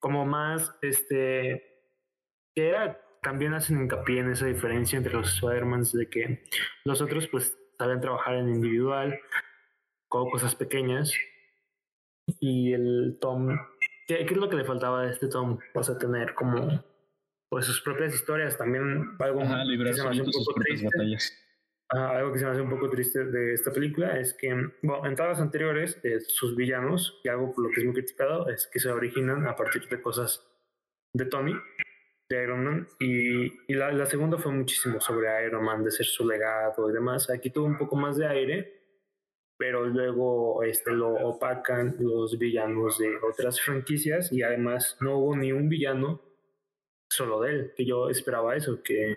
Como 0.00 0.26
más, 0.26 0.76
este, 0.82 1.84
que 2.54 2.68
era, 2.68 3.00
también 3.22 3.54
hacen 3.54 3.80
hincapié 3.80 4.20
en 4.20 4.32
esa 4.32 4.46
diferencia 4.46 4.96
entre 4.96 5.14
los 5.14 5.32
Spider-Mans, 5.34 5.92
de 5.92 6.10
que 6.10 6.42
los 6.84 7.00
otros 7.00 7.28
pues 7.28 7.56
saben 7.78 8.00
trabajar 8.00 8.34
en 8.34 8.48
individual, 8.48 9.20
con 10.08 10.28
cosas 10.30 10.56
pequeñas, 10.56 11.12
y 12.40 12.72
el 12.72 13.18
Tom, 13.20 13.56
¿qué, 14.06 14.24
qué 14.26 14.34
es 14.34 14.36
lo 14.36 14.48
que 14.48 14.56
le 14.56 14.64
faltaba 14.64 15.02
a 15.02 15.10
este 15.10 15.28
Tom? 15.28 15.58
O 15.74 15.82
sea, 15.82 15.98
tener 15.98 16.34
como 16.34 16.82
pues 17.48 17.66
sus 17.66 17.80
propias 17.80 18.14
historias, 18.14 18.58
también 18.58 19.16
algo 19.18 19.40
Ajá, 19.40 19.62
que 19.64 19.92
se 19.94 20.02
me 20.02 20.10
hace 20.10 20.22
un 20.22 20.30
poco 20.32 20.54
triste. 20.60 20.88
Ah, 21.88 22.16
algo 22.16 22.32
que 22.32 22.40
se 22.40 22.44
me 22.44 22.50
hace 22.50 22.60
un 22.60 22.70
poco 22.70 22.90
triste 22.90 23.24
de 23.26 23.54
esta 23.54 23.72
película 23.72 24.18
es 24.18 24.34
que, 24.34 24.52
bueno, 24.82 25.06
en 25.06 25.14
todas 25.14 25.32
las 25.32 25.40
anteriores, 25.40 26.00
eh, 26.02 26.18
sus 26.18 26.56
villanos, 26.56 27.20
y 27.22 27.28
algo 27.28 27.54
por 27.54 27.64
lo 27.64 27.70
que 27.70 27.80
es 27.80 27.84
muy 27.84 27.94
criticado, 27.94 28.48
es 28.48 28.66
que 28.66 28.80
se 28.80 28.90
originan 28.90 29.46
a 29.46 29.54
partir 29.54 29.88
de 29.88 30.02
cosas 30.02 30.44
de 31.12 31.26
Tony, 31.26 31.54
de 32.28 32.42
Iron 32.42 32.64
Man, 32.64 32.88
y, 32.98 33.72
y 33.72 33.74
la, 33.74 33.92
la 33.92 34.06
segunda 34.06 34.36
fue 34.36 34.50
muchísimo 34.50 35.00
sobre 35.00 35.46
Iron 35.46 35.64
Man, 35.64 35.84
de 35.84 35.92
ser 35.92 36.06
su 36.06 36.28
legado 36.28 36.90
y 36.90 36.92
demás. 36.92 37.30
Aquí 37.30 37.50
tuvo 37.50 37.66
un 37.66 37.78
poco 37.78 37.94
más 37.94 38.16
de 38.16 38.26
aire, 38.26 38.75
pero 39.58 39.84
luego 39.84 40.62
este, 40.62 40.92
lo 40.92 41.14
opacan 41.14 41.96
los 41.98 42.38
villanos 42.38 42.98
de 42.98 43.16
otras 43.16 43.60
franquicias, 43.60 44.32
y 44.32 44.42
además 44.42 44.96
no 45.00 45.18
hubo 45.18 45.36
ni 45.36 45.52
un 45.52 45.68
villano 45.68 46.20
solo 47.10 47.40
de 47.40 47.50
él, 47.50 47.72
que 47.76 47.86
yo 47.86 48.08
esperaba 48.08 48.56
eso, 48.56 48.82
que 48.82 49.16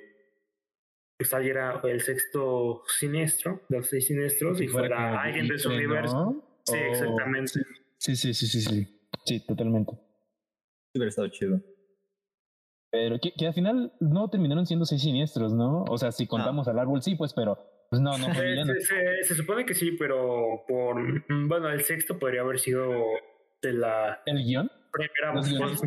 saliera 1.21 1.81
el 1.83 2.01
sexto 2.01 2.83
siniestro, 2.87 3.61
de 3.67 3.77
los 3.77 3.87
seis 3.87 4.07
siniestros, 4.07 4.61
y 4.61 4.67
fuera 4.67 5.21
alguien 5.21 5.47
de 5.47 5.59
su 5.59 5.69
universo. 5.69 6.43
Sí, 6.65 6.77
exactamente. 6.77 7.59
Sí, 7.97 8.15
sí, 8.15 8.33
sí, 8.33 8.47
sí, 8.47 8.61
sí. 8.61 9.01
Sí, 9.25 9.45
totalmente. 9.45 9.91
Hubiera 10.95 11.09
estado 11.09 11.27
chido. 11.27 11.61
Pero 12.91 13.19
que, 13.19 13.33
que 13.33 13.47
al 13.47 13.53
final 13.53 13.93
no 13.99 14.29
terminaron 14.29 14.65
siendo 14.65 14.85
seis 14.85 15.01
siniestros, 15.01 15.53
¿no? 15.53 15.83
O 15.89 15.97
sea, 15.97 16.11
si 16.11 16.25
contamos 16.25 16.67
al 16.67 16.79
árbol, 16.79 17.01
sí, 17.03 17.15
pues, 17.15 17.33
pero 17.33 17.57
pues 17.89 18.01
no, 18.01 18.11
no 18.17 18.33
fue 18.33 18.55
Se, 19.23 19.35
supone 19.35 19.65
que 19.65 19.73
sí, 19.73 19.91
pero 19.93 20.63
por. 20.67 20.95
mm, 20.99 21.47
Bueno, 21.47 21.69
el 21.69 21.81
sexto 21.81 22.17
podría 22.19 22.41
haber 22.41 22.59
sido 22.59 23.03
de 23.61 23.73
la 23.73 24.21
¿El 24.25 24.43
guion? 24.43 24.71
primera. 24.91 25.33
Post-. 25.33 25.85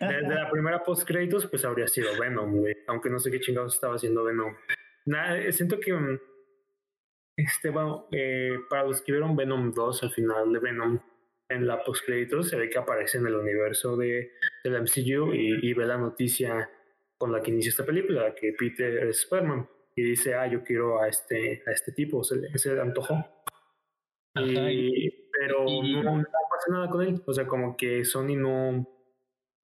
Desde 0.00 0.34
la 0.34 0.50
primera 0.50 0.82
post 0.82 1.06
créditos, 1.06 1.46
pues 1.46 1.64
habría 1.64 1.86
sido 1.86 2.08
Venom, 2.18 2.56
güey. 2.58 2.76
Aunque 2.88 3.08
no 3.10 3.18
sé 3.18 3.30
qué 3.30 3.40
chingados 3.40 3.74
estaba 3.74 3.94
haciendo 3.94 4.24
Venom. 4.24 4.54
Nada, 5.06 5.50
siento 5.52 5.78
que. 5.80 5.92
mm, 5.92 6.18
Este, 7.36 7.70
bueno, 7.70 8.08
eh, 8.12 8.58
para 8.68 8.84
los 8.84 9.00
que 9.02 9.12
vieron 9.12 9.34
Venom 9.36 9.72
2, 9.72 10.02
al 10.02 10.10
final 10.10 10.52
de 10.52 10.58
Venom, 10.58 10.98
en 11.48 11.66
la 11.66 11.82
post 11.82 12.04
créditos, 12.04 12.48
se 12.48 12.56
ve 12.56 12.68
que 12.68 12.78
aparece 12.78 13.18
en 13.18 13.26
el 13.26 13.34
universo 13.36 13.96
de, 13.96 14.32
del 14.64 14.82
MCU 14.82 15.32
y, 15.34 15.58
y 15.70 15.74
ve 15.74 15.86
la 15.86 15.96
noticia 15.98 16.68
con 17.16 17.32
la 17.32 17.40
que 17.40 17.50
inicia 17.50 17.70
esta 17.70 17.86
película, 17.86 18.34
que 18.34 18.52
Peter 18.58 19.06
es 19.06 19.20
Spider-Man. 19.22 19.68
Y 19.94 20.02
dice, 20.02 20.34
ah, 20.34 20.46
yo 20.46 20.62
quiero 20.62 21.00
a 21.00 21.08
este, 21.08 21.62
a 21.66 21.70
este 21.70 21.92
tipo, 21.92 22.24
se 22.24 22.36
le, 22.36 22.58
se 22.58 22.74
le 22.74 22.80
antojó. 22.80 23.14
Y, 24.34 25.28
pero 25.38 25.64
no, 25.64 26.02
no, 26.02 26.24
pasa 26.50 26.70
nada 26.70 26.88
con 26.88 27.02
él. 27.02 27.22
O 27.26 27.32
sea, 27.32 27.46
como 27.46 27.76
que 27.76 28.04
Sony 28.04 28.36
no, 28.36 28.88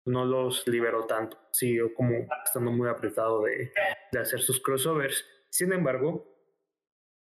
no 0.05 0.25
los 0.25 0.67
liberó 0.67 1.05
tanto. 1.05 1.37
Siguió 1.51 1.93
como 1.93 2.27
estando 2.43 2.71
muy 2.71 2.89
apretado 2.89 3.43
de, 3.43 3.71
de 4.11 4.19
hacer 4.19 4.41
sus 4.41 4.61
crossovers. 4.61 5.25
Sin 5.49 5.71
embargo, 5.71 6.37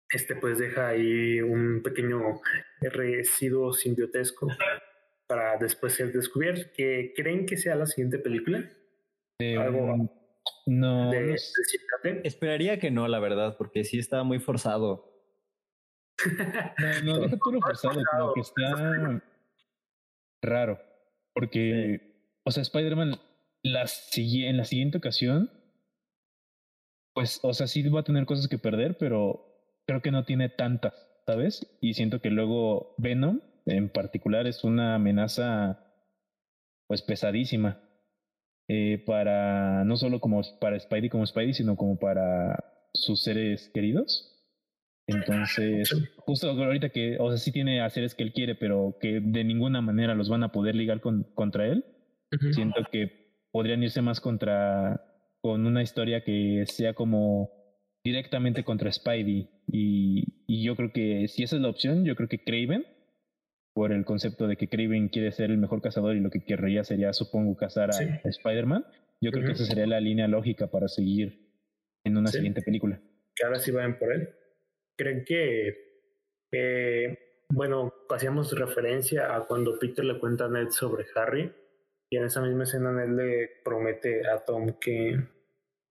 este 0.08 0.36
pues 0.36 0.58
deja 0.58 0.88
ahí 0.88 1.40
un 1.40 1.82
pequeño 1.82 2.40
residuo 2.80 3.72
simbiotesco 3.72 4.48
para 5.26 5.58
después 5.58 5.92
ser 5.92 6.12
descubierto. 6.12 6.70
¿Que 6.74 7.12
¿Creen 7.14 7.44
que 7.44 7.56
sea 7.56 7.74
la 7.74 7.86
siguiente 7.86 8.18
película? 8.18 8.70
Algo 9.38 10.25
no, 10.66 11.12
Esperaría 12.24 12.78
que 12.78 12.90
no, 12.90 13.08
la 13.08 13.18
verdad, 13.18 13.56
porque 13.56 13.84
sí 13.84 13.98
está 13.98 14.22
muy 14.22 14.38
forzado. 14.38 15.12
no, 17.04 17.14
no, 17.14 17.18
deja 17.20 17.36
todo 17.36 17.60
forzado, 17.60 18.02
como 18.10 18.34
que 18.34 18.40
está 18.40 19.22
raro. 20.42 20.80
Porque, 21.34 22.40
o 22.44 22.50
sea, 22.50 22.62
Spider-Man 22.62 23.20
la, 23.62 23.84
en 24.14 24.56
la 24.56 24.64
siguiente 24.64 24.98
ocasión, 24.98 25.50
pues, 27.14 27.40
o 27.42 27.52
sea, 27.54 27.66
sí 27.66 27.86
va 27.88 28.00
a 28.00 28.04
tener 28.04 28.26
cosas 28.26 28.48
que 28.48 28.58
perder, 28.58 28.96
pero 28.98 29.46
creo 29.86 30.02
que 30.02 30.10
no 30.10 30.24
tiene 30.24 30.48
tantas, 30.48 30.94
¿sabes? 31.26 31.78
Y 31.80 31.94
siento 31.94 32.20
que 32.20 32.30
luego 32.30 32.94
Venom, 32.98 33.40
en 33.66 33.88
particular, 33.88 34.46
es 34.46 34.64
una 34.64 34.94
amenaza, 34.94 35.84
pues, 36.86 37.02
pesadísima. 37.02 37.80
Eh, 38.68 39.02
para 39.06 39.84
no 39.84 39.96
solo 39.96 40.18
como 40.18 40.42
para 40.60 40.78
Spidey 40.78 41.08
como 41.08 41.24
Spidey, 41.24 41.54
sino 41.54 41.76
como 41.76 41.98
para 41.98 42.64
sus 42.92 43.22
seres 43.22 43.70
queridos. 43.72 44.32
Entonces, 45.06 45.88
justo 46.16 46.50
ahorita 46.50 46.88
que, 46.88 47.16
o 47.20 47.28
sea, 47.28 47.38
sí 47.38 47.52
tiene 47.52 47.80
a 47.80 47.90
seres 47.90 48.16
que 48.16 48.24
él 48.24 48.32
quiere, 48.32 48.56
pero 48.56 48.98
que 49.00 49.20
de 49.20 49.44
ninguna 49.44 49.80
manera 49.80 50.16
los 50.16 50.28
van 50.28 50.42
a 50.42 50.50
poder 50.50 50.74
ligar 50.74 51.00
con, 51.00 51.22
contra 51.34 51.66
él, 51.68 51.84
siento 52.50 52.82
que 52.90 53.46
podrían 53.52 53.84
irse 53.84 54.02
más 54.02 54.20
contra, 54.20 55.00
con 55.40 55.64
una 55.64 55.82
historia 55.82 56.24
que 56.24 56.64
sea 56.66 56.94
como 56.94 57.50
directamente 58.02 58.64
contra 58.64 58.90
Spidey. 58.90 59.48
Y, 59.68 60.42
y 60.48 60.64
yo 60.64 60.74
creo 60.74 60.92
que 60.92 61.28
si 61.28 61.44
esa 61.44 61.54
es 61.54 61.62
la 61.62 61.68
opción, 61.68 62.04
yo 62.04 62.16
creo 62.16 62.28
que 62.28 62.42
Craven 62.42 62.84
por 63.76 63.92
el 63.92 64.06
concepto 64.06 64.46
de 64.48 64.56
que 64.56 64.68
Kraven 64.68 65.10
quiere 65.10 65.30
ser 65.32 65.50
el 65.50 65.58
mejor 65.58 65.82
cazador 65.82 66.16
y 66.16 66.20
lo 66.20 66.30
que 66.30 66.42
querría 66.42 66.82
sería, 66.82 67.12
supongo, 67.12 67.54
cazar 67.58 67.90
a 67.90 67.98
Spider-Man. 68.24 68.86
Yo 69.20 69.30
creo 69.30 69.44
que 69.44 69.52
esa 69.52 69.66
sería 69.66 69.86
la 69.86 70.00
línea 70.00 70.26
lógica 70.28 70.68
para 70.68 70.88
seguir 70.88 71.46
en 72.02 72.16
una 72.16 72.30
siguiente 72.30 72.62
película. 72.62 72.98
Que 73.34 73.44
ahora 73.44 73.58
sí 73.58 73.70
vayan 73.72 73.98
por 73.98 74.14
él. 74.14 74.30
¿Creen 74.96 75.26
que, 75.26 77.18
bueno, 77.50 77.92
hacíamos 78.08 78.58
referencia 78.58 79.36
a 79.36 79.46
cuando 79.46 79.78
Peter 79.78 80.06
le 80.06 80.18
cuenta 80.18 80.46
a 80.46 80.48
Ned 80.48 80.70
sobre 80.70 81.04
Harry 81.14 81.52
y 82.08 82.16
en 82.16 82.24
esa 82.24 82.40
misma 82.40 82.62
escena 82.62 82.92
Ned 82.92 83.10
le 83.14 83.50
promete 83.62 84.26
a 84.26 84.42
Tom 84.42 84.78
que 84.80 85.20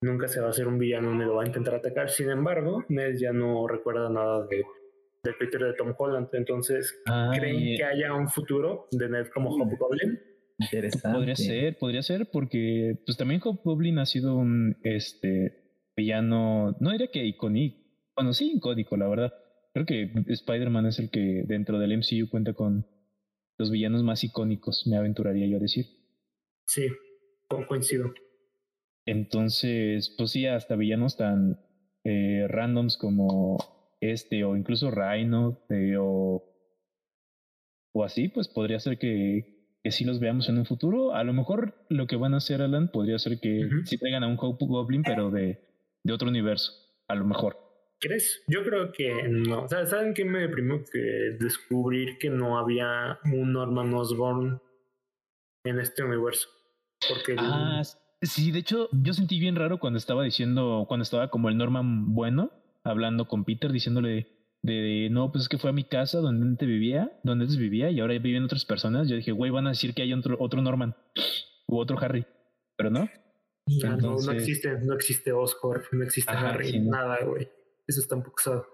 nunca 0.01 0.27
se 0.27 0.39
va 0.39 0.47
a 0.47 0.49
hacer 0.49 0.67
un 0.67 0.79
villano 0.79 1.13
ni 1.13 1.23
lo 1.23 1.35
va 1.35 1.43
a 1.43 1.47
intentar 1.47 1.75
atacar. 1.75 2.09
Sin 2.09 2.31
embargo, 2.31 2.83
Ned 2.89 3.15
ya 3.19 3.31
no 3.31 3.67
recuerda 3.67 4.09
nada 4.09 4.43
de 4.47 4.65
de 5.25 5.33
Peter 5.33 5.61
de 5.61 5.73
Tom 5.73 5.93
Holland. 5.97 6.29
Entonces, 6.33 7.01
¿creen 7.33 7.75
que 7.75 7.83
haya 7.83 8.13
un 8.13 8.29
futuro 8.29 8.87
de 8.91 9.09
Ned 9.09 9.27
como 9.33 9.49
Hobgoblin? 9.49 10.19
Interesante. 10.57 11.17
Podría 11.17 11.35
ser, 11.35 11.77
podría 11.77 12.01
ser, 12.01 12.29
porque 12.31 13.01
pues 13.05 13.17
también 13.17 13.41
Hobgoblin 13.43 13.99
ha 13.99 14.05
sido 14.05 14.35
un 14.35 14.77
este 14.83 15.89
villano, 15.97 16.77
no 16.79 16.91
diría 16.91 17.07
que 17.07 17.25
icónico, 17.25 17.77
bueno, 18.15 18.33
sí 18.33 18.53
icónico, 18.55 18.95
la 18.95 19.07
verdad. 19.07 19.33
Creo 19.73 19.85
que 19.85 20.11
Spider-Man 20.27 20.85
es 20.85 20.99
el 20.99 21.09
que 21.09 21.43
dentro 21.45 21.79
del 21.79 21.97
MCU 21.97 22.29
cuenta 22.29 22.53
con 22.53 22.87
los 23.57 23.71
villanos 23.71 24.03
más 24.03 24.23
icónicos, 24.23 24.87
me 24.87 24.95
aventuraría 24.95 25.47
yo 25.47 25.57
a 25.57 25.59
decir. 25.59 25.85
Sí, 26.65 26.87
coincido. 27.67 28.13
Entonces, 29.05 30.13
pues 30.17 30.31
sí, 30.31 30.45
hasta 30.47 30.75
villanos 30.75 31.17
tan 31.17 31.59
eh, 32.05 32.47
randoms 32.47 32.97
como 32.97 33.57
este, 34.11 34.43
o 34.43 34.55
incluso 34.55 34.91
Rhino, 34.91 35.65
eh, 35.69 35.95
o, 35.99 36.43
o 37.93 38.03
así, 38.03 38.29
pues 38.29 38.47
podría 38.47 38.79
ser 38.79 38.97
que, 38.97 39.77
que 39.83 39.91
sí 39.91 40.03
los 40.05 40.19
veamos 40.19 40.49
en 40.49 40.57
un 40.57 40.65
futuro. 40.65 41.13
A 41.13 41.23
lo 41.23 41.33
mejor 41.33 41.85
lo 41.89 42.07
que 42.07 42.15
van 42.15 42.33
a 42.33 42.37
hacer, 42.37 42.61
Alan, 42.61 42.89
podría 42.91 43.19
ser 43.19 43.39
que 43.39 43.69
sí 43.85 43.97
traigan 43.97 44.23
a 44.23 44.27
un 44.27 44.37
Hope 44.39 44.65
Goblin, 44.65 45.03
pero 45.03 45.29
de, 45.31 45.59
de 46.03 46.13
otro 46.13 46.29
universo, 46.29 46.73
a 47.07 47.15
lo 47.15 47.25
mejor. 47.25 47.57
¿Crees? 47.99 48.43
Yo 48.47 48.63
creo 48.63 48.91
que 48.91 49.27
no. 49.29 49.67
¿Saben 49.69 50.13
qué 50.13 50.25
me 50.25 50.39
deprimió? 50.39 50.83
Que 50.91 51.37
descubrir 51.39 52.17
que 52.17 52.29
no 52.29 52.57
había 52.59 53.19
un 53.25 53.53
Norman 53.53 53.93
Osborn 53.93 54.61
en 55.63 55.79
este 55.79 56.03
universo. 56.03 56.49
Porque. 57.07 57.35
Ah, 57.37 57.81
sí, 58.21 58.51
de 58.51 58.59
hecho, 58.59 58.89
yo 58.91 59.13
sentí 59.13 59.39
bien 59.39 59.55
raro 59.55 59.79
cuando 59.79 59.97
estaba 59.97 60.23
diciendo, 60.23 60.85
cuando 60.87 61.03
estaba 61.03 61.29
como 61.29 61.49
el 61.49 61.57
Norman 61.57 62.13
bueno, 62.13 62.51
hablando 62.85 63.27
con 63.27 63.43
Peter, 63.43 63.71
diciéndole 63.71 64.27
de, 64.61 65.09
no, 65.11 65.31
pues 65.31 65.43
es 65.43 65.49
que 65.49 65.57
fue 65.57 65.71
a 65.71 65.73
mi 65.73 65.83
casa 65.83 66.19
donde 66.19 66.45
antes 66.45 66.67
vivía, 66.67 67.19
donde 67.23 67.43
antes 67.43 67.57
vivía 67.57 67.89
y 67.91 67.99
ahora 67.99 68.17
viven 68.19 68.43
otras 68.43 68.65
personas. 68.65 69.09
Yo 69.09 69.15
dije, 69.15 69.31
güey, 69.31 69.51
van 69.51 69.67
a 69.67 69.71
decir 69.71 69.93
que 69.93 70.03
hay 70.03 70.13
otro, 70.13 70.37
otro 70.39 70.61
Norman 70.61 70.95
u 71.67 71.77
otro 71.77 71.99
Harry, 71.99 72.25
pero 72.77 72.89
no. 72.89 73.09
no, 73.67 73.97
no 73.97 74.31
existe, 74.31 74.79
no 74.81 74.93
existe 74.93 75.31
Oscorp, 75.33 75.91
no 75.91 76.03
existe 76.03 76.31
Harry, 76.31 76.79
nada, 76.79 77.23
güey. 77.25 77.49
Eso 77.87 78.01
está 78.01 78.15
un 78.15 78.23
poco 78.23 78.35
usado. 78.39 78.65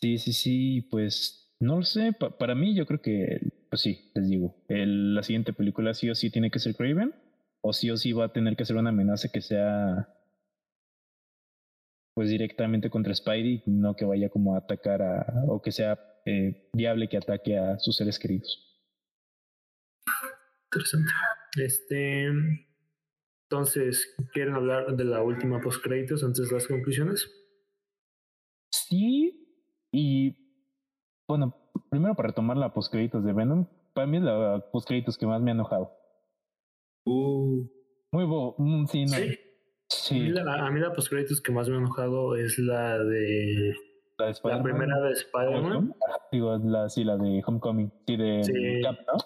Sí, 0.00 0.18
sí, 0.18 0.32
sí, 0.32 0.88
pues 0.90 1.54
no 1.60 1.76
lo 1.76 1.82
sé. 1.82 2.12
para 2.12 2.54
mí, 2.54 2.74
yo 2.74 2.86
creo 2.86 3.02
que, 3.02 3.40
pues 3.68 3.82
sí, 3.82 4.10
les 4.14 4.28
digo, 4.28 4.64
el, 4.68 5.14
la 5.14 5.22
siguiente 5.22 5.52
película 5.52 5.92
sí 5.92 6.08
o 6.08 6.14
sí 6.14 6.30
tiene 6.30 6.50
que 6.50 6.58
ser 6.58 6.74
Craven, 6.74 7.14
o 7.62 7.72
sí 7.74 7.90
o 7.90 7.96
sí 7.98 8.12
va 8.12 8.26
a 8.26 8.32
tener 8.32 8.56
que 8.56 8.64
ser 8.64 8.76
una 8.76 8.88
amenaza 8.88 9.28
que 9.30 9.42
sea 9.42 10.08
pues 12.20 12.28
directamente 12.28 12.90
contra 12.90 13.14
Spidey, 13.14 13.62
no 13.64 13.96
que 13.96 14.04
vaya 14.04 14.28
como 14.28 14.54
a 14.54 14.58
atacar 14.58 15.00
a, 15.00 15.24
o 15.48 15.62
que 15.62 15.72
sea 15.72 15.98
eh, 16.26 16.68
viable 16.74 17.08
que 17.08 17.16
ataque 17.16 17.56
a 17.56 17.78
sus 17.78 17.96
seres 17.96 18.18
queridos. 18.18 18.78
Interesante. 20.66 21.10
Este, 21.56 22.26
entonces, 23.48 24.14
¿quieren 24.34 24.52
hablar 24.52 24.94
de 24.94 25.04
la 25.04 25.22
última 25.22 25.62
post 25.62 25.82
créditos 25.82 26.22
antes 26.22 26.50
de 26.50 26.54
las 26.56 26.68
conclusiones? 26.68 27.26
Sí, 28.70 29.56
y 29.90 30.36
bueno, 31.26 31.56
primero 31.88 32.14
para 32.14 32.28
retomar 32.28 32.58
la 32.58 32.74
post 32.74 32.92
créditos 32.92 33.24
de 33.24 33.32
Venom, 33.32 33.66
para 33.94 34.06
mí 34.06 34.18
es 34.18 34.24
la 34.24 34.62
post 34.70 34.86
créditos 34.86 35.16
que 35.16 35.24
más 35.24 35.40
me 35.40 35.52
ha 35.52 35.54
enojado. 35.54 35.90
Uh. 37.06 37.66
Muy 38.12 38.26
bo, 38.26 38.56
mm, 38.58 38.86
sí, 38.88 39.06
no. 39.06 39.16
¿Sí? 39.16 39.38
A 39.90 40.14
mí 40.14 40.28
la, 40.28 40.66
a 40.66 40.70
mí 40.70 40.80
la 40.80 40.92
que 41.42 41.52
más 41.52 41.68
me 41.68 41.74
ha 41.74 41.78
enojado 41.78 42.36
es 42.36 42.58
la 42.58 42.98
de. 42.98 43.74
La, 44.18 44.62
primera 44.62 45.00
de 45.00 45.12
Spider-Man. 45.12 45.94
Digo, 46.30 46.58
la, 46.58 46.88
sí, 46.88 47.04
la 47.04 47.16
de 47.16 47.42
Homecoming. 47.44 47.90
Sí, 48.06 48.16
de 48.16 48.80
Cap, 48.82 48.96
¿no? 49.06 49.18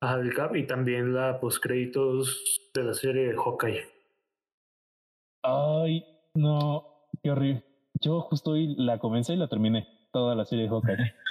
Ajá, 0.00 0.18
del 0.18 0.34
Cap. 0.34 0.54
Y 0.54 0.66
también 0.66 1.14
la 1.14 1.40
postcréditos 1.40 2.70
de 2.74 2.84
la 2.84 2.94
serie 2.94 3.28
de 3.28 3.36
Hawkeye. 3.36 3.84
Ay, 5.42 6.04
no, 6.34 7.08
qué 7.22 7.30
horrible. 7.30 7.64
Yo 8.00 8.20
justo 8.20 8.52
hoy 8.52 8.74
la 8.76 8.98
comencé 8.98 9.32
y 9.32 9.36
la 9.36 9.48
terminé. 9.48 9.88
Toda 10.12 10.34
la 10.34 10.44
serie 10.44 10.64
de 10.64 10.70
Hawkeye. 10.70 10.96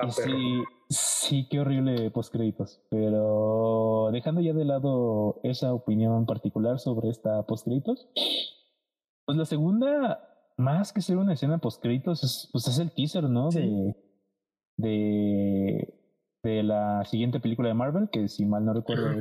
Ah, 0.00 0.12
sí, 0.12 0.62
sí, 0.88 1.48
qué 1.50 1.60
horrible 1.60 2.10
postcréditos. 2.10 2.80
Pero 2.90 4.10
dejando 4.12 4.40
ya 4.40 4.52
de 4.52 4.64
lado 4.64 5.40
esa 5.42 5.72
opinión 5.72 6.26
particular 6.26 6.78
sobre 6.78 7.10
esta 7.10 7.44
postcréditos, 7.46 8.08
pues 9.24 9.38
la 9.38 9.44
segunda, 9.44 10.52
más 10.56 10.92
que 10.92 11.02
ser 11.02 11.16
una 11.16 11.34
escena 11.34 11.58
postcréditos, 11.58 12.24
es, 12.24 12.48
pues 12.52 12.66
es 12.68 12.78
el 12.78 12.92
teaser, 12.92 13.24
¿no? 13.24 13.50
De, 13.50 13.94
de, 14.76 15.94
de 16.42 16.62
la 16.62 17.04
siguiente 17.04 17.40
película 17.40 17.68
de 17.68 17.74
Marvel, 17.74 18.08
que 18.10 18.28
si 18.28 18.44
mal 18.44 18.64
no 18.64 18.72
recuerdo 18.72 19.20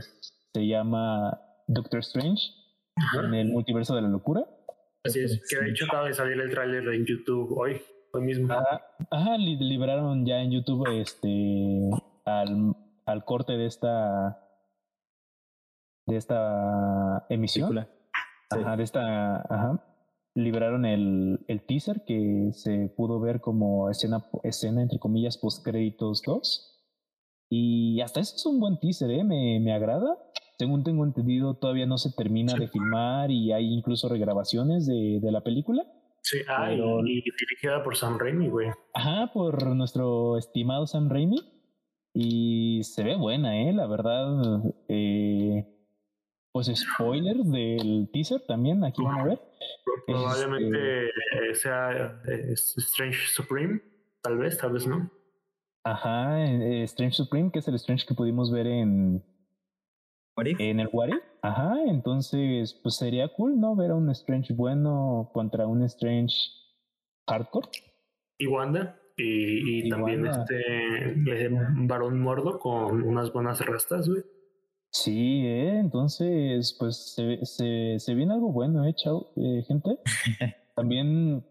se 0.53 0.67
llama 0.67 1.41
Doctor 1.67 1.99
Strange 1.99 2.51
en 3.23 3.33
el 3.33 3.49
multiverso 3.49 3.95
de 3.95 4.01
la 4.01 4.07
locura. 4.07 4.45
Así 5.03 5.19
es, 5.19 5.41
que 5.47 5.63
de 5.63 5.69
hecho 5.71 5.85
acaba 5.85 6.07
de 6.07 6.13
salir 6.13 6.39
el 6.39 6.49
tráiler 6.49 6.87
en 6.87 7.05
YouTube 7.05 7.57
hoy 7.57 7.79
mismo. 8.13 8.53
Ajá, 9.09 9.37
liberaron 9.37 10.25
ya 10.25 10.41
en 10.41 10.51
YouTube 10.51 10.87
este 10.91 11.89
al, 12.25 12.75
al 13.05 13.25
corte 13.25 13.53
de 13.53 13.65
esta 13.65 14.43
de 16.07 16.15
esta 16.15 17.25
emisión. 17.29 17.87
Ajá, 18.49 18.77
de 18.77 18.83
esta, 18.83 19.37
ajá. 19.41 19.83
Liberaron 20.33 20.85
el, 20.85 21.43
el 21.47 21.65
teaser 21.65 22.05
que 22.05 22.49
se 22.53 22.89
pudo 22.95 23.19
ver 23.19 23.41
como 23.41 23.89
escena, 23.89 24.23
escena 24.43 24.81
entre 24.81 24.99
comillas, 24.99 25.37
post 25.37 25.65
créditos 25.65 26.21
2. 26.25 26.73
Y 27.49 28.01
hasta 28.01 28.19
eso 28.19 28.35
es 28.35 28.45
un 28.45 28.59
buen 28.59 28.79
teaser, 28.79 29.09
¿eh? 29.11 29.23
Me, 29.23 29.59
me 29.59 29.73
agrada. 29.73 30.17
según 30.57 30.83
tengo 30.83 31.03
entendido, 31.05 31.55
todavía 31.55 31.85
no 31.85 31.97
se 31.97 32.11
termina 32.13 32.53
de 32.53 32.67
filmar 32.67 33.31
y 33.31 33.51
hay 33.51 33.73
incluso 33.73 34.07
regrabaciones 34.09 34.85
de, 34.85 35.19
de 35.21 35.31
la 35.31 35.41
película. 35.41 35.85
Sí, 36.29 36.41
ah, 36.49 36.73
y 36.73 37.21
dirigida 37.21 37.81
por 37.83 37.95
Sam 37.95 38.19
Raimi, 38.19 38.49
güey. 38.49 38.69
Ajá, 38.93 39.31
por 39.33 39.65
nuestro 39.73 40.37
estimado 40.37 40.85
Sam 40.85 41.09
Raimi. 41.09 41.39
Y 42.13 42.83
se 42.83 43.01
ve 43.03 43.15
buena, 43.15 43.61
¿eh? 43.61 43.71
La 43.71 43.87
verdad. 43.87 44.61
Eh, 44.89 45.65
pues 46.51 46.67
spoiler 46.75 47.37
del 47.37 48.09
teaser 48.11 48.41
también, 48.45 48.83
aquí 48.83 49.01
van 49.01 49.19
a 49.19 49.23
ver. 49.23 49.41
Probablemente 50.05 51.05
este 51.05 51.55
sea 51.55 52.21
Strange 52.51 53.27
Supreme, 53.29 53.79
tal 54.21 54.37
vez, 54.37 54.57
tal 54.57 54.73
vez 54.73 54.85
no. 54.85 55.09
Ajá, 55.85 56.45
eh, 56.45 56.83
Strange 56.83 57.15
Supreme, 57.15 57.51
que 57.51 57.59
es 57.59 57.67
el 57.69 57.75
Strange 57.75 58.05
que 58.05 58.15
pudimos 58.15 58.51
ver 58.51 58.67
en. 58.67 59.23
En 60.35 60.79
el 60.81 60.89
What 60.91 61.09
Ajá, 61.47 61.77
entonces, 61.85 62.73
pues 62.83 62.95
sería 62.95 63.29
cool, 63.29 63.57
¿no? 63.57 63.73
Ver 63.75 63.91
a 63.91 63.95
un 63.95 64.09
Strange 64.09 64.53
bueno 64.53 65.29
contra 65.33 65.65
un 65.65 65.81
Strange 65.83 66.35
hardcore. 67.25 67.69
Y 68.37 68.47
Wanda. 68.47 68.99
Y, 69.15 69.89
también 69.89 70.27
este 70.27 71.49
varón 71.87 72.19
mordo 72.19 72.59
con 72.59 73.01
unas 73.01 73.31
buenas 73.31 73.65
restas, 73.65 74.07
güey. 74.07 74.21
Sí, 74.91 75.43
¿eh? 75.45 75.79
entonces, 75.79 76.75
pues 76.77 77.15
se, 77.15 77.45
se, 77.45 77.95
se 77.97 78.13
viene 78.13 78.33
algo 78.33 78.51
bueno, 78.51 78.85
¿eh, 78.85 78.93
chao, 78.93 79.31
eh, 79.37 79.63
gente? 79.67 79.99
También, 80.75 81.45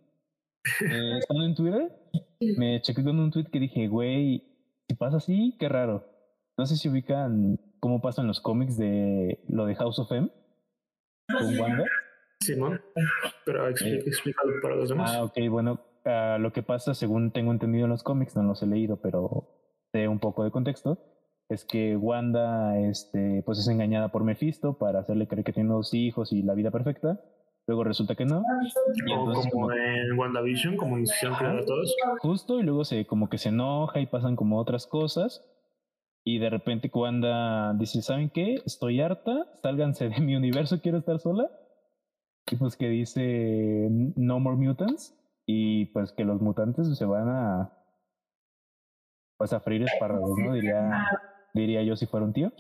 eh, 0.81 1.19
estando 1.19 1.45
en 1.45 1.55
Twitter, 1.55 1.93
me 2.57 2.81
chequé 2.83 3.03
con 3.03 3.19
un 3.19 3.31
tweet 3.31 3.47
que 3.47 3.61
dije, 3.61 3.89
güey, 3.89 4.45
si 4.89 4.95
pasa 4.95 5.17
así, 5.17 5.57
qué 5.59 5.69
raro. 5.69 6.05
No 6.57 6.67
sé 6.67 6.77
si 6.77 6.89
ubican 6.89 7.59
cómo 7.87 8.01
pasan 8.01 8.27
los 8.27 8.41
cómics 8.41 8.77
de 8.77 9.39
lo 9.47 9.65
de 9.65 9.77
House 9.77 10.01
of 10.01 10.11
M 10.11 10.29
con 11.33 11.61
Wanda. 11.61 11.85
Sí, 12.41 12.57
¿no? 12.57 12.77
Pero 13.45 13.69
explícalo 13.69 14.55
para 14.61 14.75
los 14.75 14.89
demás. 14.89 15.13
Ah, 15.15 15.23
ok, 15.23 15.39
bueno, 15.49 15.81
uh, 16.05 16.41
lo 16.41 16.53
que 16.53 16.65
pasa, 16.65 16.95
según 16.95 17.31
tengo 17.31 17.53
entendido 17.53 17.85
en 17.85 17.91
los 17.91 18.03
cómics, 18.03 18.35
no 18.35 18.43
los 18.43 18.61
he 18.65 18.67
leído, 18.67 18.97
pero 19.01 19.71
sé 19.93 20.09
un 20.09 20.19
poco 20.19 20.43
de 20.43 20.51
contexto, 20.51 20.99
es 21.49 21.65
que 21.65 21.97
Wanda 21.97 22.77
este, 22.81 23.45
pues 23.47 23.61
es 23.61 23.69
engañada 23.69 24.09
por 24.09 24.25
Mephisto 24.25 24.79
para 24.79 24.99
hacerle 24.99 25.29
creer 25.29 25.45
que 25.45 25.53
tiene 25.53 25.69
dos 25.69 25.95
hijos 25.95 26.33
y 26.33 26.43
la 26.43 26.55
vida 26.55 26.73
perfecta. 26.73 27.21
Luego 27.69 27.85
resulta 27.85 28.17
que 28.17 28.25
no. 28.25 28.43
Y 28.97 29.13
entonces, 29.13 29.53
como, 29.53 29.71
en 29.71 30.19
WandaVision, 30.19 30.77
como 30.77 30.99
hicieron 30.99 31.59
a 31.59 31.65
todos. 31.65 31.95
Justo, 32.19 32.59
y 32.59 32.65
luego 32.65 32.85
se 32.85 33.07
como 33.07 33.29
que 33.29 33.39
se 33.39 33.51
enoja 33.51 34.01
y 34.01 34.07
pasan 34.07 34.35
como 34.35 34.59
otras 34.59 34.89
cosas. 34.89 35.45
Y 36.29 36.41
de 36.41 36.51
repente 36.51 36.91
Wanda 36.93 37.73
dice, 37.75 38.03
¿saben 38.03 38.31
qué? 38.31 38.61
Estoy 38.67 39.01
harta, 39.01 39.47
sálganse 39.63 40.09
de 40.09 40.21
mi 40.21 40.35
universo, 40.35 40.81
quiero 40.81 40.99
estar 40.99 41.21
sola. 41.21 41.49
Y 42.51 42.57
pues 42.57 42.77
que 42.77 42.89
dice, 42.89 43.87
no 44.17 44.41
more 44.41 44.57
mutants 44.57 45.17
y 45.47 45.85
pues 45.87 46.11
que 46.11 46.25
los 46.25 46.41
mutantes 46.41 46.99
se 46.99 47.05
van 47.05 47.29
a 47.29 47.73
pues 49.37 49.53
a 49.53 49.61
freír 49.61 49.85
espárragos, 49.85 50.37
¿no? 50.37 50.53
Diría, 50.53 51.07
diría 51.55 51.85
yo 51.85 51.95
si 51.95 52.07
fuera 52.07 52.27
un 52.27 52.33
tío. 52.33 52.53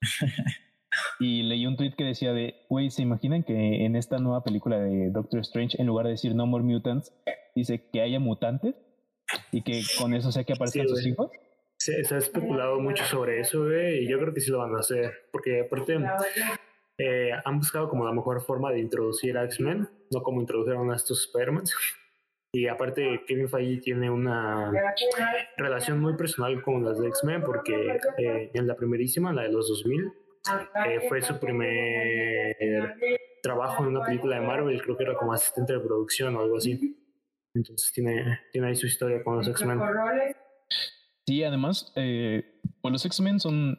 y 1.18 1.42
leí 1.42 1.66
un 1.66 1.76
tweet 1.76 1.94
que 1.96 2.04
decía 2.04 2.32
de, 2.32 2.54
güey, 2.68 2.90
¿se 2.90 3.02
imaginan 3.02 3.42
que 3.42 3.84
en 3.84 3.96
esta 3.96 4.18
nueva 4.18 4.44
película 4.44 4.78
de 4.78 5.10
Doctor 5.10 5.40
Strange, 5.40 5.76
en 5.80 5.88
lugar 5.88 6.06
de 6.06 6.12
decir 6.12 6.36
No 6.36 6.46
More 6.46 6.62
Mutants, 6.62 7.12
dice 7.56 7.90
que 7.90 8.00
haya 8.00 8.20
mutantes 8.20 8.76
y 9.50 9.62
que 9.62 9.82
con 9.98 10.14
eso 10.14 10.30
sea 10.30 10.44
que 10.44 10.52
aparezcan 10.52 10.86
sus 10.86 11.04
hijos? 11.04 11.32
Se, 11.84 12.14
ha 12.14 12.18
especulado 12.18 12.78
mucho 12.78 13.04
sobre 13.04 13.40
eso, 13.40 13.66
y 13.72 14.06
yo 14.08 14.20
creo 14.20 14.32
que 14.32 14.40
sí 14.40 14.52
lo 14.52 14.58
van 14.58 14.76
a 14.76 14.78
hacer, 14.78 15.26
porque 15.32 15.62
aparte 15.62 15.98
eh, 16.96 17.32
han 17.44 17.58
buscado 17.58 17.88
como 17.88 18.04
la 18.04 18.12
mejor 18.12 18.40
forma 18.40 18.70
de 18.70 18.78
introducir 18.78 19.36
a 19.36 19.42
X-Men, 19.46 19.88
no 20.12 20.22
como 20.22 20.40
introdujeron 20.40 20.92
a 20.92 20.94
estos 20.94 21.26
Spider-Man. 21.26 21.64
Y 22.52 22.68
aparte, 22.68 23.24
Kevin 23.26 23.48
Feige 23.48 23.80
tiene 23.80 24.08
una 24.10 24.70
relación 25.56 25.98
muy 25.98 26.16
personal 26.16 26.62
con 26.62 26.84
las 26.84 27.00
de 27.00 27.08
X-Men 27.08 27.42
porque 27.42 27.98
eh, 28.16 28.50
en 28.54 28.68
la 28.68 28.76
primerísima, 28.76 29.32
la 29.32 29.42
de 29.42 29.50
los 29.50 29.68
2000, 29.68 30.12
eh, 30.86 31.08
fue 31.08 31.20
su 31.20 31.40
primer 31.40 32.94
trabajo 33.42 33.82
en 33.82 33.88
una 33.96 34.04
película 34.04 34.38
de 34.38 34.46
Marvel, 34.46 34.80
creo 34.82 34.96
que 34.96 35.02
era 35.02 35.14
como 35.14 35.32
asistente 35.32 35.72
de 35.72 35.80
producción 35.80 36.36
o 36.36 36.42
algo 36.42 36.58
así. 36.58 36.96
Entonces 37.54 37.90
tiene, 37.92 38.40
tiene 38.52 38.68
ahí 38.68 38.76
su 38.76 38.86
historia 38.86 39.24
con 39.24 39.38
los 39.38 39.48
X-Men. 39.48 39.80
Sí, 41.26 41.44
además, 41.44 41.92
eh, 41.96 42.60
pues 42.80 42.92
los 42.92 43.04
X-Men 43.04 43.38
son 43.40 43.78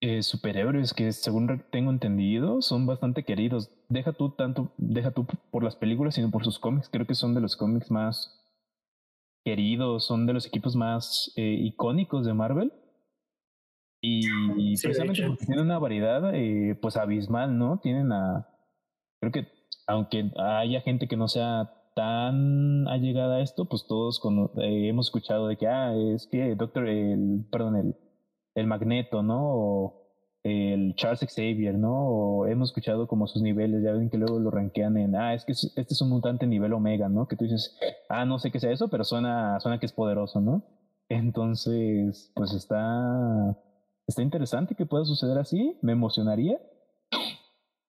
eh, 0.00 0.22
superhéroes 0.22 0.92
que 0.92 1.10
según 1.12 1.64
tengo 1.70 1.90
entendido 1.90 2.60
son 2.62 2.86
bastante 2.86 3.24
queridos. 3.24 3.70
Deja 3.88 4.12
tú 4.12 4.30
tanto, 4.30 4.72
deja 4.76 5.10
tú 5.10 5.26
por 5.50 5.64
las 5.64 5.74
películas, 5.76 6.14
sino 6.14 6.30
por 6.30 6.44
sus 6.44 6.58
cómics. 6.58 6.88
Creo 6.90 7.06
que 7.06 7.14
son 7.14 7.34
de 7.34 7.40
los 7.40 7.56
cómics 7.56 7.90
más 7.90 8.42
queridos, 9.44 10.06
son 10.06 10.26
de 10.26 10.32
los 10.32 10.46
equipos 10.46 10.76
más 10.76 11.32
eh, 11.36 11.56
icónicos 11.60 12.26
de 12.26 12.34
Marvel. 12.34 12.72
Y 14.00 14.76
precisamente 14.80 15.26
porque 15.26 15.46
tienen 15.46 15.64
una 15.64 15.78
variedad 15.78 16.34
eh, 16.34 16.78
pues 16.80 16.96
abismal, 16.96 17.58
¿no? 17.58 17.80
Tienen 17.80 18.12
a, 18.12 18.46
creo 19.20 19.32
que 19.32 19.48
aunque 19.86 20.30
haya 20.36 20.80
gente 20.82 21.08
que 21.08 21.16
no 21.16 21.26
sea 21.26 21.75
tan 21.96 22.86
allegada 22.86 23.38
a 23.38 23.40
esto, 23.40 23.64
pues 23.64 23.88
todos 23.88 24.20
con, 24.20 24.52
hemos 24.58 25.06
escuchado 25.06 25.48
de 25.48 25.56
que, 25.56 25.66
ah, 25.66 25.92
es 26.14 26.28
que 26.28 26.54
Doctor, 26.54 26.86
el, 26.88 27.44
perdón, 27.50 27.74
el 27.76 27.96
el 28.56 28.66
Magneto, 28.66 29.22
¿no? 29.22 29.40
O 29.44 30.02
el 30.42 30.94
Charles 30.96 31.20
Xavier, 31.20 31.76
¿no? 31.78 32.08
O 32.08 32.46
hemos 32.46 32.70
escuchado 32.70 33.06
como 33.06 33.26
sus 33.26 33.42
niveles, 33.42 33.82
ya 33.84 33.92
ven 33.92 34.10
que 34.10 34.16
luego 34.16 34.40
lo 34.40 34.50
rankean 34.50 34.96
en, 34.96 35.14
ah, 35.14 35.34
es 35.34 35.44
que 35.44 35.52
este 35.52 35.80
es 35.88 36.00
un 36.00 36.08
mutante 36.08 36.46
nivel 36.46 36.72
Omega, 36.72 37.08
¿no? 37.08 37.28
Que 37.28 37.36
tú 37.36 37.44
dices, 37.44 37.76
ah, 38.08 38.24
no 38.24 38.38
sé 38.38 38.50
qué 38.50 38.58
sea 38.58 38.72
eso, 38.72 38.88
pero 38.88 39.04
suena, 39.04 39.60
suena 39.60 39.78
que 39.78 39.86
es 39.86 39.92
poderoso, 39.92 40.40
¿no? 40.40 40.64
Entonces, 41.08 42.32
pues 42.34 42.52
está, 42.52 43.56
está 44.06 44.22
interesante 44.22 44.74
que 44.74 44.86
pueda 44.86 45.04
suceder 45.04 45.38
así, 45.38 45.78
me 45.82 45.92
emocionaría. 45.92 46.58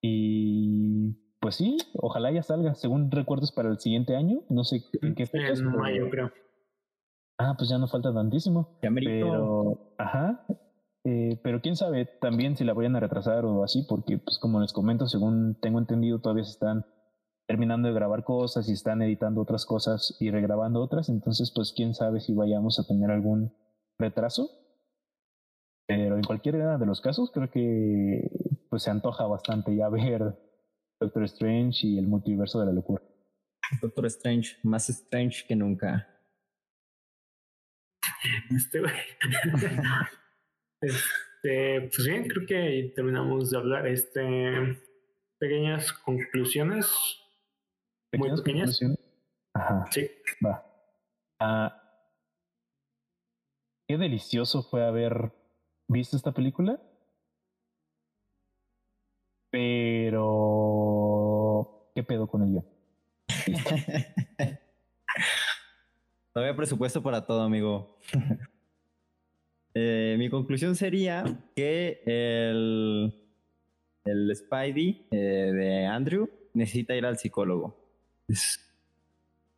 Y 0.02 0.77
pues 1.48 1.56
sí, 1.56 1.78
ojalá 1.94 2.30
ya 2.30 2.44
salga, 2.44 2.76
según 2.76 3.10
recuerdos 3.10 3.54
para 3.54 3.70
el 3.70 3.80
siguiente 3.80 4.18
año, 4.18 4.42
no 4.50 4.66
sé 4.66 4.84
en 5.02 5.16
qué 5.16 5.28
fecha. 5.28 5.54
En 5.54 5.78
mayo, 5.78 6.10
creo. 6.10 6.30
Ah, 7.38 7.56
pues 7.58 7.70
ya 7.70 7.78
no 7.78 7.88
falta 7.88 8.14
tantísimo. 8.14 8.78
pero, 8.82 9.94
ajá. 9.98 10.46
Eh, 11.06 11.40
pero 11.42 11.62
quién 11.62 11.78
sabe 11.78 12.04
también 12.04 12.58
si 12.58 12.66
la 12.66 12.74
vayan 12.74 12.98
a 12.98 13.00
retrasar 13.00 13.46
o 13.46 13.64
así, 13.64 13.86
porque 13.88 14.18
pues 14.18 14.40
como 14.40 14.60
les 14.60 14.74
comento, 14.74 15.08
según 15.08 15.58
tengo 15.62 15.80
entendido, 15.80 16.20
todavía 16.20 16.44
se 16.44 16.52
están 16.52 16.86
terminando 17.48 17.88
de 17.88 17.94
grabar 17.94 18.26
cosas 18.26 18.68
y 18.68 18.74
están 18.74 19.02
editando 19.02 19.40
otras 19.40 19.66
cosas 19.66 20.18
y 20.20 20.32
regrabando 20.32 20.82
otras, 20.82 21.08
entonces 21.08 21.54
pues 21.56 21.72
quién 21.72 21.94
sabe 21.94 22.20
si 22.20 22.34
vayamos 22.34 22.78
a 22.78 22.86
tener 22.86 23.10
algún 23.10 23.54
retraso. 23.98 24.50
Pero 25.88 26.18
en 26.18 26.24
cualquiera 26.24 26.78
de 26.78 26.86
los 26.86 27.00
casos 27.00 27.32
creo 27.32 27.50
que 27.50 28.30
pues 28.70 28.84
se 28.84 28.90
antoja 28.90 29.26
bastante 29.28 29.74
ya 29.74 29.88
ver 29.88 30.47
Doctor 31.00 31.24
Strange 31.24 31.86
y 31.86 32.00
el 32.00 32.08
multiverso 32.08 32.60
de 32.60 32.68
la 32.68 32.72
locura. 32.72 33.04
Doctor 33.82 34.06
Strange, 34.08 34.58
más 34.64 34.90
strange 34.90 35.46
que 35.48 35.56
nunca. 35.56 36.08
Este, 38.50 38.82
este, 40.82 41.82
pues 41.82 42.08
bien, 42.08 42.28
creo 42.28 42.48
que 42.48 42.92
terminamos 42.96 43.52
de 43.52 43.58
hablar. 43.58 43.88
Este, 43.88 44.82
pequeñas 45.40 45.94
conclusiones. 45.94 46.88
muy 48.14 48.36
pequeñas. 48.42 48.80
Ajá. 49.54 49.86
Sí. 49.92 50.10
Va. 50.44 50.64
Ah, 51.40 51.84
qué 53.88 53.98
delicioso 53.98 54.64
fue 54.64 54.86
haber 54.86 55.32
visto 55.88 56.18
esta 56.18 56.32
película. 56.32 56.82
Pero. 59.50 60.32
¿Qué 61.96 62.04
pedo 62.04 62.28
con 62.28 62.44
el 62.44 62.62
No 66.36 66.42
había 66.42 66.56
presupuesto 66.56 67.02
para 67.02 67.26
todo, 67.26 67.42
amigo. 67.42 67.98
Eh, 69.80 70.16
mi 70.18 70.28
conclusión 70.28 70.76
sería 70.76 71.24
que 71.56 72.02
el, 72.04 73.14
el 74.06 74.36
Spidey 74.36 75.06
eh, 75.12 75.52
de 75.54 75.86
Andrew 75.86 76.28
necesita 76.56 76.96
ir 76.96 77.06
al 77.06 77.20
psicólogo. 77.20 77.78
Es 78.28 78.60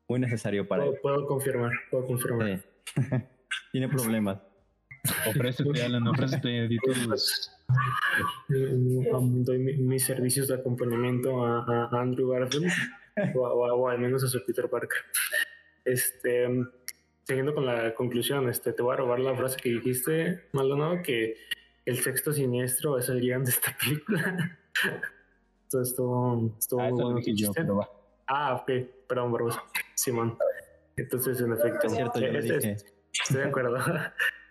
muy 0.09 0.19
necesario 0.19 0.67
para 0.67 0.83
puedo, 0.83 0.95
él. 0.95 0.99
Puedo 1.01 1.25
confirmar, 1.25 1.71
puedo 1.89 2.05
confirmar. 2.05 2.61
Tiene 3.71 3.87
problemas. 3.87 4.39
Ofrécete, 5.27 5.84
Alan, 5.84 6.07
ofrécete, 6.07 6.67
Doy 8.47 9.59
mis 9.59 10.03
servicios 10.03 10.47
de 10.47 10.55
acompañamiento 10.55 11.45
a, 11.45 11.89
Andrew 11.91 12.30
Garfield 12.30 12.71
o, 13.35 13.39
o, 13.41 13.88
al 13.89 13.99
menos 13.99 14.23
a 14.23 14.27
su 14.27 14.43
Peter 14.45 14.69
Parker. 14.69 14.99
Este, 15.85 16.47
siguiendo 17.23 17.53
con 17.53 17.65
la 17.65 17.93
conclusión, 17.95 18.49
este, 18.49 18.73
te 18.73 18.81
voy 18.81 18.93
a 18.93 18.97
robar 18.97 19.19
la 19.19 19.35
frase 19.35 19.57
que 19.57 19.69
dijiste, 19.69 20.47
Maldonado, 20.51 21.01
que, 21.03 21.35
el 21.85 21.97
sexto 21.97 22.31
siniestro 22.31 22.99
es 22.99 23.09
el 23.09 23.19
guion 23.19 23.43
de 23.43 23.49
esta 23.49 23.76
película. 23.80 24.59
Entonces 25.63 25.89
estuvo, 25.91 26.55
estuvo 26.59 26.81
Ah, 26.81 26.89
muy 26.89 27.01
bueno. 27.01 27.17
dije 27.17 27.34
yo, 27.35 27.51
pero 27.51 27.77
va. 27.77 27.89
Ah, 28.27 28.53
ok, 28.55 28.71
perdón, 29.07 29.31
Barbosa. 29.31 29.63
Simón. 29.95 30.38
Entonces, 30.97 31.41
en 31.41 31.51
efecto, 31.53 31.88
Es 31.88 31.93
cierto, 31.93 32.19
yo 32.19 32.27
lo 32.31 32.39
este- 32.39 32.57
dije. 32.57 32.77
Estoy 33.11 33.41
de 33.41 33.47
acuerdo. 33.47 33.77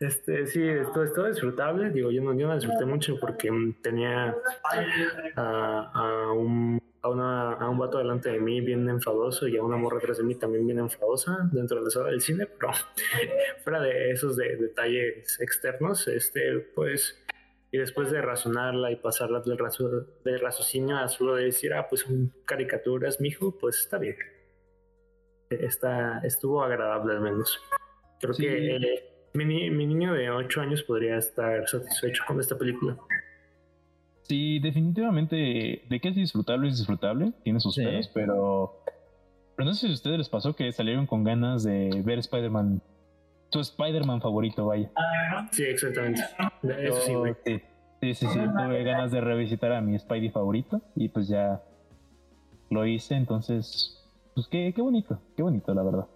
Este, 0.01 0.47
sí, 0.47 0.63
esto 0.63 1.03
estuvo 1.03 1.27
disfrutable. 1.27 1.91
Digo, 1.91 2.11
yo 2.11 2.23
no, 2.23 2.33
yo 2.35 2.47
no 2.47 2.55
disfruté 2.55 2.85
mucho 2.85 3.19
porque 3.21 3.51
mm, 3.51 3.83
tenía 3.83 4.37
a, 5.35 5.91
a 5.93 6.33
un, 6.33 6.81
a, 7.03 7.09
una, 7.09 7.53
a 7.55 7.69
un 7.69 7.79
vato 7.79 7.99
delante 7.99 8.31
de 8.31 8.39
mí 8.39 8.61
bien 8.61 8.89
enfadoso 8.89 9.49
y 9.49 9.57
a 9.57 9.63
una 9.63 9.77
morra 9.77 9.99
atrás 9.99 10.19
de 10.19 10.25
mí 10.25 10.35
también 10.37 10.67
bien 10.67 10.79
enfadosa 10.79 11.49
dentro 11.53 11.79
de 11.79 11.85
la 11.85 11.91
sala 11.91 12.11
del 12.11 12.21
cine, 12.21 12.47
pero 12.47 12.73
fuera 13.65 13.81
de 13.81 14.11
esos 14.13 14.37
de, 14.37 14.57
detalles 14.57 15.41
externos, 15.41 16.07
este, 16.07 16.61
pues, 16.75 17.21
y 17.73 17.79
después 17.79 18.11
de 18.13 18.23
razonarla 18.23 18.93
y 18.93 18.97
pasarla 18.97 19.41
del, 19.41 19.59
razo, 19.59 19.89
del 20.25 20.41
raciocinio 20.41 20.97
a 20.97 21.09
solo 21.09 21.35
de 21.35 21.47
decir, 21.47 21.75
ah, 21.75 21.87
pues 21.89 22.03
son 22.03 22.33
caricaturas, 22.45 23.21
mijo, 23.21 23.59
pues 23.59 23.79
está 23.81 23.99
bien. 23.99 24.17
Está, 25.51 26.21
estuvo 26.25 26.63
agradable 26.63 27.15
al 27.15 27.21
menos. 27.21 27.59
Creo 28.21 28.35
Sí. 28.35 28.43
que 28.43 28.77
eh, 28.77 29.18
mi, 29.39 29.45
ni- 29.45 29.71
mi 29.71 29.87
niño 29.87 30.13
de 30.15 30.31
8 30.31 30.61
años 30.61 30.83
podría 30.83 31.17
estar 31.17 31.67
satisfecho 31.69 32.23
con 32.27 32.41
esta 32.41 32.57
película. 32.59 32.97
Sí, 34.23 34.59
definitivamente, 34.59 35.37
de 35.89 36.01
que 36.01 36.09
es 36.09 36.15
disfrutable, 36.15 36.69
es 36.69 36.77
disfrutable, 36.79 37.33
tiene 37.45 37.61
sus 37.61 37.75
Sí. 37.75 37.85
pedos, 37.85 38.11
pero, 38.13 38.83
pero 39.57 39.67
no 39.69 39.75
sé 39.75 39.87
si 39.87 39.93
a 39.93 39.95
ustedes 39.95 40.19
les 40.19 40.29
pasó 40.29 40.55
que 40.55 40.71
salieron 40.73 41.07
con 41.07 41.25
ganas 41.25 41.63
de 41.65 42.03
ver 42.05 42.19
Spider-Man, 42.19 42.83
su 43.51 43.61
Spider-Man 43.61 44.21
favorito, 44.21 44.67
vaya. 44.67 44.91
Sí, 45.53 45.65
exactamente. 45.65 46.21
Eso 46.63 47.01
sí, 47.01 47.15
güey. 47.15 47.35
sí, 47.45 47.59
sí, 48.03 48.15
sí, 48.15 48.27
sí, 48.27 48.39
tuve 48.39 48.83
ganas 48.85 49.11
de 49.13 49.21
revisitar 49.23 49.73
a 49.73 49.81
mi 49.81 49.99
Spidey 49.99 50.29
favorito 50.29 50.83
y 50.95 51.09
pues 51.09 51.27
ya 51.29 51.63
lo 52.69 52.85
hice, 52.85 53.15
entonces, 53.15 54.05
pues 54.35 54.47
qué, 54.49 54.75
qué 54.77 54.83
bonito, 54.83 55.19
qué 55.37 55.43
bonito, 55.43 55.73
la 55.73 55.83
verdad. 55.83 56.07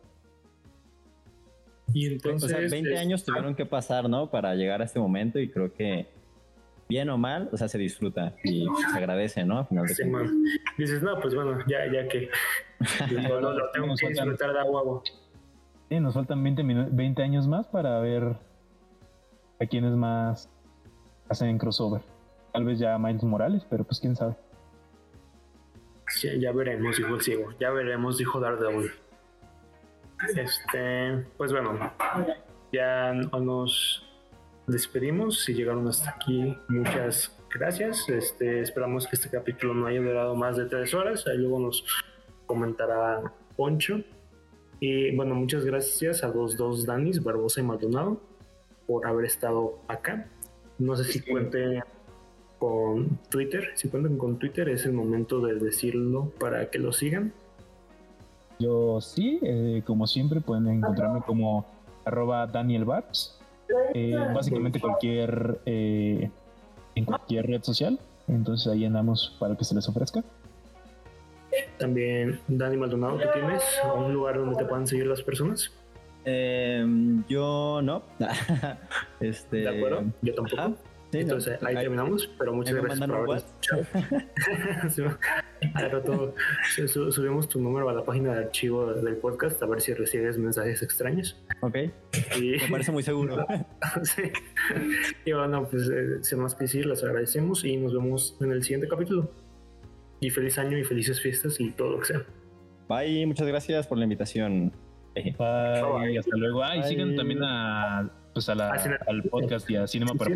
Y 1.95 2.09
O 2.09 2.13
entonces. 2.13 2.51
sea, 2.51 2.59
20 2.61 2.95
es- 2.95 3.01
años 3.01 3.25
tuvieron 3.25 3.55
que 3.55 3.67
pasar, 3.67 4.09
¿no? 4.09 4.31
Para 4.31 4.55
llegar 4.55 4.81
a 4.81 4.85
este 4.85 4.99
momento 5.01 5.39
y 5.39 5.49
creo 5.49 5.73
que 5.73 6.07
bien 6.89 7.09
o 7.11 7.17
mal, 7.19 7.49
o 7.53 7.57
sea, 7.57 7.69
se 7.69 7.79
disfruta 7.79 8.35
y 8.45 8.67
se 8.93 8.99
agradece, 8.99 9.45
¿no? 9.45 9.59
A 9.59 9.65
final 9.65 9.87
de 9.87 9.95
Sí. 9.95 10.03
Dices, 10.79 11.03
no, 11.03 11.19
pues 11.21 11.35
bueno, 11.35 11.59
ya, 11.67 11.91
ya 11.91 12.07
que. 12.09 12.29
Yo 13.11 13.19
lo, 13.41 13.41
lo 13.59 13.71
tengo 13.71 13.95
que 13.97 14.09
disfrutar 14.09 14.53
de 14.53 14.59
agua. 14.61 15.03
Sí, 15.89 16.01
nos 16.01 16.15
faltan 16.15 16.43
20, 16.43 16.63
minu- 16.65 16.89
20 16.91 17.23
años 17.23 17.47
más 17.47 17.67
para 17.69 17.99
ver 18.01 18.37
a 19.61 19.67
quienes 19.67 19.93
más 19.93 20.51
hacen 21.29 21.57
crossover. 21.59 22.03
Tal 22.53 22.65
vez 22.65 22.79
ya 22.79 22.99
Miles 22.99 23.23
Morales, 23.23 23.67
pero 23.71 23.85
pues 23.85 24.01
quién 24.01 24.15
sabe. 24.17 24.35
Ya, 26.23 26.35
ya 26.35 26.53
veremos, 26.53 26.97
dijo 26.97 27.15
el 27.15 27.21
ciego. 27.23 27.55
Ya 27.59 27.71
veremos, 27.71 28.19
dijo 28.19 28.39
Daredevil. 28.41 28.91
Este, 30.37 31.25
pues 31.37 31.53
bueno, 31.53 31.79
ya 32.73 33.13
nos 33.13 34.05
despedimos. 34.67 35.45
Si 35.45 35.55
llegaron 35.55 35.89
hasta 35.89 36.11
aquí, 36.11 36.57
muchas 36.69 37.37
gracias. 37.53 38.09
Este, 38.09 38.61
esperamos 38.61 39.07
que 39.07 39.17
este 39.17 39.31
capítulo 39.31 39.75
no 39.75 39.87
haya 39.87 40.01
durado 40.01 40.35
más 40.35 40.57
de 40.57 40.67
tres 40.67 40.95
horas. 40.95 41.27
Ahí 41.27 41.39
luego 41.39 41.59
nos 41.59 41.85
comentará 42.47 43.23
Poncho. 43.57 44.01
Y 44.81 45.15
bueno, 45.15 45.35
muchas 45.35 45.65
gracias 45.65 46.25
a 46.25 46.29
los 46.29 46.57
dos 46.57 46.87
Danis, 46.87 47.23
Barbosa 47.23 47.61
y 47.61 47.65
Maldonado, 47.65 48.21
por 48.87 49.07
haber 49.07 49.27
estado 49.27 49.79
acá. 49.87 50.29
No 50.79 50.97
sé 50.97 51.05
si 51.05 51.21
cuente 51.21 51.83
con 52.59 53.19
Twitter. 53.29 53.71
Si 53.75 53.89
cuentan 53.89 54.19
con 54.19 54.39
Twitter, 54.39 54.69
es 54.69 54.85
el 54.87 54.93
momento 54.93 55.41
de 55.41 55.55
decirlo 55.55 56.33
para 56.41 56.71
que 56.71 56.79
lo 56.79 56.93
sigan. 56.93 57.33
Yo 58.63 59.01
sí, 59.01 59.41
eh, 59.43 59.83
como 59.85 60.07
siempre 60.07 60.41
pueden 60.41 60.69
encontrarme 60.69 61.21
como 61.23 61.67
arroba 62.05 62.47
Daniel 62.47 62.85
Barbs. 62.85 63.41
Eh, 63.95 64.15
básicamente 64.35 64.79
cualquier 64.79 65.59
eh, 65.67 66.31
en 66.95 67.05
cualquier 67.05 67.47
red 67.47 67.63
social. 67.63 67.99
Entonces 68.29 68.73
ahí 68.73 68.85
andamos 68.85 69.37
para 69.41 69.57
que 69.57 69.65
se 69.65 69.75
les 69.75 69.89
ofrezca. 69.89 70.23
También, 71.77 72.39
Dani 72.47 72.77
Maldonado, 72.77 73.19
¿tú 73.19 73.27
tienes 73.35 73.63
un 73.97 74.13
lugar 74.15 74.39
donde 74.39 74.57
te 74.57 74.65
puedan 74.65 74.87
seguir 74.87 75.07
las 75.07 75.23
personas? 75.23 75.73
Em, 76.25 77.25
yo 77.27 77.81
no. 77.83 78.03
este, 79.21 79.57
¿De 79.57 79.77
acuerdo? 79.77 80.05
Yo 80.23 80.35
tampoco. 80.35 80.63
ajá, 80.63 80.73
sí, 81.13 81.19
no, 81.19 81.21
Entonces 81.23 81.59
ahí 81.63 81.77
ahí- 81.77 81.83
terminamos, 81.85 82.29
pero 82.39 82.53
muchas 82.55 82.75
gracias 82.75 83.07
por 83.07 83.17
haber 83.17 83.37
escuchado. 83.37 85.19
Al 85.75 85.91
rato 85.93 86.35
subimos 86.87 87.49
tu 87.49 87.61
número 87.61 87.89
a 87.89 87.93
la 87.93 88.05
página 88.05 88.33
de 88.33 88.39
archivo 88.47 88.93
del 88.93 89.17
podcast 89.19 89.63
a 89.63 89.67
ver 89.67 89.81
si 89.81 89.95
recibes 89.95 90.37
mensajes 90.37 90.83
extraños. 90.83 91.41
Ok, 91.61 91.77
Y, 92.37 92.51
me 92.63 92.69
parece 92.71 92.91
muy 92.91 93.03
seguro. 93.05 93.47
sí. 94.03 94.23
y 95.25 95.33
bueno, 95.33 95.69
pues 95.71 95.89
eh, 95.89 96.19
sin 96.23 96.41
más 96.41 96.55
que 96.57 96.65
decir, 96.65 96.85
les 96.87 97.03
agradecemos 97.05 97.65
y 97.65 97.77
nos 97.77 97.93
vemos 97.95 98.37
en 98.41 98.51
el 98.53 98.63
siguiente 98.65 98.89
capítulo. 98.89 99.31
Y 100.19 100.31
feliz 100.31 100.59
año 100.59 100.77
y 100.79 100.85
felices 100.85 101.21
fiestas 101.21 101.61
y 101.61 101.71
todo 101.71 101.93
lo 101.93 101.99
que 102.01 102.07
sea. 102.07 102.23
Bye, 102.89 103.25
muchas 103.27 103.47
gracias 103.47 103.87
por 103.87 103.99
la 103.99 104.05
invitación. 104.05 104.73
Bye, 105.15 105.35
Bye. 105.39 106.19
hasta 106.19 106.37
luego. 106.37 106.63
Ah, 106.65 106.77
y 106.77 106.83
sigan 106.85 107.15
también 107.17 107.41
a, 107.45 108.11
pues 108.33 108.49
a 108.49 108.55
la- 108.55 108.73
Ah, 108.73 108.99
al 109.07 109.23
podcast 109.25 109.69
y 109.71 109.77
a 109.77 109.87
Cinema 109.87 110.15
para 110.15 110.33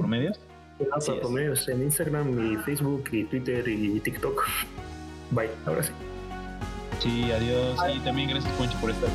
es. 0.78 1.68
en 1.68 1.82
Instagram 1.82 2.52
y 2.52 2.56
Facebook 2.58 3.04
y 3.12 3.24
Twitter 3.24 3.66
y 3.68 4.00
TikTok. 4.00 4.44
Bye, 5.30 5.50
ahora 5.66 5.82
sí. 5.82 5.92
Sí, 7.00 7.30
adiós. 7.30 7.78
Y 7.94 7.98
también 8.00 8.30
gracias, 8.30 8.52
Poncho, 8.54 8.78
por 8.80 8.90
estar. 8.90 9.10